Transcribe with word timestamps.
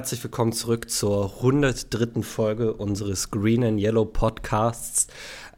Herzlich 0.00 0.24
willkommen 0.24 0.52
zurück 0.52 0.88
zur 0.88 1.30
103. 1.36 2.22
Folge 2.22 2.72
unseres 2.72 3.30
Green 3.30 3.62
and 3.62 3.78
Yellow 3.78 4.06
Podcasts. 4.06 5.08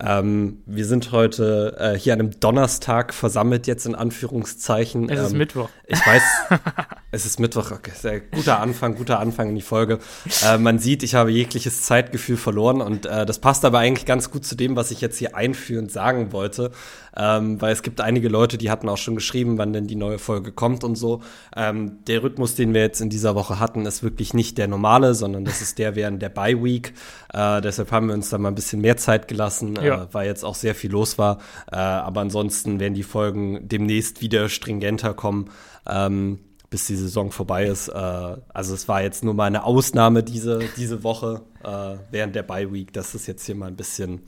Ähm, 0.05 0.65
wir 0.67 0.85
sind 0.85 1.13
heute 1.13 1.77
äh, 1.79 1.97
hier 1.97 2.13
an 2.13 2.19
einem 2.19 2.41
Donnerstag 2.41 3.15
versammelt, 3.15 3.69
jetzt 3.69 3.87
in 3.87 3.95
Anführungszeichen. 3.95 5.09
Es 5.09 5.21
ist 5.21 5.31
ähm, 5.31 5.39
Mittwoch. 5.39 5.69
Ich 5.87 6.05
weiß, 6.05 6.23
es 7.13 7.25
ist 7.25 7.39
Mittwoch. 7.39 7.71
Okay, 7.71 7.93
sehr 7.95 8.19
guter 8.19 8.59
Anfang, 8.59 8.97
guter 8.97 9.21
Anfang 9.21 9.51
in 9.51 9.55
die 9.55 9.63
Folge. 9.63 10.01
Äh, 10.45 10.59
man 10.59 10.81
sieht, 10.81 11.05
ich 11.05 11.15
habe 11.15 11.31
jegliches 11.31 11.83
Zeitgefühl 11.83 12.37
verloren 12.37 12.81
und 12.81 13.07
äh, 13.07 13.25
das 13.25 13.39
passt 13.39 13.65
aber 13.65 13.79
eigentlich 13.79 14.07
ganz 14.07 14.33
gut 14.33 14.45
zu 14.45 14.57
dem, 14.57 14.75
was 14.75 14.91
ich 14.91 15.01
jetzt 15.01 15.19
hier 15.19 15.37
einführend 15.37 15.93
sagen 15.93 16.33
wollte. 16.33 16.73
Ähm, 17.17 17.61
weil 17.61 17.73
es 17.73 17.83
gibt 17.83 18.01
einige 18.01 18.29
Leute, 18.29 18.59
die 18.59 18.71
hatten 18.71 18.89
auch 18.89 18.97
schon 18.97 19.15
geschrieben, 19.15 19.59
wann 19.59 19.73
denn 19.73 19.87
die 19.87 19.97
neue 19.97 20.19
Folge 20.19 20.51
kommt 20.51 20.83
und 20.83 20.97
so. 20.97 21.21
Ähm, 21.55 21.99
der 22.07 22.23
Rhythmus, 22.23 22.55
den 22.57 22.75
wir 22.75 22.81
jetzt 22.81 23.01
in 23.01 23.11
dieser 23.11 23.35
Woche 23.35 23.61
hatten, 23.61 23.87
ist 23.87 24.03
wirklich 24.03 24.35
nicht 24.35 24.59
der 24.59 24.67
normale, 24.67 25.15
sondern 25.15 25.45
das 25.45 25.63
ist 25.63 25.79
der 25.79 25.95
während 25.95 26.21
der 26.23 26.31
Bye 26.31 26.63
Week. 26.63 26.93
Äh, 27.33 27.61
deshalb 27.61 27.93
haben 27.93 28.09
wir 28.09 28.15
uns 28.15 28.31
da 28.31 28.39
mal 28.39 28.49
ein 28.49 28.55
bisschen 28.55 28.81
mehr 28.81 28.97
Zeit 28.97 29.29
gelassen. 29.29 29.77
Ja 29.77 29.93
ja. 29.93 30.09
weil 30.13 30.27
jetzt 30.27 30.45
auch 30.45 30.55
sehr 30.55 30.75
viel 30.75 30.91
los 30.91 31.19
war. 31.19 31.39
Äh, 31.71 31.77
aber 31.77 32.21
ansonsten 32.21 32.81
werden 32.81 32.95
die 32.95 33.03
Folgen 33.03 33.69
demnächst 33.69 34.21
wieder 34.21 34.49
stringenter 34.49 35.15
kommen. 35.15 35.51
Ähm, 35.89 36.39
bis 36.71 36.87
die 36.87 36.97
Saison 36.97 37.31
vorbei 37.31 37.67
ist. 37.67 37.89
Äh, 37.89 37.93
also 37.93 38.75
es 38.75 38.89
war 38.89 39.03
jetzt 39.03 39.23
nur 39.25 39.35
mal 39.35 39.45
eine 39.45 39.65
Ausnahme 39.65 40.23
diese, 40.23 40.61
diese 40.77 41.05
Woche 41.05 41.43
äh, 41.63 41.97
während 42.11 42.35
der 42.35 42.45
Bye 42.45 42.73
Week, 42.73 42.93
dass 42.95 43.13
es 43.15 43.27
jetzt 43.27 43.45
hier 43.45 43.55
mal 43.55 43.67
ein 43.67 43.77
bisschen 43.77 44.23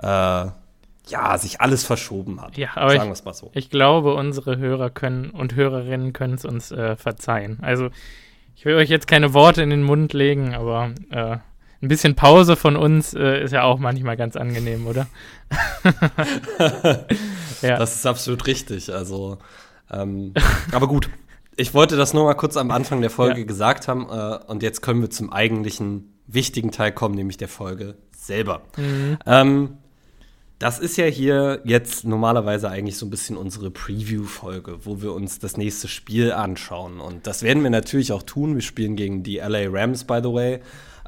äh, 0.00 0.46
ja, 1.10 1.36
sich 1.38 1.60
alles 1.60 1.84
verschoben 1.84 2.40
hat. 2.40 2.56
Ja, 2.56 2.70
aber 2.74 2.92
Sagen 2.92 3.12
ich, 3.12 3.24
mal 3.24 3.34
so. 3.34 3.50
ich 3.54 3.70
glaube, 3.70 4.14
unsere 4.14 4.58
Hörer 4.58 4.90
können 4.90 5.30
und 5.30 5.54
Hörerinnen 5.54 6.12
können 6.12 6.34
es 6.34 6.44
uns 6.44 6.70
äh, 6.70 6.96
verzeihen. 6.96 7.58
Also 7.62 7.90
ich 8.54 8.64
will 8.64 8.74
euch 8.74 8.88
jetzt 8.88 9.06
keine 9.06 9.34
Worte 9.34 9.62
in 9.62 9.70
den 9.70 9.82
Mund 9.82 10.12
legen, 10.12 10.54
aber 10.54 10.90
äh, 11.10 11.38
ein 11.80 11.88
bisschen 11.88 12.16
Pause 12.16 12.56
von 12.56 12.76
uns 12.76 13.14
äh, 13.14 13.42
ist 13.44 13.52
ja 13.52 13.62
auch 13.62 13.78
manchmal 13.78 14.16
ganz 14.16 14.34
angenehm, 14.36 14.86
oder? 14.86 15.06
ja. 17.62 17.78
Das 17.78 17.94
ist 17.94 18.06
absolut 18.06 18.46
richtig. 18.46 18.92
Also, 18.92 19.38
ähm, 19.90 20.34
aber 20.72 20.88
gut. 20.88 21.08
Ich 21.54 21.74
wollte 21.74 21.96
das 21.96 22.14
nur 22.14 22.24
mal 22.24 22.34
kurz 22.34 22.56
am 22.56 22.70
Anfang 22.70 23.00
der 23.00 23.10
Folge 23.10 23.40
ja. 23.40 23.46
gesagt 23.46 23.88
haben 23.88 24.08
äh, 24.10 24.38
und 24.46 24.62
jetzt 24.62 24.80
können 24.80 25.00
wir 25.00 25.10
zum 25.10 25.32
eigentlichen 25.32 26.14
wichtigen 26.26 26.70
Teil 26.70 26.92
kommen, 26.92 27.14
nämlich 27.14 27.36
der 27.36 27.48
Folge 27.48 27.96
selber. 28.16 28.62
Mhm. 28.76 29.18
Ähm, 29.26 29.78
das 30.58 30.80
ist 30.80 30.96
ja 30.96 31.04
hier 31.04 31.60
jetzt 31.64 32.04
normalerweise 32.04 32.68
eigentlich 32.68 32.96
so 32.96 33.06
ein 33.06 33.10
bisschen 33.10 33.36
unsere 33.36 33.70
Preview-Folge, 33.70 34.84
wo 34.84 35.00
wir 35.02 35.12
uns 35.12 35.38
das 35.38 35.56
nächste 35.56 35.86
Spiel 35.86 36.32
anschauen. 36.32 36.98
Und 37.00 37.28
das 37.28 37.42
werden 37.44 37.62
wir 37.62 37.70
natürlich 37.70 38.12
auch 38.12 38.24
tun. 38.24 38.56
Wir 38.56 38.62
spielen 38.62 38.96
gegen 38.96 39.22
die 39.22 39.36
LA 39.36 39.68
Rams, 39.68 40.04
by 40.04 40.18
the 40.20 40.32
way. 40.32 40.60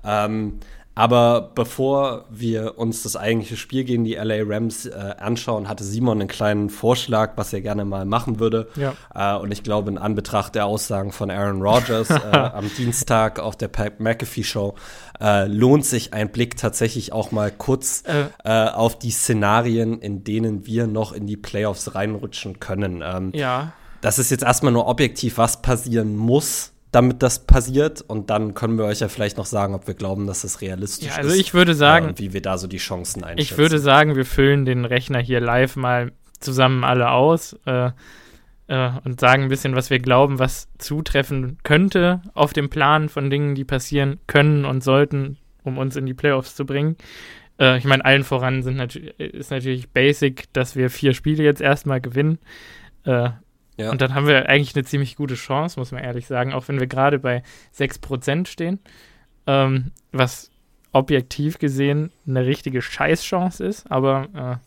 Ähm, 0.04 0.60
aber 1.00 1.52
bevor 1.54 2.26
wir 2.28 2.76
uns 2.76 3.02
das 3.02 3.16
eigentliche 3.16 3.56
Spiel 3.56 3.84
gegen 3.84 4.04
die 4.04 4.16
LA 4.16 4.42
Rams 4.42 4.84
äh, 4.84 5.14
anschauen, 5.18 5.66
hatte 5.66 5.82
Simon 5.82 6.20
einen 6.20 6.28
kleinen 6.28 6.68
Vorschlag, 6.68 7.38
was 7.38 7.54
er 7.54 7.62
gerne 7.62 7.86
mal 7.86 8.04
machen 8.04 8.38
würde. 8.38 8.68
Ja. 8.76 8.92
Äh, 9.14 9.40
und 9.40 9.50
ich 9.50 9.62
glaube, 9.62 9.90
in 9.90 9.96
Anbetracht 9.96 10.54
der 10.54 10.66
Aussagen 10.66 11.10
von 11.10 11.30
Aaron 11.30 11.62
Rodgers 11.62 12.10
äh, 12.10 12.16
am 12.32 12.70
Dienstag 12.76 13.38
auf 13.38 13.56
der 13.56 13.68
Pat 13.68 13.98
McAfee 13.98 14.44
Show 14.44 14.74
äh, 15.18 15.46
lohnt 15.46 15.86
sich 15.86 16.12
ein 16.12 16.30
Blick 16.32 16.58
tatsächlich 16.58 17.14
auch 17.14 17.32
mal 17.32 17.50
kurz 17.50 18.02
äh. 18.06 18.26
Äh, 18.44 18.68
auf 18.68 18.98
die 18.98 19.10
Szenarien, 19.10 20.02
in 20.02 20.22
denen 20.22 20.66
wir 20.66 20.86
noch 20.86 21.12
in 21.12 21.26
die 21.26 21.38
Playoffs 21.38 21.94
reinrutschen 21.94 22.60
können. 22.60 23.02
Ähm, 23.02 23.32
ja. 23.34 23.72
Das 24.02 24.18
ist 24.18 24.30
jetzt 24.30 24.44
erstmal 24.44 24.74
nur 24.74 24.86
objektiv, 24.86 25.38
was 25.38 25.62
passieren 25.62 26.14
muss 26.14 26.69
damit 26.92 27.22
das 27.22 27.46
passiert. 27.46 28.02
Und 28.02 28.30
dann 28.30 28.54
können 28.54 28.78
wir 28.78 28.84
euch 28.84 29.00
ja 29.00 29.08
vielleicht 29.08 29.36
noch 29.36 29.46
sagen, 29.46 29.74
ob 29.74 29.86
wir 29.86 29.94
glauben, 29.94 30.26
dass 30.26 30.42
das 30.42 30.60
realistisch 30.60 31.08
ist. 31.08 31.16
Ja, 31.16 31.22
also 31.22 31.34
ich 31.34 31.54
würde 31.54 31.74
sagen, 31.74 32.08
und 32.08 32.18
wie 32.18 32.32
wir 32.32 32.42
da 32.42 32.58
so 32.58 32.66
die 32.66 32.78
Chancen 32.78 33.24
einschätzen. 33.24 33.52
Ich 33.52 33.58
würde 33.58 33.78
sagen, 33.78 34.16
wir 34.16 34.24
füllen 34.24 34.64
den 34.64 34.84
Rechner 34.84 35.20
hier 35.20 35.40
live 35.40 35.76
mal 35.76 36.12
zusammen 36.40 36.84
alle 36.84 37.10
aus 37.10 37.56
äh, 37.66 37.90
äh, 38.66 38.90
und 39.04 39.20
sagen 39.20 39.44
ein 39.44 39.48
bisschen, 39.48 39.76
was 39.76 39.90
wir 39.90 39.98
glauben, 39.98 40.38
was 40.38 40.68
zutreffen 40.78 41.58
könnte 41.62 42.22
auf 42.34 42.52
dem 42.52 42.70
Plan 42.70 43.08
von 43.08 43.30
Dingen, 43.30 43.54
die 43.54 43.64
passieren 43.64 44.18
können 44.26 44.64
und 44.64 44.82
sollten, 44.82 45.36
um 45.64 45.76
uns 45.76 45.96
in 45.96 46.06
die 46.06 46.14
Playoffs 46.14 46.54
zu 46.54 46.64
bringen. 46.64 46.96
Äh, 47.58 47.78
ich 47.78 47.84
meine, 47.84 48.04
allen 48.04 48.24
voran 48.24 48.62
sind 48.62 48.76
nat 48.76 48.96
ist 48.96 49.50
natürlich 49.50 49.90
basic, 49.90 50.52
dass 50.52 50.76
wir 50.76 50.88
vier 50.88 51.14
Spiele 51.14 51.44
jetzt 51.44 51.60
erstmal 51.60 52.00
gewinnen. 52.00 52.38
Äh, 53.80 53.84
ja. 53.84 53.90
Und 53.90 54.00
dann 54.00 54.14
haben 54.14 54.26
wir 54.26 54.48
eigentlich 54.48 54.74
eine 54.74 54.84
ziemlich 54.84 55.16
gute 55.16 55.34
Chance, 55.34 55.78
muss 55.78 55.92
man 55.92 56.02
ehrlich 56.02 56.26
sagen, 56.26 56.52
auch 56.52 56.68
wenn 56.68 56.78
wir 56.78 56.86
gerade 56.86 57.18
bei 57.18 57.42
6% 57.76 58.46
stehen, 58.46 58.78
ähm, 59.46 59.92
was 60.12 60.50
objektiv 60.92 61.58
gesehen 61.58 62.10
eine 62.26 62.44
richtige 62.46 62.82
Scheißchance 62.82 63.64
ist, 63.64 63.90
aber 63.90 64.60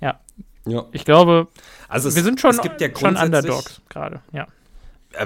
äh, 0.00 0.04
ja. 0.04 0.20
ja. 0.66 0.84
Ich 0.92 1.04
glaube, 1.04 1.48
also 1.88 2.14
wir 2.14 2.22
sind 2.22 2.40
schon, 2.40 2.58
ja 2.78 2.88
schon 2.96 3.16
Underdogs 3.16 3.80
gerade, 3.88 4.20
ja. 4.32 4.46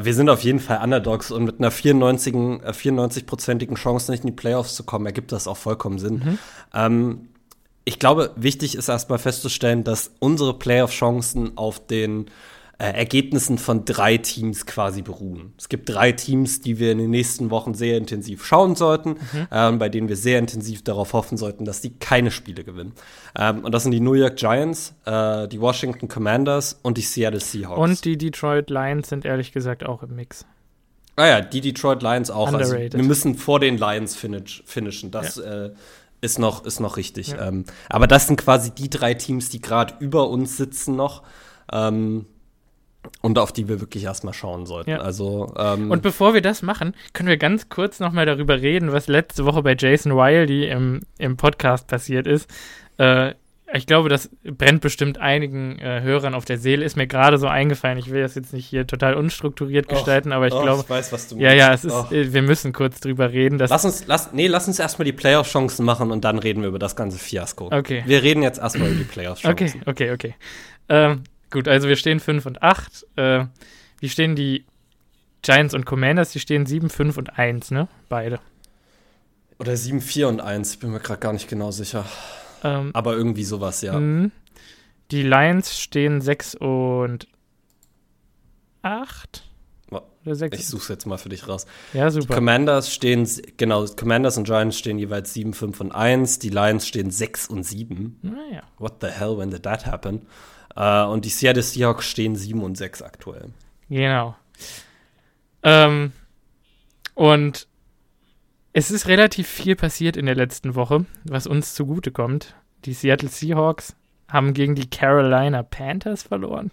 Wir 0.01 0.15
sind 0.15 0.31
auf 0.31 0.43
jeden 0.43 0.61
Fall 0.61 0.83
Underdogs 0.83 1.31
und 1.31 1.45
mit 1.45 1.59
einer 1.59 1.71
94-prozentigen 1.71 2.73
94 2.73 3.27
Chance 3.75 4.11
nicht 4.11 4.25
in 4.25 4.29
die 4.29 4.37
Playoffs 4.37 4.77
zu 4.77 4.85
kommen, 4.85 5.05
ergibt 5.05 5.31
das 5.31 5.47
auch 5.47 5.59
vollkommen 5.59 5.99
Sinn. 5.99 6.23
Mhm. 6.25 6.39
Ähm, 6.73 7.29
ich 7.85 7.99
glaube, 7.99 8.33
wichtig 8.37 8.77
ist 8.77 8.89
erstmal 8.89 9.19
festzustellen, 9.19 9.85
dass 9.85 10.11
unsere 10.19 10.59
Playoff-Chancen 10.59 11.59
auf 11.59 11.87
den 11.87 12.31
äh, 12.79 12.91
Ergebnissen 12.91 13.59
von 13.59 13.85
drei 13.85 14.17
Teams 14.17 14.67
quasi 14.67 15.03
beruhen. 15.03 15.55
Es 15.59 15.69
gibt 15.69 15.89
drei 15.89 16.13
Teams, 16.13 16.61
die 16.61 16.79
wir 16.79 16.91
in 16.93 16.99
den 16.99 17.11
nächsten 17.11 17.51
Wochen 17.51 17.75
sehr 17.75 17.97
intensiv 17.97 18.45
schauen 18.45 18.75
sollten, 18.75 19.11
mhm. 19.11 19.49
ähm, 19.53 19.79
bei 19.79 19.89
denen 19.89 20.09
wir 20.09 20.17
sehr 20.17 20.39
intensiv 20.41 20.83
darauf 20.83 21.13
hoffen 21.13 21.39
sollten, 21.39 21.65
dass 21.65 21.81
die 21.81 21.99
keine 21.99 22.31
Spiele 22.31 22.65
gewinnen. 22.65 22.93
Ähm, 23.39 23.65
und 23.65 23.73
das 23.73 23.85
sind 23.85 23.93
die 23.93 24.01
New 24.01 24.15
York 24.15 24.37
Giants, 24.37 24.95
äh, 25.05 25.47
die 25.47 25.61
Washington 25.61 26.09
Commanders 26.09 26.79
und 26.83 26.99
die 26.99 27.03
Seattle 27.03 27.41
Seahawks. 27.41 27.79
Und 27.79 28.05
die 28.05 28.19
Detroit 28.19 28.71
Lions 28.71 29.09
sind 29.09 29.25
ehrlich 29.25 29.53
gesagt 29.53 29.87
auch 29.87 30.03
im 30.03 30.17
Mix. 30.17 30.45
Ah 31.17 31.27
ja, 31.27 31.41
die 31.41 31.61
Detroit 31.61 32.03
Lions 32.03 32.31
auch. 32.31 32.53
Also, 32.53 32.77
wir 32.77 33.03
müssen 33.05 33.37
vor 33.37 33.61
den 33.61 33.79
Lions 33.79 34.17
finish, 34.17 34.65
finishen. 34.67 35.13
Das 35.13 35.37
ja. 35.37 35.67
äh, 35.67 35.75
ist 36.21 36.41
noch, 36.41 36.65
ist 36.65 36.81
noch 36.81 36.97
richtig. 36.97 37.29
Ja. 37.29 37.49
Ähm, 37.49 37.65
aber 37.89 38.09
das 38.09 38.27
sind 38.27 38.37
quasi 38.37 38.73
die 38.73 38.91
drei 38.91 39.15
Teams, 39.15 39.49
die 39.49 39.61
gerade 39.61 39.95
über 40.01 40.29
uns 40.29 40.57
sitzen 40.57 40.97
noch. 40.97 41.23
Ähm, 41.73 42.27
und 43.21 43.39
auf 43.39 43.53
die 43.53 43.69
wir 43.69 43.81
wirklich 43.81 44.05
erstmal 44.05 44.35
schauen 44.35 44.67
sollten. 44.67 44.91
Ja. 44.91 44.99
Also, 44.99 45.53
ähm, 45.59 45.91
und 45.91 46.03
bevor 46.03 46.35
wir 46.35 46.43
das 46.43 46.63
machen, 46.63 46.95
können 47.13 47.29
wir 47.29 47.37
ganz 47.37 47.69
kurz 47.69 48.01
nochmal 48.01 48.27
darüber 48.27 48.61
reden, 48.61 48.93
was 48.93 49.09
letzte 49.09 49.45
Woche 49.45 49.63
bei 49.63 49.77
Jason 49.79 50.13
Wiley 50.13 50.69
im, 50.69 51.03
im 51.19 51.37
Podcast 51.37 51.87
passiert 51.87 52.27
ist. 52.27 52.51
Äh, 52.99 53.35
ich 53.73 53.87
glaube, 53.87 54.09
das 54.09 54.31
brennt 54.45 54.83
bestimmt 54.83 55.19
einigen 55.19 55.79
äh, 55.81 56.01
Hörern 56.03 56.35
auf 56.35 56.45
der 56.45 56.59
Seele. 56.59 56.85
Ist 56.85 56.97
mir 56.97 57.09
gerade 57.09 57.39
so 57.39 57.49
eingefallen. 57.49 57.99
Ich 57.99 58.11
will 58.11 58.23
das 58.23 58.37
jetzt 58.37 58.53
nicht 58.53 58.67
hier 58.67 58.87
total 58.87 59.15
unstrukturiert 59.15 59.89
gestalten, 59.89 60.31
och, 60.31 60.37
aber 60.37 60.47
ich 60.47 60.53
glaube. 60.55 60.83
Ich 60.83 60.91
weiß, 60.91 61.13
was 61.13 61.29
du 61.29 61.35
meinst. 61.35 61.45
Ja, 61.45 61.53
ja, 61.55 61.73
es 61.73 61.85
ist, 61.85 61.93
och. 61.93 62.13
Äh, 62.13 62.33
wir 62.33 62.43
müssen 62.43 62.73
kurz 62.73 63.01
drüber 63.01 63.33
reden. 63.33 63.59
lass 63.59 63.85
uns, 63.85 64.07
lass, 64.07 64.33
nee, 64.33 64.47
lass 64.47 64.69
uns 64.69 64.79
erstmal 64.79 65.07
die 65.07 65.13
Playoff-Chancen 65.13 65.85
machen 65.85 66.13
und 66.13 66.25
dann 66.25 66.39
reden 66.39 66.63
wir 66.63 66.69
über 66.69 66.79
das 66.79 66.95
ganze 66.95 67.19
Fiasko. 67.19 67.71
Okay. 67.73 68.05
Wir 68.07 68.23
reden 68.23 68.43
jetzt 68.43 68.61
erstmal 68.61 68.89
über 68.89 68.99
die 68.99 69.05
Playoff-Chancen. 69.05 69.81
Okay, 69.87 70.11
okay, 70.11 70.13
okay. 70.13 70.35
Ähm, 70.89 71.25
Gut, 71.55 71.69
also 71.69 71.87
wir 71.87 71.95
stehen 71.95 72.19
5 72.19 72.47
und 72.47 72.63
8. 72.65 73.07
Äh, 73.15 73.45
wie 74.01 74.09
stehen 74.09 74.35
die 74.35 74.65
Giants 75.43 75.73
und 75.73 75.87
Commanders? 75.87 76.33
Die 76.33 76.41
stehen 76.41 76.67
7, 76.67 76.91
5 76.91 77.17
und 77.17 77.39
1, 77.39 77.71
ne? 77.71 77.87
Beide. 78.09 78.41
Oder 79.61 79.77
7, 79.77 80.01
4 80.01 80.29
und 80.29 80.41
1, 80.41 80.73
ich 80.73 80.79
bin 80.81 80.91
mir 80.91 80.99
gerade 80.99 81.21
gar 81.21 81.33
nicht 81.33 81.47
genau 81.49 81.71
sicher. 81.71 82.05
Ähm, 82.65 82.91
Aber 82.93 83.15
irgendwie 83.15 83.45
sowas, 83.45 83.83
ja. 83.83 83.97
Mh. 83.97 84.31
Die 85.13 85.23
Lions 85.23 85.79
stehen 85.79 86.21
6 86.21 86.57
und 86.57 87.29
8. 88.83 89.45
Oder 89.91 90.35
6. 90.35 90.59
Ich 90.59 90.67
suche 90.67 90.95
jetzt 90.95 91.07
mal 91.07 91.19
für 91.19 91.29
dich 91.29 91.47
raus. 91.47 91.67
Ja, 91.93 92.11
super. 92.11 92.27
Die 92.27 92.35
Commanders 92.35 92.93
stehen, 92.93 93.29
genau, 93.59 93.87
Commanders 93.87 94.37
und 94.39 94.45
Giants 94.45 94.77
stehen 94.77 94.99
jeweils 94.99 95.33
7, 95.35 95.53
5 95.53 95.81
und 95.83 95.93
1. 95.93 96.41
Die 96.41 96.49
Lions 96.49 96.89
stehen 96.89 97.13
6 97.13 97.47
und 97.47 97.63
7. 97.63 98.19
Naja. 98.23 98.65
What 98.79 98.95
the 99.03 99.07
hell, 99.07 99.39
when 99.39 99.51
did 99.51 99.63
that 99.63 99.87
happen? 99.87 100.23
Äh, 100.77 101.05
und 101.05 101.25
die 101.25 101.31
Seattle 101.31 101.63
Seahawks 101.63 102.07
stehen 102.07 102.37
7 102.37 102.63
und 102.63 102.77
6 102.77 103.03
aktuell. 103.03 103.51
Genau. 103.89 104.37
Ähm, 105.63 106.13
und 107.15 107.67
es 108.73 108.91
ist 108.91 109.07
relativ 109.07 109.49
viel 109.49 109.77
passiert 109.77 110.17
in 110.17 110.27
der 110.27 110.35
letzten 110.35 110.75
Woche, 110.75 111.07
was 111.25 111.47
uns 111.47 111.75
zugutekommt. 111.75 112.55
Die 112.85 112.93
Seattle 112.93 113.29
Seahawks 113.29 113.95
haben 114.29 114.53
gegen 114.53 114.75
die 114.75 114.91
Carolina 114.91 115.63
Panthers 115.63 116.25
verloren. 116.25 116.71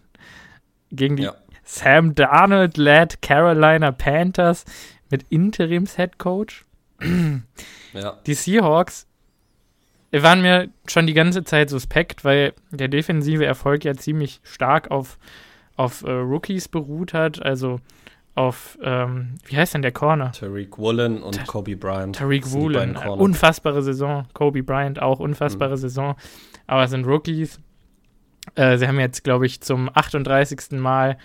Gegen 0.91 1.15
die 1.15 1.23
ja. 1.23 1.35
Sam 1.63 2.15
Darnold-led 2.15 3.21
Carolina 3.21 3.91
Panthers 3.91 4.65
mit 5.09 5.25
Interims-Head 5.29 6.17
Coach. 6.17 6.65
ja. 7.93 8.17
Die 8.25 8.33
Seahawks 8.33 9.07
waren 10.11 10.41
mir 10.41 10.69
schon 10.87 11.07
die 11.07 11.13
ganze 11.13 11.43
Zeit 11.43 11.69
suspekt, 11.69 12.25
weil 12.25 12.53
der 12.71 12.89
defensive 12.89 13.45
Erfolg 13.45 13.85
ja 13.85 13.93
ziemlich 13.95 14.41
stark 14.43 14.91
auf, 14.91 15.17
auf 15.77 16.03
äh, 16.03 16.11
Rookies 16.11 16.67
beruht 16.67 17.13
hat. 17.13 17.41
Also 17.41 17.79
auf, 18.35 18.77
ähm, 18.81 19.35
wie 19.45 19.57
heißt 19.57 19.73
denn 19.73 19.81
der 19.81 19.91
Corner? 19.91 20.31
Tariq 20.31 20.77
Woolen 20.77 21.21
und 21.21 21.35
Ta 21.35 21.43
Kobe 21.43 21.75
Bryant. 21.75 22.15
Tariq 22.15 22.51
Woolen, 22.51 22.95
unfassbare 22.97 23.81
Saison. 23.81 24.25
Kobe 24.33 24.63
Bryant 24.63 25.01
auch 25.01 25.19
unfassbare 25.19 25.75
mhm. 25.75 25.81
Saison. 25.81 26.15
Aber 26.67 26.83
es 26.83 26.91
sind 26.91 27.05
Rookies. 27.05 27.59
Äh, 28.55 28.77
sie 28.77 28.87
haben 28.87 28.99
jetzt, 28.99 29.23
glaube 29.23 29.45
ich, 29.45 29.61
zum 29.61 29.89
38. 29.93 30.71
Mal 30.71 31.17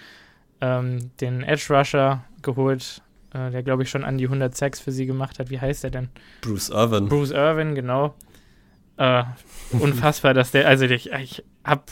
ähm, 0.60 1.10
den 1.20 1.42
Edge 1.42 1.66
Rusher 1.70 2.24
geholt, 2.42 3.02
äh, 3.32 3.50
der, 3.50 3.62
glaube 3.62 3.82
ich, 3.82 3.90
schon 3.90 4.04
an 4.04 4.18
die 4.18 4.24
106 4.24 4.80
für 4.80 4.92
sie 4.92 5.06
gemacht 5.06 5.38
hat. 5.38 5.50
Wie 5.50 5.60
heißt 5.60 5.84
der 5.84 5.90
denn? 5.90 6.08
Bruce 6.42 6.70
Irvin. 6.70 7.08
Bruce 7.08 7.30
Irvin, 7.30 7.74
genau. 7.74 8.14
Äh, 8.98 9.24
unfassbar, 9.72 10.34
dass 10.34 10.52
der, 10.52 10.66
also 10.66 10.86
ich, 10.86 11.10
ich 11.12 11.44
habe 11.64 11.82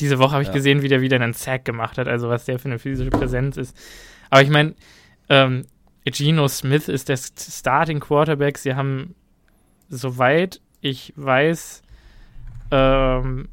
diese 0.00 0.18
Woche 0.18 0.32
habe 0.32 0.42
ich 0.42 0.48
ja. 0.48 0.54
gesehen, 0.54 0.82
wie 0.82 0.88
der 0.88 1.00
wieder 1.00 1.16
einen 1.16 1.32
Sack 1.32 1.64
gemacht 1.64 1.98
hat, 1.98 2.08
also 2.08 2.28
was 2.28 2.44
der 2.44 2.58
für 2.58 2.68
eine 2.68 2.78
physische 2.78 3.10
Präsenz 3.10 3.56
ist. 3.56 3.76
Aber 4.30 4.42
ich 4.42 4.50
meine, 4.50 4.74
ähm, 5.28 5.64
Geno 6.04 6.48
Smith 6.48 6.88
ist 6.88 7.08
der 7.08 7.16
Starting 7.16 8.00
Quarterback. 8.00 8.58
Sie 8.58 8.74
haben, 8.74 9.14
soweit 9.88 10.60
ich 10.80 11.12
weiß, 11.16 11.82
ähm, 12.70 13.48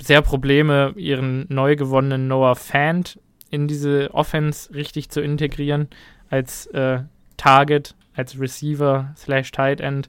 sehr 0.00 0.22
Probleme, 0.22 0.94
ihren 0.96 1.46
neu 1.48 1.76
gewonnenen 1.76 2.26
Noah 2.28 2.56
Fant 2.56 3.20
in 3.50 3.68
diese 3.68 4.12
Offense 4.14 4.74
richtig 4.74 5.10
zu 5.10 5.20
integrieren 5.20 5.88
als 6.30 6.66
äh, 6.68 7.00
Target, 7.36 7.94
als 8.14 8.40
Receiver 8.40 9.12
slash 9.16 9.52
Tight 9.52 9.80
End. 9.80 10.08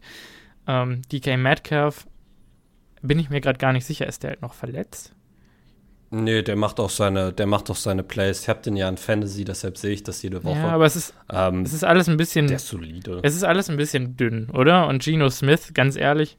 Ähm, 0.67 1.01
DK 1.11 1.37
Metcalf 1.37 2.07
bin 3.01 3.19
ich 3.19 3.29
mir 3.29 3.41
gerade 3.41 3.57
gar 3.57 3.73
nicht 3.73 3.85
sicher, 3.85 4.07
ist 4.07 4.23
der 4.23 4.31
halt 4.31 4.41
noch 4.41 4.53
verletzt? 4.53 5.13
Nee, 6.09 6.43
der 6.43 6.55
macht 6.55 6.79
auch 6.79 6.91
seine, 6.91 7.33
der 7.33 7.47
macht 7.47 7.71
auch 7.71 7.75
seine 7.75 8.03
Plays. 8.03 8.41
Ich 8.41 8.49
habe 8.49 8.61
den 8.61 8.75
ja 8.75 8.87
in 8.87 8.97
Fantasy, 8.97 9.45
deshalb 9.45 9.77
sehe 9.77 9.93
ich 9.93 10.03
das 10.03 10.21
jede 10.21 10.43
Woche. 10.43 10.59
Ja, 10.59 10.69
aber 10.69 10.85
es 10.85 10.95
ist, 10.95 11.15
ähm, 11.31 11.63
es 11.63 11.73
ist 11.73 11.83
alles 11.83 12.07
ein 12.07 12.17
bisschen. 12.17 12.45
Der 12.45 12.57
ist 12.57 12.67
solide. 12.67 13.19
Es 13.23 13.35
ist 13.35 13.43
alles 13.43 13.67
ein 13.69 13.77
bisschen 13.77 14.15
dünn, 14.15 14.49
oder? 14.51 14.87
Und 14.87 15.03
Geno 15.03 15.29
Smith, 15.29 15.71
ganz 15.73 15.95
ehrlich, 15.95 16.37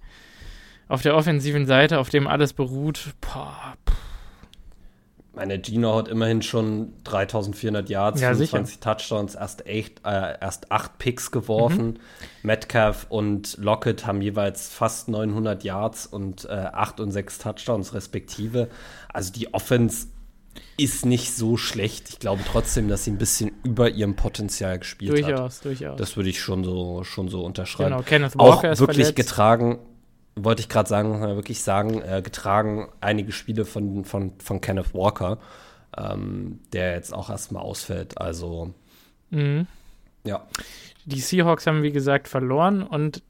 auf 0.86 1.02
der 1.02 1.16
offensiven 1.16 1.66
Seite, 1.66 1.98
auf 1.98 2.08
dem 2.08 2.28
alles 2.28 2.52
beruht, 2.52 3.14
boah, 3.20 3.74
meine 5.36 5.60
Gino 5.62 5.96
hat 5.96 6.08
immerhin 6.08 6.42
schon 6.42 6.92
3400 7.04 7.88
Yards, 7.88 8.20
ja, 8.20 8.28
25 8.28 8.74
sicher. 8.74 8.80
Touchdowns, 8.80 9.34
erst, 9.34 9.66
echt, 9.66 10.00
äh, 10.04 10.38
erst 10.40 10.70
acht 10.70 10.98
Picks 10.98 11.30
geworfen. 11.30 11.86
Mhm. 11.86 11.98
Metcalf 12.42 13.06
und 13.08 13.56
Lockett 13.58 14.06
haben 14.06 14.20
jeweils 14.20 14.68
fast 14.68 15.08
900 15.08 15.64
Yards 15.64 16.06
und 16.06 16.44
äh, 16.44 16.52
acht 16.52 17.00
und 17.00 17.10
sechs 17.10 17.38
Touchdowns 17.38 17.94
respektive. 17.94 18.68
Also 19.12 19.32
die 19.32 19.52
Offense 19.54 20.08
ist 20.76 21.06
nicht 21.06 21.34
so 21.34 21.56
schlecht. 21.56 22.08
Ich 22.08 22.18
glaube 22.18 22.42
trotzdem, 22.46 22.88
dass 22.88 23.04
sie 23.04 23.10
ein 23.10 23.18
bisschen 23.18 23.52
über 23.62 23.90
ihrem 23.90 24.16
Potenzial 24.16 24.78
gespielt 24.78 25.12
durchaus, 25.12 25.28
hat. 25.28 25.38
Durchaus, 25.38 25.60
durchaus. 25.60 25.98
Das 25.98 26.16
würde 26.16 26.30
ich 26.30 26.40
schon 26.40 26.64
so, 26.64 27.04
schon 27.04 27.28
so 27.28 27.44
unterschreiben. 27.44 27.90
Genau, 27.90 28.02
Kenneth 28.02 28.38
Walker 28.38 28.68
Auch 28.68 28.72
ist 28.72 28.80
wirklich 28.80 29.14
getragen 29.14 29.78
wollte 30.36 30.60
ich 30.60 30.68
gerade 30.68 30.88
sagen, 30.88 31.20
wirklich 31.20 31.62
sagen, 31.62 32.02
äh, 32.02 32.22
getragen 32.22 32.88
einige 33.00 33.32
Spiele 33.32 33.64
von, 33.64 34.04
von, 34.04 34.32
von 34.38 34.60
Kenneth 34.60 34.94
Walker, 34.94 35.38
ähm, 35.96 36.60
der 36.72 36.94
jetzt 36.94 37.12
auch 37.12 37.30
erstmal 37.30 37.62
ausfällt. 37.62 38.18
Also, 38.18 38.74
mhm. 39.30 39.66
ja. 40.24 40.46
Die 41.04 41.20
Seahawks 41.20 41.66
haben, 41.66 41.82
wie 41.82 41.92
gesagt, 41.92 42.28
verloren 42.28 42.82
und 42.82 43.22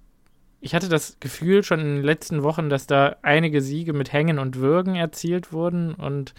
ich 0.61 0.75
hatte 0.75 0.89
das 0.89 1.19
Gefühl 1.21 1.63
schon 1.63 1.81
in 1.81 1.97
den 1.97 2.05
letzten 2.05 2.43
Wochen, 2.43 2.71
dass 2.71 2.87
da 2.87 3.17
einige 3.21 3.61
Siege 3.61 3.93
mit 3.93 4.13
Hängen 4.15 4.39
und 4.39 4.57
Würgen 4.57 4.95
erzielt 4.95 5.53
wurden 5.53 5.93
und 5.93 6.33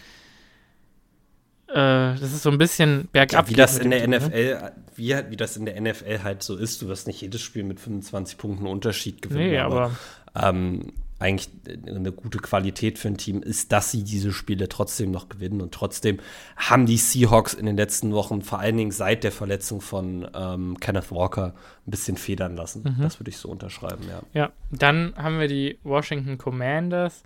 äh, 1.68 1.74
das 1.74 2.22
ist 2.22 2.42
so 2.42 2.50
ein 2.50 2.58
bisschen 2.58 3.08
bergab. 3.12 3.46
Ja, 3.46 3.52
wie 3.52 3.56
das 3.56 3.78
in 3.78 3.92
der 3.92 4.02
Team, 4.02 4.12
NFL, 4.12 4.54
ne? 4.56 4.72
wie, 4.96 5.16
wie 5.30 5.36
das 5.36 5.58
in 5.58 5.66
der 5.66 5.80
NFL 5.80 6.24
halt 6.24 6.42
so 6.42 6.58
ist, 6.58 6.82
du 6.82 6.88
wirst 6.88 7.06
nicht 7.06 7.22
jedes 7.22 7.42
Spiel 7.42 7.64
mit 7.64 7.80
25 7.80 8.38
Punkten 8.38 8.66
Unterschied 8.66 9.22
gewinnen. 9.22 9.50
Nee, 9.50 9.60
aber, 9.60 9.76
aber 9.86 9.98
ähm, 10.36 10.94
eigentlich 11.18 11.50
eine 11.88 12.12
gute 12.12 12.40
Qualität 12.40 13.00
für 13.00 13.08
ein 13.08 13.18
Team 13.18 13.42
ist, 13.42 13.72
dass 13.72 13.90
sie 13.90 14.04
diese 14.04 14.34
Spiele 14.34 14.68
trotzdem 14.68 15.12
noch 15.12 15.30
gewinnen. 15.30 15.62
Und 15.62 15.74
trotzdem 15.74 16.20
haben 16.58 16.86
die 16.86 16.98
Seahawks 16.98 17.54
in 17.54 17.66
den 17.66 17.78
letzten 17.78 18.12
Wochen, 18.12 18.42
vor 18.42 18.60
allen 18.60 18.76
Dingen 18.76 18.92
seit 18.92 19.24
der 19.24 19.32
Verletzung 19.32 19.80
von 19.80 20.28
ähm, 20.36 20.78
Kenneth 20.80 21.12
Walker, 21.12 21.56
ein 21.88 21.92
bisschen 21.92 22.18
federn 22.18 22.58
lassen. 22.58 22.84
Mhm. 22.84 23.02
Das 23.02 23.20
würde 23.20 23.30
ich 23.30 23.38
so 23.38 23.50
unterschreiben, 23.50 24.04
ja. 24.10 24.22
Ja, 24.34 24.52
dann 24.72 25.14
haben 25.16 25.40
wir 25.40 25.48
die 25.48 25.80
Washington 25.84 26.38
Commanders, 26.38 27.24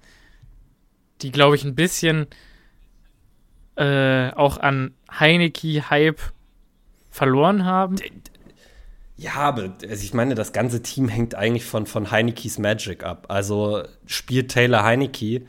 die, 1.22 1.32
glaube 1.32 1.56
ich, 1.56 1.66
ein 1.66 1.76
bisschen 1.76 2.28
äh, 3.76 4.30
auch 4.32 4.58
an 4.58 4.94
Heineke-Hype 5.12 6.22
verloren 7.10 7.66
haben. 7.66 7.96
Ja, 9.20 9.34
aber 9.34 9.74
also 9.84 10.02
ich 10.02 10.14
meine, 10.14 10.34
das 10.34 10.54
ganze 10.54 10.82
Team 10.82 11.10
hängt 11.10 11.36
eigentlich 11.36 11.66
von, 11.66 11.86
von 11.86 12.10
Heinekes 12.10 12.58
Magic 12.58 13.04
ab. 13.04 13.26
Also 13.28 13.84
spielt 14.06 14.50
Taylor 14.50 14.86
Heineke 14.86 15.42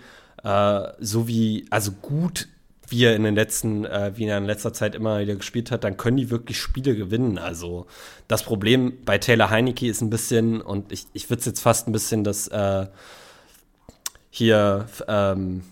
äh, 0.43 0.89
so 0.99 1.29
wie, 1.29 1.67
also 1.71 1.93
gut, 1.93 2.49
wie 2.89 3.05
er 3.05 3.15
in 3.15 3.23
den 3.23 3.37
letzten, 3.37 3.85
äh, 3.85 4.11
wie 4.17 4.25
er 4.25 4.39
in 4.39 4.45
letzter 4.45 4.73
Zeit 4.73 4.97
immer 4.97 5.21
wieder 5.21 5.37
gespielt 5.37 5.71
hat, 5.71 5.85
dann 5.85 5.97
können 5.97 6.17
die 6.17 6.31
wirklich 6.31 6.59
Spiele 6.59 6.97
gewinnen. 6.97 7.39
Also 7.39 7.87
das 8.27 8.43
Problem 8.43 9.05
bei 9.05 9.19
Taylor 9.19 9.51
Heineke 9.51 9.87
ist 9.87 10.01
ein 10.01 10.11
bisschen, 10.11 10.61
und 10.61 10.91
ich, 10.91 11.07
ich 11.13 11.31
würde 11.31 11.39
es 11.39 11.47
jetzt 11.47 11.61
fast 11.61 11.87
ein 11.87 11.93
bisschen 11.93 12.25
das 12.25 12.49
äh, 12.49 12.89
hier 14.31 14.87
ähm, 15.07 15.63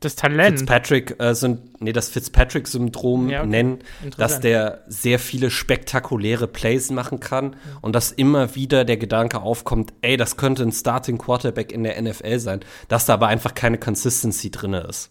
das 0.00 0.14
Talent. 0.14 0.58
Fitzpatrick, 0.58 1.16
äh, 1.18 1.34
sind, 1.34 1.80
nee, 1.80 1.92
das 1.92 2.08
Fitzpatrick-Syndrom 2.08 3.30
ja, 3.30 3.40
okay. 3.40 3.48
nennen, 3.48 3.78
dass 4.16 4.40
der 4.40 4.84
sehr 4.86 5.18
viele 5.18 5.50
spektakuläre 5.50 6.46
Plays 6.46 6.90
machen 6.90 7.20
kann 7.20 7.46
mhm. 7.46 7.54
und 7.80 7.94
dass 7.94 8.12
immer 8.12 8.54
wieder 8.54 8.84
der 8.84 8.96
Gedanke 8.96 9.40
aufkommt, 9.40 9.92
ey, 10.02 10.16
das 10.16 10.36
könnte 10.36 10.62
ein 10.62 10.72
Starting 10.72 11.18
Quarterback 11.18 11.72
in 11.72 11.82
der 11.82 12.00
NFL 12.00 12.38
sein, 12.38 12.60
dass 12.86 13.06
da 13.06 13.14
aber 13.14 13.26
einfach 13.28 13.54
keine 13.54 13.78
Consistency 13.78 14.50
drin 14.50 14.74
ist. 14.74 15.10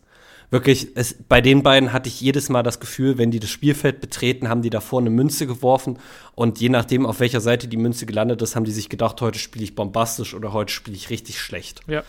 Wirklich, 0.50 0.96
es, 0.96 1.14
bei 1.28 1.42
den 1.42 1.62
beiden 1.62 1.92
hatte 1.92 2.08
ich 2.08 2.22
jedes 2.22 2.48
Mal 2.48 2.64
das 2.64 2.80
Gefühl, 2.80 3.18
wenn 3.18 3.32
die 3.32 3.42
das 3.42 3.50
Spielfeld 3.50 4.00
betreten, 4.00 4.48
haben 4.48 4.62
die 4.62 4.70
davor 4.70 5.02
eine 5.02 5.10
Münze 5.10 5.46
geworfen 5.46 6.00
und 6.36 6.62
je 6.62 6.70
nachdem, 6.70 7.06
auf 7.06 7.20
welcher 7.20 7.42
Seite 7.42 7.68
die 7.68 7.76
Münze 7.76 8.06
gelandet 8.06 8.42
ist, 8.42 8.56
haben 8.56 8.64
die 8.64 8.72
sich 8.72 8.88
gedacht, 8.88 9.20
heute 9.20 9.40
spiele 9.40 9.66
ich 9.66 9.76
bombastisch 9.76 10.34
oder 10.34 10.54
heute 10.54 10.72
spiele 10.72 10.96
ich 10.96 11.10
richtig 11.10 11.42
schlecht. 11.42 11.82
Ja. 11.88 12.04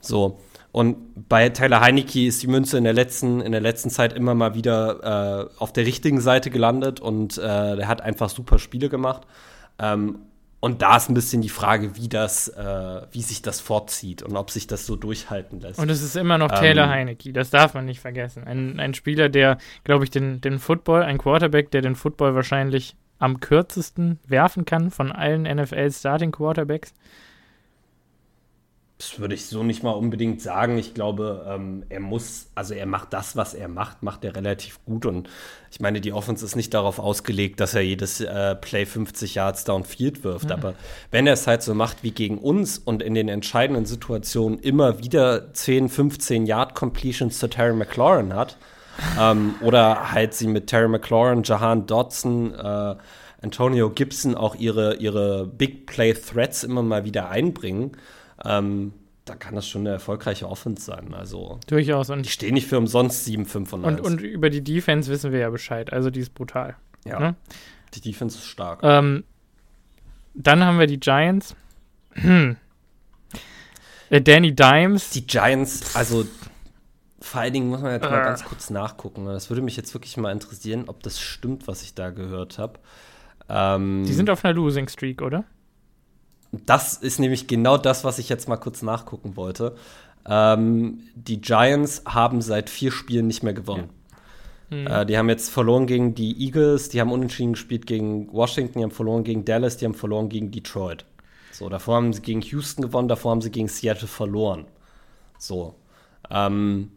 So. 0.00 0.40
Und 0.74 1.28
bei 1.28 1.50
Tyler 1.50 1.80
Heinecke 1.80 2.26
ist 2.26 2.42
die 2.42 2.48
Münze 2.48 2.76
in 2.76 2.82
der 2.82 2.92
letzten, 2.92 3.40
in 3.40 3.52
der 3.52 3.60
letzten 3.60 3.90
Zeit 3.90 4.12
immer 4.12 4.34
mal 4.34 4.56
wieder 4.56 5.46
äh, 5.48 5.60
auf 5.60 5.72
der 5.72 5.86
richtigen 5.86 6.20
Seite 6.20 6.50
gelandet 6.50 6.98
und 6.98 7.38
äh, 7.38 7.76
der 7.76 7.86
hat 7.86 8.00
einfach 8.00 8.28
super 8.28 8.58
Spiele 8.58 8.88
gemacht. 8.88 9.22
Ähm, 9.78 10.18
und 10.58 10.82
da 10.82 10.96
ist 10.96 11.08
ein 11.08 11.14
bisschen 11.14 11.42
die 11.42 11.48
Frage, 11.48 11.94
wie 11.94 12.08
das, 12.08 12.48
äh, 12.48 13.02
wie 13.12 13.22
sich 13.22 13.40
das 13.40 13.60
fortzieht 13.60 14.24
und 14.24 14.36
ob 14.36 14.50
sich 14.50 14.66
das 14.66 14.84
so 14.84 14.96
durchhalten 14.96 15.60
lässt. 15.60 15.78
Und 15.78 15.92
es 15.92 16.02
ist 16.02 16.16
immer 16.16 16.38
noch 16.38 16.50
Taylor 16.50 16.86
ähm, 16.86 16.90
Heinecke, 16.90 17.32
das 17.32 17.50
darf 17.50 17.74
man 17.74 17.84
nicht 17.84 18.00
vergessen. 18.00 18.42
Ein, 18.42 18.80
ein 18.80 18.94
Spieler, 18.94 19.28
der, 19.28 19.58
glaube 19.84 20.02
ich, 20.02 20.10
den, 20.10 20.40
den 20.40 20.58
Football, 20.58 21.04
ein 21.04 21.18
Quarterback, 21.18 21.70
der 21.70 21.82
den 21.82 21.94
Football 21.94 22.34
wahrscheinlich 22.34 22.96
am 23.20 23.38
kürzesten 23.38 24.18
werfen 24.26 24.64
kann 24.64 24.90
von 24.90 25.12
allen 25.12 25.42
NFL 25.42 25.92
Starting 25.92 26.32
Quarterbacks. 26.32 26.94
Das 29.10 29.20
würde 29.20 29.34
ich 29.34 29.46
so 29.46 29.62
nicht 29.62 29.82
mal 29.82 29.90
unbedingt 29.90 30.40
sagen. 30.40 30.78
Ich 30.78 30.94
glaube, 30.94 31.46
ähm, 31.48 31.84
er 31.90 32.00
muss, 32.00 32.46
also 32.54 32.72
er 32.72 32.86
macht 32.86 33.12
das, 33.12 33.36
was 33.36 33.52
er 33.52 33.68
macht, 33.68 34.02
macht 34.02 34.24
er 34.24 34.34
relativ 34.34 34.80
gut. 34.86 35.04
Und 35.04 35.28
ich 35.70 35.78
meine, 35.78 36.00
die 36.00 36.12
Offense 36.12 36.44
ist 36.44 36.56
nicht 36.56 36.72
darauf 36.72 36.98
ausgelegt, 36.98 37.60
dass 37.60 37.74
er 37.74 37.82
jedes 37.82 38.20
äh, 38.20 38.54
Play 38.54 38.86
50 38.86 39.34
Yards 39.34 39.64
downfield 39.64 40.24
wirft. 40.24 40.46
Mhm. 40.46 40.52
Aber 40.52 40.74
wenn 41.10 41.26
er 41.26 41.34
es 41.34 41.46
halt 41.46 41.62
so 41.62 41.74
macht 41.74 42.02
wie 42.02 42.12
gegen 42.12 42.38
uns 42.38 42.78
und 42.78 43.02
in 43.02 43.14
den 43.14 43.28
entscheidenden 43.28 43.84
Situationen 43.84 44.58
immer 44.58 44.98
wieder 45.00 45.52
10, 45.52 45.90
15 45.90 46.46
Yard 46.46 46.74
Completions 46.74 47.38
zu 47.38 47.48
Terry 47.48 47.74
McLaurin 47.74 48.32
hat, 48.32 48.56
ähm, 49.20 49.56
oder 49.60 50.12
halt 50.12 50.32
sie 50.32 50.46
mit 50.46 50.68
Terry 50.68 50.88
McLaurin, 50.88 51.42
Jahan 51.42 51.86
Dodson, 51.86 52.54
äh, 52.54 52.94
Antonio 53.42 53.90
Gibson 53.90 54.34
auch 54.34 54.54
ihre, 54.54 54.96
ihre 54.96 55.46
Big 55.46 55.86
Play 55.86 56.14
Threats 56.14 56.64
immer 56.64 56.82
mal 56.82 57.04
wieder 57.04 57.28
einbringen, 57.28 57.92
ähm, 58.44 58.92
da 59.24 59.34
kann 59.34 59.54
das 59.54 59.68
schon 59.68 59.82
eine 59.82 59.90
erfolgreiche 59.90 60.48
Offense 60.48 60.84
sein. 60.84 61.14
Also 61.14 61.58
durchaus. 61.66 62.10
Und 62.10 62.24
die 62.24 62.30
stehen 62.30 62.54
nicht 62.54 62.66
für 62.66 62.78
umsonst 62.78 63.26
7-5 63.26 63.66
von 63.66 63.84
1. 63.84 64.00
Und, 64.00 64.06
und 64.06 64.20
über 64.20 64.50
die 64.50 64.62
Defense 64.62 65.10
wissen 65.10 65.32
wir 65.32 65.40
ja 65.40 65.50
Bescheid. 65.50 65.92
Also 65.92 66.10
die 66.10 66.20
ist 66.20 66.34
brutal. 66.34 66.76
Ja. 67.04 67.18
Ne? 67.18 67.34
Die 67.94 68.00
Defense 68.00 68.38
ist 68.38 68.46
stark. 68.46 68.80
Ähm, 68.82 69.24
dann 70.34 70.64
haben 70.64 70.78
wir 70.78 70.86
die 70.86 71.00
Giants. 71.00 71.54
Äh, 74.10 74.20
Danny 74.20 74.54
Dimes. 74.54 75.10
Die 75.10 75.26
Giants, 75.26 75.96
also 75.96 76.26
vor 77.20 77.40
allen 77.40 77.54
Dingen 77.54 77.68
muss 77.70 77.80
man 77.80 77.92
jetzt 77.92 78.04
äh. 78.04 78.10
mal 78.10 78.22
ganz 78.22 78.44
kurz 78.44 78.68
nachgucken. 78.68 79.24
Das 79.24 79.48
würde 79.48 79.62
mich 79.62 79.76
jetzt 79.76 79.94
wirklich 79.94 80.18
mal 80.18 80.30
interessieren, 80.30 80.84
ob 80.88 81.02
das 81.02 81.18
stimmt, 81.18 81.66
was 81.66 81.82
ich 81.82 81.94
da 81.94 82.10
gehört 82.10 82.58
habe. 82.58 82.78
Ähm, 83.48 84.04
die 84.06 84.12
sind 84.12 84.28
auf 84.28 84.44
einer 84.44 84.54
Losing 84.54 84.88
Streak, 84.88 85.22
oder? 85.22 85.44
Das 86.66 86.94
ist 86.94 87.18
nämlich 87.18 87.46
genau 87.46 87.76
das, 87.76 88.04
was 88.04 88.18
ich 88.18 88.28
jetzt 88.28 88.48
mal 88.48 88.56
kurz 88.56 88.82
nachgucken 88.82 89.36
wollte. 89.36 89.76
Ähm, 90.26 91.00
die 91.14 91.40
Giants 91.40 92.02
haben 92.06 92.40
seit 92.42 92.70
vier 92.70 92.90
Spielen 92.92 93.26
nicht 93.26 93.42
mehr 93.42 93.52
gewonnen. 93.52 93.90
Mhm. 94.70 94.86
Äh, 94.86 95.06
die 95.06 95.18
haben 95.18 95.28
jetzt 95.28 95.50
verloren 95.50 95.86
gegen 95.86 96.14
die 96.14 96.44
Eagles, 96.44 96.88
die 96.88 97.00
haben 97.00 97.12
unentschieden 97.12 97.52
gespielt 97.52 97.86
gegen 97.86 98.32
Washington, 98.32 98.78
die 98.78 98.84
haben 98.84 98.90
verloren 98.90 99.24
gegen 99.24 99.44
Dallas, 99.44 99.76
die 99.76 99.84
haben 99.84 99.94
verloren 99.94 100.28
gegen 100.28 100.50
Detroit. 100.50 101.04
So, 101.52 101.68
davor 101.68 101.96
haben 101.96 102.12
sie 102.12 102.22
gegen 102.22 102.40
Houston 102.40 102.82
gewonnen, 102.82 103.08
davor 103.08 103.32
haben 103.32 103.40
sie 103.40 103.50
gegen 103.50 103.68
Seattle 103.68 104.08
verloren. 104.08 104.66
So. 105.38 105.76
Ähm, 106.30 106.90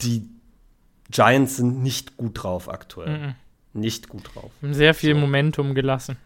die 0.00 0.28
Giants 1.10 1.56
sind 1.56 1.82
nicht 1.82 2.16
gut 2.16 2.42
drauf 2.42 2.68
aktuell. 2.68 3.18
Mhm. 3.18 3.34
Nicht 3.74 4.08
gut 4.08 4.34
drauf. 4.34 4.50
Sehr 4.62 4.94
viel 4.94 5.14
so. 5.14 5.20
Momentum 5.20 5.74
gelassen. 5.74 6.16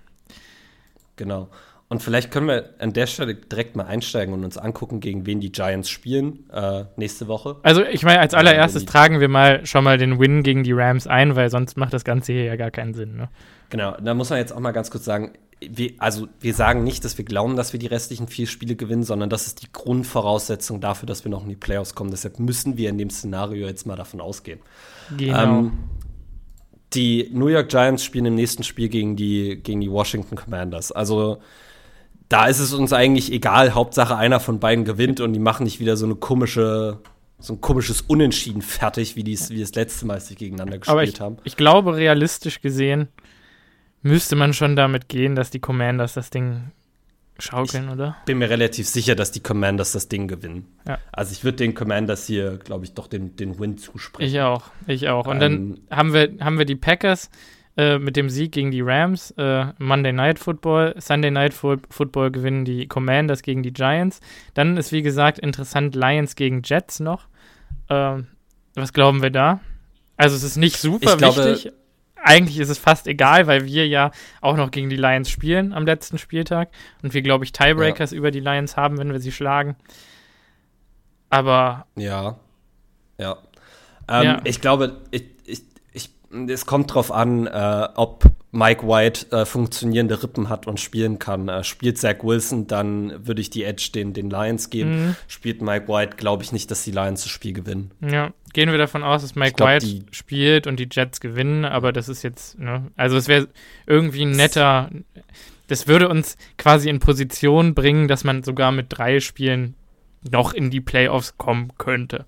Genau. 1.17 1.49
Und 1.90 2.04
vielleicht 2.04 2.30
können 2.30 2.47
wir 2.47 2.70
an 2.78 2.92
der 2.92 3.09
Stelle 3.09 3.35
direkt 3.35 3.75
mal 3.75 3.85
einsteigen 3.85 4.32
und 4.32 4.44
uns 4.44 4.56
angucken, 4.56 5.00
gegen 5.00 5.26
wen 5.26 5.40
die 5.40 5.50
Giants 5.50 5.90
spielen 5.90 6.49
äh, 6.52 6.85
nächste 6.94 7.26
Woche. 7.26 7.56
Also 7.64 7.82
ich 7.82 8.04
meine, 8.04 8.20
als 8.20 8.32
allererstes 8.32 8.85
tragen 8.85 9.18
wir 9.18 9.28
mal 9.28 9.66
schon 9.66 9.82
mal 9.82 9.99
den 9.99 10.20
Win 10.20 10.44
gegen 10.44 10.62
die 10.62 10.70
Rams 10.70 11.09
ein, 11.09 11.35
weil 11.35 11.50
sonst 11.50 11.76
macht 11.76 11.92
das 11.92 12.04
Ganze 12.04 12.32
hier 12.32 12.44
ja 12.44 12.54
gar 12.54 12.70
keinen 12.70 12.94
Sinn. 12.94 13.16
Ne? 13.16 13.28
Genau, 13.70 13.97
da 14.00 14.14
muss 14.14 14.30
man 14.30 14.38
jetzt 14.38 14.52
auch 14.52 14.61
mal 14.61 14.70
ganz 14.70 14.92
kurz 14.92 15.04
sagen, 15.04 15.32
wir, 15.61 15.94
also 15.99 16.28
wir 16.40 16.54
sagen 16.54 16.85
nicht, 16.85 17.04
dass 17.04 17.18
wir 17.18 17.25
glauben, 17.25 17.56
dass 17.56 17.73
wir 17.73 17.80
die 17.80 17.88
restlichen 17.88 18.28
vier 18.28 18.47
Spiele 18.47 18.76
gewinnen, 18.76 19.02
sondern 19.02 19.28
das 19.28 19.49
ist 19.49 19.61
die 19.61 19.73
Grundvoraussetzung 19.73 20.80
dafür, 20.80 21.09
dass 21.09 21.25
wir 21.25 21.30
noch 21.32 21.42
in 21.42 21.49
die 21.49 21.56
Playoffs 21.56 21.97
kommen. 21.97 22.12
Deshalb 22.12 22.38
müssen 22.38 22.76
wir 22.76 22.88
in 22.88 22.99
dem 22.99 23.11
Szenario 23.11 23.66
jetzt 23.66 23.85
mal 23.85 23.97
davon 23.97 24.20
ausgehen. 24.20 24.61
Genau. 25.16 25.59
Ähm, 25.59 25.73
die 26.94 27.30
New 27.32 27.49
York 27.49 27.68
Giants 27.68 28.04
spielen 28.04 28.26
im 28.26 28.37
nächsten 28.37 28.62
Spiel 28.62 28.88
gegen 28.88 29.16
die, 29.16 29.61
gegen 29.61 29.80
die 29.80 29.90
Washington 29.90 30.37
Commanders. 30.37 30.92
Also 30.92 31.40
da 32.30 32.46
ist 32.46 32.60
es 32.60 32.72
uns 32.72 32.92
eigentlich 32.92 33.32
egal. 33.32 33.75
Hauptsache 33.75 34.16
einer 34.16 34.40
von 34.40 34.60
beiden 34.60 34.87
gewinnt 34.87 35.20
und 35.20 35.32
die 35.34 35.40
machen 35.40 35.64
nicht 35.64 35.80
wieder 35.80 35.96
so 35.96 36.06
eine 36.06 36.14
komische, 36.14 37.00
so 37.38 37.54
ein 37.54 37.60
komisches 37.60 38.02
Unentschieden 38.02 38.62
fertig, 38.62 39.16
wie 39.16 39.25
die 39.25 39.38
wie 39.50 39.60
das 39.60 39.75
letzte 39.75 40.06
Mal 40.06 40.20
sich 40.20 40.38
gegeneinander 40.38 40.78
gespielt 40.78 40.92
Aber 40.92 41.02
ich, 41.02 41.20
haben. 41.20 41.38
Ich 41.44 41.56
glaube, 41.56 41.96
realistisch 41.96 42.62
gesehen 42.62 43.08
müsste 44.02 44.37
man 44.37 44.54
schon 44.54 44.76
damit 44.76 45.08
gehen, 45.08 45.34
dass 45.34 45.50
die 45.50 45.58
Commanders 45.58 46.14
das 46.14 46.30
Ding 46.30 46.70
schaukeln, 47.40 47.87
ich 47.88 47.92
oder? 47.94 48.16
Bin 48.26 48.38
mir 48.38 48.49
relativ 48.49 48.87
sicher, 48.87 49.16
dass 49.16 49.32
die 49.32 49.40
Commanders 49.40 49.90
das 49.90 50.06
Ding 50.06 50.28
gewinnen. 50.28 50.68
Ja. 50.87 50.99
Also 51.10 51.32
ich 51.32 51.42
würde 51.42 51.56
den 51.56 51.75
Commanders 51.75 52.26
hier, 52.26 52.58
glaube 52.58 52.84
ich, 52.84 52.94
doch 52.94 53.08
den, 53.08 53.34
den 53.34 53.58
Win 53.58 53.76
zusprechen. 53.76 54.30
Ich 54.30 54.40
auch, 54.40 54.70
ich 54.87 55.08
auch. 55.08 55.26
Und 55.26 55.42
ähm, 55.42 55.80
dann 55.90 55.99
haben 55.99 56.12
wir, 56.12 56.30
haben 56.40 56.58
wir 56.58 56.64
die 56.64 56.76
Packers 56.76 57.28
äh, 57.76 57.98
mit 57.98 58.16
dem 58.16 58.28
Sieg 58.28 58.52
gegen 58.52 58.70
die 58.70 58.80
Rams, 58.80 59.30
äh, 59.38 59.66
Monday 59.78 60.12
Night 60.12 60.38
Football, 60.38 60.94
Sunday 60.98 61.30
Night 61.30 61.54
Fo 61.54 61.76
Football 61.88 62.30
gewinnen 62.30 62.64
die 62.64 62.88
Commanders 62.88 63.42
gegen 63.42 63.62
die 63.62 63.72
Giants. 63.72 64.20
Dann 64.54 64.76
ist, 64.76 64.92
wie 64.92 65.02
gesagt, 65.02 65.38
interessant 65.38 65.94
Lions 65.94 66.34
gegen 66.34 66.62
Jets 66.64 67.00
noch. 67.00 67.28
Ähm, 67.88 68.26
was 68.74 68.92
glauben 68.92 69.22
wir 69.22 69.30
da? 69.30 69.60
Also 70.16 70.36
es 70.36 70.42
ist 70.42 70.56
nicht 70.56 70.76
super 70.76 71.16
glaube, 71.16 71.44
wichtig. 71.44 71.72
Eigentlich 72.22 72.58
ist 72.58 72.68
es 72.68 72.78
fast 72.78 73.06
egal, 73.06 73.46
weil 73.46 73.64
wir 73.64 73.86
ja 73.88 74.10
auch 74.42 74.56
noch 74.56 74.70
gegen 74.70 74.90
die 74.90 74.96
Lions 74.96 75.30
spielen 75.30 75.72
am 75.72 75.86
letzten 75.86 76.18
Spieltag 76.18 76.68
und 77.02 77.14
wir, 77.14 77.22
glaube 77.22 77.44
ich, 77.44 77.52
Tiebreakers 77.52 78.10
ja. 78.10 78.18
über 78.18 78.30
die 78.30 78.40
Lions 78.40 78.76
haben, 78.76 78.98
wenn 78.98 79.12
wir 79.12 79.20
sie 79.20 79.32
schlagen. 79.32 79.76
Aber. 81.30 81.86
Ja. 81.96 82.36
Ja. 83.18 83.38
Ähm, 84.08 84.24
ja. 84.24 84.40
Ich 84.44 84.60
glaube, 84.60 85.00
ich, 85.12 85.24
es 86.49 86.66
kommt 86.66 86.94
drauf 86.94 87.12
an, 87.12 87.46
äh, 87.46 87.88
ob 87.94 88.25
Mike 88.52 88.87
White 88.87 89.30
äh, 89.30 89.44
funktionierende 89.44 90.22
Rippen 90.22 90.49
hat 90.49 90.66
und 90.66 90.80
spielen 90.80 91.18
kann. 91.18 91.49
Äh, 91.49 91.64
spielt 91.64 91.99
Zach 91.99 92.22
Wilson, 92.22 92.66
dann 92.66 93.26
würde 93.26 93.40
ich 93.40 93.50
die 93.50 93.64
Edge 93.64 93.90
den, 93.94 94.12
den 94.12 94.30
Lions 94.30 94.70
geben. 94.70 95.06
Mhm. 95.06 95.16
Spielt 95.28 95.62
Mike 95.62 95.88
White, 95.88 96.16
glaube 96.16 96.42
ich 96.42 96.52
nicht, 96.52 96.70
dass 96.70 96.84
die 96.84 96.92
Lions 96.92 97.22
das 97.22 97.30
Spiel 97.30 97.52
gewinnen. 97.52 97.90
Ja, 98.00 98.32
gehen 98.52 98.70
wir 98.70 98.78
davon 98.78 99.02
aus, 99.02 99.22
dass 99.22 99.34
Mike 99.34 99.54
glaub, 99.54 99.68
White 99.68 100.04
spielt 100.10 100.66
und 100.66 100.78
die 100.78 100.88
Jets 100.90 101.20
gewinnen, 101.20 101.64
aber 101.64 101.92
das 101.92 102.08
ist 102.08 102.22
jetzt, 102.22 102.58
ne, 102.58 102.90
also 102.96 103.16
es 103.16 103.28
wäre 103.28 103.49
irgendwie 103.87 104.22
ein 104.22 104.32
netter, 104.32 104.90
das 105.68 105.87
würde 105.87 106.08
uns 106.08 106.37
quasi 106.58 106.88
in 106.88 106.99
Position 106.99 107.75
bringen, 107.75 108.08
dass 108.08 108.25
man 108.25 108.42
sogar 108.42 108.72
mit 108.72 108.87
drei 108.88 109.20
Spielen 109.20 109.75
noch 110.28 110.52
in 110.52 110.70
die 110.70 110.80
Playoffs 110.80 111.38
kommen 111.38 111.72
könnte 111.78 112.26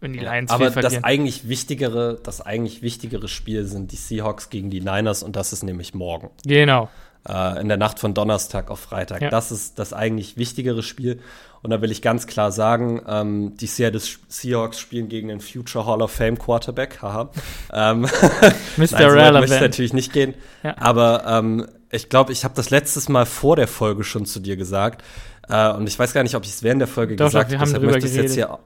wenn 0.00 0.12
die 0.12 0.20
Lions 0.20 0.50
Aber 0.50 0.70
das 0.70 1.02
eigentlich 1.02 1.48
wichtigere, 1.48 2.18
das 2.22 2.40
eigentlich 2.40 2.82
wichtigere 2.82 3.28
Spiel 3.28 3.64
sind 3.64 3.92
die 3.92 3.96
Seahawks 3.96 4.50
gegen 4.50 4.70
die 4.70 4.80
Niners 4.80 5.22
und 5.22 5.36
das 5.36 5.52
ist 5.52 5.62
nämlich 5.62 5.94
morgen. 5.94 6.30
Genau. 6.46 6.88
Äh, 7.28 7.60
in 7.60 7.68
der 7.68 7.76
Nacht 7.76 7.98
von 7.98 8.14
Donnerstag 8.14 8.70
auf 8.70 8.80
Freitag. 8.80 9.20
Ja. 9.22 9.28
Das 9.28 9.50
ist 9.50 9.78
das 9.78 9.92
eigentlich 9.92 10.36
wichtigere 10.36 10.82
Spiel. 10.82 11.20
Und 11.62 11.70
da 11.70 11.82
will 11.82 11.90
ich 11.90 12.00
ganz 12.00 12.28
klar 12.28 12.52
sagen, 12.52 13.02
ähm, 13.08 13.56
die 13.56 13.66
Seattle 13.66 14.00
Seahawks 14.28 14.78
spielen 14.78 15.08
gegen 15.08 15.28
den 15.28 15.40
Future 15.40 15.84
Hall 15.84 16.00
of 16.00 16.12
Fame 16.12 16.38
Quarterback. 16.38 17.02
Haha. 17.02 17.30
ähm, 17.72 18.02
Mr. 18.02 18.10
Nein, 18.76 18.86
so 18.88 18.96
Relevant. 18.96 19.48
Möchte 19.48 19.60
natürlich 19.60 19.92
nicht 19.92 20.12
gehen. 20.12 20.34
Ja. 20.62 20.76
Aber 20.78 21.24
ähm, 21.26 21.66
ich 21.90 22.08
glaube, 22.08 22.32
ich 22.32 22.44
habe 22.44 22.54
das 22.54 22.70
letztes 22.70 23.08
Mal 23.08 23.26
vor 23.26 23.56
der 23.56 23.68
Folge 23.68 24.04
schon 24.04 24.24
zu 24.24 24.38
dir 24.38 24.56
gesagt. 24.56 25.02
Äh, 25.48 25.72
und 25.72 25.88
ich 25.88 25.98
weiß 25.98 26.12
gar 26.12 26.22
nicht, 26.22 26.36
ob 26.36 26.44
ich 26.44 26.50
es 26.50 26.62
während 26.62 26.80
der 26.80 26.88
Folge 26.88 27.16
Doch, 27.16 27.26
gesagt 27.26 27.52
habe. 27.52 27.64
Deshalb 27.64 27.82
möchte 27.82 28.06
ich 28.06 28.14
jetzt 28.14 28.34
hier 28.34 28.58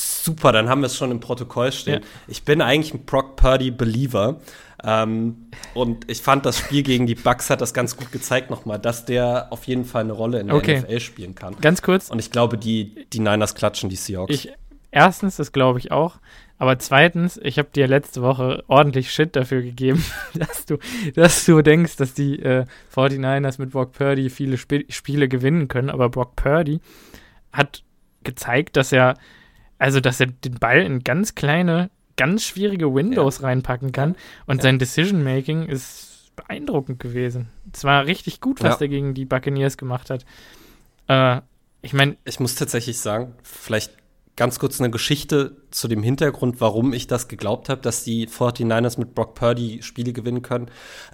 Super, 0.00 0.52
dann 0.52 0.68
haben 0.68 0.80
wir 0.80 0.86
es 0.86 0.96
schon 0.96 1.10
im 1.10 1.18
Protokoll 1.18 1.72
stehen. 1.72 2.02
Ja. 2.02 2.08
Ich 2.28 2.44
bin 2.44 2.62
eigentlich 2.62 2.94
ein 2.94 3.04
Brock 3.04 3.34
Purdy 3.34 3.72
Believer. 3.72 4.38
Ähm, 4.84 5.48
und 5.74 6.08
ich 6.08 6.22
fand, 6.22 6.46
das 6.46 6.56
Spiel 6.56 6.84
gegen 6.84 7.08
die 7.08 7.16
Bucks 7.16 7.50
hat 7.50 7.60
das 7.60 7.74
ganz 7.74 7.96
gut 7.96 8.12
gezeigt 8.12 8.48
nochmal, 8.48 8.78
dass 8.78 9.06
der 9.06 9.48
auf 9.50 9.64
jeden 9.64 9.84
Fall 9.84 10.04
eine 10.04 10.12
Rolle 10.12 10.38
in 10.38 10.46
der 10.46 10.56
okay. 10.56 10.82
NFL 10.82 11.00
spielen 11.00 11.34
kann. 11.34 11.56
Ganz 11.60 11.82
kurz. 11.82 12.10
Und 12.10 12.20
ich 12.20 12.30
glaube, 12.30 12.58
die, 12.58 13.06
die 13.12 13.18
Niners 13.18 13.56
klatschen 13.56 13.90
die 13.90 13.96
Seahawks. 13.96 14.32
Ich, 14.32 14.52
erstens, 14.92 15.34
das 15.34 15.50
glaube 15.50 15.80
ich 15.80 15.90
auch. 15.90 16.18
Aber 16.58 16.78
zweitens, 16.78 17.36
ich 17.42 17.58
habe 17.58 17.70
dir 17.74 17.88
letzte 17.88 18.22
Woche 18.22 18.62
ordentlich 18.68 19.12
Shit 19.12 19.34
dafür 19.34 19.62
gegeben, 19.62 20.04
dass 20.34 20.64
du, 20.64 20.78
dass 21.16 21.44
du 21.44 21.60
denkst, 21.60 21.96
dass 21.96 22.14
die 22.14 22.38
äh, 22.40 22.66
49ers 22.94 23.60
mit 23.60 23.70
Brock 23.70 23.94
Purdy 23.94 24.30
viele 24.30 24.54
Sp 24.62 24.86
Spiele 24.90 25.26
gewinnen 25.26 25.66
können. 25.66 25.90
Aber 25.90 26.08
Brock 26.08 26.36
Purdy 26.36 26.78
hat 27.52 27.82
gezeigt, 28.22 28.76
dass 28.76 28.92
er 28.92 29.16
also, 29.78 30.00
dass 30.00 30.20
er 30.20 30.26
den 30.26 30.54
Ball 30.54 30.82
in 30.82 31.04
ganz 31.04 31.34
kleine, 31.34 31.90
ganz 32.16 32.44
schwierige 32.44 32.92
Windows 32.94 33.38
ja. 33.38 33.46
reinpacken 33.46 33.92
kann. 33.92 34.16
Und 34.46 34.58
ja. 34.58 34.62
sein 34.62 34.78
Decision-Making 34.78 35.66
ist 35.66 36.32
beeindruckend 36.36 37.00
gewesen. 37.00 37.48
Es 37.72 37.84
war 37.84 38.06
richtig 38.06 38.40
gut, 38.40 38.62
was 38.62 38.80
ja. 38.80 38.86
er 38.86 38.88
gegen 38.88 39.14
die 39.14 39.24
Buccaneers 39.24 39.76
gemacht 39.76 40.10
hat. 40.10 40.24
Äh, 41.08 41.40
ich 41.82 41.92
meine. 41.92 42.16
Ich 42.24 42.40
muss 42.40 42.54
tatsächlich 42.54 42.98
sagen, 42.98 43.34
vielleicht 43.42 43.92
ganz 44.38 44.60
kurz 44.60 44.80
eine 44.80 44.88
Geschichte 44.88 45.56
zu 45.72 45.88
dem 45.88 46.02
Hintergrund, 46.02 46.60
warum 46.60 46.92
ich 46.92 47.08
das 47.08 47.26
geglaubt 47.26 47.68
habe, 47.68 47.82
dass 47.82 48.04
die 48.04 48.28
49ers 48.28 48.96
mit 48.96 49.12
Brock 49.12 49.34
Purdy 49.34 49.82
Spiele 49.82 50.12
gewinnen 50.12 50.42
können. 50.42 50.66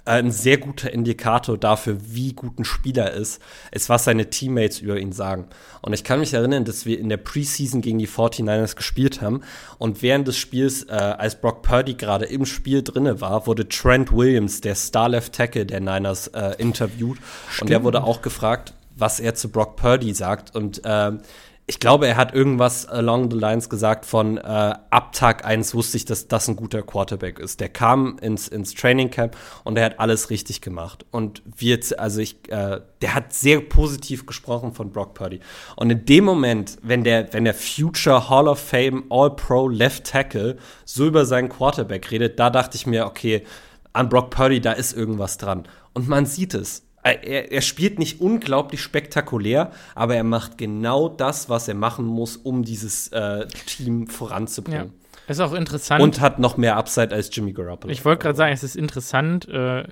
Äh, 0.05 0.11
ein 0.11 0.31
sehr 0.31 0.59
guter 0.59 0.93
Indikator 0.93 1.57
dafür, 1.57 1.97
wie 2.05 2.33
gut 2.33 2.59
ein 2.59 2.65
Spieler 2.65 3.11
ist, 3.11 3.41
ist, 3.71 3.89
was 3.89 4.03
seine 4.03 4.29
Teammates 4.29 4.79
über 4.79 4.99
ihn 4.99 5.11
sagen. 5.11 5.47
Und 5.81 5.93
ich 5.93 6.03
kann 6.03 6.19
mich 6.19 6.35
erinnern, 6.35 6.65
dass 6.65 6.85
wir 6.85 6.99
in 6.99 7.09
der 7.09 7.17
Preseason 7.17 7.81
gegen 7.81 7.97
die 7.97 8.07
49ers 8.07 8.75
gespielt 8.75 9.21
haben 9.21 9.41
und 9.79 10.03
während 10.03 10.27
des 10.27 10.37
Spiels, 10.37 10.83
äh, 10.83 10.91
als 10.91 11.41
Brock 11.41 11.63
Purdy 11.63 11.95
gerade 11.95 12.25
im 12.25 12.45
Spiel 12.45 12.83
drinne 12.83 13.21
war, 13.21 13.47
wurde 13.47 13.67
Trent 13.67 14.11
Williams, 14.11 14.61
der 14.61 14.75
Star 14.75 15.09
Left 15.09 15.33
Tackle 15.33 15.65
der 15.65 15.81
Niners, 15.81 16.27
äh, 16.27 16.53
interviewt 16.59 17.17
Stimmt. 17.49 17.61
und 17.61 17.69
der 17.71 17.83
wurde 17.83 18.03
auch 18.03 18.21
gefragt, 18.21 18.75
was 18.95 19.19
er 19.19 19.35
zu 19.35 19.49
Brock 19.49 19.75
Purdy 19.75 20.13
sagt 20.13 20.55
und 20.55 20.81
ähm, 20.85 21.19
ich 21.67 21.79
glaube, 21.79 22.07
er 22.07 22.15
hat 22.15 22.35
irgendwas 22.35 22.87
along 22.87 23.31
the 23.31 23.37
lines 23.37 23.69
gesagt 23.69 24.05
von 24.05 24.37
äh, 24.37 24.41
ab 24.43 25.13
Tag 25.13 25.45
1 25.45 25.73
wusste 25.73 25.97
ich, 25.97 26.05
dass 26.05 26.27
das 26.27 26.47
ein 26.47 26.55
guter 26.55 26.83
Quarterback 26.83 27.39
ist. 27.39 27.59
Der 27.59 27.69
kam 27.69 28.19
ins, 28.19 28.47
ins 28.47 28.75
Training 28.75 29.09
Camp 29.09 29.35
und 29.63 29.75
er 29.75 29.85
hat 29.85 29.99
alles 29.99 30.29
richtig 30.29 30.61
gemacht. 30.61 31.05
Und 31.09 31.41
wird, 31.57 31.97
also 31.97 32.21
ich, 32.21 32.51
äh, 32.51 32.81
der 33.01 33.15
hat 33.15 33.33
sehr 33.33 33.61
positiv 33.61 34.27
gesprochen 34.27 34.73
von 34.73 34.91
Brock 34.91 35.15
Purdy. 35.15 35.39
Und 35.75 35.89
in 35.89 36.05
dem 36.05 36.25
Moment, 36.25 36.77
wenn 36.83 37.03
der, 37.03 37.33
wenn 37.33 37.45
der 37.45 37.55
Future 37.55 38.29
Hall 38.29 38.47
of 38.47 38.59
Fame 38.59 39.05
All-Pro 39.09 39.67
Left 39.67 40.05
Tackle 40.05 40.57
so 40.85 41.07
über 41.07 41.25
seinen 41.25 41.49
Quarterback 41.49 42.11
redet, 42.11 42.37
da 42.37 42.51
dachte 42.51 42.75
ich 42.77 42.85
mir, 42.85 43.07
okay, 43.07 43.43
an 43.91 44.09
Brock 44.09 44.29
Purdy, 44.29 44.61
da 44.61 44.73
ist 44.73 44.93
irgendwas 44.93 45.39
dran. 45.39 45.67
Und 45.93 46.07
man 46.07 46.27
sieht 46.27 46.53
es. 46.53 46.84
Äh, 47.05 47.19
er, 47.21 47.51
er, 47.51 47.61
spielt 47.61 47.99
nicht 47.99 48.19
unglaublich 48.19 48.81
spektakulär, 48.81 49.71
aber 49.93 50.15
er 50.15 50.23
macht 50.23 50.57
genau 50.57 51.07
das, 51.07 51.49
was 51.49 51.67
er 51.67 51.75
machen 51.75 52.03
muss, 52.03 52.35
um 52.35 52.63
dieses 52.63 53.09
äh, 53.09 53.45
Team 53.67 54.07
voranzubringen. 54.07 54.87
Ja. 54.87 55.05
Ist 55.27 55.39
auch 55.39 55.53
interessant. 55.53 56.01
Und 56.01 56.19
hat 56.19 56.39
noch 56.39 56.57
mehr 56.57 56.77
Upside 56.77 57.13
als 57.13 57.29
Jimmy 57.35 57.53
Garoppolo. 57.53 57.91
Ich 57.91 58.05
wollte 58.05 58.23
gerade 58.23 58.35
sagen, 58.35 58.53
es 58.53 58.63
ist 58.63 58.75
interessant, 58.75 59.47
äh, 59.47 59.83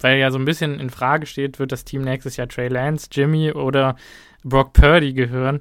weil 0.00 0.18
ja 0.18 0.32
so 0.32 0.38
ein 0.38 0.44
bisschen 0.44 0.80
in 0.80 0.90
Frage 0.90 1.26
steht, 1.26 1.60
wird 1.60 1.70
das 1.70 1.84
Team 1.84 2.02
nächstes 2.02 2.36
Jahr 2.36 2.48
Trey 2.48 2.66
Lance, 2.66 3.08
Jimmy 3.12 3.52
oder 3.52 3.94
Brock 4.42 4.72
Purdy 4.72 5.12
gehören. 5.12 5.60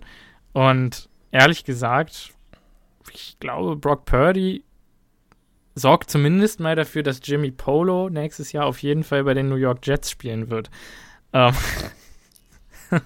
Und 0.54 1.08
ehrlich 1.32 1.66
gesagt, 1.66 2.34
ich 3.14 3.38
glaube, 3.40 3.76
Brock 3.76 4.06
Purdy 4.06 4.64
sorgt 5.76 6.10
zumindest 6.10 6.60
mal 6.60 6.76
dafür, 6.76 7.04
dass 7.04 7.20
Jimmy 7.24 7.52
Polo 7.52 8.10
nächstes 8.10 8.52
Jahr 8.52 8.66
auf 8.66 8.80
jeden 8.80 9.04
Fall 9.04 9.24
bei 9.24 9.34
den 9.34 9.50
New 9.50 9.56
York 9.56 9.86
Jets 9.86 10.12
spielen 10.12 10.50
wird. 10.50 10.70
Ähm. 11.34 11.54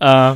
äh, 0.00 0.34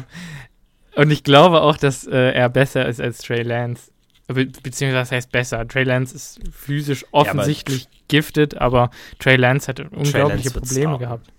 und 0.97 1.11
ich 1.11 1.25
glaube 1.25 1.63
auch, 1.63 1.77
dass 1.77 2.07
äh, 2.07 2.33
er 2.33 2.49
besser 2.49 2.87
ist 2.87 3.01
als 3.01 3.19
Trey 3.19 3.43
Lance. 3.43 3.91
Be 4.27 4.47
beziehungsweise 4.47 5.03
das 5.03 5.13
heißt 5.13 5.33
besser. 5.33 5.67
Trey 5.69 5.85
Lance 5.85 6.15
ist 6.15 6.41
physisch 6.51 7.05
offensichtlich 7.11 7.83
ja, 7.83 7.89
aber 7.89 8.05
gifted, 8.09 8.59
aber 8.59 8.91
Trey 9.19 9.37
Lance 9.37 9.69
hat 9.69 9.81
unglaubliche 9.81 10.49
Lance 10.49 10.51
Probleme 10.53 10.99
gehabt. 10.99 11.33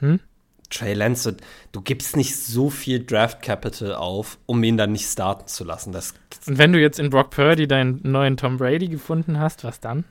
Hm? 0.00 0.20
Trey 0.72 0.94
Lance, 0.94 1.36
du 1.72 1.80
gibst 1.80 2.16
nicht 2.16 2.36
so 2.36 2.70
viel 2.70 3.04
Draft 3.04 3.42
Capital 3.42 3.94
auf, 3.94 4.38
um 4.46 4.62
ihn 4.64 4.76
dann 4.76 4.92
nicht 4.92 5.06
starten 5.06 5.46
zu 5.46 5.64
lassen. 5.64 5.92
Das 5.92 6.14
Und 6.46 6.58
wenn 6.58 6.72
du 6.72 6.80
jetzt 6.80 6.98
in 6.98 7.10
Brock 7.10 7.30
Purdy 7.30 7.68
deinen 7.68 8.00
neuen 8.02 8.36
Tom 8.36 8.56
Brady 8.56 8.88
gefunden 8.88 9.38
hast, 9.38 9.64
was 9.64 9.80
dann? 9.80 10.04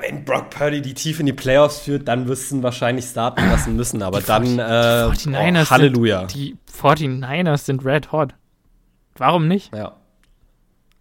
Wenn 0.00 0.24
Brock 0.24 0.50
Purdy 0.50 0.82
die 0.82 0.94
tief 0.94 1.18
in 1.18 1.26
die 1.26 1.32
Playoffs 1.32 1.80
führt, 1.80 2.06
dann 2.06 2.28
wirst 2.28 2.50
du 2.50 2.56
ihn 2.56 2.62
wahrscheinlich 2.62 3.06
starten 3.06 3.48
lassen 3.48 3.74
müssen. 3.74 4.02
Aber 4.02 4.20
die 4.20 4.26
dann, 4.26 4.44
äh, 4.44 5.10
die 5.16 5.30
49ers 5.30 5.66
oh, 5.66 5.70
Halleluja. 5.70 6.18
Sind, 6.20 6.34
die 6.34 6.56
49ers 6.72 7.58
sind 7.58 7.84
red 7.84 8.12
hot. 8.12 8.34
Warum 9.16 9.48
nicht? 9.48 9.74
Ja. 9.74 9.96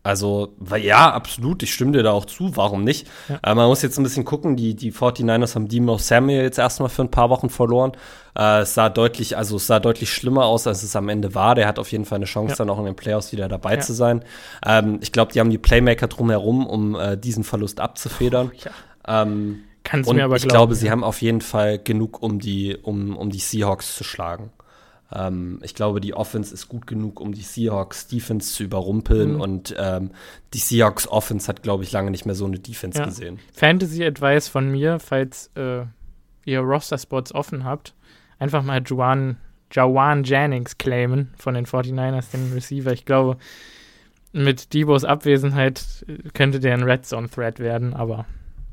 Also, 0.08 0.54
ja, 0.78 1.12
absolut, 1.12 1.64
ich 1.64 1.74
stimme 1.74 1.92
dir 1.92 2.02
da 2.02 2.14
auch 2.14 2.24
zu, 2.24 2.56
warum 2.56 2.86
nicht? 2.86 3.10
Ja. 3.28 3.40
Äh, 3.44 3.56
man 3.56 3.68
muss 3.68 3.82
jetzt 3.82 3.98
ein 3.98 4.04
bisschen 4.04 4.24
gucken, 4.24 4.56
die, 4.56 4.74
die 4.74 4.94
49ers 4.94 5.56
haben 5.56 5.68
Demo 5.68 5.98
Samuel 5.98 6.44
jetzt 6.44 6.58
erstmal 6.58 6.88
für 6.88 7.02
ein 7.02 7.12
paar 7.12 7.30
Wochen 7.30 7.50
verloren. 7.50 7.92
Äh, 8.34 8.62
es 8.62 8.74
sah 8.74 8.88
deutlich, 8.88 9.36
also 9.36 9.58
es 9.58 9.68
sah 9.68 9.82
deutlich 9.82 10.10
schlimmer 10.14 10.46
aus, 10.46 10.66
als 10.66 10.82
es 10.82 10.96
am 10.96 11.10
Ende 11.10 11.36
war. 11.36 11.56
Der 11.56 11.68
hat 11.68 11.78
auf 11.78 11.92
jeden 11.92 12.06
Fall 12.06 12.16
eine 12.16 12.26
Chance, 12.26 12.54
ja. 12.54 12.56
dann 12.56 12.70
auch 12.70 12.80
in 12.80 12.86
den 12.86 12.96
Playoffs 12.96 13.34
wieder 13.34 13.50
dabei 13.50 13.74
ja. 13.74 13.80
zu 13.82 13.92
sein. 13.92 14.24
Ähm, 14.66 15.00
ich 15.02 15.12
glaube, 15.12 15.34
die 15.34 15.42
haben 15.42 15.50
die 15.50 15.58
Playmaker 15.58 16.08
drumherum, 16.08 16.66
um 16.66 16.96
äh, 16.96 17.18
diesen 17.18 17.44
Verlust 17.44 17.82
abzufedern. 17.82 18.52
Oh, 18.56 18.70
ähm, 19.10 19.64
Kannst 19.84 20.10
mir 20.14 20.24
aber 20.24 20.38
ich 20.38 20.44
glauben, 20.44 20.54
glaube, 20.54 20.76
sie 20.76 20.90
haben 20.90 21.04
auf 21.04 21.22
jeden 21.22 21.42
Fall 21.42 21.80
genug, 21.80 22.24
um 22.24 22.40
die, 22.40 22.78
um, 22.82 23.18
um 23.18 23.30
die 23.30 23.40
Seahawks 23.40 23.96
zu 23.98 24.06
schlagen. 24.06 24.52
Ähm, 25.14 25.60
ich 25.64 25.76
glaube, 25.76 26.02
die 26.02 26.14
Offense 26.14 26.54
ist 26.54 26.68
gut 26.68 26.88
genug, 26.88 27.20
um 27.20 27.34
die 27.34 27.42
Seahawks 27.42 28.08
Defense 28.08 28.54
zu 28.54 28.64
überrumpeln. 28.64 29.36
Mhm. 29.36 29.42
Und 29.42 29.76
ähm, 29.78 30.12
die 30.54 30.60
Seahawks 30.60 31.08
Offense 31.08 31.48
hat, 31.48 31.64
glaube 31.64 31.84
ich, 31.84 31.92
lange 31.92 32.12
nicht 32.12 32.26
mehr 32.26 32.36
so 32.36 32.46
eine 32.46 32.60
Defense 32.60 33.00
ja. 33.00 33.06
gesehen. 33.06 33.40
Fantasy 33.54 34.04
Advice 34.04 34.48
von 34.48 34.70
mir, 34.72 35.00
falls 35.00 35.50
äh, 35.56 35.86
ihr 36.46 36.60
Roster-Spots 36.60 37.34
offen 37.34 37.64
habt, 37.64 37.94
einfach 38.40 38.64
mal 38.64 38.82
Juan, 38.86 39.38
Jawan 39.72 40.24
Jennings 40.24 40.78
claimen 40.78 41.34
von 41.38 41.54
den 41.54 41.66
49ers, 41.66 42.32
den 42.32 42.54
Receiver. 42.54 42.92
Ich 42.92 43.06
glaube, 43.06 43.38
mit 44.32 44.74
Debos 44.74 45.04
Abwesenheit 45.04 46.06
könnte 46.34 46.60
der 46.60 46.74
ein 46.74 46.84
Red 46.84 47.06
Zone 47.06 47.30
Threat 47.30 47.60
werden, 47.60 47.94
aber 47.94 48.26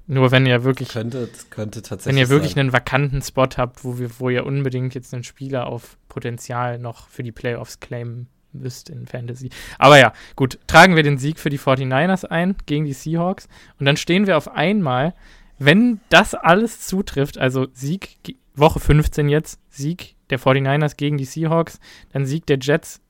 nur 0.06 0.30
wenn 0.30 0.44
ihr 0.46 0.64
wirklich 0.64 0.88
könnte, 0.90 1.28
könnte 1.50 1.82
tatsächlich 1.82 2.14
wenn 2.14 2.20
ihr 2.20 2.28
wirklich 2.28 2.52
sein. 2.52 2.60
einen 2.60 2.72
vakanten 2.72 3.22
Spot 3.22 3.48
habt, 3.56 3.84
wo 3.84 3.98
wir, 3.98 4.10
wo 4.18 4.28
ihr 4.28 4.44
unbedingt 4.44 4.94
jetzt 4.94 5.14
einen 5.14 5.24
Spieler 5.24 5.66
auf 5.66 5.96
Potenzial 6.08 6.78
noch 6.78 7.08
für 7.08 7.22
die 7.22 7.32
Playoffs 7.32 7.80
claimen 7.80 8.28
müsst 8.52 8.90
in 8.90 9.06
Fantasy. 9.06 9.50
Aber 9.78 9.98
ja, 9.98 10.12
gut, 10.36 10.58
tragen 10.66 10.96
wir 10.96 11.02
den 11.02 11.18
Sieg 11.18 11.38
für 11.38 11.50
die 11.50 11.58
49ers 11.58 12.26
ein 12.26 12.54
gegen 12.66 12.84
die 12.84 12.92
Seahawks 12.92 13.48
und 13.78 13.86
dann 13.86 13.96
stehen 13.96 14.26
wir 14.26 14.36
auf 14.36 14.48
einmal, 14.48 15.14
wenn 15.58 16.00
das 16.08 16.34
alles 16.34 16.80
zutrifft, 16.80 17.38
also 17.38 17.66
Sieg 17.72 18.18
Woche 18.54 18.80
15 18.80 19.28
jetzt, 19.28 19.58
Sieg 19.68 20.14
der 20.30 20.38
49ers 20.38 20.96
gegen 20.96 21.16
die 21.16 21.24
Seahawks, 21.24 21.80
dann 22.12 22.26
Sieg 22.26 22.46
der 22.46 22.58
Jets 22.60 23.00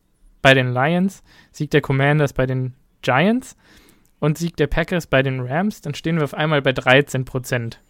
bei 0.42 0.54
den 0.54 0.72
Lions, 0.72 1.22
Sieg 1.52 1.70
der 1.70 1.80
Commanders 1.80 2.32
bei 2.32 2.46
den 2.46 2.74
Giants 3.02 3.56
und 4.24 4.38
Sieg 4.38 4.56
der 4.56 4.66
Packers 4.66 5.06
bei 5.06 5.22
den 5.22 5.40
Rams, 5.40 5.82
dann 5.82 5.94
stehen 5.94 6.16
wir 6.16 6.24
auf 6.24 6.34
einmal 6.34 6.62
bei 6.62 6.72
13 6.72 7.26
Prozent, 7.26 7.80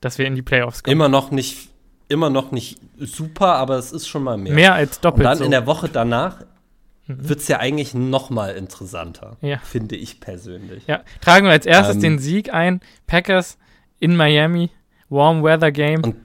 dass 0.00 0.18
wir 0.18 0.26
in 0.26 0.34
die 0.34 0.42
Playoffs 0.42 0.82
kommen. 0.82 0.92
Immer 0.92 1.08
noch 1.08 1.30
nicht, 1.30 1.68
immer 2.08 2.28
noch 2.28 2.50
nicht 2.50 2.80
super, 2.98 3.54
aber 3.54 3.76
es 3.78 3.92
ist 3.92 4.08
schon 4.08 4.24
mal 4.24 4.36
mehr. 4.36 4.52
Mehr 4.52 4.74
als 4.74 5.00
doppelt. 5.00 5.20
Und 5.20 5.24
dann 5.24 5.38
so. 5.38 5.44
in 5.44 5.52
der 5.52 5.66
Woche 5.66 5.88
danach 5.88 6.40
mhm. 7.06 7.28
wird 7.28 7.38
es 7.38 7.46
ja 7.46 7.60
eigentlich 7.60 7.94
noch 7.94 8.30
mal 8.30 8.50
interessanter, 8.54 9.36
ja. 9.42 9.58
finde 9.58 9.94
ich 9.94 10.18
persönlich. 10.18 10.88
Ja, 10.88 11.02
tragen 11.20 11.46
wir 11.46 11.52
als 11.52 11.66
erstes 11.66 11.96
ähm, 11.96 12.02
den 12.02 12.18
Sieg 12.18 12.52
ein. 12.52 12.80
Packers 13.06 13.56
in 14.00 14.16
Miami, 14.16 14.70
Warm 15.08 15.44
Weather 15.44 15.70
Game. 15.70 16.02
Und 16.02 16.16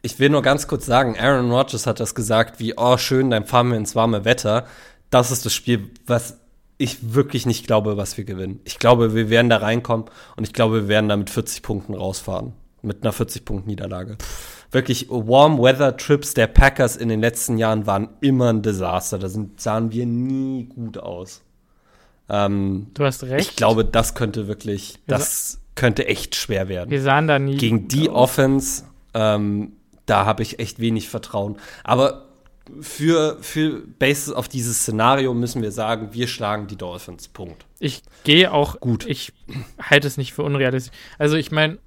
ich 0.00 0.20
will 0.20 0.30
nur 0.30 0.42
ganz 0.42 0.68
kurz 0.68 0.86
sagen, 0.86 1.18
Aaron 1.18 1.50
Rodgers 1.50 1.88
hat 1.88 1.98
das 1.98 2.14
gesagt, 2.14 2.60
wie, 2.60 2.74
oh 2.76 2.96
schön, 2.96 3.30
dann 3.30 3.46
fahren 3.46 3.70
wir 3.70 3.76
ins 3.76 3.96
warme 3.96 4.24
Wetter. 4.24 4.66
Das 5.10 5.32
ist 5.32 5.44
das 5.44 5.52
Spiel, 5.52 5.90
was 6.06 6.38
ich 6.80 7.14
wirklich 7.14 7.44
nicht 7.44 7.66
glaube, 7.66 7.98
was 7.98 8.16
wir 8.16 8.24
gewinnen. 8.24 8.60
Ich 8.64 8.78
glaube, 8.78 9.14
wir 9.14 9.28
werden 9.28 9.50
da 9.50 9.58
reinkommen 9.58 10.06
und 10.36 10.44
ich 10.46 10.54
glaube, 10.54 10.82
wir 10.82 10.88
werden 10.88 11.10
da 11.10 11.16
mit 11.16 11.28
40 11.28 11.62
Punkten 11.62 11.94
rausfahren. 11.94 12.54
Mit 12.82 13.02
einer 13.02 13.12
40-Punkt-Niederlage. 13.12 14.16
Wirklich, 14.70 15.10
Warm 15.10 15.58
Weather 15.58 15.98
Trips 15.98 16.32
der 16.32 16.46
Packers 16.46 16.96
in 16.96 17.10
den 17.10 17.20
letzten 17.20 17.58
Jahren 17.58 17.86
waren 17.86 18.08
immer 18.22 18.50
ein 18.50 18.62
Desaster. 18.62 19.18
Da 19.18 19.28
sind, 19.28 19.60
sahen 19.60 19.92
wir 19.92 20.06
nie 20.06 20.64
gut 20.64 20.96
aus. 20.96 21.42
Ähm, 22.30 22.86
du 22.94 23.04
hast 23.04 23.24
recht. 23.24 23.50
Ich 23.50 23.56
glaube, 23.56 23.84
das 23.84 24.14
könnte 24.14 24.48
wirklich, 24.48 24.98
das 25.06 25.60
könnte 25.74 26.06
echt 26.06 26.34
schwer 26.34 26.68
werden. 26.68 26.90
Wir 26.90 27.02
sahen 27.02 27.28
da 27.28 27.38
nie. 27.38 27.58
Gegen 27.58 27.88
die 27.88 28.08
aus. 28.08 28.30
Offense, 28.30 28.84
ähm, 29.12 29.72
da 30.06 30.24
habe 30.24 30.42
ich 30.42 30.58
echt 30.58 30.80
wenig 30.80 31.10
Vertrauen. 31.10 31.58
Aber 31.84 32.29
für, 32.80 33.38
für 33.40 33.82
Basis 33.98 34.32
auf 34.32 34.48
dieses 34.48 34.80
Szenario 34.80 35.34
müssen 35.34 35.62
wir 35.62 35.72
sagen, 35.72 36.10
wir 36.12 36.26
schlagen 36.26 36.66
die 36.66 36.76
Dolphins. 36.76 37.28
Punkt. 37.28 37.66
Ich 37.78 38.02
gehe 38.24 38.52
auch 38.52 38.80
gut. 38.80 39.06
Ich 39.06 39.32
halte 39.80 40.06
es 40.06 40.16
nicht 40.16 40.32
für 40.32 40.42
unrealistisch. 40.42 40.92
Also 41.18 41.36
ich 41.36 41.50
meine, 41.50 41.78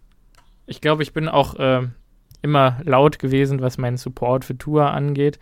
ich 0.65 0.81
glaube, 0.81 1.03
ich 1.03 1.13
bin 1.13 1.27
auch 1.27 1.55
äh, 1.55 1.87
immer 2.41 2.79
laut 2.83 3.19
gewesen, 3.19 3.61
was 3.61 3.77
meinen 3.77 3.97
Support 3.97 4.45
für 4.45 4.57
Tour 4.57 4.91
angeht. 4.91 5.39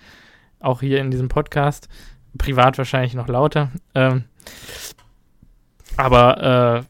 Auch 0.60 0.82
hier 0.82 1.00
in 1.00 1.12
diesem 1.12 1.28
Podcast. 1.28 1.90
Privat 2.38 2.78
wahrscheinlich 2.78 3.14
noch 3.14 3.28
lauter. 3.28 3.72
Ähm, 3.94 4.26
aber 5.98 6.86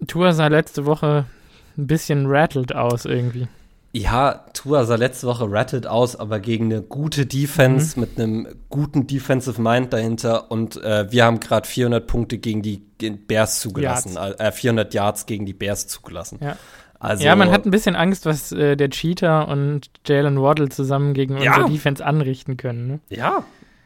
äh, 0.00 0.06
Tour 0.06 0.32
sah 0.32 0.46
letzte 0.46 0.86
Woche 0.86 1.26
ein 1.76 1.86
bisschen 1.86 2.26
rattled 2.26 2.74
aus 2.74 3.04
irgendwie. 3.04 3.48
Ja, 3.92 4.44
Tua 4.52 4.84
sah 4.84 4.96
letzte 4.96 5.26
Woche 5.26 5.50
rattet 5.50 5.86
aus, 5.86 6.14
aber 6.14 6.40
gegen 6.40 6.66
eine 6.66 6.82
gute 6.82 7.24
Defense 7.24 7.98
mhm. 7.98 8.00
mit 8.00 8.20
einem 8.20 8.48
guten 8.68 9.06
Defensive 9.06 9.60
Mind 9.60 9.92
dahinter 9.92 10.50
und 10.50 10.82
äh, 10.82 11.10
wir 11.10 11.24
haben 11.24 11.40
gerade 11.40 11.66
400 11.66 12.06
Punkte 12.06 12.38
gegen 12.38 12.62
die 12.62 12.82
Bears 12.98 13.60
zugelassen, 13.60 14.14
Yards. 14.14 14.40
äh, 14.40 14.52
400 14.52 14.92
Yards 14.92 15.26
gegen 15.26 15.46
die 15.46 15.54
Bears 15.54 15.86
zugelassen. 15.86 16.38
Ja. 16.42 16.56
Also, 17.00 17.24
ja, 17.24 17.36
man 17.36 17.50
hat 17.50 17.64
ein 17.64 17.70
bisschen 17.70 17.94
Angst, 17.94 18.26
was 18.26 18.50
äh, 18.50 18.76
der 18.76 18.90
Cheater 18.90 19.48
und 19.48 19.88
Jalen 20.06 20.42
Waddle 20.42 20.68
zusammen 20.68 21.14
gegen 21.14 21.40
ja. 21.40 21.54
unsere 21.54 21.70
Defense 21.70 22.04
anrichten 22.04 22.56
können. 22.56 22.86
Ne? 22.88 23.00
Ja. 23.08 23.44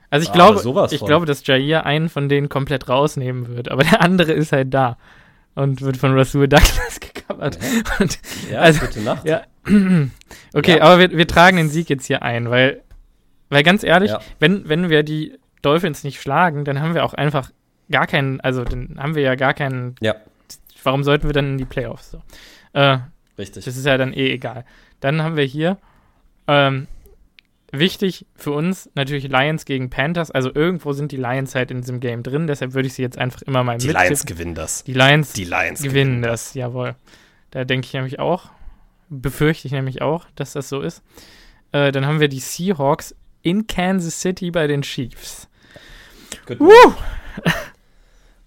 Also 0.08 0.26
ich 0.26 0.32
glaube, 0.32 0.88
ich 0.90 1.04
glaube, 1.04 1.24
dass 1.24 1.46
Jair 1.46 1.86
einen 1.86 2.10
von 2.10 2.28
denen 2.28 2.48
komplett 2.50 2.88
rausnehmen 2.88 3.48
wird, 3.48 3.70
aber 3.70 3.82
der 3.82 4.02
andere 4.02 4.32
ist 4.32 4.52
halt 4.52 4.74
da 4.74 4.98
und 5.54 5.82
wird 5.82 5.96
von 5.96 6.16
Rasul 6.16 6.48
Douglas 6.48 7.00
gecovert. 7.00 7.58
Und, 7.98 8.18
ja, 8.50 8.60
also, 8.60 8.86
gute 8.86 9.00
Nacht. 9.00 9.26
Ja, 9.26 9.42
okay, 10.54 10.78
ja. 10.78 10.82
aber 10.82 10.98
wir, 10.98 11.10
wir 11.10 11.26
tragen 11.26 11.56
den 11.56 11.68
Sieg 11.68 11.88
jetzt 11.88 12.06
hier 12.06 12.22
ein, 12.22 12.50
weil, 12.50 12.82
weil 13.48 13.62
ganz 13.62 13.82
ehrlich, 13.82 14.10
ja. 14.10 14.20
wenn, 14.38 14.68
wenn 14.68 14.88
wir 14.88 15.02
die 15.02 15.38
Dolphins 15.62 16.04
nicht 16.04 16.20
schlagen, 16.20 16.64
dann 16.64 16.80
haben 16.80 16.94
wir 16.94 17.04
auch 17.04 17.14
einfach 17.14 17.50
gar 17.90 18.06
keinen, 18.06 18.40
also 18.40 18.64
dann 18.64 18.96
haben 18.98 19.14
wir 19.14 19.22
ja 19.22 19.34
gar 19.34 19.54
keinen. 19.54 19.94
Ja. 20.00 20.16
Warum 20.82 21.04
sollten 21.04 21.28
wir 21.28 21.32
dann 21.32 21.52
in 21.52 21.58
die 21.58 21.64
Playoffs? 21.64 22.10
So? 22.10 22.22
Äh, 22.72 22.98
Richtig. 23.38 23.64
Das 23.64 23.76
ist 23.76 23.86
ja 23.86 23.96
dann 23.96 24.12
eh 24.12 24.32
egal. 24.32 24.64
Dann 25.00 25.22
haben 25.22 25.36
wir 25.36 25.44
hier 25.44 25.78
ähm, 26.48 26.88
wichtig 27.72 28.26
für 28.36 28.52
uns 28.52 28.90
natürlich 28.94 29.28
Lions 29.28 29.64
gegen 29.64 29.90
Panthers. 29.90 30.30
Also 30.30 30.54
irgendwo 30.54 30.92
sind 30.92 31.10
die 31.10 31.16
Lions 31.16 31.54
halt 31.54 31.70
in 31.70 31.80
diesem 31.80 32.00
Game 32.00 32.22
drin. 32.22 32.46
Deshalb 32.46 32.74
würde 32.74 32.86
ich 32.86 32.94
sie 32.94 33.02
jetzt 33.02 33.18
einfach 33.18 33.42
immer 33.42 33.64
mal 33.64 33.74
mit. 33.74 33.82
Die 33.82 33.88
Lions 33.88 34.26
gewinnen 34.26 34.54
das. 34.54 34.84
Die 34.84 34.92
Lions, 34.92 35.32
die 35.32 35.44
Lions 35.44 35.80
gewinnen, 35.80 35.92
gewinnen 35.92 36.22
das. 36.22 36.44
das. 36.48 36.54
Jawohl. 36.54 36.94
Da 37.50 37.64
denke 37.64 37.86
ich 37.86 37.92
nämlich 37.94 38.20
auch. 38.20 38.50
Befürchte 39.08 39.66
ich 39.66 39.72
nämlich 39.72 40.00
auch, 40.00 40.26
dass 40.36 40.52
das 40.52 40.68
so 40.68 40.80
ist. 40.80 41.02
Äh, 41.72 41.92
dann 41.92 42.06
haben 42.06 42.20
wir 42.20 42.28
die 42.28 42.40
Seahawks 42.40 43.14
in 43.42 43.66
Kansas 43.66 44.20
City 44.20 44.50
bei 44.50 44.66
den 44.66 44.82
Chiefs. 44.82 45.48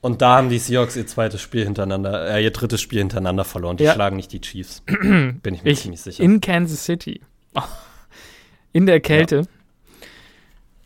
Und 0.01 0.21
da 0.21 0.37
haben 0.37 0.49
die 0.49 0.59
Seahawks 0.59 0.95
ihr 0.95 1.07
zweites 1.07 1.41
Spiel 1.41 1.63
hintereinander, 1.63 2.29
äh, 2.29 2.43
ihr 2.43 2.51
drittes 2.51 2.79
Spiel 2.81 2.99
hintereinander 2.99 3.43
verloren. 3.43 3.77
Die 3.77 3.85
ja. 3.85 3.93
schlagen 3.93 4.15
nicht 4.15 4.31
die 4.31 4.41
Chiefs. 4.41 4.83
Bin 4.85 5.41
ich 5.43 5.63
mir 5.63 5.71
ich, 5.71 5.81
ziemlich 5.81 6.01
sicher. 6.01 6.23
In 6.23 6.41
Kansas 6.41 6.85
City. 6.85 7.21
In 8.75 8.85
der 8.85 8.99
Kälte. 8.99 9.47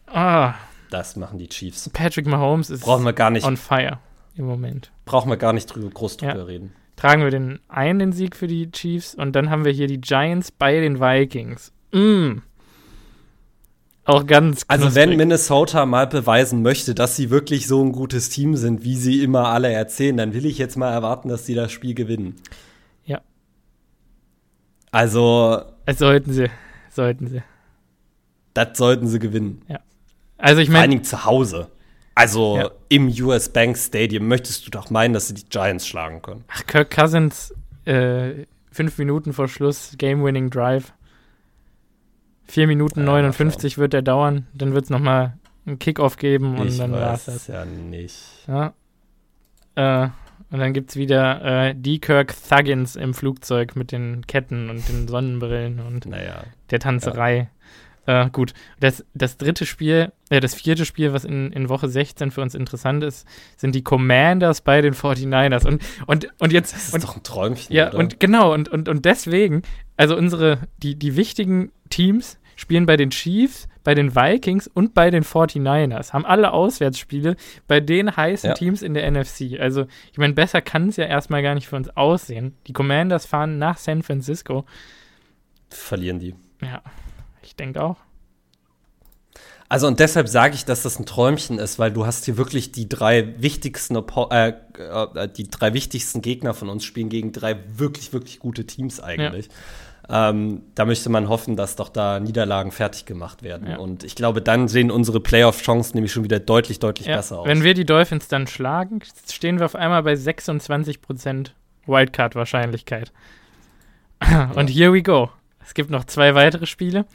Ja. 0.07 0.49
Ah. 0.49 0.55
Das 0.91 1.15
machen 1.15 1.37
die 1.37 1.49
Chiefs. 1.49 1.89
Patrick 1.89 2.25
Mahomes 2.25 2.69
ist 2.69 2.81
Brauchen 2.81 3.05
wir 3.05 3.13
gar 3.13 3.29
nicht, 3.29 3.45
on 3.45 3.57
fire 3.57 3.99
im 4.35 4.45
Moment. 4.45 4.91
Brauchen 5.05 5.29
wir 5.29 5.37
gar 5.37 5.53
nicht 5.53 5.67
drüber, 5.67 5.89
groß 5.89 6.17
drüber 6.17 6.35
ja. 6.35 6.43
reden 6.43 6.73
tragen 6.99 7.23
wir 7.23 7.31
den 7.31 7.59
einen 7.69 7.99
den 7.99 8.11
Sieg 8.11 8.35
für 8.35 8.47
die 8.47 8.71
Chiefs 8.71 9.15
und 9.15 9.33
dann 9.33 9.49
haben 9.49 9.63
wir 9.63 9.71
hier 9.71 9.87
die 9.87 10.01
Giants 10.01 10.51
bei 10.51 10.81
den 10.81 10.99
Vikings. 10.99 11.71
Mm. 11.93 12.39
Auch 14.03 14.25
ganz 14.25 14.67
knusprig. 14.67 14.85
Also 14.85 14.95
wenn 14.95 15.15
Minnesota 15.15 15.85
mal 15.85 16.07
beweisen 16.07 16.61
möchte, 16.61 16.93
dass 16.95 17.15
sie 17.15 17.29
wirklich 17.29 17.67
so 17.67 17.81
ein 17.81 17.93
gutes 17.93 18.29
Team 18.29 18.57
sind, 18.57 18.83
wie 18.83 18.97
sie 18.97 19.23
immer 19.23 19.47
alle 19.47 19.71
erzählen, 19.71 20.17
dann 20.17 20.33
will 20.33 20.45
ich 20.45 20.57
jetzt 20.57 20.75
mal 20.75 20.91
erwarten, 20.91 21.29
dass 21.29 21.45
sie 21.45 21.55
das 21.55 21.71
Spiel 21.71 21.93
gewinnen. 21.93 22.35
Ja. 23.05 23.21
Also. 24.91 25.61
Es 25.85 25.99
sollten 25.99 26.33
sie. 26.33 26.49
Sollten 26.89 27.27
sie. 27.27 27.43
Das 28.59 28.77
sollten 28.77 29.07
sie 29.07 29.19
gewinnen. 29.19 29.61
Ja. 29.69 29.79
Also 30.37 30.59
ich 30.59 30.67
meine. 30.67 30.77
Vor 30.77 30.81
allen 30.81 30.91
Dingen 30.91 31.03
zu 31.05 31.23
Hause. 31.23 31.69
Also 32.13 32.57
ja. 32.57 32.71
im 32.89 33.07
US 33.07 33.47
Bank 33.47 33.77
Stadium 33.77 34.27
möchtest 34.27 34.67
du 34.67 34.71
doch 34.71 34.89
meinen, 34.89 35.13
dass 35.13 35.29
sie 35.29 35.33
die 35.35 35.45
Giants 35.45 35.87
schlagen 35.87 36.21
können. 36.21 36.43
Ach, 36.49 36.65
Kirk 36.67 36.91
Cousins, 36.91 37.53
äh, 37.85 38.45
fünf 38.69 38.97
Minuten 38.97 39.31
vor 39.31 39.47
Schluss, 39.47 39.93
Game-Winning 39.97 40.49
Drive. 40.49 40.91
Vier 42.43 42.67
Minuten 42.67 43.01
ja, 43.01 43.05
59 43.05 43.77
wird 43.77 43.93
er 43.93 44.01
dauern, 44.01 44.47
dann 44.53 44.73
wird 44.73 44.83
es 44.83 44.89
nochmal 44.89 45.37
einen 45.65 45.79
Kickoff 45.79 46.17
geben 46.17 46.57
und 46.57 46.67
ich 46.67 46.77
dann 46.79 46.91
war 46.91 47.13
es 47.13 47.25
das. 47.25 47.47
ja 47.47 47.63
nicht. 47.63 48.17
Ja. 48.47 48.73
Äh, 49.75 50.09
und 50.51 50.59
dann 50.59 50.73
gibt 50.73 50.89
es 50.89 50.95
wieder 50.97 51.69
äh, 51.69 51.75
die 51.77 51.99
Kirk 51.99 52.35
Thuggins 52.49 52.97
im 52.97 53.13
Flugzeug 53.13 53.77
mit 53.77 53.93
den 53.93 54.27
Ketten 54.27 54.69
und 54.69 54.89
den 54.89 55.07
Sonnenbrillen 55.07 55.79
und 55.79 56.07
naja. 56.07 56.43
der 56.71 56.79
Tanzerei. 56.79 57.49
Äh, 58.09 58.31
gut, 58.31 58.55
das, 58.79 59.05
das 59.13 59.37
dritte 59.37 59.67
Spiel, 59.67 60.11
äh, 60.31 60.39
das 60.39 60.55
vierte 60.55 60.83
Spiel, 60.85 61.13
was 61.13 61.25
in, 61.25 61.51
in 61.51 61.69
Woche 61.69 61.87
16 61.87 62.31
für 62.31 62.41
uns 62.41 62.55
interessant 62.55 63.03
ist, 63.03 63.27
sind 63.55 63.75
die 63.75 63.83
Commanders 63.83 64.61
bei 64.61 64.81
den 64.81 64.95
49ers. 64.95 65.67
Und, 65.67 65.83
und, 66.07 66.27
und 66.39 66.51
jetzt. 66.51 66.73
Das 66.73 66.87
ist 66.87 66.93
und, 66.95 67.03
doch 67.03 67.17
ein 67.17 67.21
Träumchen. 67.21 67.75
Ja, 67.75 67.89
oder? 67.89 67.99
und 67.99 68.19
genau, 68.19 68.51
und, 68.51 68.67
und, 68.67 68.89
und 68.89 69.05
deswegen, 69.05 69.61
also 69.95 70.17
unsere, 70.17 70.57
die, 70.81 70.95
die 70.95 71.15
wichtigen 71.17 71.71
Teams 71.91 72.39
spielen 72.55 72.87
bei 72.87 72.97
den 72.97 73.11
Chiefs, 73.11 73.67
bei 73.83 73.93
den 73.93 74.15
Vikings 74.15 74.65
und 74.65 74.95
bei 74.95 75.11
den 75.11 75.23
49ers. 75.23 76.11
Haben 76.11 76.25
alle 76.25 76.51
Auswärtsspiele 76.51 77.35
bei 77.67 77.79
den 77.79 78.17
heißen 78.17 78.49
ja. 78.49 78.53
Teams 78.55 78.81
in 78.81 78.95
der 78.95 79.09
NFC. 79.11 79.59
Also, 79.59 79.85
ich 80.11 80.17
meine, 80.17 80.33
besser 80.33 80.61
kann 80.61 80.89
es 80.89 80.97
ja 80.97 81.05
erstmal 81.05 81.43
gar 81.43 81.53
nicht 81.53 81.67
für 81.67 81.75
uns 81.75 81.95
aussehen. 81.95 82.55
Die 82.65 82.73
Commanders 82.73 83.27
fahren 83.27 83.59
nach 83.59 83.77
San 83.77 84.01
Francisco. 84.01 84.65
Verlieren 85.69 86.17
die. 86.17 86.33
Ja, 86.63 86.81
denke 87.59 87.81
auch. 87.81 87.97
Also 89.69 89.85
und 89.85 89.99
deshalb 89.99 90.27
sage 90.27 90.55
ich, 90.55 90.65
dass 90.65 90.81
das 90.81 90.97
ein 90.99 91.05
Träumchen 91.05 91.59
ist, 91.59 91.77
weil 91.77 91.91
du 91.91 92.07
hast 92.07 92.25
hier 92.25 92.37
wirklich 92.37 92.71
die 92.71 92.89
drei 92.89 93.39
wichtigsten 93.39 93.95
äh, 93.95 94.49
äh, 94.49 95.29
die 95.29 95.47
drei 95.47 95.73
wichtigsten 95.73 96.23
Gegner 96.23 96.55
von 96.55 96.69
uns 96.69 96.83
spielen 96.83 97.09
gegen 97.09 97.31
drei 97.31 97.55
wirklich 97.75 98.11
wirklich 98.11 98.39
gute 98.39 98.65
Teams 98.65 98.99
eigentlich. 98.99 99.45
Ja. 99.45 99.51
Ähm, 100.31 100.63
da 100.73 100.85
möchte 100.85 101.09
man 101.09 101.29
hoffen, 101.29 101.55
dass 101.55 101.75
doch 101.75 101.89
da 101.89 102.19
Niederlagen 102.19 102.71
fertig 102.71 103.05
gemacht 103.05 103.43
werden. 103.43 103.69
Ja. 103.69 103.77
Und 103.77 104.03
ich 104.03 104.15
glaube, 104.15 104.41
dann 104.41 104.67
sehen 104.67 104.89
unsere 104.89 105.19
Playoff-Chancen 105.19 105.95
nämlich 105.95 106.11
schon 106.11 106.23
wieder 106.23 106.39
deutlich, 106.39 106.79
deutlich 106.79 107.07
ja. 107.07 107.17
besser 107.17 107.37
aus. 107.37 107.47
Wenn 107.47 107.61
wir 107.61 107.75
die 107.75 107.85
Dolphins 107.85 108.27
dann 108.27 108.47
schlagen, 108.47 109.01
stehen 109.31 109.59
wir 109.59 109.65
auf 109.65 109.75
einmal 109.75 110.01
bei 110.01 110.13
26% 110.13 111.51
Wildcard-Wahrscheinlichkeit. 111.85 113.11
Und 114.55 114.67
here 114.67 114.91
we 114.91 115.03
go. 115.03 115.29
Es 115.63 115.75
gibt 115.75 115.91
noch 115.91 116.05
zwei 116.05 116.33
weitere 116.33 116.65
Spiele. 116.65 117.05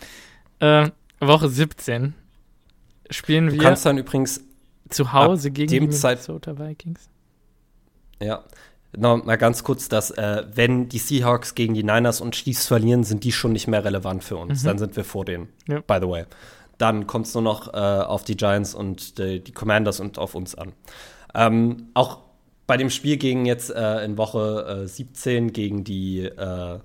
Äh, 0.60 0.90
Woche 1.20 1.48
17 1.48 2.14
spielen 3.10 3.50
wir. 3.50 3.58
Du 3.58 3.64
kannst 3.64 3.86
dann 3.86 3.98
übrigens 3.98 4.40
zu 4.88 5.12
Hause 5.12 5.50
gegen 5.50 5.68
die 5.68 5.80
Minnesota 5.80 6.58
Vikings. 6.58 7.08
Ja, 8.20 8.44
noch 8.96 9.24
mal 9.24 9.36
ganz 9.36 9.64
kurz, 9.64 9.88
dass 9.88 10.10
äh, 10.12 10.44
wenn 10.54 10.88
die 10.88 10.98
Seahawks 10.98 11.54
gegen 11.54 11.74
die 11.74 11.82
Niners 11.82 12.20
und 12.20 12.34
Chiefs 12.34 12.66
verlieren, 12.66 13.04
sind 13.04 13.24
die 13.24 13.32
schon 13.32 13.52
nicht 13.52 13.66
mehr 13.66 13.84
relevant 13.84 14.22
für 14.22 14.36
uns. 14.36 14.62
Mhm. 14.62 14.66
Dann 14.66 14.78
sind 14.78 14.96
wir 14.96 15.04
vor 15.04 15.24
denen, 15.24 15.48
ja. 15.68 15.80
by 15.80 15.98
the 16.00 16.08
way. 16.08 16.24
Dann 16.78 17.06
kommt 17.06 17.26
es 17.26 17.34
nur 17.34 17.42
noch 17.42 17.72
äh, 17.72 17.76
auf 17.76 18.24
die 18.24 18.36
Giants 18.36 18.74
und 18.74 19.18
die, 19.18 19.42
die, 19.42 19.52
Commanders 19.52 20.00
und 20.00 20.18
auf 20.18 20.34
uns 20.34 20.54
an. 20.54 20.72
Ähm, 21.34 21.88
auch 21.94 22.18
bei 22.66 22.76
dem 22.76 22.90
Spiel 22.90 23.16
gegen 23.16 23.46
jetzt 23.46 23.70
äh, 23.70 24.04
in 24.04 24.16
Woche 24.16 24.84
17 24.86 25.48
äh, 25.48 25.50
gegen 25.50 25.84
die 25.84 26.20
äh, 26.20 26.78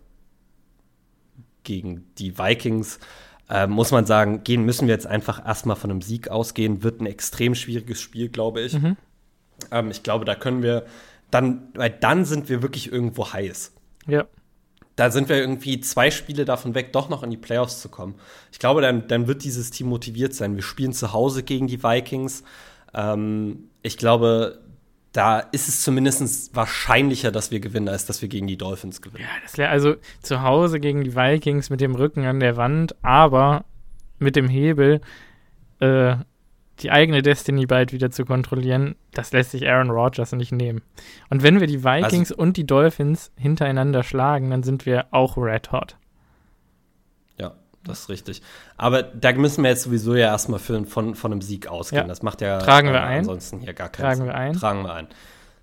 gegen 1.63 2.07
die 2.17 2.37
Vikings 2.37 2.99
äh, 3.49 3.67
muss 3.67 3.91
man 3.91 4.05
sagen, 4.05 4.43
gehen 4.43 4.63
müssen 4.63 4.87
wir 4.87 4.93
jetzt 4.93 5.07
einfach 5.07 5.45
erstmal 5.45 5.75
von 5.75 5.91
einem 5.91 6.01
Sieg 6.01 6.29
ausgehen. 6.29 6.83
Wird 6.83 7.01
ein 7.01 7.05
extrem 7.05 7.55
schwieriges 7.55 7.99
Spiel, 7.99 8.29
glaube 8.29 8.61
ich. 8.61 8.73
Mhm. 8.73 8.95
Ähm, 9.71 9.91
ich 9.91 10.03
glaube, 10.03 10.25
da 10.25 10.35
können 10.35 10.61
wir 10.61 10.85
dann, 11.31 11.69
weil 11.73 11.89
dann 11.89 12.25
sind 12.25 12.49
wir 12.49 12.61
wirklich 12.61 12.91
irgendwo 12.91 13.33
heiß. 13.33 13.73
Ja. 14.07 14.25
Da 14.95 15.11
sind 15.11 15.29
wir 15.29 15.37
irgendwie 15.37 15.79
zwei 15.79 16.11
Spiele 16.11 16.43
davon 16.43 16.75
weg, 16.75 16.91
doch 16.91 17.09
noch 17.09 17.23
in 17.23 17.29
die 17.29 17.37
Playoffs 17.37 17.81
zu 17.81 17.89
kommen. 17.89 18.15
Ich 18.51 18.59
glaube, 18.59 18.81
dann, 18.81 19.07
dann 19.07 19.27
wird 19.27 19.43
dieses 19.43 19.71
Team 19.71 19.87
motiviert 19.87 20.33
sein. 20.33 20.55
Wir 20.55 20.63
spielen 20.63 20.93
zu 20.93 21.13
Hause 21.13 21.43
gegen 21.43 21.67
die 21.67 21.83
Vikings. 21.83 22.43
Ähm, 22.93 23.69
ich 23.81 23.97
glaube, 23.97 24.59
da 25.11 25.39
ist 25.39 25.67
es 25.67 25.81
zumindest 25.81 26.55
wahrscheinlicher, 26.55 27.31
dass 27.31 27.51
wir 27.51 27.59
gewinnen, 27.59 27.89
als 27.89 28.05
dass 28.05 28.21
wir 28.21 28.29
gegen 28.29 28.47
die 28.47 28.57
Dolphins 28.57 29.01
gewinnen. 29.01 29.23
Ja, 29.23 29.41
das 29.41 29.57
wäre 29.57 29.69
also 29.69 29.95
zu 30.21 30.41
Hause 30.41 30.79
gegen 30.79 31.03
die 31.03 31.15
Vikings 31.15 31.69
mit 31.69 31.81
dem 31.81 31.95
Rücken 31.95 32.25
an 32.25 32.39
der 32.39 32.57
Wand, 32.57 32.95
aber 33.03 33.65
mit 34.19 34.35
dem 34.35 34.47
Hebel 34.47 35.01
äh, 35.79 36.15
die 36.81 36.91
eigene 36.91 37.21
Destiny 37.21 37.65
bald 37.65 37.91
wieder 37.91 38.11
zu 38.11 38.25
kontrollieren, 38.25 38.95
das 39.11 39.31
lässt 39.33 39.51
sich 39.51 39.67
Aaron 39.67 39.89
Rodgers 39.89 40.31
nicht 40.33 40.51
nehmen. 40.51 40.81
Und 41.29 41.43
wenn 41.43 41.59
wir 41.59 41.67
die 41.67 41.83
Vikings 41.83 42.31
also, 42.31 42.41
und 42.41 42.57
die 42.57 42.65
Dolphins 42.65 43.31
hintereinander 43.35 44.03
schlagen, 44.03 44.49
dann 44.49 44.63
sind 44.63 44.85
wir 44.85 45.07
auch 45.11 45.37
red 45.37 45.71
hot. 45.71 45.97
Das 47.83 48.01
ist 48.01 48.09
richtig. 48.09 48.41
Aber 48.77 49.03
da 49.03 49.31
müssen 49.33 49.63
wir 49.63 49.69
jetzt 49.69 49.83
sowieso 49.83 50.15
ja 50.15 50.27
erstmal 50.27 50.59
für, 50.59 50.85
von, 50.85 51.15
von 51.15 51.31
einem 51.31 51.41
Sieg 51.41 51.67
ausgehen. 51.67 52.03
Ja. 52.03 52.07
Das 52.07 52.21
macht 52.21 52.41
ja 52.41 52.59
Tragen 52.59 52.89
wir 52.89 52.99
äh, 52.99 53.03
ein. 53.03 53.19
ansonsten 53.19 53.59
hier 53.59 53.73
gar 53.73 53.89
keinen 53.89 54.05
Tragen 54.05 54.17
Sinn. 54.17 54.25
wir 54.27 54.35
ein. 54.35 54.53
Tragen 54.53 54.83
wir 54.83 54.93
ein. 54.93 55.07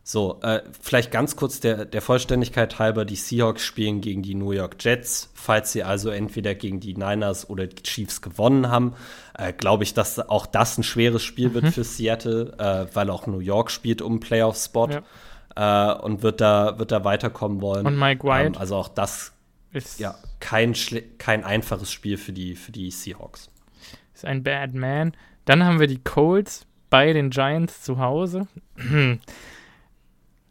So, 0.08 0.38
äh, 0.42 0.62
vielleicht 0.80 1.10
ganz 1.10 1.34
kurz 1.34 1.58
der, 1.58 1.84
der 1.84 2.00
Vollständigkeit 2.00 2.78
halber, 2.78 3.04
die 3.04 3.16
Seahawks 3.16 3.64
spielen 3.64 4.00
gegen 4.00 4.22
die 4.22 4.36
New 4.36 4.52
York 4.52 4.76
Jets. 4.78 5.32
Falls 5.34 5.72
sie 5.72 5.82
also 5.82 6.10
entweder 6.10 6.54
gegen 6.54 6.78
die 6.78 6.94
Niners 6.94 7.50
oder 7.50 7.66
die 7.66 7.82
Chiefs 7.82 8.22
gewonnen 8.22 8.70
haben, 8.70 8.94
äh, 9.36 9.52
glaube 9.52 9.82
ich, 9.82 9.94
dass 9.94 10.20
auch 10.20 10.46
das 10.46 10.78
ein 10.78 10.84
schweres 10.84 11.24
Spiel 11.24 11.48
mhm. 11.48 11.54
wird 11.54 11.66
für 11.74 11.82
Seattle, 11.82 12.52
äh, 12.56 12.86
weil 12.94 13.10
auch 13.10 13.26
New 13.26 13.40
York 13.40 13.68
spielt 13.72 14.00
um 14.00 14.20
Playoff-Spot 14.20 14.90
ja. 15.56 15.94
Äh, 15.96 16.00
und 16.00 16.22
wird 16.22 16.40
da, 16.40 16.78
wird 16.78 16.92
da 16.92 17.02
weiterkommen 17.02 17.60
wollen. 17.60 17.84
Und 17.84 17.98
Mike 17.98 18.22
White. 18.22 18.54
Ähm, 18.54 18.60
also 18.60 18.76
auch 18.76 18.88
das 18.88 19.32
ist 19.84 20.00
ja 20.00 20.14
kein, 20.40 20.74
kein 21.18 21.44
einfaches 21.44 21.92
Spiel 21.92 22.16
für 22.16 22.32
die, 22.32 22.54
für 22.54 22.72
die 22.72 22.90
Seahawks. 22.90 23.50
Ist 24.14 24.24
ein 24.24 24.42
Bad 24.42 24.74
Man. 24.74 25.12
Dann 25.44 25.64
haben 25.64 25.78
wir 25.78 25.86
die 25.86 26.02
Colts 26.02 26.66
bei 26.90 27.12
den 27.12 27.30
Giants 27.30 27.82
zu 27.82 27.98
Hause. 27.98 28.46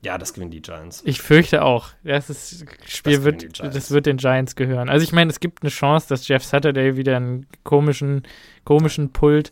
Ja, 0.01 0.19
das 0.19 0.33
gewinnen 0.33 0.51
die 0.51 0.61
Giants. 0.61 1.01
Ich 1.05 1.19
fürchte 1.19 1.63
auch. 1.63 1.89
Das 2.03 2.29
ist, 2.29 2.65
Spiel 2.85 3.15
das 3.15 3.23
wird, 3.23 3.59
das 3.59 3.91
wird 3.91 4.05
den 4.05 4.17
Giants 4.17 4.55
gehören. 4.55 4.87
Also 4.87 5.03
ich 5.03 5.11
meine, 5.11 5.31
es 5.31 5.39
gibt 5.39 5.63
eine 5.63 5.71
Chance, 5.71 6.07
dass 6.07 6.27
Jeff 6.27 6.43
Saturday 6.43 6.95
wieder 6.95 7.15
einen 7.17 7.47
komischen, 7.63 8.23
komischen 8.63 9.11
Pult, 9.11 9.51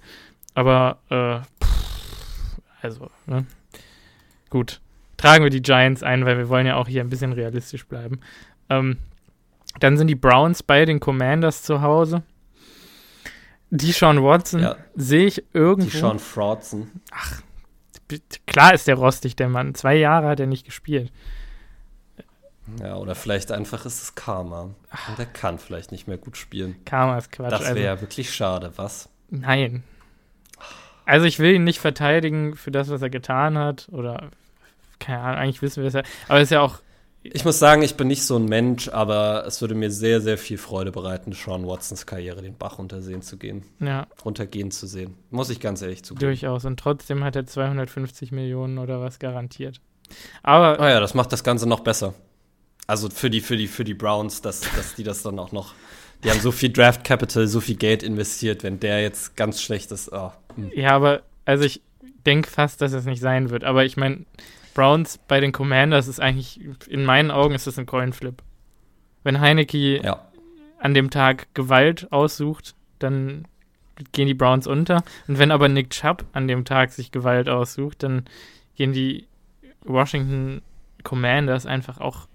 aber 0.53 0.99
äh, 1.09 1.65
pff, 1.65 2.61
also, 2.83 3.09
ne? 3.25 3.47
Gut. 4.49 4.79
Tragen 5.17 5.43
wir 5.43 5.49
die 5.49 5.61
Giants 5.61 6.03
ein, 6.03 6.25
weil 6.25 6.37
wir 6.37 6.49
wollen 6.49 6.67
ja 6.67 6.75
auch 6.75 6.87
hier 6.87 7.01
ein 7.01 7.09
bisschen 7.09 7.33
realistisch 7.33 7.87
bleiben. 7.87 8.19
Ähm, 8.69 8.97
dann 9.79 9.97
sind 9.97 10.07
die 10.07 10.15
Browns 10.15 10.63
bei 10.63 10.85
den 10.85 10.99
Commanders 10.99 11.63
zu 11.63 11.81
Hause. 11.81 12.23
Die 13.69 13.91
Sean 13.91 14.23
Watson 14.23 14.61
ja. 14.61 14.75
sehe 14.95 15.25
ich 15.25 15.43
irgendwo. 15.53 15.89
Die 15.89 15.97
Sean 15.97 16.19
Fraudson. 16.19 16.91
Ach, 17.11 17.41
klar 18.45 18.73
ist 18.73 18.87
der 18.87 18.95
rostig, 18.95 19.35
der 19.35 19.49
Mann. 19.49 19.73
Zwei 19.73 19.95
Jahre 19.95 20.27
hat 20.27 20.39
er 20.39 20.45
nicht 20.45 20.65
gespielt. 20.65 21.11
Ja, 22.79 22.95
oder 22.95 23.15
vielleicht 23.15 23.51
einfach 23.51 23.85
ist 23.85 24.01
es 24.01 24.15
Karma. 24.15 24.61
Und 24.63 25.19
er 25.19 25.25
kann 25.25 25.59
vielleicht 25.59 25.91
nicht 25.91 26.07
mehr 26.07 26.17
gut 26.17 26.37
spielen. 26.37 26.75
Karma 26.85 27.17
ist 27.17 27.31
Quatsch. 27.31 27.51
Das 27.51 27.61
wäre 27.61 27.69
also, 27.69 27.81
ja 27.81 28.01
wirklich 28.01 28.33
schade, 28.33 28.71
was? 28.75 29.09
Nein. 29.29 29.83
Also 31.05 31.25
ich 31.25 31.39
will 31.39 31.55
ihn 31.55 31.63
nicht 31.63 31.79
verteidigen 31.79 32.55
für 32.55 32.71
das, 32.71 32.89
was 32.89 33.01
er 33.01 33.09
getan 33.09 33.57
hat. 33.57 33.89
Oder 33.91 34.29
keine 34.99 35.19
Ahnung, 35.19 35.39
eigentlich 35.39 35.61
wissen 35.61 35.83
wir 35.83 35.87
es 35.87 35.93
ja. 35.93 36.03
Aber 36.27 36.37
es 36.37 36.43
ist 36.43 36.51
ja 36.51 36.61
auch 36.61 36.79
ich 37.23 37.45
muss 37.45 37.57
sagen, 37.57 37.81
ich 37.83 37.95
bin 37.95 38.07
nicht 38.07 38.23
so 38.23 38.35
ein 38.35 38.45
Mensch, 38.45 38.89
aber 38.89 39.45
es 39.47 39.61
würde 39.61 39.75
mir 39.75 39.91
sehr, 39.91 40.19
sehr 40.19 40.37
viel 40.37 40.57
Freude 40.57 40.91
bereiten, 40.91 41.31
Sean 41.31 41.65
Watsons 41.65 42.05
Karriere 42.05 42.41
den 42.41 42.57
Bach 42.57 42.79
runtersehen 42.79 43.21
zu 43.21 43.37
gehen. 43.37 43.63
Ja. 43.79 44.07
Runtergehen 44.25 44.71
zu 44.71 44.87
sehen. 44.87 45.15
Muss 45.29 45.49
ich 45.49 45.61
ganz 45.61 45.81
ehrlich 45.81 46.03
zugeben. 46.03 46.27
Durchaus. 46.27 46.65
Und 46.65 46.79
trotzdem 46.79 47.23
hat 47.23 47.37
er 47.37 47.45
250 47.45 48.33
Millionen 48.33 48.77
oder 48.77 48.99
was 48.99 49.19
garantiert. 49.19 49.79
Aber. 50.43 50.79
Oh 50.79 50.87
ja, 50.87 50.99
das 50.99 51.13
macht 51.13 51.31
das 51.31 51.45
Ganze 51.45 51.67
noch 51.67 51.79
besser. 51.79 52.13
Also 52.87 53.09
für 53.09 53.29
die, 53.29 53.39
für 53.39 53.55
die, 53.55 53.67
für 53.67 53.85
die 53.85 53.93
Browns, 53.93 54.41
dass, 54.41 54.61
dass 54.75 54.95
die 54.95 55.03
das 55.03 55.23
dann 55.23 55.39
auch 55.39 55.53
noch. 55.53 55.73
Die 56.23 56.29
haben 56.29 56.41
so 56.41 56.51
viel 56.51 56.71
Draft 56.71 57.03
Capital, 57.03 57.47
so 57.47 57.61
viel 57.61 57.75
Geld 57.75 58.03
investiert, 58.03 58.63
wenn 58.63 58.79
der 58.79 59.01
jetzt 59.01 59.35
ganz 59.35 59.61
schlecht 59.61 59.91
ist. 59.91 60.11
Oh. 60.11 60.31
Ja, 60.73 60.91
aber 60.91 61.21
also 61.45 61.63
ich 61.63 61.81
denke 62.25 62.49
fast, 62.49 62.81
dass 62.81 62.93
es 62.93 63.05
nicht 63.05 63.21
sein 63.21 63.49
wird. 63.49 63.63
Aber 63.63 63.85
ich 63.85 63.97
meine, 63.97 64.25
Browns 64.73 65.19
bei 65.27 65.39
den 65.39 65.51
Commanders 65.51 66.07
ist 66.07 66.19
eigentlich, 66.19 66.59
in 66.87 67.05
meinen 67.05 67.31
Augen 67.31 67.53
ist 67.53 67.67
das 67.67 67.77
ein 67.77 67.85
Coinflip. 67.85 68.41
Wenn 69.23 69.39
Heineke 69.39 70.03
ja. 70.03 70.27
an 70.79 70.93
dem 70.93 71.09
Tag 71.09 71.53
Gewalt 71.53 72.11
aussucht, 72.11 72.75
dann 72.99 73.47
gehen 74.11 74.27
die 74.27 74.33
Browns 74.33 74.67
unter. 74.67 75.03
Und 75.27 75.39
wenn 75.39 75.51
aber 75.51 75.69
Nick 75.69 75.91
Chubb 75.91 76.25
an 76.33 76.47
dem 76.47 76.65
Tag 76.65 76.91
sich 76.91 77.11
Gewalt 77.11 77.47
aussucht, 77.49 78.03
dann 78.03 78.25
gehen 78.75 78.93
die 78.93 79.27
Washington 79.83 80.61
Commanders 81.03 81.65
einfach 81.65 81.99
auch 81.99 82.27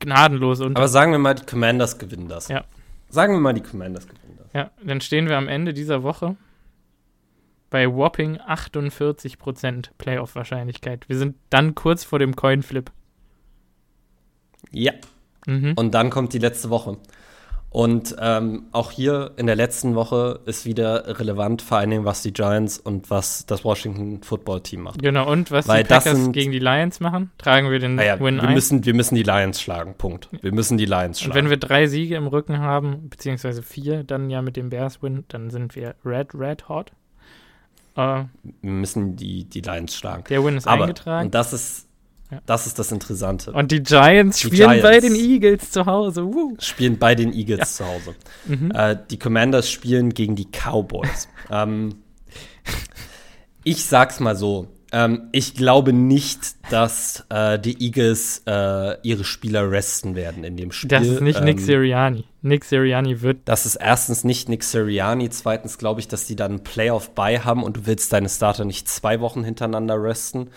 gnadenlos 0.00 0.60
unter. 0.60 0.78
Aber 0.78 0.88
sagen 0.88 1.12
wir 1.12 1.18
mal, 1.18 1.34
die 1.34 1.46
Commanders 1.46 1.98
gewinnen 1.98 2.28
das. 2.28 2.48
Ja. 2.48 2.64
Sagen 3.08 3.34
wir 3.34 3.40
mal, 3.40 3.52
die 3.52 3.62
Commanders 3.62 4.06
gewinnen 4.06 4.38
das. 4.38 4.52
Ja, 4.52 4.70
dann 4.82 5.00
stehen 5.00 5.28
wir 5.28 5.36
am 5.36 5.48
Ende 5.48 5.72
dieser 5.72 6.02
Woche 6.02 6.36
bei 7.76 7.94
whopping 7.94 8.38
48% 8.38 9.90
Playoff-Wahrscheinlichkeit. 9.98 11.06
Wir 11.10 11.18
sind 11.18 11.36
dann 11.50 11.74
kurz 11.74 12.04
vor 12.04 12.18
dem 12.18 12.34
Coinflip. 12.34 12.90
Ja. 14.72 14.92
Mhm. 15.46 15.74
Und 15.76 15.92
dann 15.92 16.08
kommt 16.08 16.32
die 16.32 16.38
letzte 16.38 16.70
Woche. 16.70 16.96
Und 17.68 18.16
ähm, 18.18 18.68
auch 18.72 18.92
hier 18.92 19.32
in 19.36 19.44
der 19.44 19.56
letzten 19.56 19.94
Woche 19.94 20.40
ist 20.46 20.64
wieder 20.64 21.18
relevant, 21.20 21.60
vor 21.60 21.76
allen 21.76 21.90
Dingen, 21.90 22.06
was 22.06 22.22
die 22.22 22.32
Giants 22.32 22.78
und 22.78 23.10
was 23.10 23.44
das 23.44 23.62
Washington 23.62 24.22
Football 24.22 24.62
Team 24.62 24.80
macht. 24.80 25.02
Genau, 25.02 25.30
und 25.30 25.50
was 25.50 25.68
Weil 25.68 25.82
die 25.82 25.88
Packers 25.90 26.16
sind, 26.16 26.32
gegen 26.32 26.52
die 26.52 26.58
Lions 26.58 27.00
machen, 27.00 27.30
tragen 27.36 27.70
wir 27.70 27.78
den 27.78 27.98
ja, 27.98 28.18
Win 28.18 28.36
wir 28.36 28.44
ein. 28.44 28.54
Müssen, 28.54 28.86
wir 28.86 28.94
müssen 28.94 29.16
die 29.16 29.22
Lions 29.22 29.60
schlagen, 29.60 29.96
Punkt. 29.98 30.30
Wir 30.40 30.54
müssen 30.54 30.78
die 30.78 30.86
Lions 30.86 31.20
schlagen. 31.20 31.32
Und 31.32 31.44
wenn 31.44 31.50
wir 31.50 31.58
drei 31.58 31.88
Siege 31.88 32.16
im 32.16 32.26
Rücken 32.26 32.60
haben, 32.60 33.10
beziehungsweise 33.10 33.62
vier, 33.62 34.02
dann 34.02 34.30
ja 34.30 34.40
mit 34.40 34.56
dem 34.56 34.70
Bears-Win, 34.70 35.24
dann 35.28 35.50
sind 35.50 35.76
wir 35.76 35.94
red, 36.06 36.28
red 36.32 36.70
hot. 36.70 36.92
Uh, 37.96 38.24
wir 38.60 38.70
müssen 38.70 39.16
die, 39.16 39.44
die 39.44 39.60
Lions 39.60 39.94
schlagen. 39.94 40.24
Der 40.28 40.44
Win 40.44 40.56
ist 40.56 40.66
Aber, 40.66 40.84
eingetragen. 40.84 41.26
Und 41.26 41.34
das 41.34 41.52
ist 41.52 41.86
ja. 42.30 42.40
Das 42.44 42.66
ist 42.66 42.78
das 42.78 42.90
Interessante. 42.90 43.52
Und 43.52 43.70
die 43.70 43.82
Giants 43.82 44.38
die 44.38 44.48
spielen 44.48 44.70
Giants 44.70 44.82
bei 44.82 45.00
den 45.00 45.14
Eagles 45.14 45.70
zu 45.70 45.86
Hause. 45.86 46.24
Woo. 46.24 46.56
Spielen 46.58 46.98
bei 46.98 47.14
den 47.14 47.32
Eagles 47.32 47.58
ja. 47.60 47.66
zu 47.66 47.86
Hause. 47.86 48.14
Mhm. 48.46 48.72
Äh, 48.72 48.96
die 49.10 49.18
Commanders 49.18 49.70
spielen 49.70 50.10
gegen 50.10 50.34
die 50.34 50.46
Cowboys. 50.46 51.28
ähm, 51.50 51.96
ich 53.62 53.84
sag's 53.84 54.18
mal 54.18 54.34
so. 54.34 54.68
Ähm, 54.92 55.28
ich 55.32 55.54
glaube 55.54 55.92
nicht, 55.92 56.40
dass 56.70 57.24
äh, 57.28 57.58
die 57.58 57.80
Eagles 57.80 58.42
äh, 58.46 58.96
ihre 59.02 59.24
Spieler 59.24 59.70
resten 59.70 60.16
werden 60.16 60.42
in 60.42 60.56
dem 60.56 60.72
Spiel. 60.72 60.88
Das 60.88 61.06
ist 61.06 61.20
nicht 61.20 61.38
ähm, 61.38 61.44
Nick 61.44 61.60
Sirianni. 61.60 62.24
Nick 62.46 62.64
Sirianni 62.64 63.20
wird. 63.20 63.38
Das 63.44 63.66
ist 63.66 63.76
erstens 63.76 64.24
nicht 64.24 64.48
Nick 64.48 64.62
Sirianni. 64.64 65.28
Zweitens 65.30 65.78
glaube 65.78 66.00
ich, 66.00 66.08
dass 66.08 66.26
die 66.26 66.36
dann 66.36 66.64
Playoff 66.64 67.14
bei 67.14 67.40
haben 67.40 67.62
und 67.62 67.76
du 67.76 67.86
willst 67.86 68.12
deine 68.12 68.28
Starter 68.28 68.64
nicht 68.64 68.88
zwei 68.88 69.20
Wochen 69.20 69.44
hintereinander 69.44 70.02
resten. 70.02 70.50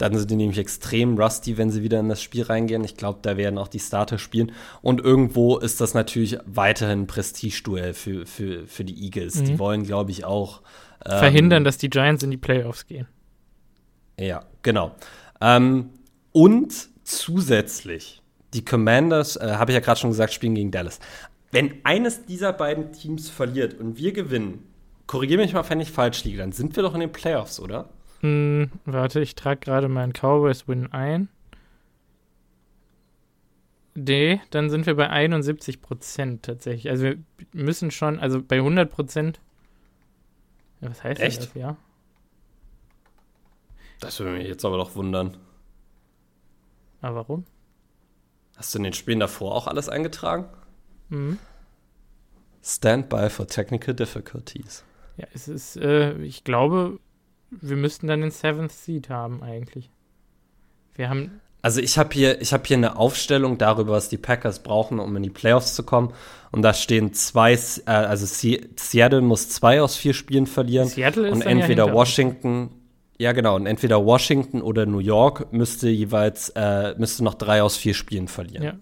Dann 0.00 0.16
sind 0.16 0.30
die 0.30 0.36
nämlich 0.36 0.56
extrem 0.56 1.18
rusty, 1.18 1.58
wenn 1.58 1.70
sie 1.70 1.82
wieder 1.82 2.00
in 2.00 2.08
das 2.08 2.22
Spiel 2.22 2.44
reingehen. 2.44 2.82
Ich 2.84 2.96
glaube, 2.96 3.18
da 3.20 3.36
werden 3.36 3.58
auch 3.58 3.68
die 3.68 3.80
Starter 3.80 4.18
spielen. 4.18 4.52
Und 4.80 5.00
irgendwo 5.00 5.58
ist 5.58 5.82
das 5.82 5.92
natürlich 5.92 6.38
weiterhin 6.46 7.00
ein 7.02 7.06
Prestigeduell 7.06 7.92
für, 7.92 8.24
für, 8.24 8.66
für 8.66 8.84
die 8.84 9.04
Eagles. 9.04 9.34
Mhm. 9.34 9.44
Die 9.44 9.58
wollen, 9.58 9.82
glaube 9.82 10.10
ich, 10.10 10.24
auch 10.24 10.62
ähm, 11.04 11.18
verhindern, 11.18 11.64
dass 11.64 11.76
die 11.76 11.90
Giants 11.90 12.22
in 12.22 12.30
die 12.30 12.38
Playoffs 12.38 12.86
gehen. 12.86 13.08
Ja, 14.18 14.44
genau. 14.62 14.92
Ähm, 15.40 15.90
und 16.32 16.88
zusätzlich, 17.04 18.22
die 18.54 18.64
Commanders, 18.64 19.36
äh, 19.36 19.54
habe 19.56 19.72
ich 19.72 19.74
ja 19.74 19.80
gerade 19.80 20.00
schon 20.00 20.10
gesagt, 20.10 20.32
spielen 20.32 20.54
gegen 20.54 20.70
Dallas. 20.70 20.98
Wenn 21.50 21.84
eines 21.84 22.26
dieser 22.26 22.52
beiden 22.52 22.92
Teams 22.92 23.28
verliert 23.28 23.74
und 23.74 23.96
wir 23.98 24.12
gewinnen, 24.12 24.64
korrigiere 25.06 25.40
mich 25.40 25.52
mal, 25.52 25.68
wenn 25.68 25.80
ich 25.80 25.90
falsch 25.90 26.24
liege, 26.24 26.38
dann 26.38 26.52
sind 26.52 26.76
wir 26.76 26.82
doch 26.82 26.94
in 26.94 27.00
den 27.00 27.12
Playoffs, 27.12 27.58
oder? 27.58 27.88
Hm, 28.20 28.70
warte, 28.84 29.20
ich 29.20 29.34
trage 29.34 29.60
gerade 29.60 29.88
meinen 29.88 30.12
Cowboys-Win 30.12 30.92
ein. 30.92 31.28
D, 33.96 34.40
dann 34.50 34.70
sind 34.70 34.86
wir 34.86 34.94
bei 34.94 35.10
71 35.10 35.82
Prozent 35.82 36.44
tatsächlich. 36.44 36.88
Also 36.90 37.04
wir 37.04 37.18
müssen 37.52 37.90
schon, 37.90 38.20
also 38.20 38.40
bei 38.42 38.56
100 38.56 38.90
Prozent. 38.90 39.40
Ja, 40.80 40.90
was 40.90 41.02
heißt 41.02 41.20
Echt? 41.20 41.38
das? 41.38 41.54
Ja. 41.54 41.76
Das 43.98 44.18
würde 44.20 44.32
mich 44.32 44.46
jetzt 44.46 44.64
aber 44.64 44.76
doch 44.76 44.94
wundern. 44.94 45.36
Aber 47.02 47.16
warum? 47.16 47.44
Hast 48.56 48.74
du 48.74 48.78
in 48.78 48.84
den 48.84 48.92
Spielen 48.92 49.20
davor 49.20 49.54
auch 49.54 49.66
alles 49.66 49.88
eingetragen? 49.88 50.46
Mhm. 51.10 51.38
Standby 52.62 53.30
for 53.30 53.46
technical 53.46 53.94
difficulties. 53.94 54.84
Ja, 55.16 55.26
es 55.34 55.48
ist, 55.48 55.76
äh, 55.76 56.14
ich 56.22 56.44
glaube, 56.44 56.98
wir 57.50 57.76
müssten 57.76 58.06
dann 58.06 58.20
den 58.20 58.30
Seventh 58.30 58.72
Seed 58.72 59.10
haben 59.10 59.42
eigentlich. 59.42 59.90
Wir 60.94 61.08
haben. 61.08 61.40
Also 61.62 61.80
ich 61.80 61.98
habe 61.98 62.10
hier, 62.14 62.40
ich 62.40 62.52
habe 62.54 62.62
hier 62.66 62.78
eine 62.78 62.96
Aufstellung 62.96 63.58
darüber, 63.58 63.92
was 63.92 64.08
die 64.08 64.16
Packers 64.16 64.62
brauchen, 64.62 64.98
um 64.98 65.14
in 65.16 65.22
die 65.22 65.30
Playoffs 65.30 65.74
zu 65.74 65.82
kommen. 65.82 66.14
Und 66.52 66.62
da 66.62 66.72
stehen 66.72 67.12
zwei, 67.12 67.52
äh, 67.52 67.90
also 67.90 68.24
Seattle 68.26 69.20
muss 69.20 69.50
zwei 69.50 69.82
aus 69.82 69.96
vier 69.96 70.14
Spielen 70.14 70.46
verlieren. 70.46 70.88
Seattle 70.88 71.28
ist 71.28 71.34
und 71.34 71.42
entweder 71.42 71.88
ja 71.88 71.92
Washington, 71.92 72.70
ja 73.18 73.32
genau, 73.32 73.56
und 73.56 73.66
entweder 73.66 74.04
Washington 74.04 74.62
oder 74.62 74.86
New 74.86 75.00
York 75.00 75.52
müsste 75.52 75.90
jeweils, 75.90 76.50
äh, 76.56 76.94
müsste 76.96 77.24
noch 77.24 77.34
drei 77.34 77.62
aus 77.62 77.76
vier 77.76 77.92
Spielen 77.92 78.28
verlieren. 78.28 78.62
Ja. 78.62 78.74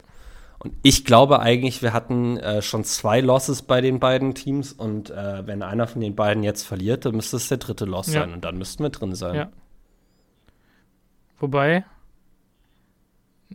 Und 0.60 0.74
ich 0.82 1.04
glaube 1.04 1.40
eigentlich, 1.40 1.82
wir 1.82 1.92
hatten 1.92 2.36
äh, 2.38 2.62
schon 2.62 2.82
zwei 2.82 3.20
Losses 3.20 3.62
bei 3.62 3.80
den 3.80 4.00
beiden 4.00 4.34
Teams 4.34 4.72
und 4.72 5.10
äh, 5.10 5.46
wenn 5.46 5.62
einer 5.62 5.86
von 5.86 6.00
den 6.00 6.16
beiden 6.16 6.42
jetzt 6.42 6.64
verliert, 6.64 7.04
dann 7.04 7.14
müsste 7.14 7.36
es 7.36 7.48
der 7.48 7.58
dritte 7.58 7.84
Loss 7.84 8.08
ja. 8.08 8.20
sein 8.20 8.32
und 8.32 8.44
dann 8.44 8.58
müssten 8.58 8.82
wir 8.82 8.90
drin 8.90 9.14
sein. 9.14 9.34
Ja. 9.36 9.52
Wobei, 11.38 11.84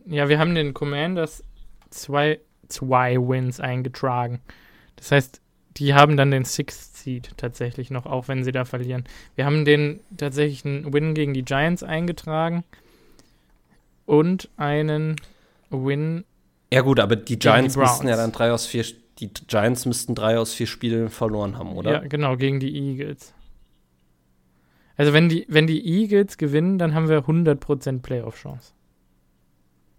ja, 0.05 0.29
wir 0.29 0.39
haben 0.39 0.55
den 0.55 0.73
Commanders 0.73 1.43
zwei, 1.89 2.39
zwei 2.69 3.17
Wins 3.17 3.59
eingetragen. 3.59 4.39
Das 4.95 5.11
heißt, 5.11 5.41
die 5.77 5.93
haben 5.93 6.15
dann 6.15 6.31
den 6.31 6.45
Sixth 6.45 6.95
Seed 6.97 7.31
tatsächlich 7.35 7.89
noch, 7.89 8.05
auch 8.05 8.29
wenn 8.29 8.43
sie 8.43 8.51
da 8.51 8.63
verlieren. 8.63 9.03
Wir 9.35 9.45
haben 9.45 9.65
den 9.65 9.99
tatsächlich 10.15 10.65
einen 10.65 10.93
Win 10.93 11.13
gegen 11.13 11.33
die 11.33 11.43
Giants 11.43 11.83
eingetragen 11.83 12.63
und 14.05 14.49
einen 14.55 15.17
Win 15.69 16.23
ja, 16.73 16.81
gut, 16.81 16.99
aber 16.99 17.15
die 17.15 17.37
Giants 17.37 17.75
die 17.75 17.79
müssten 17.79 18.07
ja 18.07 18.15
dann 18.15 18.31
drei 18.31 18.51
aus 18.51 18.65
vier, 18.65 18.83
die 19.19 19.31
Giants 19.31 19.85
müssten 19.85 20.15
drei 20.15 20.39
aus 20.39 20.53
vier 20.53 20.65
Spielen 20.65 21.09
verloren 21.09 21.57
haben, 21.57 21.73
oder? 21.73 21.91
Ja, 21.91 21.99
genau, 21.99 22.35
gegen 22.35 22.59
die 22.59 22.75
Eagles. 22.75 23.33
Also 24.97 25.13
wenn 25.13 25.29
die, 25.29 25.45
wenn 25.49 25.67
die 25.67 25.85
Eagles 25.85 26.37
gewinnen, 26.37 26.79
dann 26.79 26.95
haben 26.95 27.09
wir 27.09 27.19
100% 27.19 28.01
Playoff-Chance. 28.01 28.73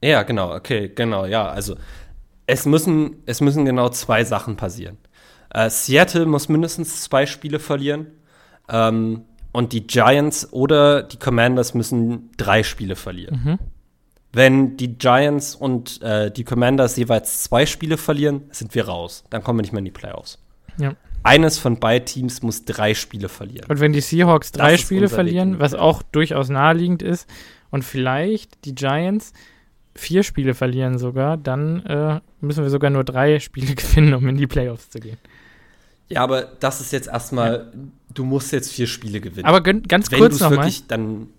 Ja, 0.02 0.24
genau, 0.24 0.52
okay, 0.52 0.90
genau, 0.92 1.26
ja. 1.26 1.48
Also 1.48 1.76
es 2.46 2.66
müssen, 2.66 3.22
es 3.26 3.40
müssen 3.40 3.64
genau 3.64 3.88
zwei 3.90 4.24
Sachen 4.24 4.56
passieren. 4.56 4.98
Äh, 5.50 5.70
Seattle 5.70 6.26
muss 6.26 6.48
mindestens 6.48 7.02
zwei 7.02 7.26
Spiele 7.26 7.60
verlieren. 7.60 8.08
Ähm, 8.68 9.26
und 9.52 9.72
die 9.72 9.86
Giants 9.86 10.52
oder 10.52 11.04
die 11.04 11.18
Commanders 11.18 11.74
müssen 11.74 12.32
drei 12.36 12.64
Spiele 12.64 12.96
verlieren. 12.96 13.42
Mhm. 13.44 13.58
Wenn 14.34 14.76
die 14.76 14.98
Giants 14.98 15.54
und 15.54 16.02
äh, 16.02 16.30
die 16.30 16.44
Commanders 16.44 16.96
jeweils 16.96 17.42
zwei 17.44 17.66
Spiele 17.66 17.96
verlieren, 17.96 18.42
sind 18.50 18.74
wir 18.74 18.86
raus. 18.86 19.24
Dann 19.30 19.42
kommen 19.42 19.58
wir 19.58 19.62
nicht 19.62 19.72
mehr 19.72 19.78
in 19.78 19.84
die 19.84 19.90
Playoffs. 19.90 20.38
Ja. 20.78 20.94
Eines 21.22 21.58
von 21.58 21.78
beiden 21.78 22.04
Teams 22.04 22.42
muss 22.42 22.64
drei 22.64 22.94
Spiele 22.94 23.28
verlieren. 23.28 23.70
Und 23.70 23.80
wenn 23.80 23.92
die 23.92 24.00
Seahawks 24.00 24.52
drei 24.52 24.72
das 24.72 24.80
Spiele 24.80 25.08
verlieren, 25.08 25.58
was 25.58 25.74
auch 25.74 26.02
durchaus 26.02 26.48
naheliegend 26.48 27.02
ist, 27.02 27.28
und 27.70 27.82
vielleicht 27.82 28.64
die 28.66 28.74
Giants 28.74 29.32
vier 29.96 30.22
Spiele 30.22 30.54
verlieren 30.54 30.98
sogar, 30.98 31.36
dann 31.36 31.84
äh, 31.86 32.20
müssen 32.40 32.62
wir 32.62 32.70
sogar 32.70 32.90
nur 32.90 33.04
drei 33.04 33.40
Spiele 33.40 33.74
gewinnen, 33.74 34.14
um 34.14 34.28
in 34.28 34.36
die 34.36 34.46
Playoffs 34.46 34.90
zu 34.90 35.00
gehen. 35.00 35.18
Ja, 36.08 36.22
aber 36.22 36.42
das 36.42 36.80
ist 36.80 36.92
jetzt 36.92 37.08
erstmal, 37.08 37.52
ja. 37.52 37.80
du 38.12 38.24
musst 38.24 38.52
jetzt 38.52 38.72
vier 38.72 38.86
Spiele 38.86 39.20
gewinnen. 39.20 39.46
Aber 39.46 39.60
ganz 39.60 40.10
Wenn 40.10 40.18
kurz 40.18 40.38
nochmal, 40.40 40.70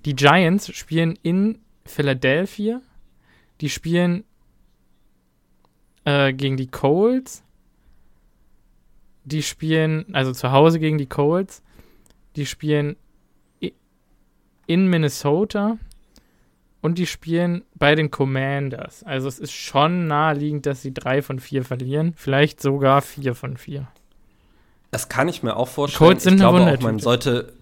die 0.06 0.16
Giants 0.16 0.76
spielen 0.76 1.18
in 1.22 1.60
Philadelphia. 1.86 2.82
Die 3.62 3.70
spielen 3.70 4.24
äh, 6.04 6.34
gegen 6.34 6.58
die 6.58 6.68
Colts. 6.68 7.44
Die 9.24 9.42
spielen, 9.42 10.14
also 10.14 10.32
zu 10.34 10.52
Hause 10.52 10.80
gegen 10.80 10.98
die 10.98 11.08
Colts. 11.08 11.64
Die 12.36 12.46
spielen 12.46 12.96
in 14.68 14.88
Minnesota. 14.88 15.78
Und 16.82 17.00
die 17.00 17.08
spielen 17.08 17.64
bei 17.74 17.96
den 17.96 18.12
Commanders. 18.12 19.04
Also 19.04 19.28
es 19.28 19.40
ist 19.40 19.54
schon 19.54 20.06
naheliegend, 20.06 20.68
dass 20.68 20.84
sie 20.84 20.94
drei 20.94 21.24
von 21.24 21.40
vier 21.40 21.64
verlieren. 21.64 22.14
Vielleicht 22.16 22.62
sogar 22.62 23.02
vier 23.02 23.34
von 23.34 23.58
vier. 23.58 23.88
Das 24.92 25.10
kann 25.10 25.28
ich 25.28 25.42
mir 25.42 25.58
auch 25.58 25.68
vorstellen. 25.68 26.10
Colts 26.10 26.24
sind 26.26 26.36
ich 26.36 26.40
glaube 26.42 26.62
auch, 26.62 26.80
man 26.82 27.00
sollte, 27.00 27.54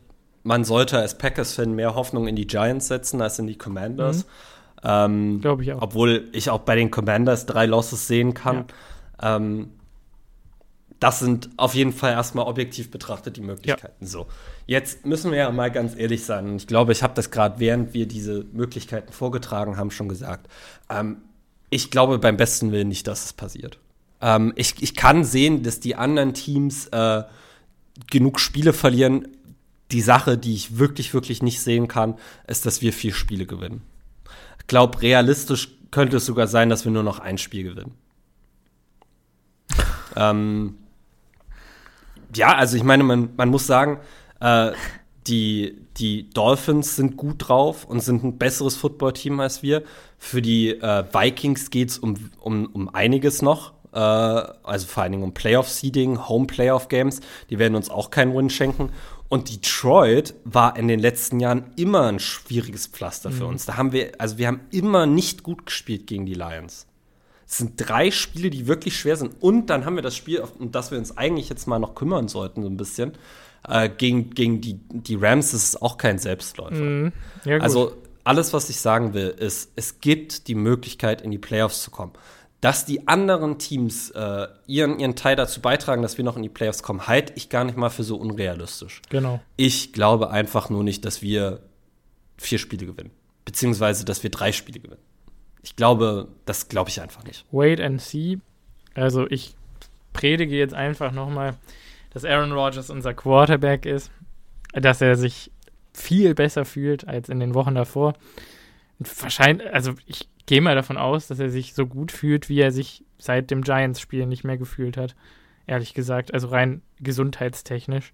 man 0.44 0.64
sollte 0.64 0.98
als 0.98 1.18
Packers-Fan 1.18 1.74
mehr 1.74 1.96
Hoffnung 1.96 2.28
in 2.28 2.36
die 2.36 2.48
Giants 2.48 2.88
setzen 2.88 3.22
als 3.22 3.40
in 3.40 3.48
die 3.48 3.58
Commanders. 3.58 4.26
Mhm. 4.26 4.30
Ähm, 4.84 5.42
Glaube 5.42 5.64
ich 5.64 5.74
auch. 5.74 5.82
Obwohl 5.82 6.30
ich 6.34 6.50
auch 6.50 6.60
bei 6.60 6.76
den 6.76 6.92
Commanders 6.92 7.46
drei 7.46 7.66
Losses 7.66 8.08
sehen 8.08 8.34
kann. 8.34 8.66
Ja. 9.22 9.38
Ähm, 9.38 9.70
das 11.00 11.20
sind 11.20 11.50
auf 11.58 11.76
jeden 11.76 11.92
Fall 11.92 12.14
erstmal 12.14 12.46
objektiv 12.46 12.90
betrachtet 12.90 13.36
die 13.36 13.42
Möglichkeiten. 13.42 14.04
Ja. 14.04 14.08
So, 14.08 14.28
jetzt 14.68 15.06
müssen 15.06 15.32
wir 15.32 15.38
ja 15.38 15.52
mal 15.52 15.70
ganz 15.70 15.98
ehrlich 15.98 16.24
sein. 16.24 16.56
Ich 16.56 16.68
glaube, 16.68 16.94
ich 16.94 17.04
habe 17.04 17.14
das 17.14 17.30
gerade, 17.30 17.60
während 17.60 17.94
wir 17.94 18.08
diese 18.08 18.46
Möglichkeiten 18.54 19.12
vorgetragen 19.12 19.76
haben, 19.76 19.92
schon 19.92 20.08
gesagt. 20.08 20.48
Ähm, 20.90 21.18
ich 21.70 21.92
glaube 21.92 22.20
beim 22.20 22.38
besten 22.38 22.72
Willen 22.72 22.88
nicht, 22.88 23.08
dass 23.08 23.26
es 23.26 23.34
passiert. 23.34 23.80
Ähm, 24.22 24.54
ich, 24.56 24.82
ich 24.82 24.96
kann 24.96 25.26
sehen, 25.26 25.64
dass 25.64 25.82
die 25.82 25.96
anderen 25.96 26.34
Teams 26.34 26.88
äh, 26.88 27.24
genug 28.10 28.40
Spiele 28.40 28.72
verlieren, 28.72 29.28
die 29.94 30.02
Sache, 30.02 30.38
die 30.38 30.54
ich 30.54 30.78
wirklich, 30.78 31.14
wirklich 31.14 31.42
nicht 31.42 31.62
sehen 31.62 31.88
kann, 31.88 32.16
ist, 32.48 32.66
dass 32.66 32.82
wir 32.82 32.92
vier 32.92 33.14
Spiele 33.14 33.46
gewinnen. 33.46 33.82
Ich 34.60 34.68
glaube, 34.68 35.02
realistisch 35.02 35.70
könnte 35.92 36.18
es 36.18 36.26
sogar 36.26 36.48
sein, 36.48 36.70
dass 36.70 36.86
wir 36.86 36.92
nur 36.92 37.04
noch 37.04 37.20
ein 37.20 37.38
Spiel 37.38 37.64
gewinnen. 37.64 37.96
ähm, 40.16 40.78
ja, 42.36 42.56
also 42.56 42.76
ich 42.76 42.84
meine, 42.84 43.04
man, 43.04 43.30
man 43.38 43.50
muss 43.50 43.68
sagen, 43.68 44.00
äh, 44.40 44.72
die, 45.28 45.78
die 45.98 46.30
Dolphins 46.32 46.96
sind 46.96 47.16
gut 47.16 47.48
drauf 47.48 47.86
und 47.86 48.02
sind 48.02 48.24
ein 48.24 48.38
besseres 48.38 48.76
Footballteam 48.76 49.40
als 49.40 49.64
wir. 49.64 49.84
Für 50.18 50.42
die 50.42 50.70
äh, 50.72 51.04
Vikings 51.14 51.70
geht 51.70 51.90
es 51.90 51.98
um, 52.00 52.32
um, 52.40 52.66
um 52.68 52.90
einiges 52.90 53.42
noch. 53.42 53.74
Äh, 53.94 54.00
also 54.00 54.88
vor 54.88 55.04
allen 55.04 55.12
Dingen 55.14 55.24
um 55.24 55.34
Playoff-Seeding, 55.34 56.28
Home-Playoff-Games. 56.28 57.22
Die 57.50 57.60
werden 57.60 57.76
uns 57.76 57.90
auch 57.90 58.10
keinen 58.10 58.36
Win 58.36 58.50
schenken. 58.50 58.90
Und 59.34 59.52
Detroit 59.52 60.36
war 60.44 60.78
in 60.78 60.88
den 60.88 61.00
letzten 61.00 61.40
Jahren 61.40 61.72
immer 61.76 62.04
ein 62.04 62.20
schwieriges 62.20 62.86
Pflaster 62.86 63.32
mhm. 63.32 63.34
für 63.34 63.46
uns. 63.48 63.66
Da 63.66 63.78
haben 63.78 63.92
wir, 63.92 64.12
also 64.20 64.38
wir 64.38 64.46
haben 64.46 64.60
immer 64.70 65.08
nicht 65.08 65.42
gut 65.42 65.66
gespielt 65.66 66.06
gegen 66.06 66.28
die 66.28 66.36
Lions. 66.36 66.86
Es 67.48 67.58
sind 67.58 67.74
drei 67.78 68.12
Spiele, 68.12 68.52
die 68.52 68.68
wirklich 68.68 68.96
schwer 68.96 69.18
sind. 69.18 69.42
Und 69.42 69.72
dann 69.72 69.86
haben 69.86 69.96
wir 69.96 70.04
das 70.04 70.16
Spiel, 70.16 70.44
um 70.60 70.72
das 70.72 70.92
wir 70.92 71.00
uns 71.00 71.18
eigentlich 71.18 71.50
jetzt 71.50 71.66
mal 71.66 71.80
noch 71.80 71.96
kümmern 71.96 72.28
sollten, 72.28 72.62
so 72.62 72.70
ein 72.70 72.78
bisschen. 72.78 73.14
Äh, 73.68 73.90
gegen, 73.90 74.36
gegen 74.36 74.62
die, 74.62 74.80
die 74.92 75.16
Rams 75.16 75.56
ist 75.56 75.82
auch 75.82 75.98
kein 75.98 76.20
Selbstläufer. 76.20 76.76
Mhm. 76.76 77.12
Ja, 77.44 77.58
also 77.58 77.94
alles, 78.24 78.54
was 78.54 78.70
ich 78.70 78.80
sagen 78.82 79.16
will, 79.16 79.30
ist, 79.30 79.72
es 79.76 80.00
gibt 80.00 80.48
die 80.48 80.54
Möglichkeit, 80.54 81.24
in 81.24 81.32
die 81.32 81.40
Playoffs 81.40 81.82
zu 81.82 81.90
kommen. 81.90 82.12
Dass 82.64 82.86
die 82.86 83.10
anderen 83.10 83.60
Teams 83.60 84.10
äh, 84.12 84.48
ihren, 84.68 84.98
ihren 84.98 85.18
Teil 85.18 85.36
dazu 85.36 85.60
beitragen, 85.60 86.02
dass 86.02 86.18
wir 86.18 86.24
noch 86.24 86.38
in 86.38 86.44
die 86.44 86.50
Playoffs 86.50 86.82
kommen, 86.82 87.08
halte 87.08 87.34
ich 87.36 87.50
gar 87.50 87.66
nicht 87.66 87.76
mal 87.78 87.90
für 87.90 88.04
so 88.04 88.16
unrealistisch. 88.16 89.02
Genau. 89.10 89.42
Ich 89.58 89.92
glaube 89.92 90.30
einfach 90.30 90.70
nur 90.70 90.82
nicht, 90.82 91.04
dass 91.04 91.22
wir 91.22 91.60
vier 92.38 92.60
Spiele 92.60 92.86
gewinnen. 92.86 93.12
Beziehungsweise, 93.44 94.06
dass 94.06 94.24
wir 94.24 94.30
drei 94.30 94.54
Spiele 94.54 94.80
gewinnen. 94.80 95.02
Ich 95.62 95.76
glaube, 95.76 96.30
das 96.46 96.70
glaube 96.70 96.90
ich 96.90 97.02
einfach 97.02 97.26
nicht. 97.26 97.46
Wait 97.52 97.82
and 97.82 98.02
see. 98.02 98.40
Also 98.94 99.28
ich 99.30 99.56
predige 100.14 100.56
jetzt 100.56 100.74
einfach 100.74 101.12
nochmal, 101.12 101.58
dass 102.12 102.24
Aaron 102.24 102.54
Rodgers 102.54 102.90
unser 102.90 103.14
Quarterback 103.14 103.86
ist, 103.86 104.10
dass 104.72 105.02
er 105.02 105.18
sich 105.18 105.52
viel 105.92 106.34
besser 106.34 106.64
fühlt 106.64 107.06
als 107.10 107.28
in 107.28 107.42
den 107.42 107.56
Wochen 107.56 107.76
davor. 107.76 108.14
Wahrscheinlich, 109.00 109.70
also 109.74 109.96
ich 110.06 110.30
gehe 110.46 110.62
mal 110.62 110.76
davon 110.76 110.98
aus, 110.98 111.28
dass 111.28 111.40
er 111.40 111.50
sich 111.50 111.74
so 111.74 111.86
gut 111.86 112.12
fühlt, 112.12 112.50
wie 112.50 112.60
er 112.60 112.72
sich 112.72 113.04
seit 113.18 113.52
dem 113.52 113.62
Giants-Spiel 113.62 114.26
nicht 114.26 114.44
mehr 114.44 114.58
gefühlt 114.58 114.98
hat. 114.98 115.16
Ehrlich 115.66 115.94
gesagt, 115.94 116.34
also 116.34 116.48
rein 116.50 116.82
gesundheitstechnisch. 117.00 118.14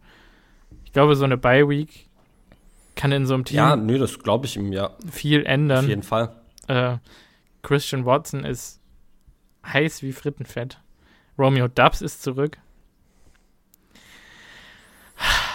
Ich 0.86 0.94
glaube, 0.94 1.16
so 1.16 1.24
eine 1.24 1.38
Bye-Week 1.38 2.08
kann 2.96 3.12
in 3.12 3.26
so 3.26 3.34
einem 3.34 3.46
Team. 3.46 3.58
Ja, 3.58 3.76
nö, 3.76 3.98
das 3.98 4.20
glaube 4.20 4.46
ich 4.46 4.58
ihm, 4.58 4.72
ja. 4.72 4.92
Viel 5.10 5.46
ändern. 5.46 5.86
Auf 5.86 5.90
jeden 5.90 6.04
Fall. 6.04 6.36
Äh, 6.68 6.98
Christian 7.64 8.06
Watson 8.06 8.44
ist 8.44 8.80
heiß 9.66 10.04
wie 10.04 10.12
Frittenfett. 10.12 10.80
Romeo 11.38 11.68
Dubs 11.68 12.02
ist 12.02 12.22
zurück. 12.22 12.58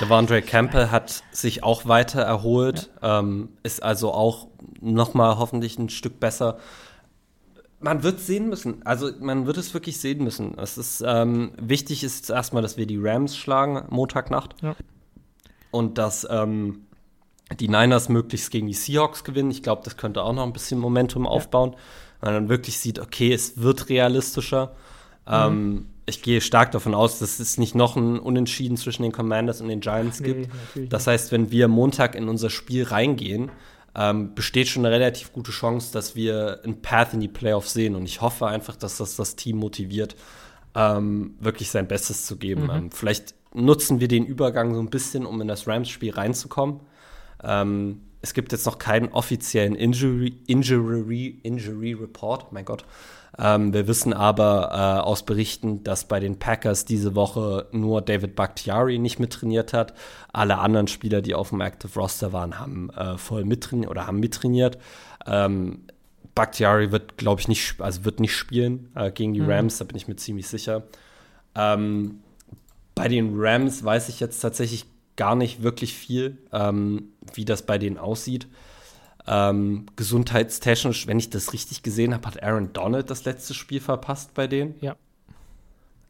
Devondre 0.01 0.43
Campbell 0.43 0.91
hat 0.91 1.23
sich 1.33 1.63
auch 1.63 1.87
weiter 1.87 2.23
erholt, 2.23 2.91
ja. 3.01 3.21
ähm, 3.21 3.51
ist 3.63 3.83
also 3.83 4.13
auch 4.13 4.49
noch 4.81 5.15
mal 5.15 5.39
hoffentlich 5.39 5.79
ein 5.79 5.89
Stück 5.89 6.21
besser. 6.21 6.59
Man 7.81 8.03
wird 8.03 8.21
sehen 8.21 8.49
müssen. 8.49 8.85
Also 8.87 9.11
man 9.21 9.47
wird 9.47 9.57
es 9.57 9.75
wirklich 9.75 10.01
sehen 10.01 10.25
müssen. 10.25 10.59
Es 10.59 10.79
ist 10.79 11.03
ähm, 11.07 11.53
wichtig 11.61 12.03
ist 12.03 12.31
erstmal, 12.31 12.63
dass 12.63 12.77
wir 12.77 12.87
die 12.87 12.99
Rams 12.99 13.37
schlagen 13.37 13.85
Montagnacht 13.91 14.57
ja. 14.63 14.75
und 15.71 15.99
dass 15.99 16.27
ähm, 16.31 16.87
die 17.61 17.69
Niners 17.69 18.09
möglichst 18.09 18.51
gegen 18.51 18.67
die 18.67 18.75
Seahawks 18.75 19.23
gewinnen. 19.23 19.51
Ich 19.51 19.63
glaube, 19.63 19.83
das 19.85 19.97
könnte 19.97 20.23
auch 20.23 20.33
noch 20.33 20.45
ein 20.45 20.53
bisschen 20.53 20.81
Momentum 20.81 21.27
aufbauen, 21.27 21.73
ja. 21.73 21.79
weil 22.21 22.33
man 22.33 22.43
dann 22.43 22.49
wirklich 22.49 22.79
sieht, 22.79 22.99
okay, 22.99 23.33
es 23.33 23.59
wird 23.59 23.89
realistischer. 23.91 24.75
Mhm. 25.29 25.87
Ich 26.07 26.23
gehe 26.23 26.41
stark 26.41 26.73
davon 26.73 26.95
aus, 26.95 27.19
dass 27.19 27.41
es 27.41 27.57
nicht 27.57 27.75
noch 27.75 27.97
ein 27.97 28.19
Unentschieden 28.19 28.77
zwischen 28.77 29.03
den 29.03 29.13
Commanders 29.13 29.61
und 29.61 29.69
den 29.69 29.81
Giants 29.81 30.21
nee, 30.21 30.47
gibt. 30.75 30.93
Das 30.93 31.07
heißt, 31.07 31.33
wenn 31.33 31.51
wir 31.51 31.69
Montag 31.69 32.15
in 32.15 32.29
unser 32.29 32.51
Spiel 32.51 32.85
reingehen, 32.85 33.51
ähm, 33.95 34.35
besteht 34.35 34.69
schon 34.69 34.85
eine 34.85 34.95
relativ 34.95 35.33
gute 35.33 35.53
Chance, 35.53 35.93
dass 35.93 36.17
wir 36.17 36.61
ein 36.65 36.83
Path 36.83 37.15
in 37.15 37.21
die 37.21 37.29
Playoffs 37.29 37.73
sehen. 37.73 37.95
Und 37.95 38.05
ich 38.05 38.21
hoffe 38.21 38.47
einfach, 38.47 38.77
dass 38.77 38.99
das 38.99 39.17
das 39.17 39.37
Team 39.37 39.57
motiviert, 39.57 40.17
ähm, 40.75 41.37
wirklich 41.41 41.71
sein 41.71 41.87
Bestes 41.87 42.27
zu 42.27 42.37
geben. 42.37 42.65
Mhm. 42.65 42.71
Ähm, 42.71 42.91
vielleicht 42.91 43.35
nutzen 43.55 44.01
wir 44.01 44.09
den 44.09 44.27
Übergang 44.27 44.75
so 44.75 44.81
ein 44.81 44.91
bisschen, 44.91 45.25
um 45.25 45.41
in 45.41 45.49
das 45.49 45.67
Rams-Spiel 45.67 46.13
reinzukommen. 46.13 46.81
Ähm, 47.43 48.01
es 48.21 48.35
gibt 48.35 48.53
jetzt 48.53 48.67
noch 48.67 48.79
keinen 48.79 49.11
offiziellen 49.11 49.75
Injury, 49.75 50.39
Injury, 50.47 51.41
Injury 51.43 51.93
Report, 51.93 52.53
mein 52.53 52.65
Gott, 52.65 52.85
ähm, 53.39 53.73
wir 53.73 53.89
wissen 53.89 54.13
aber 54.13 54.71
äh, 54.73 55.03
aus 55.03 55.25
Berichten, 55.25 55.83
dass 55.83 56.07
bei 56.07 56.21
den 56.21 56.39
Packers 56.39 56.85
diese 56.85 57.15
Woche 57.15 57.67
nur 57.73 58.03
David 58.03 58.37
Bakhtiari 58.37 58.99
nicht 58.99 59.19
mittrainiert 59.19 59.73
hat. 59.73 59.95
Alle 60.33 60.59
anderen 60.59 60.87
Spieler, 60.87 61.21
die 61.21 61.35
auf 61.35 61.51
dem 61.51 61.61
Active 61.61 61.99
Roster 61.99 62.33
waren, 62.33 62.59
haben 62.61 62.91
äh, 62.91 63.19
voll 63.19 63.45
mittrainiert 63.45 63.91
oder 63.91 64.07
haben 64.07 64.21
mittrainiert. 64.21 64.79
Ähm, 65.27 65.85
Bakhtiari 66.35 66.93
wird, 66.93 67.17
glaube 67.17 67.41
ich, 67.41 67.49
nicht, 67.49 67.81
also 67.81 68.05
wird 68.05 68.21
nicht 68.21 68.37
spielen 68.37 68.91
äh, 68.95 69.11
gegen 69.11 69.35
die 69.35 69.41
mhm. 69.41 69.51
Rams, 69.51 69.79
da 69.79 69.85
bin 69.85 69.97
ich 69.97 70.09
mir 70.09 70.17
ziemlich 70.17 70.49
sicher. 70.49 70.85
Ähm, 71.55 72.21
bei 72.95 73.09
den 73.09 73.35
Rams 73.37 73.85
weiß 73.85 74.09
ich 74.09 74.21
jetzt 74.21 74.41
tatsächlich 74.41 74.87
gar 75.17 75.35
nicht 75.35 75.63
wirklich 75.63 75.95
viel, 75.95 76.39
ähm, 76.53 77.11
wie 77.35 77.45
das 77.45 77.63
bei 77.63 77.79
denen 77.79 77.99
aussieht. 77.99 78.49
Ähm, 79.27 79.87
gesundheitstechnisch, 79.97 81.07
wenn 81.07 81.19
ich 81.19 81.31
das 81.31 81.53
richtig 81.53 81.83
gesehen 81.83 82.13
habe, 82.13 82.27
hat 82.27 82.43
Aaron 82.43 82.73
Donald 82.73 83.09
das 83.09 83.25
letzte 83.25 83.55
Spiel 83.55 83.81
verpasst 83.81 84.35
bei 84.35 84.47
denen. 84.47 84.75
Ja. 84.81 84.97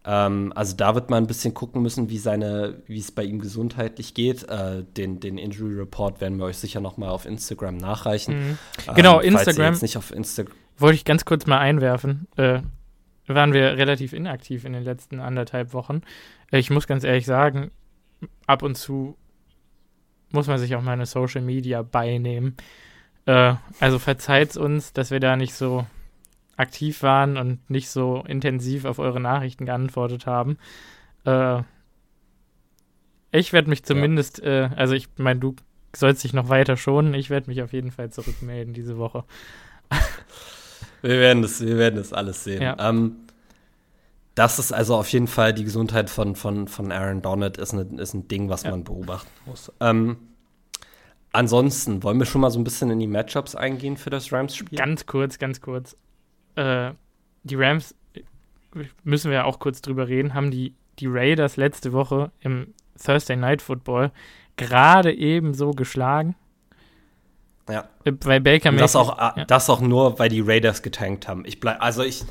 Ähm, 0.04 0.52
also 0.54 0.76
da 0.76 0.94
wird 0.94 1.10
man 1.10 1.24
ein 1.24 1.26
bisschen 1.26 1.54
gucken 1.54 1.80
müssen, 1.80 2.10
wie 2.10 2.18
seine, 2.18 2.82
wie 2.86 2.98
es 2.98 3.12
bei 3.12 3.24
ihm 3.24 3.40
gesundheitlich 3.40 4.14
geht. 4.14 4.48
Äh, 4.48 4.84
den, 4.96 5.20
den 5.20 5.38
Injury 5.38 5.74
Report 5.74 6.20
werden 6.20 6.38
wir 6.38 6.46
euch 6.46 6.58
sicher 6.58 6.80
noch 6.80 6.96
mal 6.96 7.10
auf 7.10 7.24
Instagram 7.24 7.76
nachreichen. 7.76 8.34
Mhm. 8.36 8.58
Ähm, 8.88 8.94
genau, 8.94 9.20
Instagram. 9.20 9.78
nicht 9.80 9.96
auf 9.96 10.12
Insta 10.12 10.44
wollte 10.78 10.96
ich 10.96 11.04
ganz 11.04 11.24
kurz 11.24 11.46
mal 11.46 11.58
einwerfen. 11.58 12.26
Äh, 12.36 12.60
waren 13.26 13.52
wir 13.52 13.76
relativ 13.76 14.12
inaktiv 14.12 14.64
in 14.64 14.72
den 14.72 14.82
letzten 14.82 15.20
anderthalb 15.20 15.72
Wochen. 15.72 16.02
Äh, 16.50 16.58
ich 16.58 16.70
muss 16.70 16.86
ganz 16.86 17.04
ehrlich 17.04 17.26
sagen, 17.26 17.70
ab 18.46 18.62
und 18.62 18.76
zu 18.76 19.16
muss 20.30 20.48
man 20.48 20.58
sich 20.58 20.74
auch 20.74 20.82
meine 20.82 21.06
Social 21.06 21.42
Media 21.42 21.82
beinehmen. 21.82 22.56
Äh, 23.26 23.54
also 23.80 23.98
verzeiht 23.98 24.56
uns, 24.56 24.92
dass 24.92 25.10
wir 25.10 25.20
da 25.20 25.36
nicht 25.36 25.54
so 25.54 25.86
aktiv 26.56 27.02
waren 27.02 27.36
und 27.36 27.68
nicht 27.68 27.88
so 27.88 28.24
intensiv 28.26 28.84
auf 28.84 28.98
eure 28.98 29.20
Nachrichten 29.20 29.66
geantwortet 29.66 30.26
haben. 30.26 30.58
Äh, 31.24 31.62
ich 33.32 33.52
werde 33.52 33.68
mich 33.68 33.84
zumindest, 33.84 34.38
ja. 34.38 34.66
äh, 34.66 34.70
also 34.76 34.94
ich 34.94 35.08
meine, 35.16 35.40
du 35.40 35.56
sollst 35.96 36.22
dich 36.24 36.32
noch 36.32 36.48
weiter 36.48 36.76
schonen. 36.76 37.14
Ich 37.14 37.30
werde 37.30 37.48
mich 37.48 37.62
auf 37.62 37.72
jeden 37.72 37.90
Fall 37.90 38.10
zurückmelden 38.10 38.74
diese 38.74 38.98
Woche. 38.98 39.24
wir 41.02 41.18
werden 41.18 41.42
das, 41.42 41.60
wir 41.60 41.78
werden 41.78 41.96
das 41.96 42.12
alles 42.12 42.44
sehen. 42.44 42.62
Ja. 42.62 42.76
Ähm, 42.78 43.16
das 44.34 44.58
ist 44.58 44.72
also 44.72 44.96
auf 44.96 45.08
jeden 45.10 45.28
Fall 45.28 45.54
die 45.54 45.64
Gesundheit 45.64 46.10
von, 46.10 46.34
von, 46.34 46.66
von 46.66 46.90
Aaron 46.90 47.22
Donald 47.22 47.56
ist, 47.56 47.72
eine, 47.72 47.82
ist 48.00 48.14
ein 48.14 48.26
Ding, 48.26 48.48
was 48.48 48.64
ja. 48.64 48.70
man 48.70 48.82
beobachten 48.82 49.30
muss. 49.46 49.70
Ähm, 49.80 50.16
Ansonsten, 51.34 52.04
wollen 52.04 52.20
wir 52.20 52.26
schon 52.26 52.40
mal 52.40 52.50
so 52.50 52.60
ein 52.60 52.64
bisschen 52.64 52.90
in 52.90 53.00
die 53.00 53.08
Matchups 53.08 53.56
eingehen 53.56 53.96
für 53.96 54.08
das 54.08 54.32
Rams-Spiel? 54.32 54.78
Ganz 54.78 55.04
kurz, 55.04 55.38
ganz 55.38 55.60
kurz. 55.60 55.96
Äh, 56.54 56.92
die 57.42 57.56
Rams, 57.56 57.92
müssen 59.02 59.32
wir 59.32 59.38
ja 59.38 59.44
auch 59.44 59.58
kurz 59.58 59.82
drüber 59.82 60.06
reden, 60.06 60.34
haben 60.34 60.52
die, 60.52 60.74
die 61.00 61.08
Raiders 61.08 61.56
letzte 61.56 61.92
Woche 61.92 62.30
im 62.38 62.72
Thursday 63.04 63.34
Night 63.34 63.62
Football 63.62 64.12
gerade 64.56 65.12
eben 65.12 65.54
so 65.54 65.72
geschlagen. 65.72 66.36
Ja. 67.68 67.88
Äh, 68.04 68.12
weil 68.22 68.40
Baker 68.40 68.70
das 68.70 68.94
auch, 68.94 69.18
ja. 69.18 69.44
das 69.44 69.68
auch 69.68 69.80
nur, 69.80 70.20
weil 70.20 70.28
die 70.28 70.40
Raiders 70.40 70.82
getankt 70.82 71.26
haben. 71.26 71.44
Ich 71.46 71.58
bleib, 71.58 71.82
also 71.82 72.04
ich, 72.04 72.24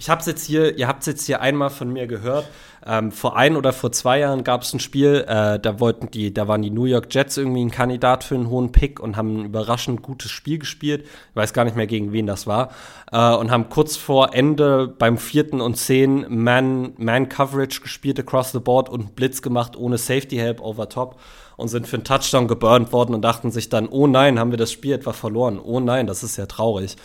ich 0.00 0.08
habe 0.08 0.22
jetzt 0.24 0.46
hier, 0.46 0.78
ihr 0.78 0.88
habt 0.88 1.00
es 1.00 1.06
jetzt 1.06 1.26
hier 1.26 1.42
einmal 1.42 1.68
von 1.68 1.92
mir 1.92 2.06
gehört. 2.06 2.48
Ähm, 2.86 3.12
vor 3.12 3.36
ein 3.36 3.54
oder 3.54 3.74
vor 3.74 3.92
zwei 3.92 4.20
Jahren 4.20 4.44
gab 4.44 4.62
es 4.62 4.72
ein 4.72 4.80
Spiel, 4.80 5.26
äh, 5.28 5.60
da 5.60 5.78
wollten 5.78 6.10
die, 6.10 6.32
da 6.32 6.48
waren 6.48 6.62
die 6.62 6.70
New 6.70 6.86
York 6.86 7.14
Jets 7.14 7.36
irgendwie 7.36 7.62
ein 7.62 7.70
Kandidat 7.70 8.24
für 8.24 8.34
einen 8.34 8.48
hohen 8.48 8.72
Pick 8.72 8.98
und 8.98 9.18
haben 9.18 9.42
ein 9.42 9.44
überraschend 9.44 10.00
gutes 10.00 10.30
Spiel 10.30 10.58
gespielt. 10.58 11.02
Ich 11.02 11.36
weiß 11.36 11.52
gar 11.52 11.66
nicht 11.66 11.76
mehr, 11.76 11.86
gegen 11.86 12.12
wen 12.12 12.26
das 12.26 12.46
war. 12.46 12.70
Äh, 13.12 13.34
und 13.34 13.50
haben 13.50 13.68
kurz 13.68 13.98
vor 13.98 14.32
Ende 14.32 14.88
beim 14.88 15.18
vierten 15.18 15.60
und 15.60 15.76
zehn 15.76 16.24
Man, 16.30 16.94
Man 16.96 17.28
Coverage 17.28 17.82
gespielt 17.82 18.18
across 18.18 18.52
the 18.52 18.58
board 18.58 18.88
und 18.88 19.14
Blitz 19.14 19.42
gemacht 19.42 19.76
ohne 19.76 19.98
Safety 19.98 20.36
Help 20.36 20.62
over 20.62 20.88
top 20.88 21.20
und 21.58 21.68
sind 21.68 21.86
für 21.86 21.96
einen 21.96 22.04
Touchdown 22.04 22.48
geburnt 22.48 22.90
worden 22.94 23.14
und 23.14 23.20
dachten 23.20 23.50
sich 23.50 23.68
dann, 23.68 23.86
oh 23.86 24.06
nein, 24.06 24.38
haben 24.38 24.50
wir 24.50 24.56
das 24.56 24.72
Spiel 24.72 24.94
etwa 24.94 25.12
verloren. 25.12 25.60
Oh 25.62 25.78
nein, 25.78 26.06
das 26.06 26.22
ist 26.22 26.38
ja 26.38 26.46
traurig. 26.46 26.96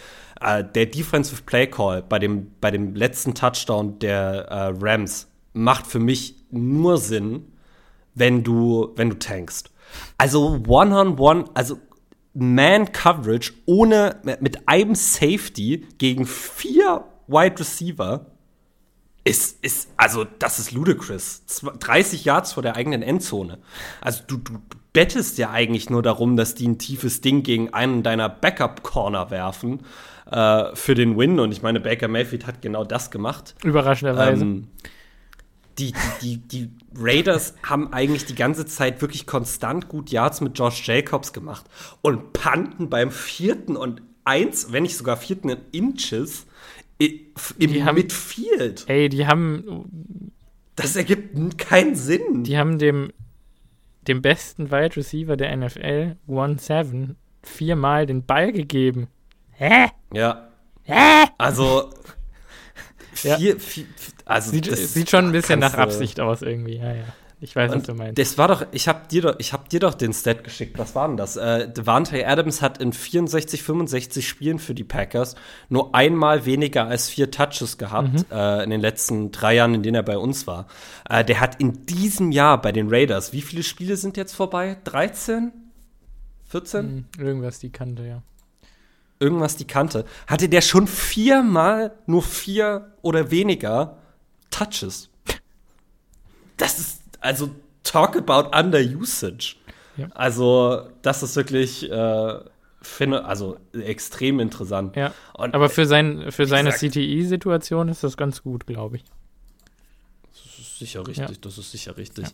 Äh, 0.41 0.63
der 0.63 0.87
Defensive 0.87 1.41
Play 1.43 1.67
Call 1.67 2.01
bei 2.01 2.19
dem, 2.19 2.51
bei 2.59 2.71
dem 2.71 2.95
letzten 2.95 3.35
Touchdown 3.35 3.99
der 3.99 4.47
äh, 4.49 4.73
Rams 4.79 5.27
macht 5.53 5.87
für 5.87 5.99
mich 5.99 6.35
nur 6.51 6.97
Sinn, 6.97 7.51
wenn 8.13 8.43
du, 8.43 8.91
wenn 8.95 9.09
du 9.09 9.19
tankst. 9.19 9.71
Also 10.17 10.61
One-on-One, 10.67 11.15
-on 11.15 11.45
-one, 11.45 11.49
also 11.53 11.77
Man-Coverage 12.33 13.53
ohne, 13.65 14.19
mit 14.41 14.67
einem 14.67 14.95
Safety 14.95 15.87
gegen 15.97 16.25
vier 16.25 17.05
Wide 17.27 17.59
Receiver 17.59 18.25
ist, 19.23 19.63
ist, 19.63 19.89
also 19.97 20.25
das 20.39 20.59
ist 20.59 20.71
ludicrous. 20.71 21.43
30 21.79 22.25
Yards 22.25 22.53
vor 22.53 22.61
der 22.61 22.75
eigenen 22.75 23.01
Endzone. 23.01 23.59
Also 24.01 24.23
du, 24.27 24.37
du, 24.37 24.59
bettest 24.93 25.37
ja 25.37 25.49
eigentlich 25.51 25.89
nur 25.89 26.01
darum, 26.01 26.37
dass 26.37 26.55
die 26.55 26.65
ein 26.69 26.77
tiefes 26.77 27.19
Ding 27.19 27.43
gegen 27.43 27.73
einen 27.73 28.01
deiner 28.01 28.29
Backup-Corner 28.29 29.29
werfen 29.29 29.81
äh, 30.31 30.75
für 30.75 30.95
den 30.95 31.17
Win. 31.17 31.39
Und 31.39 31.51
ich 31.51 31.61
meine, 31.61 31.79
Baker 31.79 32.07
Mayfield 32.07 32.47
hat 32.47 32.61
genau 32.61 32.83
das 32.83 33.11
gemacht. 33.11 33.55
Überraschenderweise. 33.63 34.43
Ähm, 34.43 34.67
die, 35.77 35.93
die, 36.21 36.37
die, 36.37 36.67
die 36.67 36.69
Raiders 36.97 37.55
haben 37.63 37.91
eigentlich 37.91 38.25
die 38.25 38.35
ganze 38.35 38.65
Zeit 38.65 39.01
wirklich 39.01 39.27
konstant 39.27 39.89
gut 39.89 40.09
Yards 40.09 40.39
mit 40.41 40.57
Josh 40.57 40.87
Jacobs 40.87 41.33
gemacht 41.33 41.65
und 42.01 42.31
panten 42.31 42.89
beim 42.89 43.11
vierten 43.11 43.75
und 43.75 44.01
eins, 44.23 44.71
wenn 44.71 44.83
nicht 44.83 44.95
sogar 44.95 45.17
vierten 45.17 45.55
Inches 45.71 46.47
im 46.97 47.85
haben, 47.85 47.95
Midfield. 47.95 48.85
Ey, 48.87 49.09
die 49.09 49.27
haben. 49.27 50.31
Das 50.75 50.95
ergibt 50.95 51.57
keinen 51.57 51.95
Sinn. 51.95 52.43
Die 52.43 52.57
haben 52.57 52.79
dem, 52.79 53.11
dem 54.07 54.21
besten 54.21 54.71
Wide 54.71 54.95
Receiver 54.97 55.37
der 55.37 55.55
NFL, 55.55 56.15
1-7, 56.27 57.15
viermal 57.43 58.05
den 58.05 58.25
Ball 58.25 58.51
gegeben. 58.51 59.07
Hä? 59.57 59.87
Ja. 60.13 60.49
Hä? 60.83 61.25
Also. 61.37 61.89
Vier, 63.13 63.37
ja. 63.39 63.55
vier, 63.57 63.85
also 64.25 64.51
sieht, 64.51 64.65
sieht 64.75 65.09
schon 65.09 65.27
ein 65.27 65.31
bisschen 65.31 65.59
nach 65.59 65.75
Absicht 65.75 66.19
aus 66.19 66.41
irgendwie, 66.41 66.77
ja, 66.77 66.93
ja. 66.93 67.05
Ich 67.41 67.55
weiß, 67.55 67.73
was 67.73 67.83
du 67.83 67.93
meinst. 67.93 68.17
Das 68.17 68.37
war 68.37 68.47
doch, 68.47 68.65
ich 68.71 68.87
habe 68.87 69.07
dir 69.09 69.21
doch, 69.21 69.35
ich 69.39 69.53
habe 69.53 69.67
dir 69.69 69.79
doch 69.79 69.93
den 69.93 70.13
Stat 70.13 70.43
geschickt. 70.43 70.79
Was 70.79 70.95
war 70.95 71.07
denn 71.07 71.17
das? 71.17 71.35
Äh, 71.35 71.71
Devante 71.71 72.25
Adams 72.25 72.61
hat 72.61 72.79
in 72.79 72.93
64, 72.93 73.61
65 73.61 74.27
Spielen 74.27 74.57
für 74.57 74.73
die 74.73 74.83
Packers 74.83 75.35
nur 75.69 75.93
einmal 75.93 76.45
weniger 76.45 76.87
als 76.87 77.09
vier 77.09 77.31
Touches 77.31 77.77
gehabt 77.77 78.13
mhm. 78.13 78.25
äh, 78.31 78.63
in 78.63 78.69
den 78.69 78.81
letzten 78.81 79.31
drei 79.31 79.55
Jahren, 79.55 79.75
in 79.75 79.83
denen 79.83 79.95
er 79.95 80.03
bei 80.03 80.17
uns 80.17 80.47
war. 80.47 80.67
Äh, 81.09 81.25
der 81.25 81.41
hat 81.41 81.59
in 81.59 81.85
diesem 81.85 82.31
Jahr 82.31 82.61
bei 82.61 82.71
den 82.71 82.87
Raiders, 82.89 83.33
wie 83.33 83.41
viele 83.41 83.63
Spiele 83.63 83.97
sind 83.97 84.17
jetzt 84.17 84.33
vorbei? 84.33 84.77
13? 84.85 85.51
14? 86.45 86.85
Mhm, 86.85 87.05
irgendwas 87.23 87.59
die 87.59 87.69
Kante, 87.69 88.07
ja. 88.07 88.23
Irgendwas 89.19 89.55
die 89.55 89.65
Kante. 89.65 90.05
Hatte 90.27 90.49
der 90.49 90.61
schon 90.61 90.87
viermal 90.87 91.93
nur 92.05 92.21
vier 92.21 92.93
oder 93.01 93.31
weniger 93.31 93.97
Touches. 94.49 95.09
Das 96.57 96.79
ist 96.79 97.01
also 97.21 97.49
talk 97.83 98.15
about 98.15 98.57
underusage. 98.57 99.55
Ja. 99.97 100.07
Also, 100.13 100.89
das 101.01 101.23
ist 101.23 101.35
wirklich, 101.35 101.89
äh, 101.89 102.39
finde, 102.81 103.25
also 103.25 103.57
extrem 103.73 104.39
interessant. 104.39 104.95
Ja. 104.95 105.13
Und, 105.33 105.53
Aber 105.53 105.69
für, 105.69 105.85
sein, 105.85 106.31
für 106.31 106.45
seine 106.45 106.71
CTI-Situation 106.71 107.87
ist 107.89 108.03
das 108.03 108.17
ganz 108.17 108.43
gut, 108.43 108.67
glaube 108.67 108.97
ich. 108.97 109.03
Ist 110.75 110.79
sicher 110.79 111.07
richtig, 111.07 111.29
ja. 111.29 111.35
das 111.39 111.57
ist 111.57 111.71
sicher 111.71 111.95
richtig. 111.95 112.25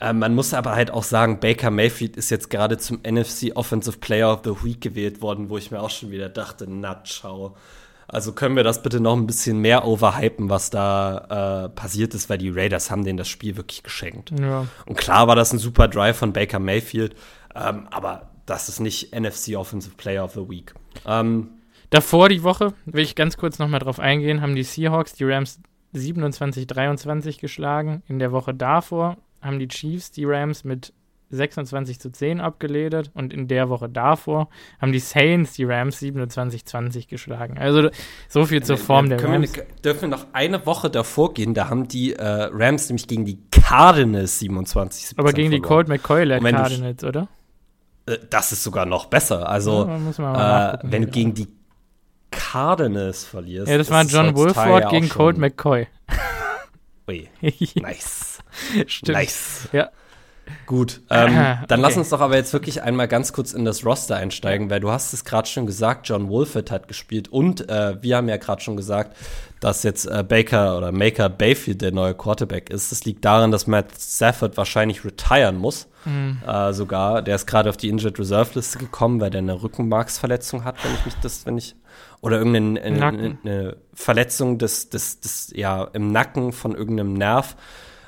Ja. 0.00 0.08
Äh, 0.08 0.12
man 0.14 0.34
muss 0.34 0.54
aber 0.54 0.74
halt 0.74 0.90
auch 0.90 1.02
sagen, 1.02 1.40
Baker 1.40 1.70
Mayfield 1.70 2.16
ist 2.16 2.30
jetzt 2.30 2.48
gerade 2.48 2.78
zum 2.78 3.00
NFC 3.06 3.54
Offensive 3.54 3.98
Player 3.98 4.32
of 4.32 4.40
the 4.44 4.64
Week 4.64 4.80
gewählt 4.80 5.20
worden, 5.20 5.50
wo 5.50 5.58
ich 5.58 5.70
mir 5.70 5.82
auch 5.82 5.90
schon 5.90 6.10
wieder 6.10 6.30
dachte, 6.30 6.66
na, 6.66 7.04
ciao. 7.04 7.54
Also 8.08 8.32
können 8.32 8.56
wir 8.56 8.64
das 8.64 8.82
bitte 8.82 8.98
noch 8.98 9.14
ein 9.14 9.26
bisschen 9.26 9.58
mehr 9.58 9.86
overhypen, 9.86 10.48
was 10.48 10.70
da 10.70 11.66
äh, 11.66 11.68
passiert 11.68 12.14
ist, 12.14 12.30
weil 12.30 12.38
die 12.38 12.48
Raiders 12.48 12.90
haben 12.90 13.04
denen 13.04 13.18
das 13.18 13.28
Spiel 13.28 13.58
wirklich 13.58 13.82
geschenkt. 13.82 14.32
Ja. 14.40 14.66
Und 14.86 14.96
klar 14.96 15.28
war 15.28 15.36
das 15.36 15.52
ein 15.52 15.58
super 15.58 15.86
Drive 15.86 16.16
von 16.16 16.32
Baker 16.32 16.60
Mayfield, 16.60 17.14
ähm, 17.54 17.88
aber 17.90 18.30
das 18.46 18.70
ist 18.70 18.80
nicht 18.80 19.14
NFC 19.14 19.54
Offensive 19.56 19.96
Player 19.96 20.24
of 20.24 20.32
the 20.32 20.48
Week. 20.48 20.72
Ähm, 21.06 21.50
Davor 21.90 22.30
die 22.30 22.42
Woche, 22.42 22.72
will 22.86 23.04
ich 23.04 23.16
ganz 23.16 23.36
kurz 23.36 23.58
noch 23.58 23.68
mal 23.68 23.80
drauf 23.80 24.00
eingehen, 24.00 24.40
haben 24.40 24.54
die 24.54 24.62
Seahawks 24.62 25.12
die 25.12 25.24
Rams 25.24 25.60
27-23 25.94 27.40
geschlagen. 27.40 28.02
In 28.08 28.18
der 28.18 28.32
Woche 28.32 28.54
davor 28.54 29.16
haben 29.40 29.58
die 29.58 29.68
Chiefs 29.68 30.10
die 30.10 30.24
Rams 30.24 30.64
mit 30.64 30.92
26 31.32 31.98
zu 31.98 32.12
10 32.12 32.40
abgeledert 32.40 33.10
und 33.14 33.32
in 33.32 33.48
der 33.48 33.68
Woche 33.68 33.88
davor 33.88 34.48
haben 34.80 34.92
die 34.92 34.98
Saints 34.98 35.54
die 35.54 35.64
Rams 35.64 36.00
27-20 36.00 37.08
geschlagen. 37.08 37.58
Also 37.58 37.88
so 38.28 38.44
viel 38.44 38.62
zur 38.62 38.76
Form 38.76 39.08
der 39.08 39.22
Rams. 39.22 39.56
Wir, 39.56 39.64
dürfen 39.82 40.02
wir 40.02 40.08
noch 40.08 40.26
eine 40.32 40.64
Woche 40.66 40.90
davor 40.90 41.32
gehen, 41.32 41.54
da 41.54 41.70
haben 41.70 41.88
die 41.88 42.12
äh, 42.12 42.48
Rams 42.52 42.88
nämlich 42.88 43.08
gegen 43.08 43.24
die 43.24 43.38
Cardinals 43.50 44.38
27 44.40 45.06
17 45.08 45.18
Aber 45.18 45.32
gegen 45.32 45.48
verloren. 45.48 45.62
die 45.62 45.66
Colt 45.66 45.88
McCoy 45.88 46.52
Cardinals, 46.52 47.02
oder? 47.02 47.28
Äh, 48.06 48.18
das 48.28 48.52
ist 48.52 48.62
sogar 48.62 48.86
noch 48.86 49.06
besser. 49.06 49.48
Also, 49.48 49.88
ja, 50.18 50.74
äh, 50.74 50.78
wenn 50.82 51.02
du 51.02 51.08
gegen 51.08 51.34
die 51.34 51.48
Cardinals 52.32 53.24
verlierst. 53.24 53.70
Ja, 53.70 53.78
das, 53.78 53.90
war 53.90 54.04
John 54.04 54.34
Wolford 54.34 54.90
gegen 54.90 55.08
Colt 55.08 55.38
McCoy. 55.38 55.86
Ui, 57.08 57.28
nice. 57.76 58.38
Stimmt. 58.86 59.18
Nice. 59.18 59.68
Ja. 59.72 59.90
Gut, 60.66 61.00
ähm, 61.10 61.34
dann 61.34 61.64
okay. 61.64 61.80
lass 61.80 61.96
uns 61.96 62.10
doch 62.10 62.20
aber 62.20 62.36
jetzt 62.36 62.52
wirklich 62.52 62.82
einmal 62.82 63.08
ganz 63.08 63.32
kurz 63.32 63.52
in 63.52 63.64
das 63.64 63.84
Roster 63.84 64.16
einsteigen, 64.16 64.70
weil 64.70 64.80
du 64.80 64.90
hast 64.90 65.12
es 65.12 65.24
gerade 65.24 65.48
schon 65.48 65.66
gesagt, 65.66 66.08
John 66.08 66.28
Wolford 66.28 66.70
hat 66.70 66.88
gespielt 66.88 67.28
und 67.28 67.68
äh, 67.68 68.02
wir 68.02 68.16
haben 68.16 68.28
ja 68.28 68.36
gerade 68.36 68.60
schon 68.60 68.76
gesagt, 68.76 69.16
dass 69.60 69.82
jetzt 69.84 70.06
äh, 70.06 70.24
Baker 70.26 70.76
oder 70.76 70.90
Maker 70.90 71.28
Bayfield 71.28 71.82
der 71.82 71.92
neue 71.92 72.14
Quarterback 72.14 72.70
ist. 72.70 72.90
Das 72.90 73.04
liegt 73.04 73.24
daran, 73.24 73.52
dass 73.52 73.66
Matt 73.66 73.92
Stafford 73.98 74.56
wahrscheinlich 74.56 75.04
retiren 75.04 75.56
muss. 75.56 75.86
Mhm. 76.04 76.38
Äh, 76.46 76.72
sogar, 76.72 77.22
der 77.22 77.36
ist 77.36 77.46
gerade 77.46 77.70
auf 77.70 77.76
die 77.76 77.88
Injured 77.88 78.18
Reserve 78.18 78.50
Liste 78.54 78.78
gekommen, 78.78 79.20
weil 79.20 79.30
der 79.30 79.40
eine 79.40 79.62
Rückenmarksverletzung 79.62 80.64
hat, 80.64 80.76
wenn 80.84 80.94
ich 80.94 81.04
mich 81.04 81.14
das, 81.22 81.46
wenn 81.46 81.58
ich 81.58 81.76
oder 82.20 82.38
irgendeine 82.38 82.80
eine, 82.80 83.38
eine 83.42 83.76
Verletzung 83.92 84.58
des, 84.58 84.90
des, 84.90 85.20
des, 85.20 85.52
ja, 85.54 85.84
im 85.92 86.12
Nacken 86.12 86.52
von 86.52 86.74
irgendeinem 86.74 87.14
Nerv, 87.14 87.56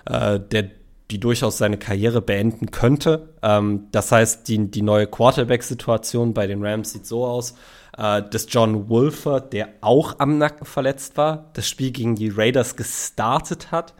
äh, 0.07 0.41
der 0.41 0.71
die 1.11 1.21
durchaus 1.21 1.59
seine 1.59 1.77
Karriere 1.77 2.23
beenden 2.23 2.71
könnte. 2.71 3.35
Ähm, 3.43 3.89
das 3.93 4.11
heißt, 4.11 4.49
die, 4.49 4.71
die 4.71 4.83
neue 4.83 5.07
Quarterback-Situation 5.07 6.33
bei 6.33 6.47
den 6.47 6.65
Rams 6.65 6.93
sieht 6.93 7.07
so 7.07 7.27
aus, 7.27 7.55
äh, 7.99 8.23
dass 8.23 8.47
John 8.49 8.89
Wolford, 8.89 9.53
der 9.53 9.69
auch 9.81 10.19
am 10.19 10.39
Nacken 10.39 10.67
verletzt 10.67 11.17
war, 11.17 11.51
das 11.53 11.69
Spiel 11.69 11.91
gegen 11.91 12.15
die 12.17 12.31
Raiders 12.31 12.77
gestartet 12.77 13.71
hat 13.71 13.95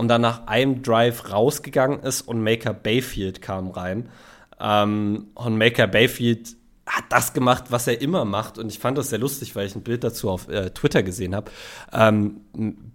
und 0.00 0.08
dann 0.08 0.22
nach 0.22 0.46
einem 0.46 0.82
Drive 0.82 1.30
rausgegangen 1.30 2.00
ist 2.00 2.22
und 2.22 2.42
Maker 2.42 2.72
Bayfield 2.72 3.42
kam 3.42 3.70
rein. 3.70 4.08
Ähm, 4.58 5.26
und 5.34 5.58
Maker 5.58 5.86
Bayfield 5.86 6.56
hat 6.86 7.04
das 7.10 7.34
gemacht, 7.34 7.64
was 7.68 7.86
er 7.86 8.00
immer 8.00 8.24
macht. 8.24 8.56
Und 8.56 8.72
ich 8.72 8.78
fand 8.78 8.96
das 8.96 9.10
sehr 9.10 9.18
lustig, 9.18 9.54
weil 9.54 9.66
ich 9.66 9.76
ein 9.76 9.82
Bild 9.82 10.02
dazu 10.02 10.30
auf 10.30 10.48
äh, 10.48 10.70
Twitter 10.70 11.02
gesehen 11.02 11.34
habe. 11.34 11.50
Ähm, 11.92 12.40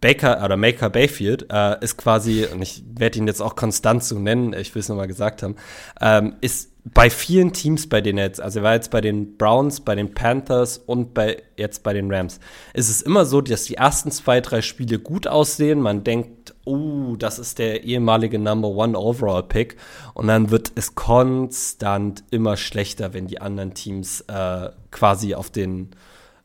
Baker 0.01 0.43
oder 0.43 0.57
Maker 0.57 0.89
Bayfield 0.89 1.45
äh, 1.51 1.77
ist 1.83 1.97
quasi, 1.97 2.47
und 2.51 2.63
ich 2.63 2.83
werde 2.97 3.19
ihn 3.19 3.27
jetzt 3.27 3.41
auch 3.41 3.55
konstant 3.55 4.03
so 4.03 4.17
nennen, 4.17 4.53
ich 4.53 4.73
will 4.73 4.79
es 4.79 4.89
nochmal 4.89 5.07
gesagt 5.07 5.43
haben, 5.43 5.55
ähm, 6.01 6.35
ist 6.41 6.71
bei 6.93 7.09
vielen 7.09 7.51
Teams, 7.51 7.89
bei 7.89 7.99
denen 7.99 8.19
jetzt, 8.19 8.39
also 8.39 8.59
er 8.59 8.63
war 8.63 8.73
jetzt 8.75 8.91
bei 8.91 9.01
den 9.01 9.37
Browns, 9.37 9.81
bei 9.81 9.95
den 9.95 10.13
Panthers 10.13 10.77
und 10.77 11.15
bei 11.15 11.41
jetzt 11.57 11.81
bei 11.81 11.93
den 11.93 12.13
Rams, 12.13 12.39
ist 12.75 12.89
es 12.89 13.01
immer 13.01 13.25
so, 13.25 13.41
dass 13.41 13.63
die 13.63 13.75
ersten 13.75 14.11
zwei, 14.11 14.39
drei 14.39 14.61
Spiele 14.61 14.99
gut 14.99 15.25
aussehen. 15.25 15.81
Man 15.81 16.03
denkt, 16.03 16.53
oh, 16.63 17.15
das 17.17 17.39
ist 17.39 17.57
der 17.57 17.85
ehemalige 17.85 18.37
Number 18.37 18.67
One 18.67 18.97
Overall 18.99 19.41
Pick. 19.41 19.77
Und 20.13 20.27
dann 20.27 20.51
wird 20.51 20.73
es 20.75 20.93
konstant 20.93 22.23
immer 22.29 22.55
schlechter, 22.55 23.15
wenn 23.15 23.25
die 23.25 23.41
anderen 23.41 23.73
Teams 23.73 24.21
äh, 24.27 24.69
quasi 24.91 25.33
auf 25.33 25.49
den, 25.49 25.89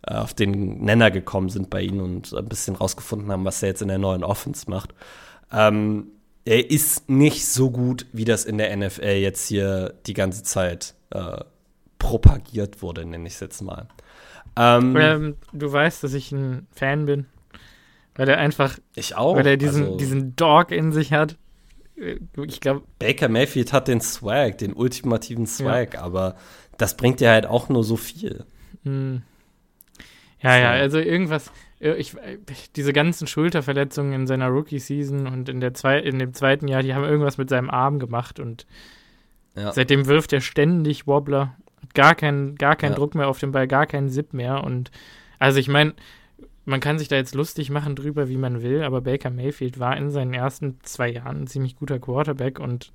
äh, 0.07 0.15
auf 0.15 0.33
den 0.33 0.83
Nenner 0.83 1.11
gekommen 1.11 1.51
sind 1.51 1.69
bei 1.69 1.83
ihnen 1.83 2.01
und 2.01 2.33
ein 2.33 2.49
bisschen 2.49 2.77
rausgefunden 2.77 3.31
haben, 3.31 3.45
was 3.45 3.63
er 3.63 3.69
jetzt 3.69 3.83
in 3.83 3.89
der 3.89 3.99
neuen 3.99 4.25
Offense 4.25 4.71
macht. 4.71 4.95
Ähm, 5.53 6.13
er 6.45 6.71
ist 6.71 7.09
nicht 7.09 7.47
so 7.47 7.71
gut, 7.71 8.07
wie 8.13 8.25
das 8.25 8.45
in 8.45 8.59
der 8.59 8.75
NFL 8.77 9.05
jetzt 9.05 9.49
hier 9.49 9.95
die 10.07 10.15
ganze 10.15 10.43
Zeit 10.43 10.95
äh, 11.11 11.45
propagiert 11.99 12.83
wurde, 12.83 13.05
nenne 13.05 13.27
ich 13.27 13.35
es 13.35 13.41
jetzt 13.41 13.61
mal. 13.61 13.89
Ähm, 14.57 14.97
ähm, 14.99 15.37
du 15.53 15.71
weißt, 15.71 16.03
dass 16.03 16.15
ich 16.15 16.33
ein 16.33 16.67
Fan 16.73 17.07
bin. 17.07 17.27
Weil 18.15 18.29
er 18.29 18.39
einfach. 18.39 18.79
Ich 18.95 19.17
auch. 19.17 19.37
Weil 19.37 19.47
er 19.47 19.57
diesen, 19.57 19.85
also, 19.85 19.97
diesen 19.97 20.37
Dog 20.37 20.73
in 20.73 20.93
sich 20.93 21.13
hat. 21.13 21.37
Ich 22.47 22.61
glaube. 22.61 22.83
Baker 22.99 23.29
Mayfield 23.29 23.73
hat 23.73 23.89
den 23.89 24.01
Swag, 24.01 24.59
den 24.59 24.73
ultimativen 24.73 25.47
Swag, 25.47 25.95
ja. 25.95 26.01
aber 26.01 26.37
das 26.79 26.97
bringt 26.97 27.21
dir 27.21 27.31
halt 27.31 27.47
auch 27.47 27.69
nur 27.69 27.85
so 27.85 27.97
viel. 27.97 28.45
Hm. 28.85 29.23
Ja, 30.41 30.53
so. 30.53 30.59
ja, 30.61 30.71
also 30.71 30.99
irgendwas. 30.99 31.53
Äh, 31.81 31.95
ich, 31.95 32.17
diese 32.77 32.93
ganzen 32.93 33.27
Schulterverletzungen 33.27 34.13
in 34.13 34.27
seiner 34.27 34.49
Rookie-Season 34.49 35.27
und 35.27 35.49
in, 35.49 35.61
der 35.61 35.75
zwei, 35.75 35.99
in 35.99 36.19
dem 36.19 36.35
zweiten 36.35 36.69
Jahr, 36.69 36.83
die 36.83 36.95
haben 36.95 37.05
irgendwas 37.05 37.39
mit 37.39 37.49
seinem 37.49 37.71
Arm 37.71 37.99
gemacht 37.99 38.39
und 38.39 38.67
ja. 39.57 39.73
seitdem 39.73 40.07
wirft 40.07 40.33
er 40.33 40.41
ständig 40.41 41.07
Wobbler. 41.07 41.57
Gar 41.95 42.15
keinen 42.15 42.57
gar 42.57 42.77
kein 42.77 42.93
ja. 42.93 42.97
Druck 42.97 43.15
mehr 43.15 43.29
auf 43.29 43.41
den 43.41 43.53
Ball, 43.53 43.67
gar 43.67 43.87
keinen 43.87 44.11
Zip 44.11 44.33
mehr. 44.33 44.63
Und 44.63 44.91
also 45.39 45.59
ich 45.59 45.69
meine, 45.69 45.95
man 46.65 46.81
kann 46.81 46.99
sich 46.99 47.09
da 47.09 47.17
jetzt 47.17 47.35
lustig 47.35 47.71
machen 47.71 47.97
drüber, 47.97 48.29
wie 48.29 48.37
man 48.37 48.63
will, 48.63 48.83
aber 48.83 49.01
Baker 49.01 49.31
Mayfield 49.31 49.81
war 49.81 49.97
in 49.97 50.11
seinen 50.11 50.35
ersten 50.35 50.79
zwei 50.83 51.09
Jahren 51.09 51.43
ein 51.43 51.47
ziemlich 51.47 51.77
guter 51.77 51.99
Quarterback 51.99 52.61
und 52.61 52.93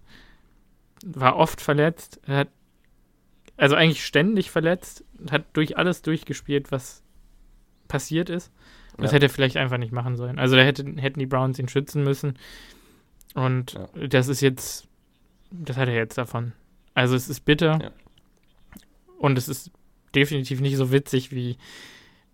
war 1.05 1.35
oft 1.35 1.59
verletzt. 1.59 2.21
Er 2.25 2.37
hat 2.37 2.47
also 3.57 3.75
eigentlich 3.75 4.05
ständig 4.05 4.51
verletzt, 4.51 5.03
hat 5.29 5.45
durch 5.53 5.77
alles 5.77 6.01
durchgespielt, 6.01 6.71
was 6.71 7.03
passiert 7.87 8.29
ist. 8.29 8.51
Und 8.97 8.99
ja. 8.99 9.03
Das 9.03 9.13
hätte 9.13 9.25
er 9.27 9.29
vielleicht 9.29 9.57
einfach 9.57 9.77
nicht 9.77 9.91
machen 9.91 10.15
sollen. 10.15 10.39
Also 10.39 10.55
da 10.55 10.61
hätte, 10.63 10.85
hätten 10.97 11.19
die 11.19 11.25
Browns 11.25 11.59
ihn 11.59 11.67
schützen 11.67 12.03
müssen. 12.03 12.37
Und 13.33 13.73
ja. 13.73 14.07
das 14.07 14.27
ist 14.27 14.41
jetzt, 14.41 14.87
das 15.51 15.77
hat 15.77 15.87
er 15.89 15.95
jetzt 15.95 16.17
davon. 16.17 16.53
Also 16.93 17.15
es 17.15 17.27
ist 17.29 17.41
bitter. 17.45 17.79
Ja. 17.81 17.91
Und 19.19 19.37
es 19.37 19.47
ist 19.47 19.71
definitiv 20.13 20.61
nicht 20.61 20.77
so 20.77 20.91
witzig, 20.91 21.31
wie 21.31 21.57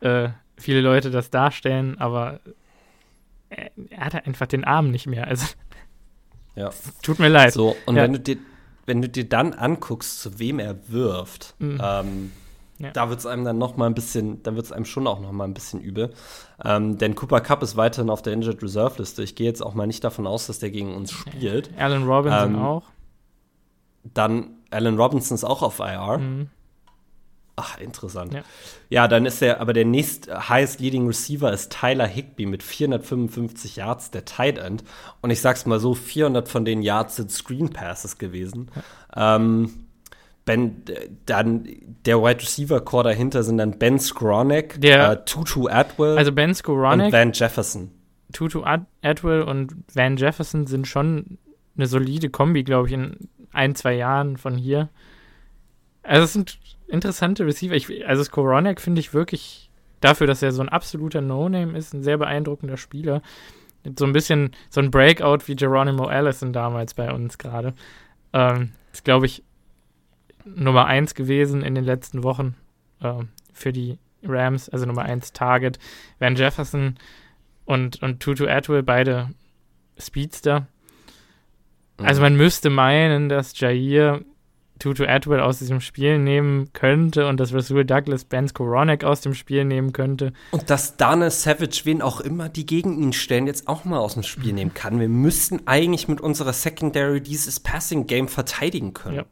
äh, 0.02 0.30
viele 0.58 0.82
Leute 0.82 1.10
das 1.10 1.30
darstellen, 1.32 1.98
aber 1.98 2.40
er, 3.50 3.72
er 3.90 4.06
hatte 4.06 4.26
einfach 4.26 4.46
den 4.48 4.64
Arm 4.64 4.92
nicht 4.92 5.08
mehr. 5.08 5.28
Also 5.28 5.46
Ja. 6.56 6.70
tut 7.02 7.18
mir 7.20 7.30
leid. 7.30 7.54
So, 7.54 7.76
und 7.86 7.96
wenn, 7.96 8.14
du 8.14 8.20
dir, 8.20 8.38
wenn 8.86 9.02
du 9.02 9.08
dir 9.10 9.24
dann 9.28 9.54
anguckst, 9.54 10.20
zu 10.22 10.38
wem 10.38 10.60
er 10.60 10.90
wirft, 10.90 11.56
Mhm. 11.60 11.82
ähm, 11.82 12.32
Ja. 12.82 12.92
da 12.92 13.10
wird 13.10 13.20
es 13.20 13.26
einem 13.26 13.46
dann 13.46 13.58
noch 13.58 13.78
mal 13.78 13.86
ein 13.86 13.94
bisschen, 13.94 14.42
da 14.44 14.56
wird 14.56 14.66
es 14.66 14.72
einem 14.72 14.86
schon 14.86 15.08
auch 15.08 15.20
noch 15.20 15.32
mal 15.32 15.46
ein 15.46 15.54
bisschen 15.54 15.80
übel. 15.82 16.14
Ähm, 16.64 16.98
denn 16.98 17.16
Cooper 17.16 17.42
Cup 17.42 17.64
ist 17.64 17.78
weiterhin 17.78 18.10
auf 18.10 18.22
der 18.22 18.34
Injured 18.34 18.62
Reserve 18.64 18.96
Liste. 19.00 19.24
Ich 19.24 19.36
gehe 19.36 19.48
jetzt 19.48 19.62
auch 19.62 19.74
mal 19.74 19.88
nicht 19.88 20.04
davon 20.04 20.28
aus, 20.28 20.48
dass 20.48 20.60
der 20.60 20.72
gegen 20.72 20.96
uns 20.96 21.12
spielt. 21.12 21.70
Alan 21.78 22.04
Robinson 22.04 22.56
Ähm, 22.56 22.62
auch. 22.62 22.84
Dann 24.04 24.56
Alan 24.72 24.98
Robinson 24.98 25.36
ist 25.36 25.44
auch 25.44 25.62
auf 25.62 25.80
IR. 25.80 26.18
Mhm. 26.18 26.50
Ach, 27.58 27.78
interessant. 27.78 28.34
Ja. 28.34 28.42
Ja. 28.90 29.08
dann 29.08 29.26
ist 29.26 29.42
der, 29.42 29.62
aber 29.62 29.74
der 29.74 29.86
nächst 29.86 30.30
highest 30.50 30.80
leading 30.80 31.06
Receiver 31.06 31.52
ist 31.52 31.72
Tyler 31.72 32.08
Higby 32.08 32.46
mit 32.46 32.64
455 32.64 33.76
Yards, 33.76 34.10
der 34.10 34.26
Tight 34.26 34.58
End. 34.58 34.84
Und 35.22 35.30
ich 35.30 35.42
sag's 35.42 35.66
mal 35.66 35.80
so, 35.80 35.94
400 35.94 36.48
von 36.48 36.66
den 36.66 36.82
Yards 36.82 37.18
sind 37.18 37.32
Screen 37.32 37.70
Passes 37.70 38.18
gewesen. 38.18 38.72
Ähm, 39.16 39.81
ben, 40.46 40.84
dann 41.26 41.68
der 42.06 42.22
Wide 42.22 42.42
Receiver 42.42 42.80
Core 42.82 43.04
dahinter 43.06 43.44
sind 43.44 43.58
dann 43.58 43.78
Ben 43.78 44.00
Skronek, 44.00 44.80
Der- 44.82 45.12
äh, 45.12 45.26
Tutu 45.26 45.68
Atwell 45.68 46.18
Also 46.18 46.32
Ben 46.32 46.50
und 46.50 46.56
Skowronek, 46.56 47.14
Van 47.14 47.32
Jefferson. 47.32 47.92
Tutu 48.34 48.64
Ad 48.64 48.86
Atwell 49.02 49.44
und 49.44 49.74
Van 49.94 50.18
Jefferson 50.18 50.66
sind 50.68 50.88
schon 50.88 51.38
eine 51.78 51.86
solide 51.88 52.30
Kombi, 52.30 52.64
glaube 52.64 52.88
ich, 52.88 52.94
in 52.94 53.30
ein, 53.52 53.76
zwei 53.76 53.94
Jahren 53.96 54.38
von 54.38 54.58
hier. 54.58 54.90
Also 56.04 56.24
es 56.24 56.34
sind 56.34 56.58
interessante 56.88 57.46
Receiver. 57.46 57.76
Ich, 57.76 58.08
also 58.08 58.24
Skowronek 58.24 58.82
finde 58.82 59.00
ich 59.00 59.14
wirklich 59.14 59.70
dafür, 60.00 60.28
dass 60.28 60.42
er 60.42 60.52
so 60.52 60.62
ein 60.62 60.70
absoluter 60.70 61.22
No-Name 61.22 61.78
ist, 61.78 61.94
ein 61.94 62.04
sehr 62.04 62.18
beeindruckender 62.18 62.78
Spieler. 62.78 63.22
So 63.98 64.06
ein 64.06 64.14
bisschen 64.14 64.52
so 64.70 64.82
ein 64.82 64.92
Breakout 64.92 65.48
wie 65.48 65.56
Geronimo 65.56 66.06
Allison 66.06 66.54
damals 66.54 66.94
bei 66.94 67.12
uns 67.14 67.38
gerade. 67.38 67.74
Ähm, 68.34 68.72
ist, 68.94 69.04
glaube 69.04 69.26
ich, 69.26 69.44
Nummer 70.46 70.86
eins 70.86 71.16
gewesen 71.16 71.62
in 71.62 71.76
den 71.76 71.84
letzten 71.84 72.24
Wochen 72.24 72.56
ähm, 73.02 73.30
für 73.54 73.72
die 73.72 73.98
Rams, 74.24 74.70
also 74.70 74.86
Nummer 74.86 75.04
eins 75.04 75.34
Target. 75.34 75.80
Van 76.20 76.36
Jefferson 76.36 76.98
und, 77.66 78.02
und 78.02 78.20
Tutu 78.22 78.48
Atwell, 78.48 78.84
beide 78.84 79.30
Speedster. 79.98 80.68
Also 81.98 82.22
man 82.22 82.36
müsste 82.36 82.70
meinen, 82.70 83.30
dass 83.30 83.60
Jair 83.60 84.22
Tutu 84.82 85.06
Atwell 85.06 85.40
aus 85.40 85.60
diesem 85.60 85.80
Spiel 85.80 86.18
nehmen 86.18 86.74
könnte 86.74 87.28
und 87.28 87.40
dass 87.40 87.54
Rasul 87.54 87.86
Douglas 87.86 88.26
Ben 88.26 88.48
Skowronek 88.48 89.04
aus 89.04 89.22
dem 89.22 89.36
Spiel 89.36 89.64
nehmen 89.64 89.94
könnte. 89.94 90.34
Und 90.50 90.72
dass 90.72 90.98
Dana 90.98 91.30
Savage, 91.30 91.82
wen 91.84 92.02
auch 92.02 92.20
immer 92.20 92.50
die 92.50 92.66
gegen 92.66 93.00
ihn 93.00 93.14
stellen, 93.14 93.46
jetzt 93.46 93.68
auch 93.68 93.86
mal 93.86 94.00
aus 94.00 94.16
dem 94.16 94.24
Spiel 94.24 94.54
nehmen 94.54 94.74
kann. 94.74 95.00
Wir 95.00 95.08
müssten 95.08 95.68
eigentlich 95.68 96.08
mit 96.08 96.20
unserer 96.20 96.54
Secondary 96.54 97.22
dieses 97.22 97.60
Passing-Game 97.60 98.28
verteidigen 98.28 98.96
können. 98.96 99.18
Ja. 99.18 99.26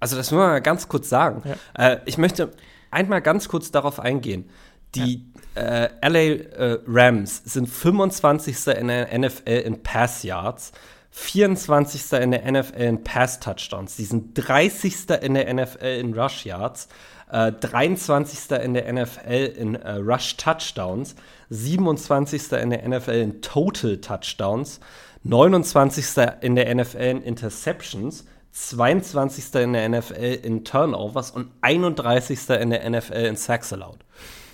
Also 0.00 0.16
das 0.16 0.30
muss 0.30 0.38
man 0.38 0.48
mal 0.50 0.60
ganz 0.60 0.88
kurz 0.88 1.08
sagen. 1.08 1.42
Ja. 1.44 1.92
Äh, 1.92 2.00
ich 2.06 2.18
möchte 2.18 2.52
einmal 2.90 3.20
ganz 3.20 3.48
kurz 3.48 3.70
darauf 3.70 4.00
eingehen. 4.00 4.48
Die 4.94 5.26
äh, 5.54 5.88
LA 6.02 6.18
äh, 6.18 6.78
Rams 6.86 7.42
sind 7.44 7.68
25. 7.68 8.68
in 8.68 8.88
der 8.88 9.18
NFL 9.18 9.50
in 9.50 9.82
Pass 9.82 10.22
Yards, 10.22 10.72
24. 11.10 12.12
in 12.20 12.30
der 12.30 12.50
NFL 12.50 12.80
in 12.80 13.04
Pass 13.04 13.40
Touchdowns. 13.40 13.96
Die 13.96 14.04
sind 14.04 14.34
30. 14.34 15.10
in 15.20 15.34
der 15.34 15.52
NFL 15.52 15.84
in 15.84 16.18
Rush 16.18 16.46
Yards, 16.46 16.88
äh, 17.30 17.52
23. 17.52 18.50
in 18.62 18.74
der 18.74 18.90
NFL 18.90 19.52
in 19.58 19.76
Rush 19.76 20.36
Touchdowns, 20.36 21.16
27. 21.50 22.52
in 22.52 22.70
der 22.70 22.88
NFL 22.88 23.10
in 23.10 23.42
Total 23.42 23.98
Touchdowns, 23.98 24.80
29. 25.24 26.06
in 26.40 26.54
der 26.54 26.74
NFL 26.74 26.96
in 26.98 27.22
Interceptions, 27.22 28.24
22. 28.52 29.54
in 29.54 29.72
der 29.72 29.88
NFL 29.88 30.40
in 30.42 30.64
Turnovers 30.64 31.30
und 31.30 31.50
31. 31.60 32.48
in 32.60 32.70
der 32.70 32.88
NFL 32.88 33.12
in 33.12 33.36
Sacks 33.36 33.72
allowed. 33.72 33.98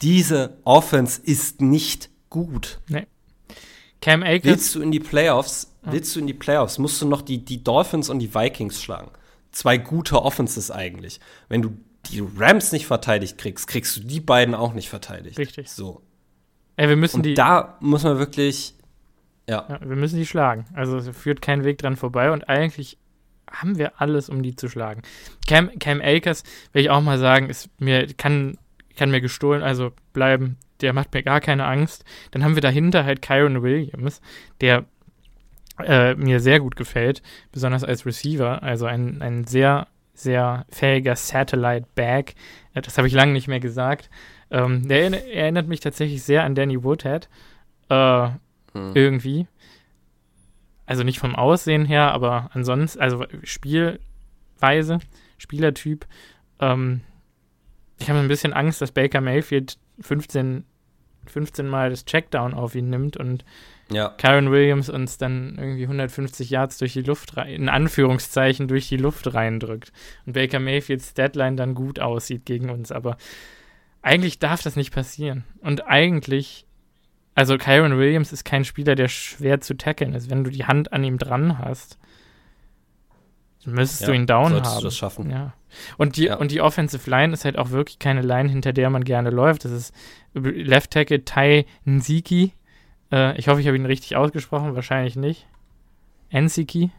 Diese 0.03 0.59
Offense 0.65 1.21
ist 1.23 1.61
nicht 1.61 2.11
gut. 2.29 2.81
Nee. 2.89 3.07
Cam 4.01 4.23
Akers, 4.23 4.45
Willst 4.45 4.75
du 4.75 4.83
in 4.83 4.93
die 4.93 5.01
Playoffs, 5.01 5.75
willst 5.83 6.15
du 6.15 6.21
in 6.21 6.27
die 6.27 6.35
Playoffs, 6.35 6.79
musst 6.79 7.01
du 7.01 7.07
noch 7.07 7.23
die, 7.23 7.43
die 7.43 7.65
Dolphins 7.65 8.11
und 8.11 8.19
die 8.19 8.35
Vikings 8.35 8.83
schlagen. 8.83 9.11
Zwei 9.51 9.79
gute 9.79 10.21
Offenses 10.21 10.71
eigentlich. 10.71 11.21
Wenn 11.49 11.63
du 11.63 11.77
die 12.11 12.23
Rams 12.37 12.73
nicht 12.73 12.87
verteidigt 12.87 13.39
kriegst, 13.39 13.67
kriegst 13.67 13.97
du 13.97 14.01
die 14.01 14.21
beiden 14.21 14.55
auch 14.55 14.75
nicht 14.75 14.91
verteidigt. 14.91 15.39
Richtig. 15.39 15.71
So. 15.71 16.03
ey, 16.77 16.89
wir 16.89 16.97
müssen 16.97 17.17
Und 17.19 17.23
die, 17.23 17.35
da 17.35 17.79
muss 17.81 18.03
man 18.03 18.19
wirklich, 18.19 18.75
ja, 19.49 19.65
ja, 19.69 19.81
wir 19.81 19.97
müssen 19.97 20.19
die 20.19 20.27
schlagen. 20.27 20.67
Also 20.75 20.99
es 20.99 21.09
führt 21.17 21.41
kein 21.41 21.65
Weg 21.65 21.79
dran 21.79 21.97
vorbei 21.97 22.31
und 22.31 22.49
eigentlich 22.49 22.99
haben 23.51 23.79
wir 23.79 24.01
alles, 24.01 24.29
um 24.29 24.43
die 24.43 24.57
zu 24.57 24.69
schlagen. 24.69 25.03
Cam, 25.49 25.71
Cam 25.79 26.01
Akers, 26.03 26.43
will 26.73 26.83
ich 26.83 26.91
auch 26.91 27.01
mal 27.03 27.19
sagen, 27.19 27.49
ist 27.51 27.69
mir, 27.81 28.07
kann, 28.15 28.59
kann 28.97 29.11
mir 29.11 29.21
gestohlen, 29.21 29.63
also 29.63 29.93
bleiben. 30.13 30.57
Der 30.81 30.93
macht 30.93 31.15
mir 31.15 31.23
gar 31.23 31.41
keine 31.41 31.67
Angst. 31.67 32.05
Dann 32.33 32.43
haben 32.45 32.57
wir 32.57 32.63
dahinter 32.63 33.05
halt 33.05 33.23
Kyron 33.23 33.63
Williams, 33.63 34.21
der 34.61 34.85
äh, 35.79 36.15
mir 36.15 36.41
sehr 36.41 36.61
gut 36.61 36.77
gefällt, 36.77 37.23
besonders 37.53 37.85
als 37.85 38.05
Receiver. 38.07 38.63
Also 38.63 38.87
ein, 38.87 39.23
ein 39.23 39.45
sehr, 39.47 39.87
sehr 40.15 40.67
fähiger 40.69 41.17
Satellite-Bag. 41.17 42.35
Äh, 42.75 42.83
das 42.83 42.99
habe 42.99 43.07
ich 43.09 43.15
lange 43.15 43.33
nicht 43.33 43.49
mehr 43.49 43.61
gesagt. 43.61 44.11
Ähm, 44.51 44.87
der 44.89 45.01
erinner- 45.03 45.25
erinnert 45.27 45.69
mich 45.69 45.81
tatsächlich 45.81 46.23
sehr 46.23 46.45
an 46.45 46.55
Danny 46.55 46.83
Woodhead. 46.83 47.29
Äh, 47.89 48.29
Hm. 48.73 48.91
irgendwie. 48.95 49.47
Also 50.87 51.03
nicht 51.03 51.19
vom 51.19 51.35
Aussehen 51.35 51.85
her, 51.85 52.13
aber 52.13 52.51
ansonsten, 52.53 53.01
also 53.01 53.27
Spielweise, 53.43 54.99
Spielertyp. 55.39 56.07
Ähm, 56.61 57.01
ich 57.99 58.11
habe 58.11 58.19
ein 58.19 58.29
bisschen 58.29 58.53
Angst, 58.53 58.81
dass 58.81 58.93
Baker 58.93 59.21
Mayfield 59.21 59.79
15, 60.01 60.65
15 61.27 61.67
Mal 61.67 61.91
das 61.91 62.05
Checkdown 62.05 62.55
auf 62.55 62.75
ihn 62.75 62.91
nimmt 62.91 63.17
und 63.17 63.45
ja. 63.91 64.09
Kyron 64.09 64.51
Williams 64.51 64.89
uns 64.89 65.19
dann 65.19 65.57
irgendwie 65.59 65.85
150 65.85 66.49
Yards 66.51 66.79
durch 66.79 66.95
die 66.95 67.03
Luft 67.03 67.37
rein, 67.37 67.51
in 67.51 67.69
Anführungszeichen 67.69 68.69
durch 68.69 68.89
die 68.89 68.97
Luft 68.97 69.35
reindrückt. 69.35 69.93
Und 70.27 70.33
Baker 70.33 70.59
Mayfields 70.59 71.15
Deadline 71.15 71.57
dann 71.57 71.75
gut 71.75 72.01
aussieht 72.01 72.47
gegen 72.47 72.71
uns. 72.71 72.93
Aber 72.93 73.17
eigentlich 74.01 74.39
darf 74.39 74.63
das 74.63 74.77
nicht 74.77 74.93
passieren. 74.93 75.45
Und 75.61 75.87
eigentlich, 75.87 76.67
also 77.35 77.59
Kyron 77.59 77.99
Williams 77.99 78.33
ist 78.33 78.45
kein 78.45 78.65
Spieler, 78.65 78.95
der 78.95 79.09
schwer 79.09 79.61
zu 79.61 79.77
tackeln 79.77 80.15
ist. 80.15 80.31
Wenn 80.31 80.45
du 80.45 80.51
die 80.51 80.65
Hand 80.67 80.93
an 80.93 81.03
ihm 81.05 81.19
dran 81.19 81.59
hast, 81.59 81.99
müsstest 83.67 84.03
Ja, 84.03 84.07
du 84.09 84.13
ihn 84.15 84.27
down 84.27 84.51
solltest 84.51 84.73
du 84.73 84.77
haben. 84.77 84.85
das 84.85 84.97
schaffen. 84.97 85.31
Ja. 85.31 85.53
Und 85.97 86.17
die, 86.17 86.25
Ja. 86.27 86.37
und 86.37 86.51
die 86.51 86.61
Offensive 86.61 87.09
Line 87.11 87.33
ist 87.33 87.45
halt 87.45 87.59
auch 87.59 87.71
wirklich 87.71 87.99
keine 87.99 88.21
Line, 88.23 88.49
hinter 88.49 88.73
der 88.73 88.91
man 88.91 89.05
gerne 89.05 89.31
läuft. 89.31 89.65
Das 89.65 89.73
ist 89.73 89.95
Left 90.35 90.91
Tackle 90.91 91.25
Tai 91.25 91.65
Nziki. 91.87 92.53
Äh, 93.11 93.37
ich 93.39 93.49
hoffe, 93.49 93.61
ich 93.61 93.67
habe 93.67 93.77
ihn 93.77 93.87
richtig 93.87 94.17
ausgesprochen. 94.17 94.75
Wahrscheinlich 94.75 95.17
nicht. 95.17 95.47
Nziki. 96.33 96.91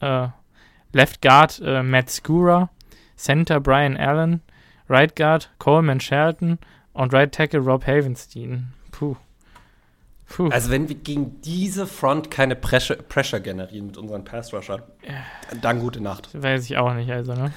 Äh, 0.00 0.28
Left 0.92 1.20
Guard 1.22 1.60
äh, 1.64 1.82
Matt 1.82 2.10
Skura. 2.10 2.70
Center 3.16 3.60
Brian 3.60 3.96
Allen. 3.96 4.40
Right 4.88 5.14
Guard 5.14 5.50
Coleman 5.58 6.00
Shelton. 6.00 6.58
Und 6.94 7.12
Right 7.12 7.32
Tackle 7.32 7.60
Rob 7.60 7.86
Havenstein. 7.86 8.72
Puh. 10.28 10.48
Also 10.48 10.70
wenn 10.70 10.88
wir 10.88 10.96
gegen 10.96 11.40
diese 11.42 11.86
Front 11.86 12.30
keine 12.30 12.54
Pressure, 12.54 12.96
Pressure 12.96 13.40
generieren 13.40 13.86
mit 13.86 13.96
unseren 13.96 14.24
Pass-Rushern, 14.24 14.82
dann 15.62 15.80
gute 15.80 16.00
Nacht. 16.00 16.28
Weiß 16.32 16.64
ich 16.66 16.76
auch 16.76 16.92
nicht, 16.94 17.10
also, 17.10 17.34
ne? 17.34 17.52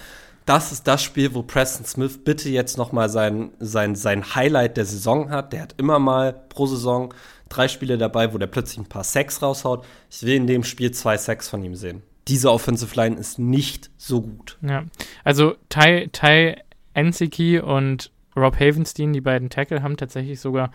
Das 0.46 0.72
ist 0.72 0.88
das 0.88 1.04
Spiel, 1.04 1.36
wo 1.36 1.44
Preston 1.44 1.86
Smith 1.86 2.24
bitte 2.24 2.50
jetzt 2.50 2.78
noch 2.78 2.92
mal 2.92 3.10
sein, 3.10 3.52
sein, 3.60 3.96
sein 3.96 4.36
Highlight 4.36 4.76
der 4.76 4.86
Saison 4.86 5.30
hat. 5.30 5.54
Der 5.54 5.62
hat 5.62 5.76
immer 5.78 6.00
mal 6.00 6.34
pro 6.34 6.66
Saison 6.66 7.14
drei 7.48 7.68
Spiele 7.68 7.98
dabei, 7.98 8.34
wo 8.34 8.38
der 8.38 8.48
plötzlich 8.48 8.80
ein 8.80 8.90
paar 8.90 9.04
Sacks 9.04 9.42
raushaut. 9.42 9.86
Ich 10.10 10.24
will 10.24 10.36
in 10.36 10.48
dem 10.48 10.64
Spiel 10.64 10.92
zwei 10.92 11.18
Sacks 11.18 11.48
von 11.48 11.64
ihm 11.64 11.76
sehen. 11.76 12.02
Diese 12.28 12.52
Offensive 12.52 12.96
Line 12.96 13.18
ist 13.18 13.38
nicht 13.38 13.92
so 13.98 14.22
gut. 14.22 14.58
Ja, 14.62 14.86
also 15.24 15.56
Ty, 15.70 16.10
Ty 16.12 16.56
Enziki 16.94 17.60
und 17.60 18.12
Rob 18.36 18.56
Havenstein, 18.60 19.14
die 19.14 19.22
beiden 19.22 19.50
Tackle, 19.50 19.84
haben 19.84 19.98
tatsächlich 19.98 20.40
sogar, 20.40 20.72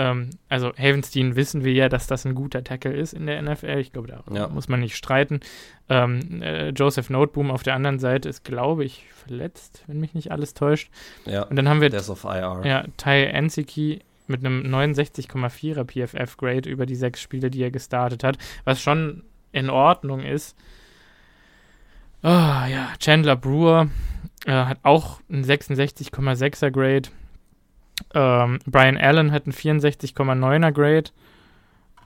ähm, 0.00 0.30
also 0.48 0.72
Havenstein 0.76 1.36
wissen 1.36 1.62
wir 1.62 1.72
ja, 1.74 1.88
dass 1.90 2.06
das 2.06 2.24
ein 2.24 2.34
guter 2.34 2.64
Tackle 2.64 2.92
ist 2.92 3.12
in 3.12 3.26
der 3.26 3.40
NFL. 3.42 3.78
Ich 3.78 3.92
glaube, 3.92 4.08
da 4.08 4.24
Ja. 4.34 4.48
muss 4.48 4.68
man 4.68 4.80
nicht 4.80 4.96
streiten. 4.96 5.40
Ähm, 5.88 6.40
äh, 6.42 6.70
Joseph 6.70 7.10
Noteboom 7.10 7.50
auf 7.50 7.62
der 7.62 7.74
anderen 7.74 7.98
Seite 7.98 8.28
ist, 8.28 8.44
glaube 8.44 8.84
ich, 8.84 9.04
verletzt, 9.12 9.84
wenn 9.86 10.00
mich 10.00 10.14
nicht 10.14 10.32
alles 10.32 10.54
täuscht. 10.54 10.90
Ja, 11.26 11.42
Und 11.42 11.56
dann 11.56 11.68
haben 11.68 11.80
wir 11.82 11.90
ja, 12.64 12.84
Ty 12.96 13.26
Enziki 13.26 14.00
mit 14.26 14.44
einem 14.44 14.62
69,4er 14.74 15.84
PFF-Grade 15.84 16.68
über 16.70 16.86
die 16.86 16.94
sechs 16.94 17.20
Spiele, 17.20 17.50
die 17.50 17.62
er 17.62 17.70
gestartet 17.70 18.24
hat, 18.24 18.38
was 18.64 18.80
schon 18.80 19.24
in 19.52 19.68
Ordnung 19.68 20.20
ist. 20.20 20.56
Oh, 22.22 22.28
ja, 22.28 22.88
Chandler 23.00 23.36
Brewer 23.36 23.88
äh, 24.46 24.52
hat 24.52 24.78
auch 24.82 25.20
ein 25.30 25.44
66,6er 25.44 26.70
Grade. 26.70 27.08
Ähm, 28.14 28.58
Brian 28.66 28.96
Allen 28.96 29.32
hat 29.32 29.46
ein 29.46 29.52
64,9er 29.52 30.72
Grade. 30.72 31.10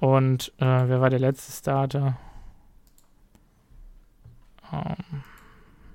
Und 0.01 0.53
äh, 0.59 0.65
wer 0.65 1.01
war 1.01 1.11
der 1.11 1.21
letzte 1.21 1.53
Starter? 1.53 2.17
Ähm. 4.73 5.23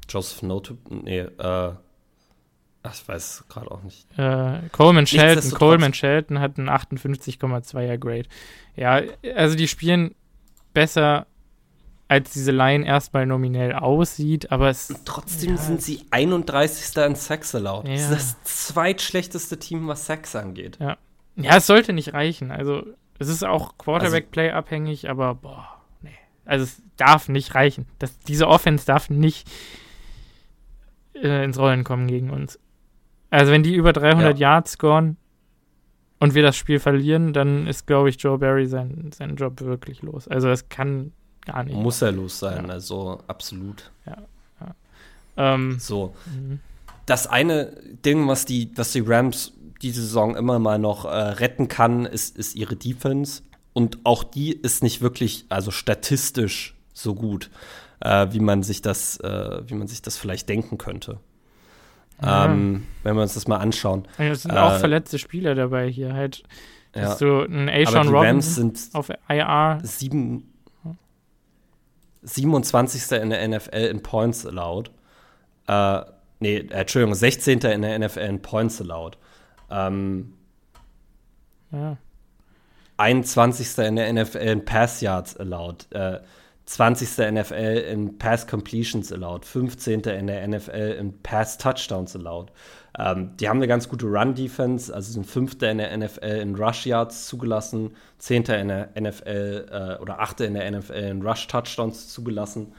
Joseph 0.09 0.41
Note, 0.41 0.77
nee, 0.89 1.19
äh, 1.19 1.33
ach, 1.37 2.93
ich 2.93 3.07
weiß 3.07 3.45
gerade 3.47 3.69
auch 3.69 3.83
nicht. 3.83 4.07
Äh, 4.17 4.61
Coleman 4.71 5.05
Shelton, 5.05 5.51
Coleman 5.51 5.93
Shelton 5.93 6.39
hat 6.39 6.57
ein 6.57 6.69
58,2er 6.69 7.97
Grade. 7.97 8.27
Ja, 8.75 9.01
also 9.35 9.55
die 9.55 9.67
spielen 9.67 10.15
besser 10.73 11.27
als 12.10 12.32
diese 12.32 12.51
Line 12.51 12.86
erstmal 12.86 13.28
nominell 13.28 13.74
aussieht, 13.74 14.51
aber 14.51 14.70
es. 14.70 14.91
trotzdem 15.05 15.51
ja, 15.51 15.57
sind 15.57 15.82
sie 15.82 16.01
31. 16.10 16.97
in 17.03 17.16
Sex 17.16 17.53
allowed. 17.53 17.88
Ja. 17.88 17.93
Das 17.93 18.01
ist 18.10 18.12
das 18.12 18.43
zweitschlechteste 18.43 19.60
Team, 19.60 19.88
was 19.88 20.07
Sex 20.07 20.36
angeht. 20.36 20.78
Ja. 20.82 20.97
Ja, 21.36 21.57
es 21.57 21.68
sollte 21.68 21.93
nicht 21.93 22.14
reichen. 22.14 22.51
Also, 22.51 22.84
es 23.20 23.30
ist 23.30 23.45
auch 23.45 23.78
Quarterback-Play 23.78 24.51
abhängig, 24.51 25.10
aber 25.10 25.36
boah, 25.36 25.82
nee. 26.01 26.10
Also, 26.45 26.64
es 26.64 26.82
darf 26.97 27.30
nicht 27.30 27.53
reichen. 27.53 27.86
Das, 27.99 28.18
diese 28.20 28.47
Offense 28.47 28.86
darf 28.88 29.10
nicht 29.12 29.47
äh, 31.14 31.43
ins 31.45 31.60
Rollen 31.60 31.84
kommen 31.84 32.07
gegen 32.07 32.32
uns. 32.32 32.60
Also, 33.30 33.51
wenn 33.51 33.64
die 33.64 33.76
über 33.76 33.93
300 33.93 34.39
ja. 34.39 34.49
Yards 34.49 34.72
scoren 34.74 35.16
und 36.20 36.34
wir 36.34 36.41
das 36.41 36.57
Spiel 36.57 36.80
verlieren, 36.80 37.34
dann 37.34 37.68
ist, 37.68 37.86
glaube 37.86 38.10
ich, 38.10 38.22
Joe 38.22 38.39
Barry 38.39 38.66
sein, 38.66 39.12
sein 39.14 39.36
Job 39.36 39.62
wirklich 39.62 40.01
los. 40.01 40.28
Also, 40.28 40.49
es 40.49 40.70
kann 40.70 41.14
gar 41.51 41.63
nicht. 41.63 41.75
Muss 41.75 42.01
er 42.01 42.11
los 42.11 42.39
sein, 42.39 42.67
ja. 42.67 42.73
also 42.73 43.19
absolut. 43.27 43.91
Ja. 44.05 44.17
ja. 44.61 44.75
Ähm, 45.37 45.77
so. 45.79 46.15
Mhm. 46.25 46.59
Das 47.05 47.27
eine 47.27 47.73
Ding, 48.05 48.27
was 48.27 48.45
die, 48.45 48.71
was 48.75 48.91
die 48.91 48.99
Rams 48.99 49.53
diese 49.81 50.01
Saison 50.01 50.35
immer 50.35 50.59
mal 50.59 50.77
noch 50.77 51.05
äh, 51.05 51.09
retten 51.09 51.67
kann, 51.67 52.05
ist, 52.05 52.37
ist 52.37 52.55
ihre 52.55 52.75
Defense. 52.75 53.41
Und 53.73 53.99
auch 54.03 54.23
die 54.23 54.51
ist 54.51 54.83
nicht 54.83 55.01
wirklich, 55.01 55.45
also 55.49 55.71
statistisch 55.71 56.75
so 56.93 57.15
gut, 57.15 57.49
äh, 58.01 58.27
wie 58.31 58.39
man 58.39 58.63
sich 58.63 58.81
das, 58.81 59.19
äh, 59.21 59.61
wie 59.67 59.75
man 59.75 59.87
sich 59.87 60.01
das 60.01 60.17
vielleicht 60.17 60.49
denken 60.49 60.77
könnte. 60.77 61.19
Ja. 62.21 62.45
Ähm, 62.45 62.85
wenn 63.03 63.15
wir 63.15 63.21
uns 63.21 63.35
das 63.35 63.47
mal 63.47 63.57
anschauen. 63.57 64.05
Es 64.17 64.43
sind 64.43 64.51
auch 64.57 64.73
äh, 64.73 64.79
verletzte 64.79 65.17
Spieler 65.19 65.55
dabei 65.55 65.89
hier 65.89 66.13
halt. 66.13 66.43
Ja. 66.95 67.03
Hast 67.03 67.21
du 67.21 67.41
einen 67.41 67.69
A-Sean 67.69 68.09
Robinson 68.09 68.73
auf 68.93 69.09
IR? 69.29 69.79
Sieben, 69.83 70.48
27. 72.22 73.22
in 73.22 73.30
der 73.30 73.47
NFL 73.47 73.76
in 73.76 74.01
Points 74.01 74.45
allowed. 74.45 74.91
Äh, 75.67 76.01
nee, 76.39 76.57
äh, 76.57 76.67
Entschuldigung, 76.70 77.15
16. 77.15 77.59
in 77.59 77.82
der 77.82 77.99
NFL 77.99 78.20
in 78.20 78.41
Points 78.41 78.82
allowed. 78.82 79.17
Ähm, 79.70 80.34
ja. 81.72 81.97
21. 82.97 83.78
in 83.86 83.95
der 83.95 84.11
NFL 84.11 84.38
in 84.38 84.65
Pass 84.65 85.01
Yards 85.01 85.38
allowed. 85.38 85.91
Äh, 85.91 86.20
20. 86.70 87.32
NFL 87.32 87.84
in 87.91 88.20
Pass 88.20 88.45
Completions 88.45 89.11
allowed. 89.11 89.43
15. 89.43 90.01
in 90.01 90.28
der 90.28 90.47
NFL 90.47 90.97
in 90.99 91.20
Pass 91.24 91.57
Touchdowns 91.57 92.15
allowed. 92.15 92.51
Ähm, 92.97 93.36
die 93.38 93.49
haben 93.49 93.57
eine 93.57 93.67
ganz 93.67 93.89
gute 93.89 94.05
Run-Defense, 94.05 94.93
also 94.93 95.11
sind 95.11 95.26
Fünfter 95.26 95.72
in 95.72 95.80
der 95.80 95.97
NFL 95.97 96.39
in 96.41 96.55
Rush 96.55 96.86
Yards 96.86 97.26
zugelassen, 97.26 97.95
Zehnter 98.20 98.59
in 98.59 98.67
der 98.67 98.89
NFL 98.99 99.97
äh, 99.97 100.01
oder 100.01 100.20
Achter 100.20 100.45
in 100.45 100.53
der 100.53 100.70
NFL 100.70 100.93
in 100.93 101.22
Rush 101.24 101.47
Touchdowns 101.47 102.09
zugelassen. 102.09 102.74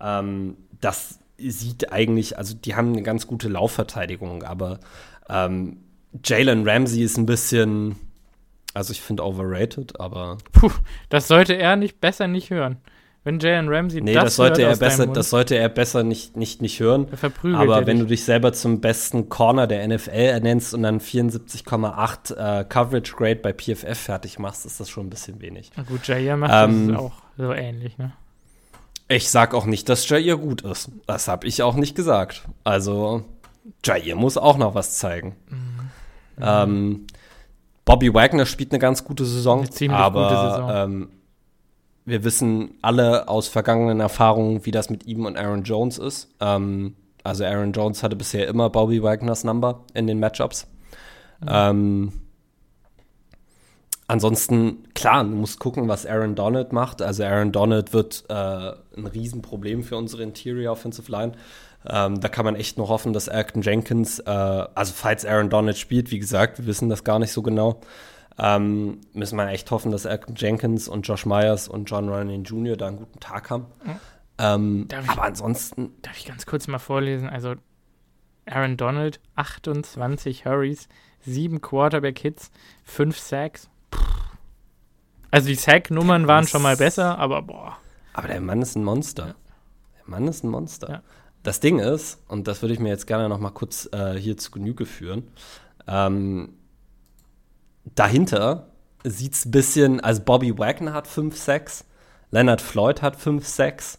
Ähm, 0.00 0.56
das 0.80 1.20
sieht 1.38 1.92
eigentlich, 1.92 2.38
also 2.38 2.52
die 2.56 2.74
haben 2.74 2.94
eine 2.94 3.02
ganz 3.02 3.28
gute 3.28 3.48
Laufverteidigung, 3.48 4.42
aber 4.42 4.80
ähm, 5.28 5.84
Jalen 6.24 6.68
Ramsey 6.68 7.04
ist 7.04 7.16
ein 7.16 7.26
bisschen, 7.26 7.94
also 8.74 8.90
ich 8.90 9.02
finde 9.02 9.24
overrated, 9.24 10.00
aber. 10.00 10.38
Puh, 10.50 10.72
das 11.10 11.28
sollte 11.28 11.54
er 11.54 11.76
nicht 11.76 12.00
besser 12.00 12.26
nicht 12.26 12.50
hören. 12.50 12.78
Wenn 13.26 13.40
Jalen 13.40 13.68
Ramsey 13.68 14.00
nee, 14.02 14.14
das, 14.14 14.22
das 14.22 14.36
sollte 14.36 14.62
er 14.62 14.76
besser, 14.76 15.08
das 15.08 15.30
sollte 15.30 15.56
er 15.56 15.68
besser 15.68 16.04
nicht, 16.04 16.36
nicht, 16.36 16.62
nicht 16.62 16.78
hören. 16.78 17.08
Aber 17.56 17.84
wenn 17.84 17.96
dich. 17.96 18.04
du 18.04 18.06
dich 18.06 18.24
selber 18.24 18.52
zum 18.52 18.80
besten 18.80 19.28
Corner 19.28 19.66
der 19.66 19.84
NFL 19.88 20.10
ernennst 20.10 20.72
und 20.74 20.84
dann 20.84 21.00
74,8 21.00 22.60
äh, 22.60 22.64
Coverage 22.66 23.16
Grade 23.16 23.40
bei 23.42 23.52
PFF 23.52 23.98
fertig 23.98 24.38
machst, 24.38 24.64
ist 24.64 24.78
das 24.78 24.88
schon 24.88 25.08
ein 25.08 25.10
bisschen 25.10 25.40
wenig. 25.40 25.72
Na 25.76 25.82
gut, 25.82 26.06
Jair 26.06 26.36
macht 26.36 26.52
ähm, 26.54 26.86
das 26.86 26.98
auch 26.98 27.14
so 27.36 27.52
ähnlich, 27.52 27.98
ne? 27.98 28.12
Ich 29.08 29.28
sag 29.28 29.54
auch 29.54 29.66
nicht, 29.66 29.88
dass 29.88 30.08
Jair 30.08 30.36
gut 30.36 30.62
ist. 30.62 30.92
Das 31.08 31.26
habe 31.26 31.48
ich 31.48 31.64
auch 31.64 31.74
nicht 31.74 31.96
gesagt. 31.96 32.44
Also 32.62 33.24
Jair 33.84 34.14
muss 34.14 34.36
auch 34.36 34.56
noch 34.56 34.76
was 34.76 34.98
zeigen. 34.98 35.34
Mhm. 35.48 35.90
Ähm, 36.40 37.06
Bobby 37.84 38.14
Wagner 38.14 38.46
spielt 38.46 38.70
eine 38.70 38.78
ganz 38.78 39.02
gute 39.02 39.24
Saison, 39.24 39.66
aber 39.90 40.28
gute 40.28 40.40
Saison. 40.52 40.70
Ähm, 40.72 41.08
wir 42.06 42.24
wissen 42.24 42.74
alle 42.82 43.28
aus 43.28 43.48
vergangenen 43.48 44.00
Erfahrungen, 44.00 44.64
wie 44.64 44.70
das 44.70 44.88
mit 44.88 45.06
ihm 45.06 45.26
und 45.26 45.36
Aaron 45.36 45.64
Jones 45.64 45.98
ist. 45.98 46.28
Ähm, 46.40 46.94
also 47.24 47.44
Aaron 47.44 47.72
Jones 47.72 48.02
hatte 48.02 48.14
bisher 48.14 48.46
immer 48.46 48.70
Bobby 48.70 49.02
Wagners 49.02 49.42
Number 49.42 49.84
in 49.92 50.06
den 50.06 50.20
Matchups. 50.20 50.68
Mhm. 51.40 51.48
Ähm, 51.50 52.12
ansonsten, 54.06 54.84
klar, 54.94 55.24
du 55.24 55.30
musst 55.30 55.58
gucken, 55.58 55.88
was 55.88 56.06
Aaron 56.06 56.36
Donald 56.36 56.72
macht. 56.72 57.02
Also 57.02 57.24
Aaron 57.24 57.50
Donald 57.50 57.92
wird 57.92 58.24
äh, 58.28 58.32
ein 58.32 59.06
Riesenproblem 59.06 59.82
für 59.82 59.96
unsere 59.96 60.22
Interior 60.22 60.72
Offensive 60.72 61.10
Line. 61.10 61.32
Ähm, 61.88 62.20
da 62.20 62.28
kann 62.28 62.44
man 62.44 62.54
echt 62.54 62.78
noch 62.78 62.88
hoffen, 62.88 63.12
dass 63.12 63.28
Acton 63.28 63.62
Jenkins, 63.62 64.20
äh, 64.20 64.30
also 64.30 64.92
falls 64.94 65.24
Aaron 65.24 65.50
Donald 65.50 65.76
spielt, 65.76 66.12
wie 66.12 66.20
gesagt, 66.20 66.58
wir 66.58 66.66
wissen 66.66 66.88
das 66.88 67.02
gar 67.02 67.18
nicht 67.18 67.32
so 67.32 67.42
genau, 67.42 67.80
ähm, 68.38 69.00
müssen 69.12 69.36
wir 69.36 69.48
echt 69.48 69.70
hoffen, 69.70 69.92
dass 69.92 70.04
Elton 70.04 70.34
Jenkins 70.36 70.88
und 70.88 71.02
Josh 71.02 71.24
Myers 71.26 71.68
und 71.68 71.90
John 71.90 72.08
Running 72.08 72.44
Jr. 72.44 72.76
da 72.76 72.88
einen 72.88 72.98
guten 72.98 73.20
Tag 73.20 73.50
haben. 73.50 73.66
Mhm. 73.84 74.00
Ähm, 74.38 74.88
ich, 74.90 75.08
aber 75.08 75.22
ansonsten. 75.22 75.94
Darf 76.02 76.18
ich 76.18 76.26
ganz 76.26 76.44
kurz 76.44 76.68
mal 76.68 76.78
vorlesen? 76.78 77.28
Also, 77.28 77.54
Aaron 78.44 78.76
Donald, 78.76 79.20
28 79.36 80.44
Hurries, 80.44 80.88
7 81.20 81.60
Quarterback-Hits, 81.60 82.50
5 82.84 83.18
Sacks. 83.18 83.70
Also, 85.30 85.48
die 85.48 85.54
Sack-Nummern 85.54 86.26
waren 86.26 86.46
schon 86.46 86.62
mal 86.62 86.76
besser, 86.76 87.18
aber 87.18 87.42
boah. 87.42 87.78
Aber 88.12 88.28
der 88.28 88.40
Mann 88.40 88.60
ist 88.60 88.76
ein 88.76 88.84
Monster. 88.84 89.28
Ja. 89.28 89.34
Der 89.98 90.10
Mann 90.10 90.28
ist 90.28 90.44
ein 90.44 90.50
Monster. 90.50 90.90
Ja. 90.90 91.02
Das 91.42 91.60
Ding 91.60 91.78
ist, 91.78 92.22
und 92.28 92.48
das 92.48 92.60
würde 92.60 92.74
ich 92.74 92.80
mir 92.80 92.88
jetzt 92.88 93.06
gerne 93.06 93.28
noch 93.28 93.38
mal 93.38 93.50
kurz 93.50 93.88
äh, 93.92 94.14
hier 94.14 94.36
zu 94.36 94.50
Genüge 94.50 94.84
führen, 94.84 95.28
ähm, 95.86 96.55
dahinter 97.94 98.68
sieht 99.04 99.34
es 99.34 99.44
ein 99.46 99.50
bisschen, 99.50 100.00
also 100.00 100.22
Bobby 100.22 100.58
Wagner 100.58 100.92
hat 100.92 101.06
5 101.06 101.36
Sacks, 101.36 101.84
Leonard 102.30 102.60
Floyd 102.60 103.02
hat 103.02 103.16
5 103.16 103.46
Sacks, 103.46 103.98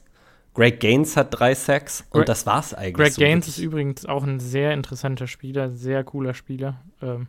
Greg 0.53 0.79
Gaines 0.79 1.15
hat 1.15 1.39
3 1.39 1.55
Sacks 1.55 2.01
und 2.09 2.19
Greg, 2.19 2.25
das 2.25 2.45
war's 2.45 2.73
eigentlich. 2.73 2.95
Greg 2.95 3.13
so 3.13 3.21
Gaines 3.21 3.45
wirklich. 3.45 3.57
ist 3.57 3.63
übrigens 3.63 4.05
auch 4.05 4.23
ein 4.23 4.39
sehr 4.39 4.73
interessanter 4.73 5.27
Spieler, 5.27 5.69
sehr 5.69 6.03
cooler 6.03 6.33
Spieler. 6.33 6.81
Ähm. 7.01 7.27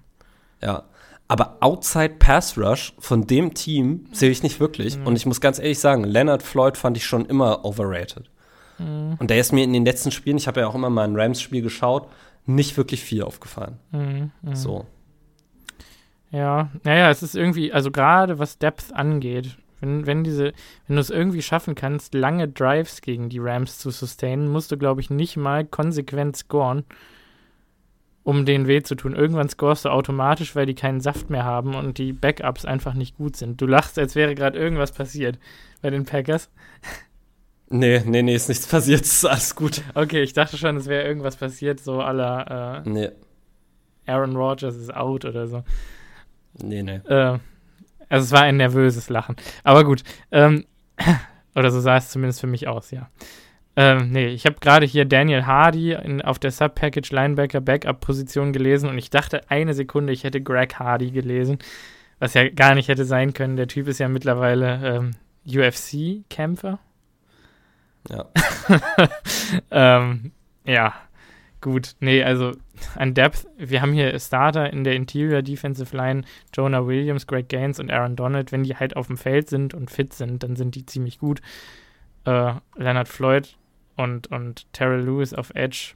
Ja, 0.63 0.85
aber 1.29 1.59
Outside 1.61 2.15
Pass 2.19 2.57
Rush 2.57 2.95
von 2.99 3.27
dem 3.27 3.53
Team 3.53 4.07
sehe 4.13 4.31
ich 4.31 4.43
nicht 4.43 4.61
wirklich. 4.61 4.99
Mhm. 4.99 5.07
Und 5.07 5.17
ich 5.17 5.27
muss 5.27 5.41
ganz 5.41 5.59
ehrlich 5.59 5.79
sagen, 5.79 6.05
Leonard 6.05 6.43
Floyd 6.43 6.77
fand 6.79 6.97
ich 6.97 7.05
schon 7.05 7.27
immer 7.27 7.67
overrated. 7.67 8.31
Mhm. 8.79 9.17
Und 9.19 9.29
der 9.31 9.39
ist 9.39 9.53
mir 9.53 9.63
in 9.63 9.75
den 9.75 9.85
letzten 9.85 10.11
Spielen, 10.11 10.39
ich 10.39 10.49
habe 10.49 10.61
ja 10.61 10.67
auch 10.67 10.75
immer 10.75 10.91
mal 10.91 11.05
ein 11.05 11.15
Rams-Spiel 11.15 11.61
geschaut, 11.61 12.09
nicht 12.47 12.79
wirklich 12.79 13.03
viel 13.03 13.23
aufgefallen. 13.23 13.79
Mhm. 13.93 14.31
mhm. 14.41 14.55
So. 14.55 14.87
Ja, 16.31 16.71
naja, 16.85 17.11
es 17.11 17.23
ist 17.23 17.35
irgendwie, 17.35 17.73
also 17.73 17.91
gerade 17.91 18.39
was 18.39 18.59
Depth 18.59 18.93
angeht, 18.93 19.57
wenn, 19.81 20.07
wenn 20.07 20.25
diese, 20.25 20.53
wenn 20.87 20.97
du 20.97 21.01
es 21.01 21.11
irgendwie 21.11 21.43
schaffen 21.43 21.75
kannst, 21.75 22.15
lange 22.15 22.49
Drives 22.49 23.01
gegen 23.01 23.29
die 23.29 23.39
Rams 23.39 23.79
zu 23.79 23.91
sustainen, 23.91 24.49
musst 24.49 24.73
du, 24.73 24.77
glaube 24.77 25.01
ich, 25.01 25.11
nicht 25.11 25.37
mal 25.37 25.65
konsequent 25.65 26.37
scoren, 26.37 26.85
um 28.25 28.45
denen 28.45 28.67
weh 28.67 28.83
zu 28.83 28.95
tun. 28.95 29.15
Irgendwann 29.15 29.49
scorest 29.49 29.85
du 29.85 29.91
automatisch, 29.91 30.55
weil 30.55 30.67
die 30.67 30.75
keinen 30.75 31.01
Saft 31.01 31.31
mehr 31.31 31.45
haben 31.45 31.75
und 31.75 31.99
die 31.99 32.13
Backups 32.13 32.65
einfach 32.65 32.95
nicht 32.95 33.17
gut 33.17 33.37
sind. 33.37 33.61
Du 33.61 33.67
lachst, 33.67 33.99
als 33.99 34.15
wäre 34.15 34.35
gerade 34.35 34.59
irgendwas 34.59 34.93
passiert 34.93 35.39
bei 35.81 35.91
den 35.91 36.05
Packers. 36.05 36.51
Nee, 37.71 38.03
nee, 38.05 38.23
nee, 38.23 38.35
ist 38.35 38.49
nichts 38.49 38.67
passiert, 38.67 39.03
ist 39.03 39.25
alles 39.25 39.55
gut. 39.55 39.83
Okay, 39.95 40.23
ich 40.23 40.33
dachte 40.33 40.57
schon, 40.57 40.77
es 40.77 40.87
wäre 40.87 41.07
irgendwas 41.07 41.37
passiert, 41.37 41.81
so 41.81 42.01
aller 42.01 42.83
äh, 42.85 42.89
nee. 42.89 43.11
Aaron 44.07 44.37
Rodgers 44.37 44.75
ist 44.77 44.95
out 44.95 45.27
oder 45.27 45.47
so. 45.47 45.63
Nee, 46.63 46.83
nee. 46.83 47.01
Äh, 47.09 47.39
also 48.09 48.25
es 48.25 48.33
war 48.33 48.43
ein 48.43 48.57
nervöses 48.57 49.09
Lachen. 49.09 49.37
Aber 49.65 49.85
gut. 49.85 50.03
Ähm, 50.31 50.65
oder 51.55 51.71
so 51.71 51.81
sah 51.81 51.97
es 51.97 52.11
zumindest 52.11 52.41
für 52.41 52.47
mich 52.47 52.69
aus, 52.69 52.91
ja. 52.91 53.09
Ähm, 53.77 54.11
nee, 54.11 54.27
ich 54.27 54.45
habe 54.45 54.57
gerade 54.61 54.87
hier 54.87 55.05
Daniel 55.05 55.47
Hardy 55.47 55.93
in, 55.93 56.21
auf 56.21 56.41
der 56.41 56.51
Sub-Package 56.51 57.13
Linebacker 57.13 57.61
Backup-Position 57.61 58.53
gelesen 58.53 58.89
und 58.89 58.99
ich 58.99 59.09
dachte 59.09 59.49
eine 59.51 59.73
Sekunde, 59.73 60.13
ich 60.13 60.25
hätte 60.25 60.41
Greg 60.41 60.75
Hardy 60.81 61.13
gelesen, 61.13 61.59
was 62.19 62.35
ja 62.35 62.49
gar 62.49 62.75
nicht 62.75 62.89
hätte 62.89 63.05
sein 63.05 63.35
können. 63.35 63.57
Der 63.57 63.69
Typ 63.69 63.87
ist 63.87 64.01
ja 64.01 64.09
mittlerweile 64.09 64.97
ähm, 64.97 65.11
UFC-Kämpfer. 65.47 66.81
Ja. 68.09 68.27
ähm, 69.71 70.33
ja, 70.65 70.95
gut. 71.69 71.97
Nee, 72.01 72.23
also 72.23 72.53
an 72.97 73.13
Depth, 73.13 73.47
wir 73.59 73.83
haben 73.83 73.93
hier 73.93 74.19
Starter 74.19 74.73
in 74.73 74.85
der 74.85 74.95
Interior 74.95 75.43
Defensive 75.43 75.95
Line, 75.95 76.23
Jonah 76.55 76.87
Williams, 76.87 77.27
Greg 77.27 77.49
Gaines 77.49 77.79
und 77.79 77.91
Aaron 77.91 78.17
Donald. 78.17 78.53
Wenn 78.53 78.63
die 78.63 78.75
halt 78.75 78.97
auf 78.97 79.09
dem 79.09 79.19
Feld 79.19 79.51
sind 79.51 79.75
und 79.75 79.91
fit 79.91 80.15
sind, 80.15 80.43
dann 80.43 80.57
sind 80.57 80.75
die 80.75 80.87
ziemlich 80.87 81.19
gut. 81.19 81.43
Äh, 82.25 82.55
Leonard 82.77 83.09
Floyd 83.09 83.57
und, 83.97 84.29
und 84.29 84.73
Terrell 84.73 85.03
Lewis 85.03 85.35
auf 85.35 85.51
Edge. 85.55 85.95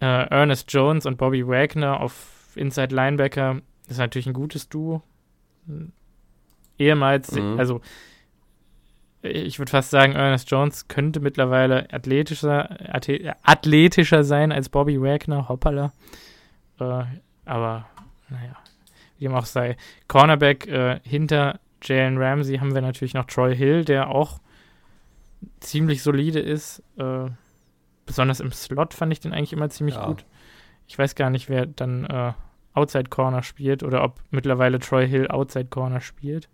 Äh, 0.00 0.28
Ernest 0.28 0.70
Jones 0.70 1.06
und 1.06 1.16
Bobby 1.16 1.46
Wagner 1.46 2.00
auf 2.00 2.52
Inside 2.56 2.94
Linebacker 2.94 3.62
ist 3.88 3.98
natürlich 3.98 4.26
ein 4.26 4.34
gutes 4.34 4.68
Duo. 4.68 5.02
Ehemals, 6.78 7.32
mhm. 7.32 7.58
also 7.58 7.80
ich 9.24 9.58
würde 9.58 9.70
fast 9.70 9.90
sagen, 9.90 10.12
Ernest 10.12 10.50
Jones 10.50 10.88
könnte 10.88 11.20
mittlerweile 11.20 11.92
athletischer, 11.92 12.76
athletischer 13.42 14.22
sein 14.22 14.52
als 14.52 14.68
Bobby 14.68 15.00
Wagner, 15.00 15.48
hoppala. 15.48 15.92
Äh, 16.78 17.04
aber, 17.44 17.86
naja, 18.28 18.56
wie 19.18 19.24
dem 19.24 19.34
auch 19.34 19.46
sei. 19.46 19.76
Cornerback 20.08 20.66
äh, 20.66 21.00
hinter 21.04 21.58
Jalen 21.82 22.18
Ramsey 22.18 22.58
haben 22.58 22.74
wir 22.74 22.82
natürlich 22.82 23.14
noch 23.14 23.24
Troy 23.24 23.54
Hill, 23.56 23.84
der 23.84 24.08
auch 24.08 24.40
ziemlich 25.60 26.02
solide 26.02 26.40
ist. 26.40 26.82
Äh, 26.98 27.30
besonders 28.06 28.40
im 28.40 28.52
Slot 28.52 28.94
fand 28.94 29.12
ich 29.12 29.20
den 29.20 29.32
eigentlich 29.32 29.52
immer 29.52 29.70
ziemlich 29.70 29.96
ja. 29.96 30.06
gut. 30.06 30.24
Ich 30.86 30.98
weiß 30.98 31.14
gar 31.14 31.30
nicht, 31.30 31.48
wer 31.48 31.66
dann 31.66 32.04
äh, 32.04 32.32
Outside 32.74 33.08
Corner 33.08 33.42
spielt 33.42 33.82
oder 33.82 34.02
ob 34.02 34.20
mittlerweile 34.30 34.78
Troy 34.78 35.08
Hill 35.08 35.28
Outside 35.28 35.66
Corner 35.66 36.00
spielt. 36.00 36.48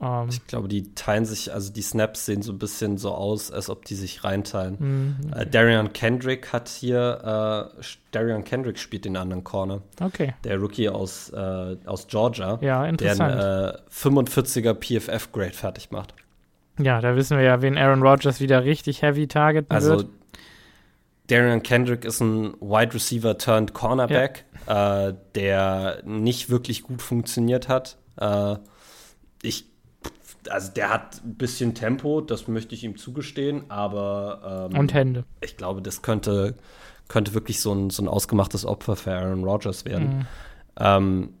Ähm, 0.00 0.28
ich 0.28 0.46
glaube, 0.46 0.68
die 0.68 0.94
teilen 0.94 1.24
sich, 1.24 1.52
also 1.52 1.72
die 1.72 1.82
Snaps 1.82 2.26
sehen 2.26 2.42
so 2.42 2.52
ein 2.52 2.58
bisschen 2.58 2.98
so 2.98 3.12
aus, 3.12 3.50
als 3.50 3.70
ob 3.70 3.84
die 3.84 3.94
sich 3.94 4.24
reinteilen. 4.24 4.76
Mm, 4.78 5.30
okay. 5.30 5.42
äh, 5.42 5.46
Darian 5.46 5.92
Kendrick 5.92 6.52
hat 6.52 6.68
hier, 6.68 7.70
äh, 7.80 7.82
Darian 8.10 8.44
Kendrick 8.44 8.78
spielt 8.78 9.04
den 9.04 9.16
anderen 9.16 9.44
Corner. 9.44 9.82
Okay. 10.00 10.34
Der 10.44 10.58
Rookie 10.58 10.88
aus, 10.88 11.30
äh, 11.30 11.76
aus 11.86 12.06
Georgia. 12.08 12.58
Ja, 12.60 12.86
interessant. 12.86 13.38
Der 13.38 13.82
einen 14.04 14.26
45er 14.26 14.70
äh, 14.70 15.00
PFF-Grade 15.00 15.52
fertig 15.52 15.90
macht. 15.90 16.14
Ja, 16.78 17.00
da 17.00 17.14
wissen 17.14 17.36
wir 17.36 17.44
ja, 17.44 17.62
wen 17.62 17.78
Aaron 17.78 18.02
Rodgers 18.02 18.40
wieder 18.40 18.64
richtig 18.64 19.02
heavy 19.02 19.28
targeten 19.28 19.74
also, 19.74 19.90
wird. 19.90 20.08
Darian 21.28 21.62
Kendrick 21.62 22.04
ist 22.04 22.20
ein 22.20 22.54
Wide 22.60 22.94
Receiver 22.94 23.38
turned 23.38 23.72
Cornerback, 23.72 24.44
ja. 24.66 25.08
äh, 25.08 25.14
der 25.34 26.02
nicht 26.04 26.50
wirklich 26.50 26.82
gut 26.82 27.00
funktioniert 27.00 27.68
hat. 27.68 27.96
Äh, 28.20 28.56
ich, 29.40 29.66
also 30.48 30.72
der 30.72 30.90
hat 30.90 31.22
ein 31.24 31.34
bisschen 31.34 31.74
Tempo, 31.74 32.20
das 32.20 32.48
möchte 32.48 32.74
ich 32.74 32.84
ihm 32.84 32.96
zugestehen, 32.96 33.70
aber 33.70 34.68
ähm, 34.70 34.78
und 34.78 34.94
Hände. 34.94 35.24
Ich 35.40 35.56
glaube, 35.56 35.82
das 35.82 36.02
könnte, 36.02 36.54
könnte 37.08 37.34
wirklich 37.34 37.60
so 37.60 37.72
ein, 37.72 37.90
so 37.90 38.02
ein 38.02 38.08
ausgemachtes 38.08 38.64
Opfer 38.64 38.96
für 38.96 39.12
Aaron 39.12 39.44
Rodgers 39.44 39.84
werden. 39.84 40.18
Mhm. 40.18 40.26
Ähm, 40.78 41.34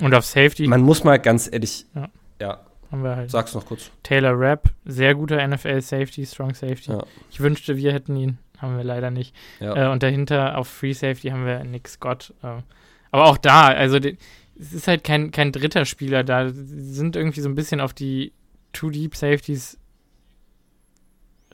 und 0.00 0.14
auf 0.14 0.26
Safety. 0.26 0.66
Man 0.66 0.82
muss 0.82 1.04
mal 1.04 1.18
ganz 1.18 1.48
ehrlich, 1.50 1.86
ja. 1.94 2.08
ja 2.40 2.60
haben 2.90 3.02
wir 3.02 3.16
halt. 3.16 3.30
Sag's 3.30 3.54
noch 3.54 3.66
kurz. 3.66 3.90
Taylor 4.02 4.38
Rapp, 4.38 4.70
sehr 4.84 5.14
guter 5.14 5.46
NFL 5.46 5.80
Safety, 5.80 6.24
Strong 6.26 6.54
Safety. 6.54 6.92
Ja. 6.92 7.04
Ich 7.30 7.40
wünschte, 7.40 7.76
wir 7.76 7.92
hätten 7.92 8.16
ihn. 8.16 8.38
Haben 8.58 8.76
wir 8.76 8.84
leider 8.84 9.10
nicht. 9.10 9.34
Ja. 9.60 9.88
Äh, 9.88 9.92
und 9.92 10.02
dahinter 10.02 10.56
auf 10.56 10.68
Free 10.68 10.92
Safety 10.92 11.28
haben 11.28 11.44
wir 11.44 11.62
Nick 11.64 11.88
Scott. 11.88 12.32
Äh, 12.42 12.62
aber 13.10 13.26
auch 13.26 13.36
da, 13.36 13.68
also 13.68 13.98
die, 13.98 14.16
es 14.58 14.72
ist 14.72 14.88
halt 14.88 15.04
kein, 15.04 15.30
kein 15.30 15.52
dritter 15.52 15.84
Spieler 15.84 16.24
da. 16.24 16.48
Sie 16.48 16.94
sind 16.94 17.16
irgendwie 17.16 17.40
so 17.40 17.48
ein 17.48 17.54
bisschen 17.54 17.80
auf 17.80 17.92
die 17.92 18.32
Two 18.72 18.90
Deep 18.90 19.14
Safeties 19.16 19.78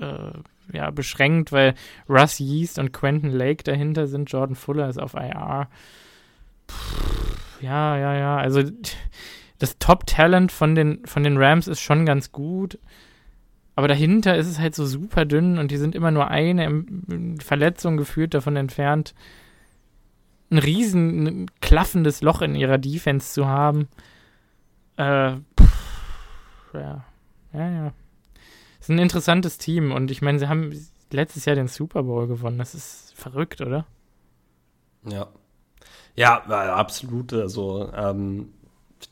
äh, 0.01 0.33
ja, 0.73 0.91
beschränkt, 0.91 1.53
weil 1.53 1.75
Russ 2.09 2.39
Yeast 2.39 2.79
und 2.79 2.93
Quentin 2.93 3.31
Lake 3.31 3.65
dahinter 3.65 4.07
sind. 4.07 4.31
Jordan 4.31 4.57
Fuller 4.57 4.89
ist 4.89 5.01
auf 5.01 5.15
IR. 5.15 5.69
Puh, 6.67 6.75
ja, 7.61 7.97
ja, 7.97 8.15
ja. 8.17 8.37
Also 8.37 8.63
das 9.59 9.79
Top-Talent 9.79 10.51
von 10.51 10.75
den, 10.75 11.05
von 11.07 11.23
den 11.23 11.37
Rams 11.37 11.69
ist 11.69 11.81
schon 11.81 12.07
ganz 12.07 12.33
gut. 12.33 12.79
Aber 13.75 13.89
dahinter 13.89 14.37
ist 14.37 14.49
es 14.49 14.59
halt 14.59 14.75
so 14.75 14.85
super 14.85 15.25
dünn 15.25 15.59
und 15.59 15.71
die 15.71 15.79
sind 15.79 15.95
immer 15.95 16.11
nur 16.11 16.29
eine 16.29 16.85
Verletzung 17.41 17.97
geführt 17.97 18.35
davon 18.35 18.57
entfernt, 18.57 19.15
ein 20.53 20.59
riesen 20.59 21.27
ein 21.27 21.51
klaffendes 21.61 22.21
Loch 22.21 22.43
in 22.43 22.55
ihrer 22.55 22.79
Defense 22.79 23.33
zu 23.33 23.47
haben. 23.47 23.89
Äh, 24.97 25.37
pff, 25.59 26.75
ja, 26.75 27.05
ja, 27.53 27.71
ja. 27.71 27.93
Ist 28.79 28.91
ein 28.91 28.99
interessantes 28.99 29.59
Team 29.59 29.93
und 29.93 30.11
ich 30.11 30.23
meine, 30.23 30.39
sie 30.39 30.49
haben 30.49 30.73
letztes 31.11 31.45
Jahr 31.45 31.57
den 31.57 31.69
Super 31.69 32.03
Bowl 32.03 32.27
gewonnen. 32.27 32.59
Das 32.59 32.75
ist 32.75 33.13
verrückt, 33.17 33.61
oder? 33.61 33.87
Ja. 35.09 35.29
Ja, 36.15 36.43
absolut. 36.75 37.33
Also, 37.33 37.91
ähm, 37.95 38.53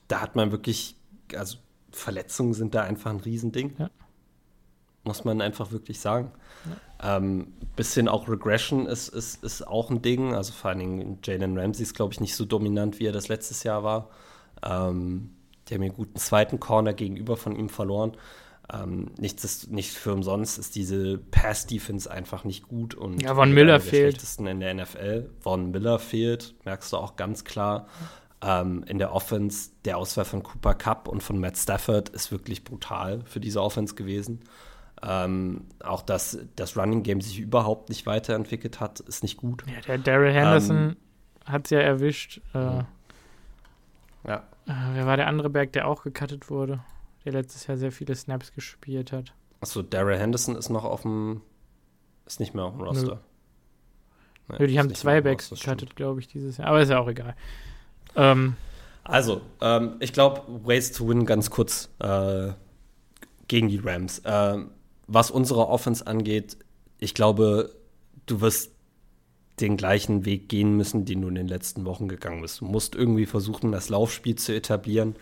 da 0.09 0.21
hat 0.21 0.37
man 0.37 0.53
wirklich, 0.53 0.97
also 1.35 1.59
Verletzungen 1.91 2.53
sind 2.53 2.75
da 2.75 2.83
einfach 2.83 3.11
ein 3.11 3.21
Riesending. 3.21 3.75
Ja. 3.79 3.91
Muss 5.05 5.25
man 5.25 5.41
einfach 5.41 5.73
wirklich 5.73 5.99
sagen. 6.01 6.31
Ja. 6.67 6.77
Ähm, 7.03 7.53
bisschen 7.77 8.09
auch 8.09 8.29
Regression 8.29 8.87
ist, 8.87 9.09
ist, 9.09 9.43
ist 9.43 9.67
auch 9.67 9.91
ein 9.91 10.03
Ding. 10.03 10.35
Also 10.35 10.53
vor 10.53 10.71
allen 10.71 10.81
Dingen 10.81 11.19
Jalen 11.25 11.59
Ramsey 11.59 11.83
ist, 11.83 11.95
glaube 11.95 12.13
ich, 12.13 12.21
nicht 12.21 12.37
so 12.37 12.45
dominant, 12.45 12.99
wie 13.01 13.07
er 13.07 13.13
das 13.13 13.29
letztes 13.29 13.63
Jahr 13.63 13.83
war. 13.83 14.11
Ähm, 14.63 15.31
die 15.69 15.75
haben 15.75 15.83
einen 15.83 15.95
guten 15.95 16.19
zweiten 16.19 16.61
Corner 16.61 16.93
gegenüber 16.93 17.37
von 17.37 17.57
ihm 17.57 17.69
verloren. 17.69 18.17
Ähm, 18.73 19.11
nichts 19.19 19.45
ist 19.45 19.71
nicht 19.71 19.93
für 19.93 20.13
umsonst 20.13 20.59
ist 20.59 20.77
diese 20.77 21.19
Pass-Defense 21.19 22.11
einfach 22.11 22.45
nicht 22.45 22.69
gut 22.69 22.95
und 22.95 23.21
ja, 23.21 23.35
Von 23.35 23.53
Miller 23.53 23.81
fehlt. 23.81 24.15
schlechtesten 24.15 24.47
in 24.47 24.61
der 24.61 24.75
NFL. 24.75 25.31
Von 25.41 25.71
Miller 25.71 25.99
fehlt, 25.99 26.55
merkst 26.65 26.93
du 26.93 26.97
auch 26.99 27.17
ganz 27.17 27.45
klar. 27.45 27.89
Ähm, 28.43 28.85
in 28.87 28.99
der 28.99 29.13
Offense, 29.13 29.71
der 29.85 29.99
Auswahl 29.99 30.25
von 30.25 30.43
Cooper 30.43 30.75
Cup 30.75 31.09
und 31.09 31.23
von 31.23 31.39
Matt 31.39 31.57
Stafford 31.57 32.11
ist 32.11 32.31
wirklich 32.31 32.65
brutal 32.65 33.23
für 33.25 33.41
diese 33.41 33.61
Offense 33.63 33.95
gewesen. 33.95 34.41
Ähm, 35.03 35.67
auch 35.83 36.03
dass 36.03 36.39
das 36.57 36.77
Running 36.77 37.03
Game 37.03 37.21
sich 37.21 37.39
überhaupt 37.39 37.89
nicht 37.89 38.07
weiterentwickelt 38.07 38.81
hat, 38.81 39.01
ist 39.01 39.23
nicht 39.23 39.39
gut. 39.39 39.65
Ja, 39.67 39.81
der 39.81 39.99
Daryl 39.99 40.33
Henderson 40.33 40.77
ähm, 40.77 40.97
hat 41.47 41.65
es 41.65 41.71
ja 41.71 41.81
erwischt. 41.81 42.41
Äh, 42.55 42.83
ja. 44.27 44.45
Äh, 44.67 44.73
wer 44.93 45.07
war 45.07 45.17
der 45.17 45.27
andere 45.27 45.49
Berg, 45.49 45.73
der 45.73 45.89
auch 45.89 46.03
gecuttet 46.03 46.51
wurde? 46.51 46.81
Der 47.25 47.33
letztes 47.33 47.67
Jahr 47.67 47.77
sehr 47.77 47.93
viele 47.93 48.15
Snaps 48.15 48.53
gespielt 48.53 49.13
hat. 49.13 49.33
Achso, 49.61 49.83
Daryl 49.83 50.19
Henderson 50.19 50.57
ist 50.57 50.69
noch 50.69 50.85
auf 50.85 51.03
dem. 51.03 51.43
Ist 52.27 52.41
nicht 52.41 52.55
mehr 52.55 52.65
auf 52.65 52.75
dem 52.75 52.83
Roster. 52.83 53.21
Nö. 54.49 54.57
Nö 54.59 54.67
die 54.67 54.79
haben 54.79 54.95
zwei 54.95 55.21
Backs 55.21 55.51
gecuttet, 55.51 55.97
glaube 55.97 56.21
ich, 56.21 56.29
dieses 56.29 56.59
Jahr. 56.59 56.69
Aber 56.69 56.81
ist 56.81 56.91
ja 56.91 56.99
auch 56.99 57.09
egal. 57.09 57.35
Ähm, 58.17 58.57
also, 59.05 59.41
ähm, 59.61 59.97
ich 60.01 60.13
glaube, 60.13 60.43
Ways 60.65 60.93
to 60.93 61.09
Win 61.09 61.27
ganz 61.27 61.51
kurz 61.51 61.89
äh, 62.01 62.53
gegen 63.49 63.69
die 63.69 63.79
Rams. 63.79 64.23
Ähm, 64.25 64.71
was 65.13 65.31
unsere 65.31 65.67
Offense 65.67 66.07
angeht, 66.07 66.57
ich 66.99 67.15
glaube, 67.15 67.75
du 68.27 68.41
wirst 68.41 68.71
den 69.59 69.77
gleichen 69.77 70.25
Weg 70.25 70.49
gehen 70.49 70.77
müssen, 70.77 71.05
den 71.05 71.23
du 71.23 71.29
in 71.29 71.35
den 71.35 71.49
letzten 71.49 71.85
Wochen 71.85 72.09
gegangen 72.09 72.43
bist. 72.43 72.61
Du 72.61 72.65
musst 72.65 72.95
irgendwie 72.95 73.27
versuchen, 73.27 73.73
das 73.73 73.89
Laufspiel 73.89 74.37
zu 74.37 74.55
etablieren, 74.55 75.17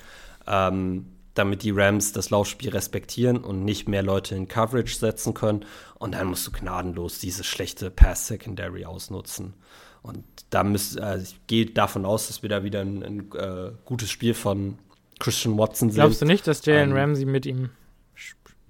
ähm, 0.47 1.07
damit 1.33 1.63
die 1.63 1.71
Rams 1.71 2.13
das 2.13 2.29
Laufspiel 2.29 2.69
respektieren 2.69 3.39
und 3.39 3.65
nicht 3.65 3.89
mehr 3.89 4.03
Leute 4.03 4.35
in 4.35 4.47
Coverage 4.47 4.95
setzen 4.95 5.33
können. 5.33 5.65
Und 5.99 6.15
dann 6.15 6.29
musst 6.29 6.47
du 6.47 6.53
gnadenlos 6.53 7.19
diese 7.19 7.43
schlechte 7.43 7.91
Pass-Secondary 7.91 8.85
ausnutzen. 8.85 9.55
Und 10.03 10.25
da 10.51 10.65
müsst, 10.65 11.01
also 11.01 11.23
ich 11.23 11.47
gehe 11.47 11.67
davon 11.67 12.05
aus, 12.05 12.29
dass 12.29 12.43
wir 12.43 12.51
da 12.51 12.63
wieder 12.63 12.83
ein, 12.83 13.03
ein 13.03 13.33
äh, 13.33 13.73
gutes 13.87 14.11
Spiel 14.11 14.35
von 14.35 14.79
Christian 15.19 15.57
Watson 15.57 15.91
sehen. 15.91 16.03
Glaubst 16.03 16.21
du 16.21 16.27
nicht, 16.27 16.47
dass 16.47 16.65
Jalen 16.67 16.91
ähm, 16.91 16.97
Ramsey 16.97 17.25
mit 17.25 17.47
ihm 17.47 17.71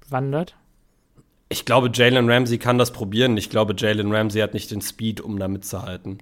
wandert? 0.08 0.54
Ich 1.48 1.64
glaube, 1.64 1.90
Jalen 1.92 2.30
Ramsey 2.30 2.58
kann 2.58 2.78
das 2.78 2.92
probieren. 2.92 3.36
Ich 3.36 3.50
glaube, 3.50 3.74
Jalen 3.76 4.12
Ramsey 4.12 4.40
hat 4.40 4.54
nicht 4.54 4.70
den 4.70 4.82
Speed, 4.82 5.20
um 5.20 5.38
da 5.38 5.48
mitzuhalten. 5.48 6.18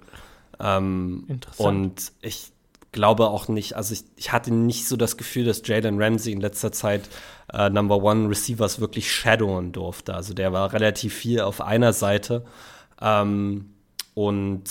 Ähm, 0.60 1.24
Interessant. 1.28 1.66
Und 1.66 2.12
ich 2.22 2.52
glaube 2.92 3.28
auch 3.28 3.48
nicht, 3.48 3.74
also 3.74 3.92
ich, 3.92 4.04
ich, 4.16 4.32
hatte 4.32 4.54
nicht 4.54 4.88
so 4.88 4.96
das 4.96 5.16
Gefühl, 5.16 5.44
dass 5.44 5.62
Jalen 5.64 6.00
Ramsey 6.00 6.32
in 6.32 6.40
letzter 6.40 6.72
Zeit 6.72 7.08
äh, 7.52 7.68
Number 7.68 8.02
One 8.02 8.28
Receivers 8.28 8.80
wirklich 8.80 9.12
shadowen 9.12 9.72
durfte. 9.72 10.14
Also 10.14 10.32
der 10.32 10.52
war 10.52 10.72
relativ 10.72 11.14
viel 11.14 11.40
auf 11.40 11.60
einer 11.60 11.92
Seite. 11.92 12.44
Ähm, 13.00 13.70
und 14.14 14.64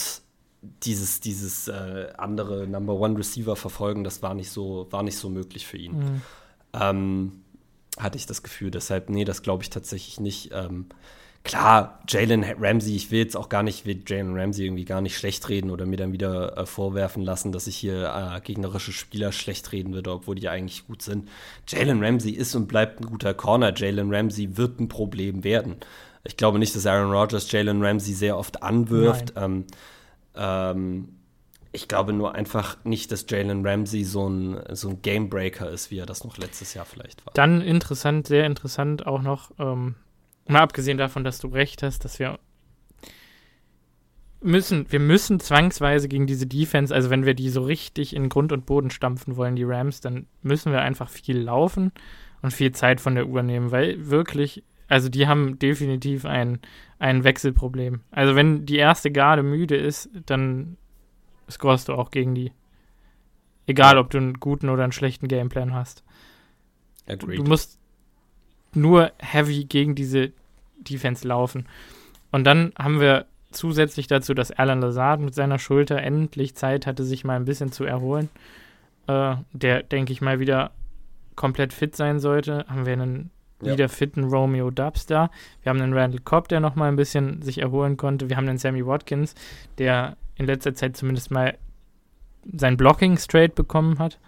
dieses, 0.84 1.20
dieses 1.20 1.68
äh, 1.68 2.08
andere 2.18 2.66
Number 2.66 2.94
One 2.96 3.18
Receiver 3.18 3.56
verfolgen, 3.56 4.04
das 4.04 4.24
war 4.24 4.34
nicht 4.34 4.50
so, 4.50 4.88
war 4.90 5.04
nicht 5.04 5.18
so 5.18 5.30
möglich 5.30 5.68
für 5.68 5.78
ihn. 5.78 5.98
Mhm. 5.98 6.22
Ähm, 6.74 7.32
hatte 7.98 8.18
ich 8.18 8.26
das 8.26 8.44
Gefühl. 8.44 8.72
Deshalb, 8.72 9.10
nee, 9.10 9.26
das 9.26 9.42
glaube 9.42 9.64
ich 9.64 9.70
tatsächlich 9.70 10.20
nicht. 10.20 10.52
Ähm, 10.54 10.88
klar, 11.44 12.00
Jalen 12.08 12.44
Ramsey, 12.44 12.96
ich 12.96 13.12
will 13.12 13.20
jetzt 13.20 13.38
auch 13.38 13.50
gar 13.50 13.64
nicht, 13.64 13.86
will 13.86 14.02
Jalen 14.06 14.38
Ramsey 14.38 14.66
irgendwie 14.66 14.86
gar 14.86 15.02
nicht 15.02 15.18
schlecht 15.18 15.48
reden 15.48 15.72
oder 15.72 15.86
mir 15.86 15.98
dann 15.98 16.12
wieder 16.12 16.58
äh, 16.58 16.66
vorwerfen 16.66 17.24
lassen, 17.24 17.52
dass 17.52 17.68
ich 17.68 17.78
hier 17.78 18.36
äh, 18.36 18.42
gegnerische 18.42 18.92
Spieler 18.92 19.32
schlecht 19.32 19.72
reden 19.72 19.94
würde, 19.94 20.12
obwohl 20.12 20.36
die 20.36 20.50
eigentlich 20.50 20.88
gut 20.88 21.02
sind. 21.02 21.30
Jalen 21.68 22.04
Ramsey 22.04 22.32
ist 22.32 22.56
und 22.56 22.68
bleibt 22.68 23.00
ein 23.00 23.06
guter 23.06 23.34
Corner. 23.34 23.74
Jalen 23.76 24.14
Ramsey 24.14 24.58
wird 24.58 24.80
ein 24.80 24.90
Problem 24.90 25.44
werden. 25.44 25.78
Ich 26.26 26.38
glaube 26.38 26.60
nicht, 26.60 26.76
dass 26.76 26.88
Aaron 26.88 27.12
Rodgers 27.12 27.52
Jalen 27.52 27.84
Ramsey 27.84 28.14
sehr 28.14 28.38
oft 28.38 28.64
anwirft. 28.64 29.34
Ähm, 29.36 29.66
ähm, 30.36 31.15
ich 31.76 31.88
glaube 31.88 32.14
nur 32.14 32.34
einfach 32.34 32.78
nicht, 32.84 33.12
dass 33.12 33.26
Jalen 33.30 33.66
Ramsey 33.66 34.04
so 34.04 34.28
ein, 34.28 34.60
so 34.72 34.90
ein 34.90 35.02
Gamebreaker 35.02 35.70
ist, 35.70 35.92
wie 35.92 36.00
er 36.00 36.06
das 36.06 36.24
noch 36.24 36.38
letztes 36.38 36.74
Jahr 36.74 36.86
vielleicht 36.86 37.26
war. 37.26 37.34
Dann 37.34 37.62
interessant, 37.62 38.28
sehr 38.28 38.46
interessant 38.46 39.06
auch 39.06 39.22
noch, 39.22 39.52
ähm, 39.60 39.96
Mal 40.48 40.62
abgesehen 40.62 40.98
davon, 40.98 41.24
dass 41.24 41.40
du 41.40 41.48
recht 41.48 41.82
hast, 41.82 42.06
dass 42.06 42.20
wir 42.20 42.38
müssen, 44.42 44.92
wir 44.92 45.00
müssen 45.00 45.40
zwangsweise 45.40 46.08
gegen 46.08 46.28
diese 46.28 46.46
Defense, 46.46 46.94
also 46.94 47.10
wenn 47.10 47.26
wir 47.26 47.34
die 47.34 47.50
so 47.50 47.64
richtig 47.64 48.16
in 48.16 48.30
Grund 48.30 48.52
und 48.52 48.68
Boden 48.68 48.92
stampfen 48.92 49.38
wollen, 49.38 49.56
die 49.56 49.64
Rams, 49.64 50.02
dann 50.02 50.28
müssen 50.44 50.72
wir 50.72 50.82
einfach 50.82 51.10
viel 51.10 51.40
laufen 51.40 51.92
und 52.44 52.54
viel 52.54 52.74
Zeit 52.74 53.02
von 53.02 53.16
der 53.16 53.28
Uhr 53.28 53.42
nehmen, 53.42 53.72
weil 53.72 54.08
wirklich, 54.08 54.64
also 54.88 55.10
die 55.10 55.26
haben 55.26 55.58
definitiv 55.58 56.26
ein, 56.26 56.60
ein 57.00 57.24
Wechselproblem. 57.24 58.02
Also 58.12 58.36
wenn 58.36 58.68
die 58.68 58.78
erste 58.78 59.12
Garde 59.12 59.42
müde 59.42 59.76
ist, 59.76 60.12
dann 60.28 60.78
scorest 61.50 61.90
du 61.90 61.94
auch 61.94 62.12
gegen 62.12 62.36
die. 62.36 62.52
Egal, 63.68 63.98
ob 63.98 64.10
du 64.10 64.18
einen 64.18 64.40
guten 64.40 64.70
oder 64.70 64.84
einen 64.84 64.92
schlechten 64.92 65.28
Gameplan 65.28 65.74
hast. 65.74 66.04
Agreed. 67.08 67.40
Du 67.40 67.44
musst 67.44 67.80
nur 68.74 69.12
heavy 69.20 69.66
gegen 69.66 69.96
diese 69.96 70.32
Defense 70.78 71.28
laufen. 71.28 71.68
Und 72.32 72.44
dann 72.44 72.74
haben 72.78 73.00
wir 73.00 73.26
zusätzlich 73.52 74.08
dazu, 74.08 74.34
dass 74.34 74.52
Alan 74.52 74.82
Lazard 74.82 75.22
mit 75.22 75.34
seiner 75.34 75.60
Schulter 75.60 76.02
endlich 76.02 76.56
Zeit 76.56 76.86
hatte, 76.86 77.04
sich 77.04 77.24
mal 77.24 77.36
ein 77.36 77.46
bisschen 77.46 77.72
zu 77.72 77.86
erholen. 77.86 78.30
Äh, 79.08 79.36
der, 79.54 79.84
denke 79.84 80.12
ich 80.12 80.22
mal, 80.22 80.40
wieder 80.40 80.72
komplett 81.36 81.74
fit 81.74 81.96
sein 81.96 82.20
sollte. 82.20 82.66
Haben 82.68 82.86
wir 82.86 82.94
einen 82.94 83.32
ja. 83.62 83.74
wieder 83.74 83.90
fitten 83.90 84.26
Romeo 84.26 84.70
Dubs 84.72 85.06
da. 85.06 85.30
Wir 85.64 85.70
haben 85.70 85.82
einen 85.82 85.94
Randall 85.94 86.22
Cobb, 86.22 86.48
der 86.50 86.60
noch 86.60 86.76
mal 86.76 86.90
ein 86.90 86.96
bisschen 86.96 87.42
sich 87.42 87.60
erholen 87.60 87.98
konnte. 87.98 88.30
Wir 88.30 88.38
haben 88.38 88.48
einen 88.48 88.58
Sammy 88.58 88.86
Watkins, 88.86 89.36
der 89.78 90.18
in 90.36 90.46
letzter 90.46 90.76
Zeit 90.76 90.98
zumindest 90.98 91.32
mal 91.32 91.58
sein 92.54 92.78
Blocking 92.78 93.18
straight 93.18 93.56
bekommen 93.56 94.00
hat. 94.00 94.20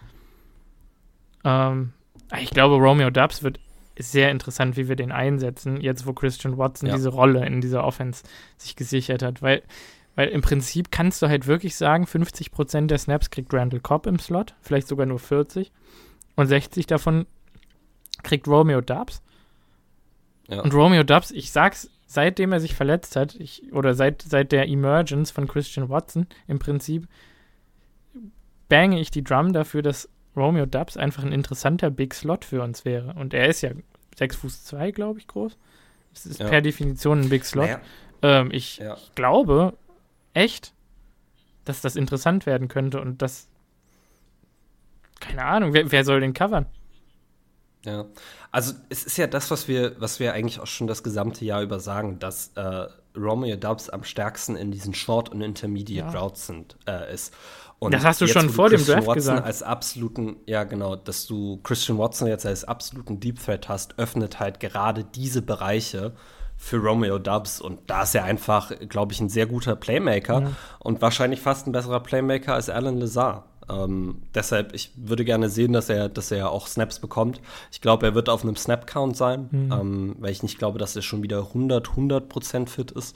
Ähm, 1.43 1.93
ich 2.39 2.49
glaube, 2.49 2.75
Romeo 2.75 3.09
Dubs 3.09 3.43
wird 3.43 3.59
ist 3.97 4.11
sehr 4.11 4.29
interessant, 4.29 4.77
wie 4.77 4.87
wir 4.87 4.95
den 4.95 5.11
einsetzen, 5.11 5.81
jetzt 5.81 6.05
wo 6.05 6.13
Christian 6.13 6.57
Watson 6.57 6.87
ja. 6.87 6.95
diese 6.95 7.09
Rolle 7.09 7.45
in 7.47 7.61
dieser 7.61 7.83
Offense 7.83 8.23
sich 8.55 8.75
gesichert 8.75 9.23
hat. 9.23 9.41
Weil, 9.41 9.63
weil 10.15 10.27
im 10.27 10.41
Prinzip 10.41 10.91
kannst 10.91 11.21
du 11.21 11.27
halt 11.27 11.47
wirklich 11.47 11.75
sagen, 11.75 12.03
50% 12.03 12.87
der 12.87 12.99
Snaps 12.99 13.31
kriegt 13.31 13.51
Randall 13.53 13.79
Cobb 13.79 14.05
im 14.05 14.19
Slot, 14.19 14.53
vielleicht 14.61 14.87
sogar 14.87 15.07
nur 15.07 15.17
40. 15.17 15.71
Und 16.35 16.45
60 16.45 16.85
davon 16.85 17.25
kriegt 18.21 18.47
Romeo 18.47 18.81
Dubs. 18.81 19.23
Ja. 20.47 20.61
Und 20.61 20.75
Romeo 20.75 21.03
Dubs, 21.03 21.31
ich 21.31 21.51
sag's, 21.51 21.89
seitdem 22.07 22.53
er 22.53 22.59
sich 22.59 22.73
verletzt 22.73 23.15
hat, 23.15 23.35
ich, 23.35 23.71
oder 23.73 23.93
seit, 23.93 24.23
seit 24.23 24.51
der 24.51 24.67
Emergence 24.67 25.29
von 25.29 25.47
Christian 25.47 25.89
Watson 25.89 26.25
im 26.47 26.57
Prinzip, 26.57 27.07
bange 28.69 28.99
ich 28.99 29.11
die 29.11 29.23
Drum 29.23 29.53
dafür, 29.53 29.81
dass 29.81 30.09
Romeo 30.35 30.65
Dubs 30.65 30.97
einfach 30.97 31.23
ein 31.23 31.33
interessanter 31.33 31.91
Big 31.91 32.13
Slot 32.13 32.45
für 32.45 32.61
uns 32.63 32.85
wäre. 32.85 33.13
Und 33.13 33.33
er 33.33 33.47
ist 33.47 33.61
ja 33.61 33.71
6 34.15 34.35
Fuß 34.37 34.63
2, 34.65 34.91
glaube 34.91 35.19
ich, 35.19 35.27
groß. 35.27 35.57
Das 36.13 36.25
ist 36.25 36.39
ja. 36.39 36.47
per 36.47 36.61
Definition 36.61 37.21
ein 37.21 37.29
Big 37.29 37.45
Slot. 37.45 37.65
Naja. 37.65 37.81
Ähm, 38.21 38.49
ich, 38.51 38.77
ja. 38.77 38.95
ich 38.95 39.13
glaube 39.13 39.73
echt, 40.33 40.73
dass 41.65 41.81
das 41.81 41.95
interessant 41.95 42.45
werden 42.45 42.67
könnte 42.67 43.01
und 43.01 43.21
das. 43.21 43.49
Keine 45.19 45.43
Ahnung, 45.43 45.73
wer, 45.73 45.91
wer 45.91 46.03
soll 46.03 46.21
den 46.21 46.33
covern? 46.33 46.67
Ja, 47.87 48.05
also 48.51 48.73
es 48.89 49.05
ist 49.05 49.17
ja 49.17 49.27
das, 49.27 49.49
was 49.49 49.69
wir, 49.69 49.95
was 49.99 50.19
wir 50.19 50.33
eigentlich 50.33 50.59
auch 50.59 50.67
schon 50.67 50.87
das 50.87 51.03
gesamte 51.03 51.45
Jahr 51.45 51.61
über 51.61 51.79
sagen, 51.79 52.19
dass 52.19 52.51
äh, 52.55 52.87
Romeo 53.15 53.55
Dubs 53.55 53.89
am 53.89 54.03
stärksten 54.03 54.57
in 54.57 54.71
diesen 54.71 54.93
Short- 54.93 55.29
und 55.29 55.41
Intermediate 55.41 56.13
ja. 56.13 56.19
Routes 56.19 56.47
sind, 56.47 56.75
äh, 56.85 57.13
ist. 57.13 57.33
Und 57.79 57.93
das 57.93 58.03
hast 58.03 58.19
du 58.19 58.27
schon 58.27 58.49
vor 58.49 58.69
dem 58.69 58.83
Draft 58.83 59.07
Watson 59.07 59.13
gesagt. 59.13 59.45
als 59.45 59.63
absoluten, 59.63 60.35
ja 60.47 60.65
genau, 60.65 60.97
dass 60.97 61.27
du 61.27 61.61
Christian 61.63 61.97
Watson 61.97 62.27
jetzt 62.27 62.45
als 62.45 62.65
absoluten 62.65 63.21
Deep 63.21 63.41
Threat 63.41 63.69
hast, 63.69 63.97
öffnet 63.97 64.39
halt 64.39 64.59
gerade 64.59 65.05
diese 65.05 65.41
Bereiche 65.41 66.13
für 66.57 66.77
Romeo 66.77 67.19
Dubs 67.19 67.61
und 67.61 67.79
da 67.87 68.03
ist 68.03 68.15
er 68.15 68.25
einfach, 68.25 68.71
glaube 68.89 69.13
ich, 69.13 69.21
ein 69.21 69.29
sehr 69.29 69.45
guter 69.45 69.77
Playmaker 69.77 70.41
ja. 70.41 70.51
und 70.79 71.01
wahrscheinlich 71.01 71.39
fast 71.39 71.67
ein 71.67 71.71
besserer 71.71 72.01
Playmaker 72.01 72.55
als 72.55 72.69
Alan 72.69 72.99
Lazar. 72.99 73.45
Ähm, 73.69 74.21
deshalb, 74.33 74.73
ich 74.73 74.91
würde 74.95 75.25
gerne 75.25 75.49
sehen, 75.49 75.73
dass 75.73 75.89
er, 75.89 76.09
dass 76.09 76.31
er 76.31 76.51
auch 76.51 76.67
Snaps 76.67 76.99
bekommt. 76.99 77.41
Ich 77.71 77.81
glaube, 77.81 78.05
er 78.05 78.15
wird 78.15 78.29
auf 78.29 78.43
einem 78.43 78.55
Snap-Count 78.55 79.17
sein, 79.17 79.49
mhm. 79.51 79.71
ähm, 79.71 80.15
weil 80.19 80.31
ich 80.31 80.43
nicht 80.43 80.57
glaube, 80.57 80.79
dass 80.79 80.95
er 80.95 81.01
schon 81.01 81.23
wieder 81.23 81.39
100, 81.39 81.89
100 81.89 82.29
Prozent 82.29 82.69
fit 82.69 82.91
ist. 82.91 83.15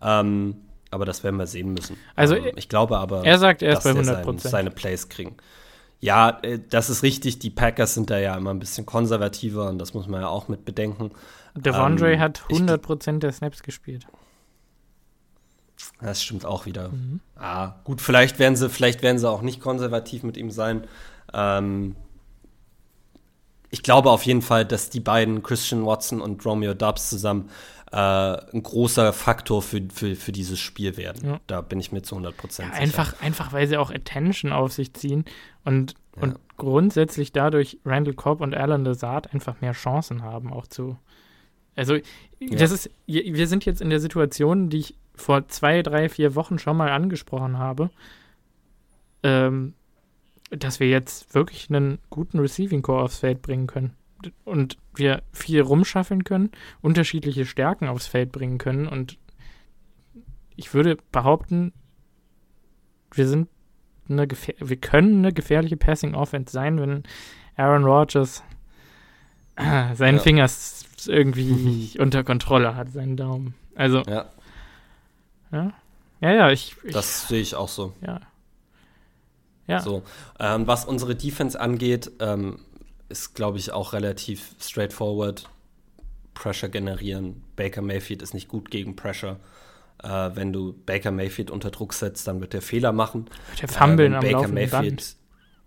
Ähm, 0.00 0.56
aber 0.90 1.04
das 1.04 1.24
werden 1.24 1.36
wir 1.36 1.46
sehen 1.46 1.72
müssen. 1.72 1.96
Also 2.16 2.34
ähm, 2.34 2.52
ich 2.56 2.68
glaube 2.68 2.98
aber, 2.98 3.24
er 3.24 3.38
sagt, 3.38 3.62
er 3.62 3.72
ist 3.72 3.84
bei 3.84 3.90
100 3.90 4.24
sein, 4.24 4.38
seine 4.38 4.70
Plays 4.70 5.08
kriegen. 5.08 5.36
Ja, 6.00 6.40
äh, 6.42 6.58
das 6.68 6.90
ist 6.90 7.02
richtig. 7.02 7.38
Die 7.38 7.50
Packers 7.50 7.94
sind 7.94 8.10
da 8.10 8.18
ja 8.18 8.36
immer 8.36 8.50
ein 8.50 8.58
bisschen 8.58 8.86
konservativer 8.86 9.68
und 9.68 9.78
das 9.78 9.94
muss 9.94 10.06
man 10.06 10.20
ja 10.20 10.28
auch 10.28 10.48
mit 10.48 10.64
bedenken. 10.64 11.12
Devondre 11.54 12.12
ähm, 12.12 12.20
hat 12.20 12.42
100 12.50 12.82
Prozent 12.82 13.22
der 13.22 13.32
Snaps 13.32 13.62
gespielt. 13.62 14.06
Das 16.02 16.22
stimmt 16.22 16.44
auch 16.44 16.66
wieder. 16.66 16.88
Mhm. 16.88 17.20
Ah, 17.36 17.76
gut, 17.84 18.00
vielleicht 18.00 18.38
werden 18.38 18.56
sie, 18.56 18.68
vielleicht 18.68 19.02
werden 19.02 19.18
sie 19.18 19.28
auch 19.28 19.42
nicht 19.42 19.60
konservativ 19.60 20.22
mit 20.22 20.36
ihm 20.36 20.50
sein. 20.50 20.84
Ähm, 21.32 21.96
ich 23.70 23.82
glaube 23.82 24.10
auf 24.10 24.24
jeden 24.24 24.42
Fall, 24.42 24.64
dass 24.64 24.90
die 24.90 25.00
beiden 25.00 25.42
Christian 25.42 25.86
Watson 25.86 26.20
und 26.20 26.44
Romeo 26.44 26.74
Dubs 26.74 27.08
zusammen 27.08 27.48
äh, 27.90 27.96
ein 27.96 28.62
großer 28.62 29.12
Faktor 29.12 29.62
für, 29.62 29.82
für, 29.92 30.16
für 30.16 30.32
dieses 30.32 30.58
Spiel 30.58 30.96
werden. 30.96 31.26
Ja. 31.26 31.40
Da 31.46 31.60
bin 31.60 31.78
ich 31.78 31.92
mir 31.92 32.02
zu 32.02 32.14
100 32.16 32.36
Prozent 32.36 32.68
ja, 32.68 32.74
sicher. 32.74 32.82
Einfach, 32.82 33.22
einfach, 33.22 33.52
weil 33.52 33.66
sie 33.66 33.76
auch 33.76 33.90
Attention 33.90 34.52
auf 34.52 34.72
sich 34.72 34.94
ziehen 34.94 35.24
und, 35.64 35.94
ja. 36.16 36.22
und 36.22 36.38
grundsätzlich 36.56 37.32
dadurch 37.32 37.78
Randall 37.84 38.14
Cobb 38.14 38.40
und 38.40 38.54
Alan 38.54 38.84
Lazard 38.84 39.32
einfach 39.32 39.60
mehr 39.60 39.72
Chancen 39.72 40.22
haben, 40.22 40.52
auch 40.52 40.66
zu. 40.66 40.98
Also, 41.74 41.96
das 42.38 42.70
ist, 42.70 42.90
wir 43.06 43.46
sind 43.46 43.64
jetzt 43.64 43.80
in 43.80 43.88
der 43.88 44.00
Situation, 44.00 44.68
die 44.68 44.78
ich 44.78 44.94
vor 45.14 45.48
zwei, 45.48 45.82
drei, 45.82 46.08
vier 46.08 46.34
Wochen 46.34 46.58
schon 46.58 46.76
mal 46.76 46.90
angesprochen 46.90 47.58
habe, 47.58 47.90
ähm, 49.22 49.74
dass 50.50 50.80
wir 50.80 50.88
jetzt 50.88 51.34
wirklich 51.34 51.68
einen 51.70 51.98
guten 52.10 52.38
Receiving 52.38 52.82
Core 52.82 53.04
aufs 53.04 53.18
Feld 53.18 53.42
bringen 53.42 53.66
können 53.66 53.94
und 54.44 54.78
wir 54.94 55.22
viel 55.32 55.60
rumschaffeln 55.60 56.24
können, 56.24 56.50
unterschiedliche 56.80 57.46
Stärken 57.46 57.88
aufs 57.88 58.06
Feld 58.06 58.32
bringen 58.32 58.58
können 58.58 58.86
und 58.86 59.18
ich 60.56 60.74
würde 60.74 60.98
behaupten, 61.10 61.72
wir 63.12 63.26
sind 63.26 63.48
eine 64.08 64.28
wir 64.28 64.76
können 64.76 65.18
eine 65.18 65.32
gefährliche 65.32 65.76
Passing 65.76 66.14
Offense 66.14 66.52
sein, 66.52 66.78
wenn 66.80 67.04
Aaron 67.56 67.84
Rodgers 67.84 68.42
seinen 69.56 70.16
ja. 70.16 70.22
Finger 70.22 70.50
irgendwie 71.06 71.96
unter 71.98 72.24
Kontrolle 72.24 72.74
hat, 72.74 72.92
seinen 72.92 73.16
Daumen. 73.16 73.54
Also 73.74 74.02
ja, 74.02 74.26
ja, 75.52 75.72
ja, 76.20 76.32
ja 76.32 76.50
ich, 76.50 76.76
ich 76.82 76.92
das 76.92 77.28
sehe 77.28 77.40
ich 77.40 77.54
auch 77.54 77.68
so. 77.68 77.92
Ja, 78.00 78.20
ja. 79.66 79.80
So, 79.80 80.02
ähm, 80.38 80.66
was 80.66 80.84
unsere 80.84 81.14
Defense 81.14 81.58
angeht, 81.58 82.10
ähm, 82.20 82.58
ist, 83.08 83.34
glaube 83.34 83.58
ich, 83.58 83.72
auch 83.72 83.92
relativ 83.92 84.54
straightforward. 84.60 85.48
Pressure 86.34 86.70
generieren. 86.70 87.44
Baker 87.56 87.82
Mayfield 87.82 88.22
ist 88.22 88.32
nicht 88.32 88.48
gut 88.48 88.70
gegen 88.70 88.96
Pressure. 88.96 89.38
Äh, 90.02 90.30
wenn 90.34 90.52
du 90.52 90.72
Baker 90.72 91.10
Mayfield 91.10 91.50
unter 91.50 91.70
Druck 91.70 91.92
setzt, 91.92 92.26
dann 92.26 92.40
wird 92.40 92.54
er 92.54 92.62
Fehler 92.62 92.92
machen. 92.92 93.28
Der 93.60 93.68
Fummeln 93.68 94.14
äh, 94.14 94.16
am 94.16 94.22
Baker 94.22 94.48
Mayfield, 94.48 94.96
Band. 94.96 95.16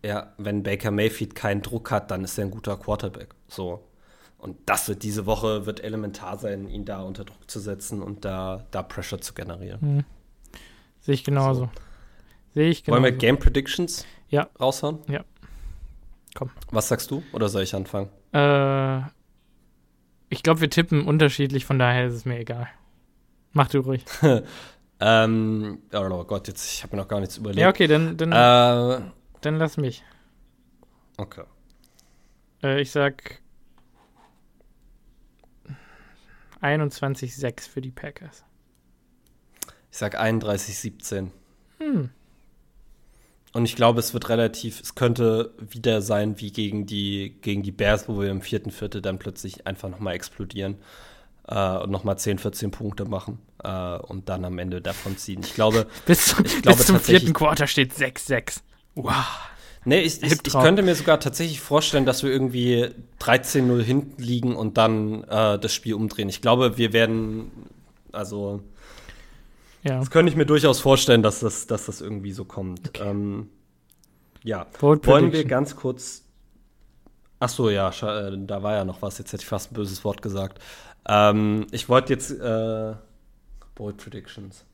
Ja, 0.04 0.34
wenn 0.38 0.64
Baker 0.64 0.92
Mayfield 0.92 1.36
keinen 1.36 1.62
Druck 1.62 1.92
hat, 1.92 2.10
dann 2.12 2.24
ist 2.24 2.38
er 2.38 2.46
ein 2.46 2.52
guter 2.52 2.78
Quarterback. 2.78 3.36
So. 3.48 3.84
Und 4.46 4.58
das 4.68 4.88
wird 4.88 5.02
diese 5.02 5.26
Woche 5.26 5.66
wird 5.66 5.84
elementar 5.84 6.38
sein, 6.38 6.70
ihn 6.70 6.86
da 6.86 7.02
unter 7.02 7.26
Druck 7.26 7.50
zu 7.50 7.60
setzen 7.60 8.04
und 8.04 8.26
da, 8.26 8.64
da 8.70 8.84
Pressure 8.84 9.20
zu 9.20 9.34
generieren. 9.34 9.82
Hm. 9.82 10.04
Sehe 11.00 11.16
ich 11.16 11.24
genauso. 11.24 11.62
So. 11.62 11.70
Sehe 12.54 12.70
ich 12.70 12.84
genauso. 12.84 13.02
Wollen 13.02 13.12
wir 13.12 13.18
Game 13.18 13.40
Predictions 13.40 14.06
ja. 14.30 14.48
raushauen? 14.60 15.00
Ja. 15.08 15.26
Komm. 16.36 16.52
Was 16.70 16.90
sagst 16.90 17.10
du? 17.10 17.24
Oder 17.34 17.50
soll 17.50 17.64
ich 17.64 17.74
anfangen? 17.74 18.10
Äh, 18.34 19.00
ich 20.30 20.44
glaube, 20.44 20.62
wir 20.62 20.70
tippen 20.70 21.08
unterschiedlich, 21.08 21.66
von 21.66 21.80
daher 21.80 22.06
ist 22.06 22.14
es 22.14 22.26
mir 22.26 22.38
egal. 22.38 22.68
Mach 23.52 23.70
du 23.70 23.80
ruhig. 23.80 24.06
ähm, 25.00 25.80
oh 25.92 26.24
Gott, 26.24 26.48
jetzt, 26.48 26.72
ich 26.72 26.84
habe 26.84 26.96
mir 26.96 27.02
noch 27.02 27.10
gar 27.10 27.20
nichts 27.20 27.38
überlegt. 27.38 27.62
Ja, 27.62 27.70
okay, 27.70 27.88
dann, 27.88 28.16
dann, 28.16 28.32
äh, 28.32 29.10
dann 29.42 29.58
lass 29.58 29.78
mich. 29.78 30.04
Okay. 31.18 31.46
Äh, 32.62 32.82
ich 32.82 32.92
sag 32.92 33.42
21-6 36.62 37.70
für 37.70 37.82
die 37.82 37.92
Packers. 37.92 38.44
Ich 39.92 39.98
sag 39.98 40.20
31-17. 40.20 41.30
Hm. 41.80 42.10
Und 43.54 43.64
ich 43.64 43.78
glaube, 43.78 44.02
es 44.02 44.14
wird 44.14 44.28
relativ, 44.28 44.82
es 44.82 44.96
könnte 44.96 45.54
wieder 45.58 46.02
sein 46.02 46.42
wie 46.42 46.52
gegen 46.52 46.86
die, 46.86 47.38
gegen 47.42 47.64
die 47.64 47.72
Bears, 47.72 48.10
wo 48.10 48.20
wir 48.20 48.30
im 48.30 48.42
vierten 48.42 48.72
Viertel 48.72 49.02
dann 49.02 49.18
plötzlich 49.18 49.66
einfach 49.66 49.88
nochmal 49.88 50.14
explodieren 50.14 50.76
äh, 51.48 51.78
und 51.78 51.90
nochmal 51.90 52.18
10, 52.18 52.40
14 52.40 52.72
Punkte 52.72 53.06
machen 53.06 53.40
äh, 53.64 53.98
und 53.98 54.28
dann 54.28 54.44
am 54.44 54.60
Ende 54.60 54.82
davon 54.82 55.18
ziehen. 55.18 55.40
Ich 55.42 55.54
glaube, 55.54 55.88
bis, 56.06 56.36
ich 56.44 56.62
glaube 56.64 56.78
bis 56.78 56.88
zum 56.88 57.00
vierten 57.00 57.32
Quarter 57.32 57.68
steht 57.68 57.94
6-6. 57.94 58.58
Wow. 58.96 59.24
Nee, 59.88 60.02
ich, 60.02 60.22
ich, 60.24 60.34
ich, 60.46 60.54
könnte 60.54 60.82
mir 60.82 60.96
sogar 60.96 61.20
tatsächlich 61.20 61.62
vorstellen, 61.62 62.06
dass 62.06 62.24
wir 62.24 62.32
irgendwie 62.32 62.90
13-0 63.20 63.82
hinten 63.84 64.22
liegen 64.22 64.56
und 64.56 64.78
dann 64.78 65.24
äh, 65.26 65.60
das 65.60 65.74
Spiel 65.74 65.94
umdrehen. 65.94 66.28
Ich 66.28 66.42
glaube, 66.42 66.78
wir 66.78 66.92
werden, 66.92 67.52
also, 68.12 68.62
ja. 69.84 70.00
das 70.00 70.10
könnte 70.10 70.32
ich 70.32 70.36
mir 70.36 70.48
durchaus 70.48 70.80
vorstellen, 70.80 71.22
dass 71.22 71.40
das, 71.40 71.68
dass 71.68 71.86
das 71.86 72.02
irgendwie 72.02 72.32
so 72.32 72.46
kommt. 72.46 72.90
Okay. 72.90 73.08
Ähm, 73.08 73.50
ja, 74.44 74.66
wollen 74.80 75.32
wir 75.32 75.46
ganz 75.46 75.76
kurz. 75.76 76.24
Ach 77.40 77.50
so, 77.50 77.70
ja, 77.70 77.90
äh, 77.90 78.38
da 78.40 78.64
war 78.64 78.74
ja 78.74 78.86
noch 78.86 79.04
was. 79.04 79.20
Jetzt 79.20 79.34
hätte 79.34 79.44
ich 79.44 79.48
fast 79.48 79.72
ein 79.72 79.76
böses 79.76 80.04
Wort 80.04 80.24
gesagt. 80.24 80.60
Ähm, 81.08 81.68
ich 81.72 81.90
wollte 81.90 82.14
jetzt 82.14 82.32
äh, 82.32 82.94
Bold 83.76 83.98
Predictions. 83.98 84.66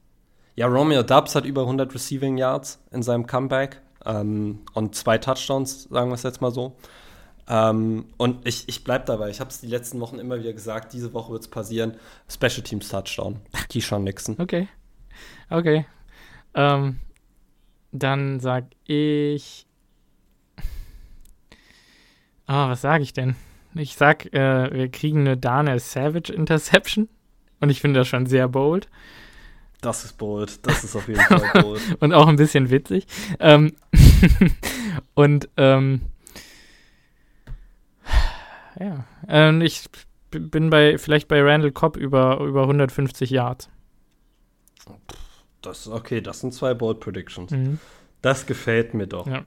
Ja, 0.55 0.67
Romeo 0.67 1.03
Dubs 1.03 1.35
hat 1.35 1.45
über 1.45 1.61
100 1.61 1.93
Receiving 1.93 2.37
Yards 2.37 2.79
in 2.91 3.03
seinem 3.03 3.27
Comeback 3.27 3.81
ähm, 4.05 4.59
und 4.73 4.95
zwei 4.95 5.17
Touchdowns, 5.17 5.83
sagen 5.83 6.09
wir 6.09 6.15
es 6.15 6.23
jetzt 6.23 6.41
mal 6.41 6.51
so. 6.51 6.75
Ähm, 7.47 8.05
und 8.17 8.47
ich, 8.47 8.69
ich 8.69 8.83
bleibe 8.83 9.05
dabei. 9.05 9.29
Ich 9.29 9.39
habe 9.39 9.49
es 9.49 9.59
die 9.59 9.67
letzten 9.67 9.99
Wochen 9.99 10.19
immer 10.19 10.39
wieder 10.39 10.53
gesagt. 10.53 10.93
Diese 10.93 11.13
Woche 11.13 11.33
wird 11.33 11.41
es 11.41 11.47
passieren. 11.49 11.97
Special 12.29 12.61
Teams 12.61 12.87
Touchdown. 12.89 13.41
Keyshawn 13.69 14.03
Nixon. 14.03 14.35
Okay. 14.39 14.67
Okay. 15.49 15.85
Ähm, 16.53 16.99
dann 17.91 18.39
sag 18.39 18.65
ich. 18.85 19.67
Oh, 22.47 22.67
was 22.67 22.81
sage 22.81 23.03
ich 23.03 23.13
denn? 23.13 23.35
Ich 23.73 23.95
sag, 23.95 24.33
äh, 24.33 24.73
wir 24.73 24.89
kriegen 24.89 25.21
eine 25.21 25.37
Daniel 25.37 25.79
Savage 25.79 26.31
Interception. 26.33 27.09
Und 27.59 27.69
ich 27.69 27.81
finde 27.81 27.99
das 27.99 28.07
schon 28.07 28.25
sehr 28.25 28.47
bold. 28.47 28.87
Das 29.81 30.05
ist 30.05 30.17
bold. 30.17 30.65
Das 30.65 30.83
ist 30.83 30.95
auf 30.95 31.07
jeden 31.07 31.21
Fall 31.27 31.61
bold. 31.61 31.81
und 31.99 32.13
auch 32.13 32.27
ein 32.27 32.35
bisschen 32.35 32.69
witzig. 32.69 33.07
Ähm 33.39 33.73
und 35.15 35.49
ähm, 35.57 36.01
ja, 38.79 39.05
ähm, 39.27 39.61
ich 39.61 39.85
bin 40.29 40.69
bei 40.69 40.97
vielleicht 40.97 41.27
bei 41.27 41.41
Randall 41.41 41.71
Cobb 41.71 41.97
über, 41.97 42.39
über 42.39 42.61
150 42.61 43.29
Yards. 43.29 43.69
Das 45.61 45.87
okay, 45.87 46.21
das 46.21 46.39
sind 46.39 46.53
zwei 46.53 46.73
Bold 46.73 46.99
Predictions. 46.99 47.51
Mhm. 47.51 47.79
Das 48.21 48.45
gefällt 48.45 48.93
mir 48.93 49.07
doch. 49.07 49.27
Ja. 49.27 49.45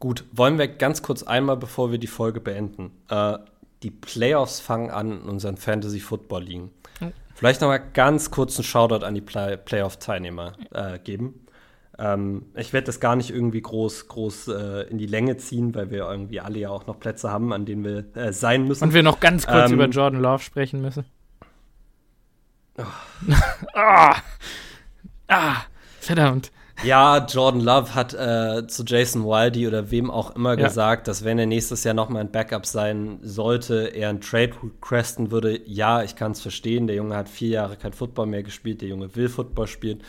Gut, 0.00 0.24
wollen 0.32 0.58
wir 0.58 0.68
ganz 0.68 1.02
kurz 1.02 1.22
einmal, 1.22 1.56
bevor 1.56 1.90
wir 1.90 1.98
die 1.98 2.08
Folge 2.08 2.40
beenden, 2.40 2.92
äh, 3.08 3.38
die 3.82 3.90
Playoffs 3.90 4.60
fangen 4.60 4.90
an 4.90 5.22
in 5.22 5.28
unseren 5.28 5.56
Fantasy 5.56 6.00
Football 6.00 6.42
Ligen. 6.42 6.70
Mhm. 7.00 7.12
Vielleicht 7.44 7.60
noch 7.60 7.68
mal 7.68 7.76
ganz 7.76 8.30
kurz 8.30 8.56
einen 8.56 8.64
Shoutout 8.64 9.04
an 9.04 9.14
die 9.14 9.20
Play 9.20 9.58
Playoff-Teilnehmer 9.58 10.54
äh, 10.72 10.98
geben. 10.98 11.46
Ähm, 11.98 12.46
ich 12.54 12.72
werde 12.72 12.86
das 12.86 13.00
gar 13.00 13.16
nicht 13.16 13.28
irgendwie 13.28 13.60
groß, 13.60 14.08
groß 14.08 14.48
äh, 14.48 14.88
in 14.88 14.96
die 14.96 15.04
Länge 15.04 15.36
ziehen, 15.36 15.74
weil 15.74 15.90
wir 15.90 16.08
irgendwie 16.08 16.40
alle 16.40 16.58
ja 16.58 16.70
auch 16.70 16.86
noch 16.86 16.98
Plätze 16.98 17.30
haben, 17.30 17.52
an 17.52 17.66
denen 17.66 17.84
wir 17.84 18.16
äh, 18.16 18.32
sein 18.32 18.66
müssen. 18.66 18.84
Und 18.84 18.94
wir 18.94 19.02
noch 19.02 19.20
ganz 19.20 19.46
kurz 19.46 19.68
ähm, 19.68 19.74
über 19.74 19.88
Jordan 19.88 20.22
Love 20.22 20.42
sprechen 20.42 20.80
müssen. 20.80 21.04
Oh. 22.78 22.84
ah, 23.74 24.16
ah, 25.28 25.56
verdammt. 26.00 26.50
Ja, 26.82 27.24
Jordan 27.24 27.60
Love 27.60 27.94
hat 27.94 28.14
äh, 28.14 28.66
zu 28.66 28.82
Jason 28.84 29.24
Wildy 29.24 29.68
oder 29.68 29.90
wem 29.90 30.10
auch 30.10 30.34
immer 30.34 30.58
ja. 30.58 30.66
gesagt, 30.66 31.08
dass 31.08 31.24
wenn 31.24 31.38
er 31.38 31.46
nächstes 31.46 31.84
Jahr 31.84 31.94
nochmal 31.94 32.22
ein 32.22 32.32
Backup 32.32 32.66
sein 32.66 33.18
sollte, 33.22 33.94
er 33.94 34.10
ein 34.10 34.20
Trade 34.20 34.52
requesten 34.62 35.30
würde. 35.30 35.60
Ja, 35.66 36.02
ich 36.02 36.16
kann 36.16 36.32
es 36.32 36.40
verstehen. 36.40 36.86
Der 36.86 36.96
Junge 36.96 37.16
hat 37.16 37.28
vier 37.28 37.50
Jahre 37.50 37.76
kein 37.76 37.92
Football 37.92 38.26
mehr 38.26 38.42
gespielt. 38.42 38.82
Der 38.82 38.88
Junge 38.88 39.14
will 39.14 39.28
Football 39.28 39.66
spielen. 39.66 40.02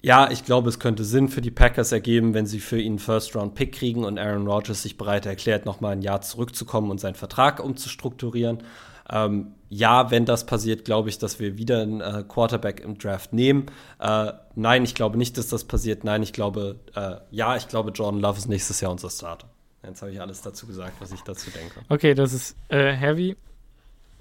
Ja, 0.00 0.32
ich 0.32 0.44
glaube, 0.44 0.68
es 0.68 0.80
könnte 0.80 1.04
Sinn 1.04 1.28
für 1.28 1.40
die 1.40 1.52
Packers 1.52 1.92
ergeben, 1.92 2.34
wenn 2.34 2.46
sie 2.46 2.58
für 2.58 2.80
ihn 2.80 2.92
einen 2.92 2.98
First-Round-Pick 2.98 3.72
kriegen 3.72 4.04
und 4.04 4.18
Aaron 4.18 4.48
Rodgers 4.48 4.82
sich 4.82 4.96
bereit 4.96 5.26
erklärt, 5.26 5.64
nochmal 5.64 5.92
ein 5.92 6.02
Jahr 6.02 6.22
zurückzukommen 6.22 6.90
und 6.90 6.98
seinen 6.98 7.14
Vertrag 7.14 7.62
umzustrukturieren. 7.62 8.64
Ähm, 9.10 9.54
ja, 9.68 10.10
wenn 10.10 10.26
das 10.26 10.44
passiert, 10.46 10.84
glaube 10.84 11.08
ich, 11.08 11.18
dass 11.18 11.40
wir 11.40 11.56
wieder 11.56 11.80
einen 11.80 12.00
äh, 12.00 12.24
Quarterback 12.28 12.80
im 12.80 12.98
Draft 12.98 13.32
nehmen. 13.32 13.66
Äh, 13.98 14.32
nein, 14.54 14.84
ich 14.84 14.94
glaube 14.94 15.16
nicht, 15.16 15.38
dass 15.38 15.48
das 15.48 15.64
passiert. 15.64 16.04
Nein, 16.04 16.22
ich 16.22 16.32
glaube, 16.32 16.76
äh, 16.94 17.16
ja, 17.30 17.56
ich 17.56 17.68
glaube, 17.68 17.90
Jordan 17.90 18.20
Love 18.20 18.38
ist 18.38 18.48
nächstes 18.48 18.80
Jahr 18.80 18.92
unser 18.92 19.10
Starter. 19.10 19.48
Jetzt 19.82 20.02
habe 20.02 20.12
ich 20.12 20.20
alles 20.20 20.42
dazu 20.42 20.66
gesagt, 20.66 20.94
was 21.00 21.10
ich 21.12 21.22
dazu 21.22 21.50
denke. 21.50 21.80
Okay, 21.88 22.14
das 22.14 22.32
ist 22.32 22.56
äh, 22.68 22.92
heavy. 22.92 23.36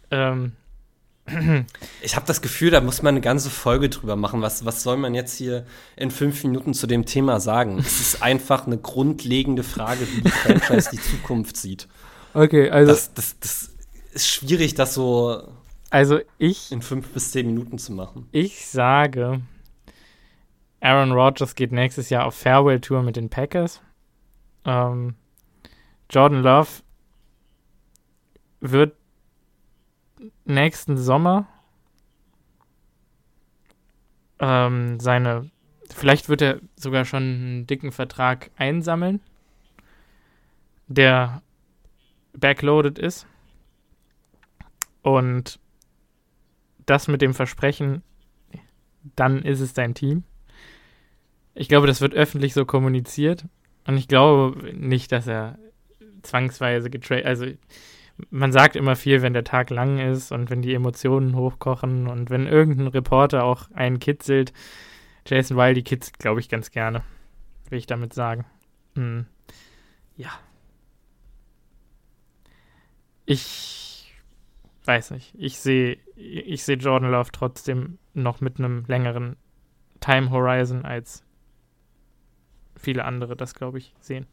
Ähm. 0.09 0.53
Ich 2.01 2.15
habe 2.15 2.25
das 2.25 2.41
Gefühl, 2.41 2.71
da 2.71 2.81
muss 2.81 3.03
man 3.03 3.13
eine 3.13 3.21
ganze 3.21 3.49
Folge 3.51 3.89
drüber 3.89 4.15
machen. 4.15 4.41
Was, 4.41 4.65
was 4.65 4.81
soll 4.81 4.97
man 4.97 5.13
jetzt 5.13 5.37
hier 5.37 5.65
in 5.95 6.09
fünf 6.09 6.43
Minuten 6.43 6.73
zu 6.73 6.87
dem 6.87 7.05
Thema 7.05 7.39
sagen? 7.39 7.77
es 7.77 8.01
ist 8.01 8.23
einfach 8.23 8.65
eine 8.65 8.77
grundlegende 8.77 9.63
Frage, 9.63 10.07
wie 10.15 10.21
die 10.21 10.31
Franchise 10.31 10.89
die 10.91 10.99
Zukunft 10.99 11.57
sieht. 11.57 11.87
Okay, 12.33 12.69
also. 12.69 12.91
Das, 12.91 13.13
das, 13.13 13.39
das 13.39 13.70
ist 14.11 14.27
schwierig, 14.27 14.73
das 14.75 14.93
so 14.93 15.47
also 15.91 16.21
ich, 16.37 16.71
in 16.71 16.81
fünf 16.81 17.09
bis 17.09 17.31
zehn 17.31 17.45
Minuten 17.45 17.77
zu 17.77 17.91
machen. 17.91 18.29
Ich 18.31 18.65
sage, 18.67 19.41
Aaron 20.79 21.11
Rodgers 21.11 21.53
geht 21.53 21.73
nächstes 21.73 22.09
Jahr 22.09 22.25
auf 22.25 22.33
Farewell-Tour 22.35 23.03
mit 23.03 23.17
den 23.17 23.29
Packers. 23.29 23.81
Ähm, 24.63 25.15
Jordan 26.09 26.41
Love 26.41 26.69
wird 28.61 28.95
nächsten 30.45 30.95
Sommer 30.95 31.47
ähm, 34.39 34.97
seine, 35.01 35.51
vielleicht 35.89 36.29
wird 36.29 36.41
er 36.41 36.61
sogar 36.77 37.03
schon 37.03 37.23
einen 37.23 37.67
dicken 37.67 37.91
Vertrag 37.91 38.49
einsammeln, 38.55 39.19
der 40.87 41.41
backloaded 42.31 42.97
ist. 42.97 43.27
Und 45.01 45.59
das 46.85 47.07
mit 47.07 47.21
dem 47.21 47.33
Versprechen, 47.33 48.03
dann 49.15 49.41
ist 49.43 49.59
es 49.59 49.73
dein 49.73 49.93
Team. 49.93 50.23
Ich 51.53 51.67
glaube, 51.67 51.87
das 51.87 52.01
wird 52.01 52.13
öffentlich 52.13 52.53
so 52.53 52.65
kommuniziert. 52.65 53.45
Und 53.85 53.97
ich 53.97 54.07
glaube 54.07 54.73
nicht, 54.73 55.11
dass 55.11 55.27
er 55.27 55.57
zwangsweise 56.21 56.89
getradet. 56.89 57.25
Also, 57.25 57.45
man 58.29 58.51
sagt 58.51 58.75
immer 58.75 58.95
viel, 58.95 59.21
wenn 59.21 59.33
der 59.33 59.43
Tag 59.43 59.69
lang 59.69 59.97
ist 59.97 60.31
und 60.31 60.49
wenn 60.49 60.61
die 60.61 60.73
Emotionen 60.73 61.35
hochkochen 61.35 62.07
und 62.07 62.29
wenn 62.29 62.45
irgendein 62.45 62.87
Reporter 62.87 63.43
auch 63.43 63.71
einen 63.71 63.99
kitzelt. 63.99 64.53
Jason 65.25 65.57
Wiley 65.57 65.81
kitzelt, 65.81 66.19
glaube 66.19 66.39
ich, 66.39 66.49
ganz 66.49 66.71
gerne. 66.71 67.03
Will 67.69 67.79
ich 67.79 67.87
damit 67.87 68.13
sagen. 68.13 68.45
Hm. 68.95 69.25
Ja. 70.17 70.31
Ich 73.25 73.90
weiß 74.85 75.11
nicht. 75.11 75.33
Ich 75.37 75.59
sehe 75.59 75.97
ich 76.15 76.63
seh 76.63 76.73
Jordan 76.73 77.11
Love 77.11 77.31
trotzdem 77.31 77.97
noch 78.13 78.41
mit 78.41 78.59
einem 78.59 78.85
längeren 78.87 79.35
Time 79.99 80.31
Horizon 80.31 80.85
als 80.85 81.23
viele 82.75 83.05
andere 83.05 83.35
das, 83.35 83.53
glaube 83.53 83.77
ich, 83.77 83.93
sehen. 83.99 84.25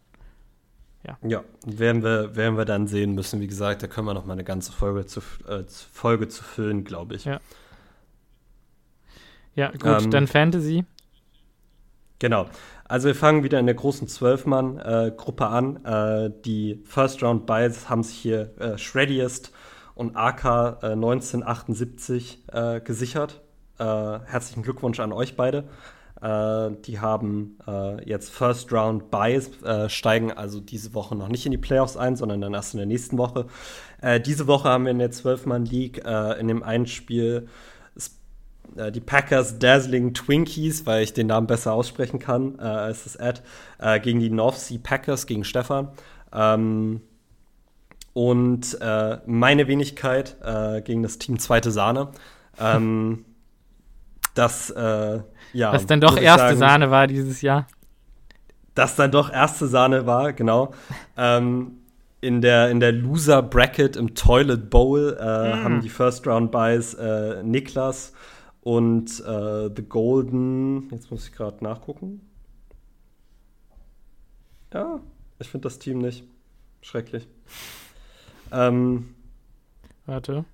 Ja. 1.07 1.16
ja, 1.22 1.44
werden 1.64 2.03
wir, 2.03 2.34
werden 2.34 2.57
wir 2.57 2.64
dann 2.64 2.88
sehen 2.88 3.14
müssen. 3.14 3.40
Wie 3.40 3.46
gesagt, 3.46 3.82
da 3.82 3.86
können 3.86 4.07
wir 4.07 4.14
noch 4.14 4.26
mal 4.26 4.32
eine 4.32 4.44
ganze 4.44 4.72
Folge 4.72 5.07
zu, 5.07 5.20
äh, 5.46 5.62
Folge 5.92 6.28
zu 6.28 6.42
füllen, 6.42 6.84
glaube 6.84 7.14
ich. 7.14 7.24
Ja. 7.24 7.40
Ja, 9.55 9.70
gut, 9.70 10.05
ähm, 10.05 10.11
dann 10.11 10.26
Fantasy. 10.26 10.84
Genau. 12.18 12.46
Also 12.84 13.09
wir 13.09 13.14
fangen 13.14 13.44
wieder 13.44 13.61
in 13.61 13.66
der 13.66 13.74
großen 13.74 14.09
Zwölfmann-Gruppe 14.09 15.44
äh, 15.44 15.46
an. 15.46 15.84
Äh, 15.84 16.30
die 16.44 16.80
First 16.84 17.22
Round 17.22 17.46
Buys 17.46 17.88
haben 17.88 18.03
sich 18.03 18.16
hier 18.16 18.57
äh, 18.59 18.78
Shreddiest 18.78 19.53
und 19.99 20.16
AK 20.16 20.44
äh, 20.44 20.86
1978 20.92 22.44
äh, 22.53 22.80
gesichert. 22.80 23.40
Äh, 23.78 23.84
herzlichen 23.84 24.62
Glückwunsch 24.62 25.01
an 25.01 25.12
euch 25.12 25.36
beide. 25.36 25.64
Äh, 26.22 26.70
die 26.84 27.01
haben 27.01 27.59
äh, 27.66 28.09
jetzt 28.09 28.30
First 28.30 28.72
Round 28.72 29.11
Buys, 29.11 29.51
äh, 29.62 29.88
steigen 29.88 30.32
also 30.32 30.61
diese 30.61 30.94
Woche 30.94 31.16
noch 31.16 31.28
nicht 31.28 31.46
in 31.46 31.53
die 31.53 31.59
Playoffs 31.59 31.96
ein, 31.96 32.14
sondern 32.14 32.40
dann 32.40 32.55
erst 32.55 32.74
in 32.74 32.78
der 32.78 32.86
nächsten 32.86 33.18
Woche. 33.18 33.46
diese 34.24 34.46
Woche 34.46 34.68
haben 34.68 34.84
wir 34.84 34.92
in 34.92 35.01
der 35.01 35.11
12-Mann-League 35.11 36.05
in 36.38 36.46
dem 36.46 36.62
einen 36.62 36.86
Spiel 36.86 37.49
die 38.92 39.01
Packers 39.01 39.59
Dazzling 39.59 40.14
Twinkies, 40.14 40.86
weil 40.86 41.03
ich 41.03 41.12
den 41.12 41.26
Namen 41.26 41.49
besser 41.49 41.72
aussprechen 41.72 42.20
kann 42.20 42.61
als 42.61 43.03
das 43.03 43.16
Ad, 43.16 43.40
gegen 44.03 44.20
die 44.20 44.30
North 44.30 44.59
Sea 44.59 44.78
Packers, 44.80 45.26
gegen 45.26 45.42
Stefan. 45.42 45.88
Ähm, 46.32 47.01
und 48.13 48.79
äh, 48.81 49.19
meine 49.27 49.69
Wenigkeit 49.69 50.37
äh, 50.43 50.81
gegen 50.83 51.03
das 51.03 51.19
Team 51.19 51.39
Zweite 51.39 51.71
Sahne. 51.71 52.09
Ähm, 52.59 53.25
das, 54.35 54.71
äh, 54.71 55.21
ja. 55.53 55.73
Was 55.73 55.87
dann 55.87 56.01
doch 56.01 56.17
erste 56.17 56.49
sagen, 56.49 56.59
Sahne 56.59 56.91
war 56.91 57.07
dieses 57.07 57.43
Jahr. 57.43 57.67
Das 58.75 58.97
dann 58.97 59.11
doch 59.11 59.33
erste 59.33 59.67
Sahne 59.67 60.07
war, 60.07 60.33
genau. 60.33 60.73
ähm, 61.17 61.79
in 62.21 62.41
der, 62.41 62.71
in 62.71 62.81
der 62.81 62.93
Loser 62.93 63.43
Bracket 63.43 63.97
im 63.97 64.15
Toilet 64.15 64.71
Bowl 64.71 65.17
äh, 65.19 65.23
mm. 65.23 65.65
haben 65.65 65.81
die 65.81 65.89
First 65.89 66.27
Round 66.27 66.51
Buys 66.51 66.95
äh, 66.95 67.43
Niklas 67.45 68.13
und 68.63 69.21
äh, 69.21 69.71
The 69.75 69.83
Golden. 69.89 70.91
Jetzt 70.91 71.11
muss 71.11 71.29
ich 71.29 71.33
gerade 71.33 71.63
nachgucken. 71.63 72.21
Ja, 74.73 75.01
ich 75.39 75.49
finde 75.49 75.69
das 75.69 75.79
Team 75.79 75.99
nicht. 75.99 76.25
Schrecklich. 76.81 77.27
Ähm, 78.53 79.14
Warte. 80.07 80.44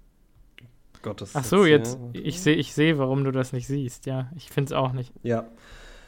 Gottes 1.03 1.37
Ach 1.37 1.45
so, 1.45 1.65
jetzt, 1.67 1.99
ja, 2.15 2.21
ich 2.23 2.41
sehe, 2.41 2.57
ich 2.57 2.75
seh, 2.75 2.99
warum 2.99 3.25
du 3.25 3.31
das 3.31 3.53
nicht 3.53 3.67
siehst. 3.67 4.07
Ja, 4.07 4.31
ich 4.37 4.51
finde 4.51 4.69
es 4.69 4.73
auch 4.73 4.93
nicht. 4.93 5.13
Ja. 5.23 5.47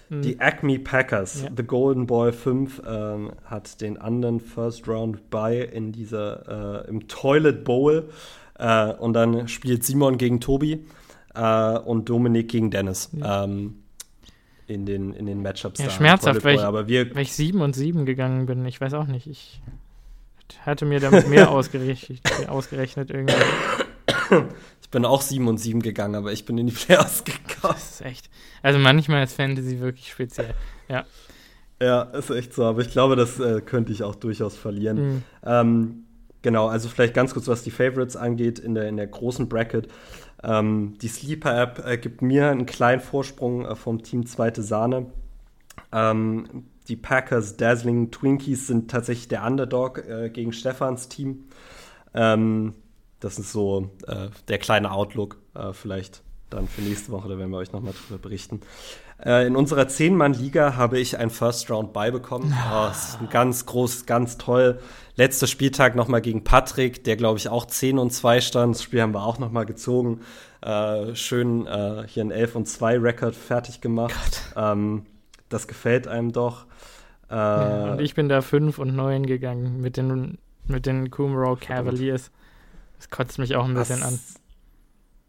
Hm. 0.09 0.23
Die 0.23 0.41
Acme 0.41 0.79
Packers, 0.79 1.43
ja. 1.43 1.51
The 1.55 1.63
Golden 1.63 2.07
Boy 2.07 2.33
5, 2.33 2.83
ähm, 2.87 3.33
hat 3.45 3.81
den 3.81 3.99
anderen 3.99 4.41
First 4.41 4.89
Round 4.89 5.31
Bye 5.31 5.63
in 5.63 5.93
dieser, 5.93 6.85
äh, 6.85 6.89
im 6.89 7.09
Toilet 7.09 7.65
Bowl. 7.65 8.09
Äh, 8.59 8.93
und 8.95 9.13
dann 9.13 9.49
spielt 9.49 9.85
Simon 9.85 10.17
gegen 10.19 10.41
Tobi 10.41 10.87
äh, 11.35 11.79
und 11.79 12.09
Dominik 12.09 12.49
gegen 12.49 12.71
Dennis. 12.71 13.11
Ja. 13.13 13.45
Ähm, 13.45 13.83
in 14.67 14.87
den, 14.87 15.13
in 15.13 15.27
den 15.27 15.43
Matchups. 15.43 15.81
Ja, 15.81 15.91
schmerzhaft, 15.91 16.43
weil 16.43 16.57
ich, 16.57 16.63
aber 16.63 16.89
wir, 16.89 17.15
weil 17.15 17.23
ich 17.23 17.33
7 17.35 17.61
und 17.61 17.77
7 17.77 18.05
gegangen 18.05 18.47
bin. 18.47 18.65
Ich 18.65 18.81
weiß 18.81 18.95
auch 18.95 19.07
nicht. 19.07 19.29
Ich 19.29 19.61
hatte 20.61 20.85
mir 20.85 21.01
damit 21.01 21.29
mehr 21.29 21.51
ausgerechnet, 21.53 22.21
ausgerechnet 22.49 23.11
irgendwie. 23.11 23.35
Ich 24.83 24.91
bin 24.91 25.05
auch 25.05 25.21
7 25.21 25.47
und 25.49 25.59
7 25.59 25.83
gegangen, 25.83 26.15
aber 26.15 26.33
ich 26.33 26.45
bin 26.45 26.59
in 26.59 26.67
die 26.67 26.73
Playoffs 26.73 27.25
gekommen. 27.25 27.75
Das 27.75 27.91
ist 27.93 28.03
echt. 28.03 28.31
Also 28.63 28.79
manchmal 28.79 29.25
ist 29.25 29.35
Fantasy 29.35 29.81
wirklich 29.81 30.11
speziell. 30.11 30.55
Ja. 30.89 31.05
Ja, 31.81 32.03
ist 32.03 32.31
echt 32.31 32.55
so. 32.55 32.65
Aber 32.65 32.81
ich 32.81 32.91
glaube, 32.91 33.17
das 33.17 33.39
äh, 33.39 33.61
könnte 33.61 33.93
ich 33.93 34.03
auch 34.03 34.15
durchaus 34.15 34.57
verlieren. 34.57 34.97
Mhm. 34.97 35.23
Ähm, 35.45 36.05
genau, 36.43 36.69
also 36.69 36.89
vielleicht 36.89 37.15
ganz 37.15 37.35
kurz, 37.35 37.49
was 37.49 37.63
die 37.63 37.71
Favorites 37.71 38.17
angeht 38.17 38.59
in 38.59 38.75
der, 38.75 38.89
in 38.89 38.97
der 38.97 39.07
großen 39.07 39.49
Bracket. 39.49 39.89
Ähm, 40.43 40.95
die 41.03 41.09
Sleeper-App 41.09 41.85
äh, 41.85 41.99
gibt 41.99 42.23
mir 42.23 42.51
einen 42.51 42.67
kleinen 42.67 43.01
Vorsprung 43.01 43.67
äh, 43.67 43.75
vom 43.75 44.03
Team 44.03 44.27
Zweite 44.27 44.63
Sahne. 44.63 45.07
Ähm, 45.93 46.65
die 46.89 46.97
Packers 46.97 47.57
Dazzling 47.57 48.11
Twinkies 48.11 48.67
sind 48.67 48.91
tatsächlich 48.91 49.29
der 49.29 49.45
Underdog 49.45 49.99
äh, 49.99 50.31
gegen 50.31 50.53
Stefans 50.53 51.09
Team. 51.09 51.45
Ähm, 52.15 52.75
das 53.21 53.39
ist 53.39 53.53
so 53.53 53.91
äh, 54.07 54.29
der 54.49 54.59
kleine 54.59 54.93
Outlook, 54.93 55.39
äh, 55.55 55.73
vielleicht 55.73 56.23
dann 56.51 56.69
für 56.69 56.81
nächste 56.81 57.11
Woche, 57.11 57.29
da 57.29 57.39
werden 57.39 57.51
wir 57.51 57.59
euch 57.59 57.73
nochmal 57.73 57.93
drüber 57.93 58.21
berichten. 58.21 58.61
Äh, 59.25 59.47
in 59.47 59.57
unserer 59.57 59.89
Zehn-Mann-Liga 59.89 60.77
habe 60.77 60.99
ich 60.99 61.19
ein 61.19 61.31
First 61.31 61.71
Round 61.71 61.93
beibekommen. 61.93 62.55
Oh, 62.71 62.87
das 62.87 63.11
ist 63.11 63.21
ein 63.21 63.29
ganz 63.31 63.67
groß, 63.67 64.07
ganz 64.07 64.39
toll. 64.39 64.79
Letzter 65.17 65.47
Spieltag 65.47 65.97
nochmal 65.97 66.21
gegen 66.21 66.45
Patrick, 66.45 67.03
der 67.05 67.17
glaube 67.17 67.39
ich 67.39 67.49
auch 67.49 67.65
10 67.65 67.99
und 67.99 68.13
2 68.13 68.41
stand. 68.41 68.75
Das 68.77 68.83
Spiel 68.83 69.01
haben 69.01 69.15
wir 69.15 69.25
auch 69.25 69.39
nochmal 69.39 69.67
gezogen. 69.67 70.21
Äh, 70.61 71.15
schön 71.15 71.67
äh, 71.67 72.05
hier 72.07 72.25
ein 72.25 72.31
11 72.31 72.57
und 72.57 72.67
2 72.67 72.99
Rekord 72.99 73.35
fertig 73.35 73.81
gemacht. 73.81 74.43
Ähm, 74.55 75.07
das 75.49 75.67
gefällt 75.67 76.09
einem 76.09 76.33
doch. 76.33 76.67
Ja, 77.31 77.93
und 77.93 78.01
ich 78.01 78.15
bin 78.15 78.29
da 78.29 78.41
5 78.41 78.79
und 78.79 78.95
9 78.95 79.27
gegangen 79.27 79.81
mit 79.81 79.97
den, 79.97 80.39
mit 80.67 80.87
den 80.87 81.11
Kumro 81.11 81.57
Cavaliers. 81.57 82.31
Das 82.97 83.11
kotzt 83.11 83.39
mich 83.39 83.57
auch 83.57 83.65
ein 83.65 83.75
bisschen 83.75 84.03
an. 84.03 84.19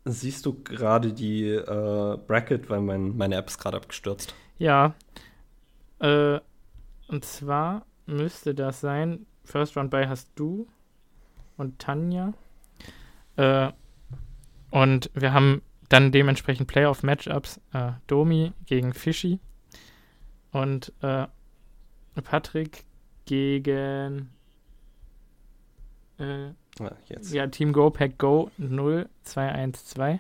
Siehst 0.06 0.46
du 0.46 0.62
gerade 0.64 1.12
die 1.12 1.50
äh, 1.50 2.18
Bracket, 2.28 2.70
weil 2.70 2.82
mein, 2.82 3.18
meine 3.18 3.36
App 3.36 3.48
ist 3.48 3.58
gerade 3.58 3.78
abgestürzt. 3.78 4.34
Ja. 4.58 4.94
Äh, 6.00 6.40
und 7.08 7.26
zwar 7.26 7.86
müsste 8.06 8.56
das 8.56 8.80
sein, 8.80 9.26
First 9.44 9.76
Round 9.76 9.92
by 9.92 10.06
hast 10.08 10.32
du 10.36 10.68
und 11.58 11.80
Tanja. 11.80 12.34
Äh, 13.36 13.72
und 14.72 15.10
wir 15.14 15.34
haben 15.34 15.62
dann 15.90 16.12
dementsprechend 16.12 16.68
Playoff-Matchups. 16.68 17.60
Äh, 17.74 17.92
Domi 18.08 18.54
gegen 18.66 18.94
Fischi 18.94 19.40
und 20.52 20.94
äh, 21.02 21.28
Patrick 22.22 22.84
gegen 23.26 24.30
äh, 26.20 26.50
Ah, 26.80 26.92
jetzt. 27.08 27.34
Ja, 27.34 27.48
Team 27.48 27.74
Go 27.74 27.90
Pack 27.90 28.18
Go 28.18 28.52
0212. 28.58 30.20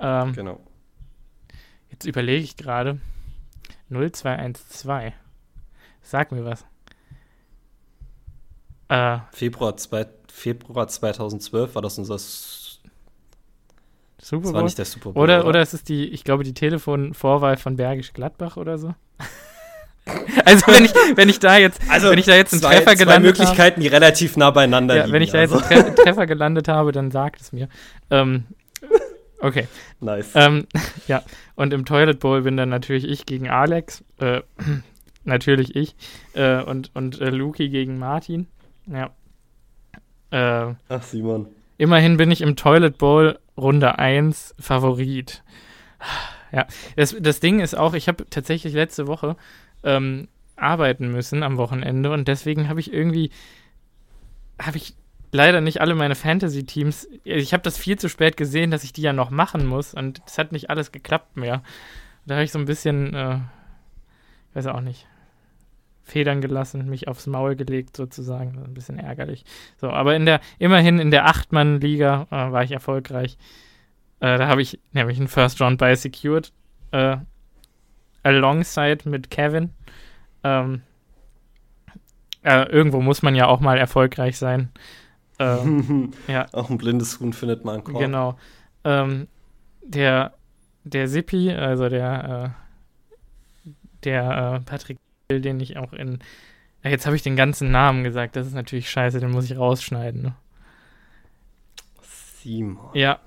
Ähm, 0.00 0.32
genau. 0.32 0.60
Jetzt 1.90 2.04
überlege 2.06 2.42
ich 2.42 2.56
gerade. 2.56 2.98
0212. 3.90 5.12
Sag 6.02 6.32
mir 6.32 6.44
was. 6.44 6.64
Äh, 8.88 9.18
Februar, 9.32 9.76
zwei, 9.76 10.06
Februar 10.28 10.88
2012 10.88 11.74
war 11.74 11.82
das 11.82 11.98
unser 11.98 12.16
S 12.16 12.80
Super 14.18 14.42
Bowl? 14.42 14.52
Das 14.52 14.54
war 14.54 14.62
nicht 14.64 14.78
der 14.78 14.84
Super 14.84 15.12
Bowl. 15.12 15.22
Oder, 15.22 15.40
oder, 15.40 15.48
oder 15.48 15.60
es 15.60 15.74
ist 15.74 15.88
die, 15.88 16.08
ich 16.08 16.24
glaube, 16.24 16.44
die 16.44 16.54
Telefonvorwahl 16.54 17.56
von 17.56 17.76
Bergisch 17.76 18.12
Gladbach 18.12 18.56
oder 18.56 18.78
so. 18.78 18.94
Also 20.44 20.66
wenn 20.66 20.84
ich, 20.84 20.92
wenn 21.14 21.28
ich 21.28 21.38
da 21.38 21.58
jetzt, 21.58 21.80
also 21.88 22.10
wenn 22.10 22.18
ich 22.18 22.26
da 22.26 22.34
jetzt 22.34 22.52
einen 22.52 22.62
zwei, 22.62 22.76
Treffer 22.76 22.96
gelandet 22.96 23.14
habe. 23.14 23.26
Möglichkeiten, 23.26 23.76
habe, 23.76 23.80
die 23.80 23.88
relativ 23.88 24.36
nah 24.36 24.50
beieinander 24.50 24.96
ja, 24.96 25.02
liegen. 25.02 25.12
Wenn 25.12 25.22
ich 25.22 25.30
da 25.30 25.38
also. 25.38 25.58
jetzt 25.58 25.70
einen 25.70 25.94
Tre 25.94 26.02
Treffer 26.02 26.26
gelandet 26.26 26.68
habe, 26.68 26.92
dann 26.92 27.10
sagt 27.10 27.40
es 27.40 27.52
mir. 27.52 27.68
Ähm, 28.10 28.44
okay. 29.40 29.68
Nice. 30.00 30.30
Ähm, 30.34 30.66
ja, 31.06 31.22
und 31.54 31.72
im 31.72 31.84
Toilet 31.84 32.18
Bowl 32.20 32.42
bin 32.42 32.56
dann 32.56 32.68
natürlich 32.68 33.08
ich 33.08 33.26
gegen 33.26 33.48
Alex. 33.48 34.02
Äh, 34.18 34.40
natürlich 35.24 35.76
ich. 35.76 35.94
Äh, 36.34 36.62
und 36.62 36.90
und 36.94 37.20
äh, 37.20 37.30
Luki 37.30 37.68
gegen 37.68 37.98
Martin. 37.98 38.46
Ja. 38.86 39.10
Äh, 40.30 40.74
Ach, 40.88 41.02
Simon. 41.02 41.46
Immerhin 41.78 42.16
bin 42.16 42.30
ich 42.30 42.40
im 42.40 42.56
Toilet 42.56 42.98
Bowl 42.98 43.38
Runde 43.56 43.98
1 43.98 44.54
Favorit. 44.58 45.42
Ja, 46.52 46.66
das, 46.96 47.14
das 47.20 47.38
Ding 47.38 47.60
ist 47.60 47.76
auch, 47.76 47.94
ich 47.94 48.08
habe 48.08 48.26
tatsächlich 48.28 48.74
letzte 48.74 49.06
Woche 49.06 49.36
ähm, 49.82 50.28
arbeiten 50.56 51.10
müssen 51.10 51.42
am 51.42 51.56
Wochenende 51.56 52.10
und 52.12 52.28
deswegen 52.28 52.68
habe 52.68 52.80
ich 52.80 52.92
irgendwie, 52.92 53.30
habe 54.60 54.76
ich 54.76 54.94
leider 55.32 55.60
nicht 55.60 55.80
alle 55.80 55.94
meine 55.94 56.14
Fantasy-Teams, 56.14 57.08
ich 57.24 57.52
habe 57.52 57.62
das 57.62 57.78
viel 57.78 57.98
zu 57.98 58.08
spät 58.08 58.36
gesehen, 58.36 58.70
dass 58.70 58.84
ich 58.84 58.92
die 58.92 59.02
ja 59.02 59.12
noch 59.12 59.30
machen 59.30 59.66
muss 59.66 59.94
und 59.94 60.22
es 60.26 60.38
hat 60.38 60.52
nicht 60.52 60.70
alles 60.70 60.92
geklappt 60.92 61.36
mehr. 61.36 61.62
Da 62.26 62.34
habe 62.34 62.44
ich 62.44 62.52
so 62.52 62.58
ein 62.58 62.66
bisschen, 62.66 63.14
äh, 63.14 63.38
weiß 64.54 64.66
auch 64.66 64.80
nicht, 64.80 65.06
Federn 66.02 66.40
gelassen, 66.40 66.88
mich 66.88 67.08
aufs 67.08 67.26
Maul 67.26 67.54
gelegt 67.54 67.96
sozusagen, 67.96 68.62
ein 68.64 68.74
bisschen 68.74 68.98
ärgerlich. 68.98 69.44
So, 69.76 69.90
aber 69.90 70.16
in 70.16 70.26
der, 70.26 70.40
immerhin 70.58 70.98
in 70.98 71.10
der 71.10 71.26
Acht-Mann-Liga 71.26 72.26
äh, 72.30 72.52
war 72.52 72.64
ich 72.64 72.72
erfolgreich. 72.72 73.38
Äh, 74.18 74.36
da 74.38 74.48
habe 74.48 74.60
ich 74.60 74.80
nämlich 74.92 75.18
einen 75.18 75.28
First 75.28 75.60
Round 75.60 75.78
by 75.78 75.94
secured. 75.94 76.52
Alongside 78.22 79.08
mit 79.08 79.30
Kevin. 79.30 79.70
Ähm, 80.44 80.82
äh, 82.42 82.64
irgendwo 82.70 83.00
muss 83.00 83.22
man 83.22 83.34
ja 83.34 83.46
auch 83.46 83.60
mal 83.60 83.78
erfolgreich 83.78 84.38
sein. 84.38 84.70
Ähm, 85.38 86.12
ja. 86.28 86.46
Auch 86.52 86.70
ein 86.70 86.78
blindes 86.78 87.20
Huhn 87.20 87.32
findet 87.32 87.64
man 87.64 87.84
Korn. 87.84 87.98
Genau. 87.98 88.38
Ähm, 88.84 89.28
der, 89.82 90.34
der 90.84 91.08
Sippi, 91.08 91.50
also 91.50 91.88
der, 91.88 92.54
äh, 93.66 93.70
der 94.04 94.60
äh, 94.60 94.60
Patrick, 94.64 94.98
den 95.30 95.60
ich 95.60 95.76
auch 95.76 95.92
in. 95.92 96.18
Jetzt 96.82 97.04
habe 97.04 97.14
ich 97.14 97.22
den 97.22 97.36
ganzen 97.36 97.70
Namen 97.70 98.04
gesagt, 98.04 98.36
das 98.36 98.46
ist 98.46 98.54
natürlich 98.54 98.88
scheiße, 98.88 99.20
den 99.20 99.30
muss 99.30 99.44
ich 99.44 99.58
rausschneiden. 99.58 100.22
Ne? 100.22 100.34
Simon. 102.42 102.78
Ja, 102.94 103.18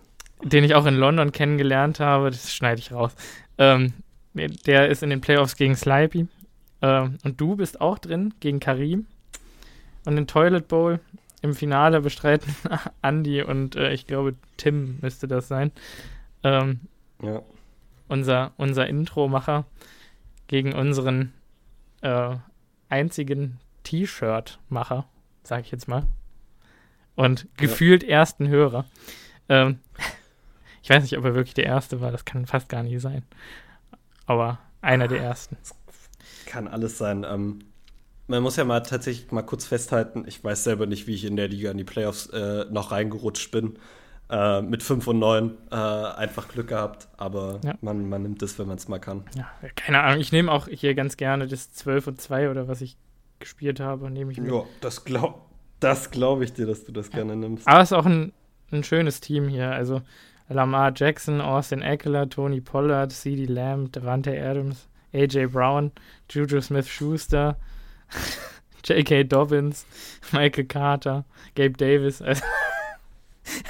den 0.44 0.64
ich 0.64 0.74
auch 0.74 0.88
in 0.88 0.96
London 0.96 1.32
kennengelernt 1.32 2.00
habe, 2.00 2.32
das 2.32 2.52
schneide 2.52 2.80
ich 2.80 2.92
raus. 2.92 3.16
Ähm, 3.60 3.94
der 4.34 4.90
ist 4.90 5.04
in 5.04 5.10
den 5.10 5.22
Playoffs 5.22 5.56
gegen 5.56 5.76
Slipey. 5.76 6.28
Äh, 6.82 7.10
und 7.24 7.40
du 7.40 7.56
bist 7.56 7.82
auch 7.82 7.98
drin 7.98 8.34
gegen 8.40 8.60
Karim. 8.60 9.08
Und 10.06 10.16
den 10.16 10.28
Toilet 10.28 10.68
Bowl 10.68 11.00
im 11.42 11.54
Finale 11.54 12.02
bestreiten 12.02 12.56
Andy 13.02 13.42
und 13.42 13.76
äh, 13.76 13.94
ich 13.94 14.08
glaube 14.08 14.36
Tim 14.58 14.98
müsste 15.02 15.28
das 15.28 15.48
sein. 15.48 15.72
Ähm, 16.44 16.82
ja. 17.22 17.42
Unser, 18.08 18.52
unser 18.58 18.88
Intro-Macher 18.88 19.66
gegen 20.48 20.74
unseren 20.74 21.34
äh, 22.02 22.36
einzigen 22.90 23.60
T-Shirt-Macher, 23.84 25.06
sag 25.44 25.62
ich 25.62 25.72
jetzt 25.72 25.88
mal. 25.88 26.06
Und 27.16 27.48
gefühlt 27.58 28.04
ja. 28.04 28.10
ersten 28.10 28.48
Hörer. 28.50 28.86
Ähm, 29.48 29.80
ich 30.82 30.90
weiß 30.90 31.04
nicht, 31.04 31.18
ob 31.18 31.26
er 31.26 31.36
wirklich 31.36 31.54
der 31.54 31.66
Erste 31.66 32.02
war, 32.02 32.12
das 32.12 32.26
kann 32.26 32.46
fast 32.46 32.70
gar 32.70 32.84
nicht 32.84 33.00
sein 33.02 33.24
aber 34.26 34.60
einer 34.82 35.08
der 35.08 35.22
ersten. 35.22 35.58
Kann 36.46 36.68
alles 36.68 36.98
sein. 36.98 37.26
Ähm, 37.28 37.60
man 38.28 38.44
muss 38.44 38.56
ja 38.56 38.66
mal 38.66 38.82
tatsächlich 38.82 39.32
mal 39.32 39.42
kurz 39.42 39.66
festhalten, 39.66 40.24
ich 40.28 40.44
weiß 40.44 40.64
selber 40.64 40.86
nicht, 40.86 41.08
wie 41.08 41.14
ich 41.14 41.26
in 41.26 41.36
der 41.36 41.48
Liga 41.48 41.72
in 41.72 41.78
die 41.78 41.84
Playoffs 41.84 42.28
äh, 42.28 42.66
noch 42.70 42.92
reingerutscht 42.92 43.52
bin. 43.52 43.78
Äh, 44.30 44.62
mit 44.62 44.82
5 44.82 45.06
und 45.08 45.20
9 45.20 45.58
äh, 45.70 45.76
einfach 45.76 46.48
Glück 46.48 46.70
gehabt, 46.70 47.10
aber 47.18 47.60
ja. 47.64 47.76
man, 47.82 48.08
man 48.08 48.24
nimmt 48.24 48.42
es, 48.42 48.58
wenn 48.58 48.68
man 48.68 48.78
es 48.78 48.88
mal 48.88 49.00
kann. 49.00 49.26
Ja, 49.36 49.52
keine 49.76 50.02
Ahnung, 50.02 50.22
ich 50.22 50.32
nehme 50.32 50.52
auch 50.52 50.68
hier 50.70 50.96
ganz 50.96 51.18
gerne 51.18 51.46
das 51.46 51.74
12 51.74 52.08
und 52.08 52.22
2 52.22 52.50
oder 52.50 52.68
was 52.70 52.82
ich 52.82 52.98
gespielt 53.40 53.82
habe, 53.82 54.10
nehme 54.10 54.32
ich 54.32 54.40
mir. 54.40 54.52
Ja, 54.52 54.64
das 54.80 55.04
glaube 55.04 55.42
das 55.84 56.12
glaub 56.12 56.42
ich 56.42 56.54
dir, 56.54 56.66
dass 56.66 56.86
du 56.86 56.94
das 56.94 57.08
ja. 57.08 57.16
gerne 57.16 57.36
nimmst. 57.36 57.68
Aber 57.68 57.82
es 57.82 57.92
ist 57.92 57.98
auch 57.98 58.06
ein, 58.06 58.32
ein 58.72 58.84
schönes 58.84 59.20
Team 59.20 59.50
hier, 59.50 59.72
also 59.72 60.02
Lamar 60.54 60.92
Jackson, 60.96 61.42
Austin 61.42 61.82
Eckler, 61.82 62.30
Tony 62.30 62.62
Pollard, 62.62 63.12
CeeDee 63.12 63.46
Lamb, 63.46 63.92
Devante 63.92 64.32
Adams, 64.40 64.88
AJ 65.14 65.48
Brown, 65.52 65.92
Juju 66.30 66.62
Smith-Schuster, 66.62 67.58
J.K. 68.84 69.24
Dobbins, 69.24 69.86
Michael 70.32 70.66
Carter, 70.66 71.26
Gabe 71.56 71.78
Davis. 71.78 72.22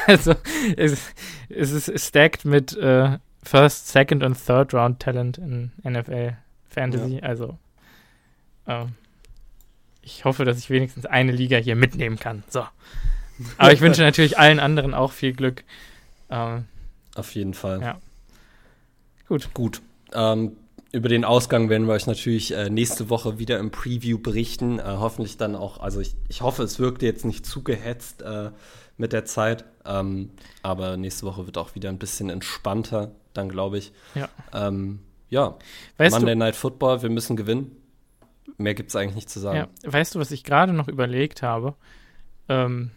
Also, 0.06 0.36
es, 0.78 1.14
es 1.50 1.72
ist 1.72 2.08
stacked 2.08 2.46
mit 2.46 2.78
äh, 2.78 3.18
First, 3.42 3.88
Second 3.88 4.24
und 4.24 4.38
Third 4.38 4.72
Round 4.74 5.00
Talent 5.00 5.40
in 5.40 5.72
NFL 5.84 6.38
Fantasy. 6.70 7.16
Ja. 7.16 7.24
Also, 7.24 7.58
äh, 8.68 8.86
ich 10.02 10.26
hoffe, 10.26 10.46
dass 10.46 10.58
ich 10.60 10.70
wenigstens 10.70 11.06
eine 11.06 11.32
Liga 11.32 11.58
hier 11.58 11.76
mitnehmen 11.76 12.20
kann. 12.20 12.44
So. 12.50 12.66
Aber 13.58 13.74
ich 13.74 13.82
wünsche 13.82 14.02
natürlich 14.04 14.38
allen 14.38 14.60
anderen 14.60 14.94
auch 14.94 15.12
viel 15.12 15.34
Glück. 15.34 15.64
Ähm, 16.30 16.66
Auf 17.16 17.36
jeden 17.36 17.54
Fall. 17.54 17.82
Ja. 17.82 18.00
Gut. 19.28 19.54
Gut. 19.54 19.82
Ähm, 20.14 20.58
über 20.92 21.10
den 21.10 21.26
Ausgang 21.26 21.70
werden 21.70 21.88
wir 21.88 21.94
euch 21.94 22.06
natürlich 22.06 22.54
äh, 22.54 22.70
nächste 22.70 23.10
Woche 23.10 23.40
wieder 23.40 23.58
im 23.60 23.72
Preview 23.72 24.20
berichten. 24.20 24.80
Äh, 24.80 24.84
hoffentlich 24.86 25.38
dann 25.38 25.56
auch, 25.56 25.80
also 25.80 26.00
ich, 26.00 26.16
ich 26.30 26.42
hoffe, 26.42 26.64
es 26.64 26.78
wirkte 26.80 27.06
jetzt 27.06 27.26
nicht 27.26 27.46
zu 27.46 27.64
gehetzt 27.64 28.22
äh, 28.22 28.52
mit 28.98 29.12
der 29.12 29.26
Zeit. 29.26 29.66
Ähm, 29.86 30.30
aber 30.62 30.98
nächste 30.98 31.26
Woche 31.26 31.46
wird 31.46 31.58
auch 31.58 31.74
wieder 31.76 31.90
ein 31.90 31.98
bisschen 31.98 32.30
entspannter, 32.30 33.12
dann 33.34 33.50
glaube 33.50 33.80
ich. 33.80 33.92
Ja. 34.14 34.30
Ähm, 34.54 35.00
ja. 35.30 35.58
Weißt 35.98 36.16
Monday 36.16 36.36
du, 36.36 36.40
Night 36.40 36.56
Football, 36.56 37.02
wir 37.02 37.10
müssen 37.10 37.36
gewinnen. 37.36 37.76
Mehr 38.58 38.76
gibt 38.76 38.90
es 38.90 38.96
eigentlich 38.96 39.16
nicht 39.16 39.30
zu 39.32 39.40
sagen. 39.40 39.58
Ja. 39.58 39.92
Weißt 39.92 40.14
du, 40.14 40.20
was 40.20 40.30
ich 40.30 40.44
gerade 40.44 40.74
noch 40.74 40.88
überlegt 40.88 41.42
habe? 41.42 41.74
Ähm, 42.50 42.92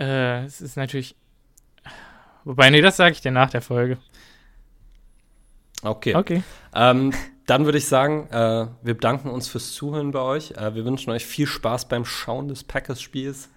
äh, 0.00 0.44
es 0.44 0.60
ist 0.60 0.76
natürlich. 0.76 1.14
Wobei, 2.44 2.70
nee, 2.70 2.80
das 2.80 2.96
sage 2.96 3.12
ich 3.12 3.20
dir 3.20 3.30
nach 3.30 3.50
der 3.50 3.60
Folge. 3.60 3.98
Okay. 5.82 6.14
Okay. 6.14 6.42
Ähm, 6.74 7.12
dann 7.46 7.64
würde 7.64 7.78
ich 7.78 7.86
sagen, 7.86 8.28
äh, 8.30 8.66
wir 8.82 8.94
bedanken 8.94 9.28
uns 9.28 9.48
fürs 9.48 9.72
Zuhören 9.72 10.10
bei 10.10 10.20
euch. 10.20 10.52
Äh, 10.52 10.74
wir 10.74 10.84
wünschen 10.84 11.10
euch 11.10 11.26
viel 11.26 11.46
Spaß 11.46 11.88
beim 11.88 12.04
Schauen 12.04 12.48
des 12.48 12.64
Packers-Spiels 12.64 13.50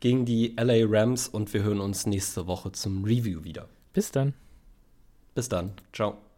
gegen 0.00 0.24
die 0.24 0.56
LA 0.58 0.86
Rams 0.86 1.28
und 1.28 1.52
wir 1.52 1.62
hören 1.62 1.80
uns 1.80 2.06
nächste 2.06 2.46
Woche 2.46 2.72
zum 2.72 3.04
Review 3.04 3.44
wieder. 3.44 3.68
Bis 3.92 4.10
dann. 4.10 4.34
Bis 5.34 5.48
dann. 5.48 5.72
Ciao. 5.92 6.29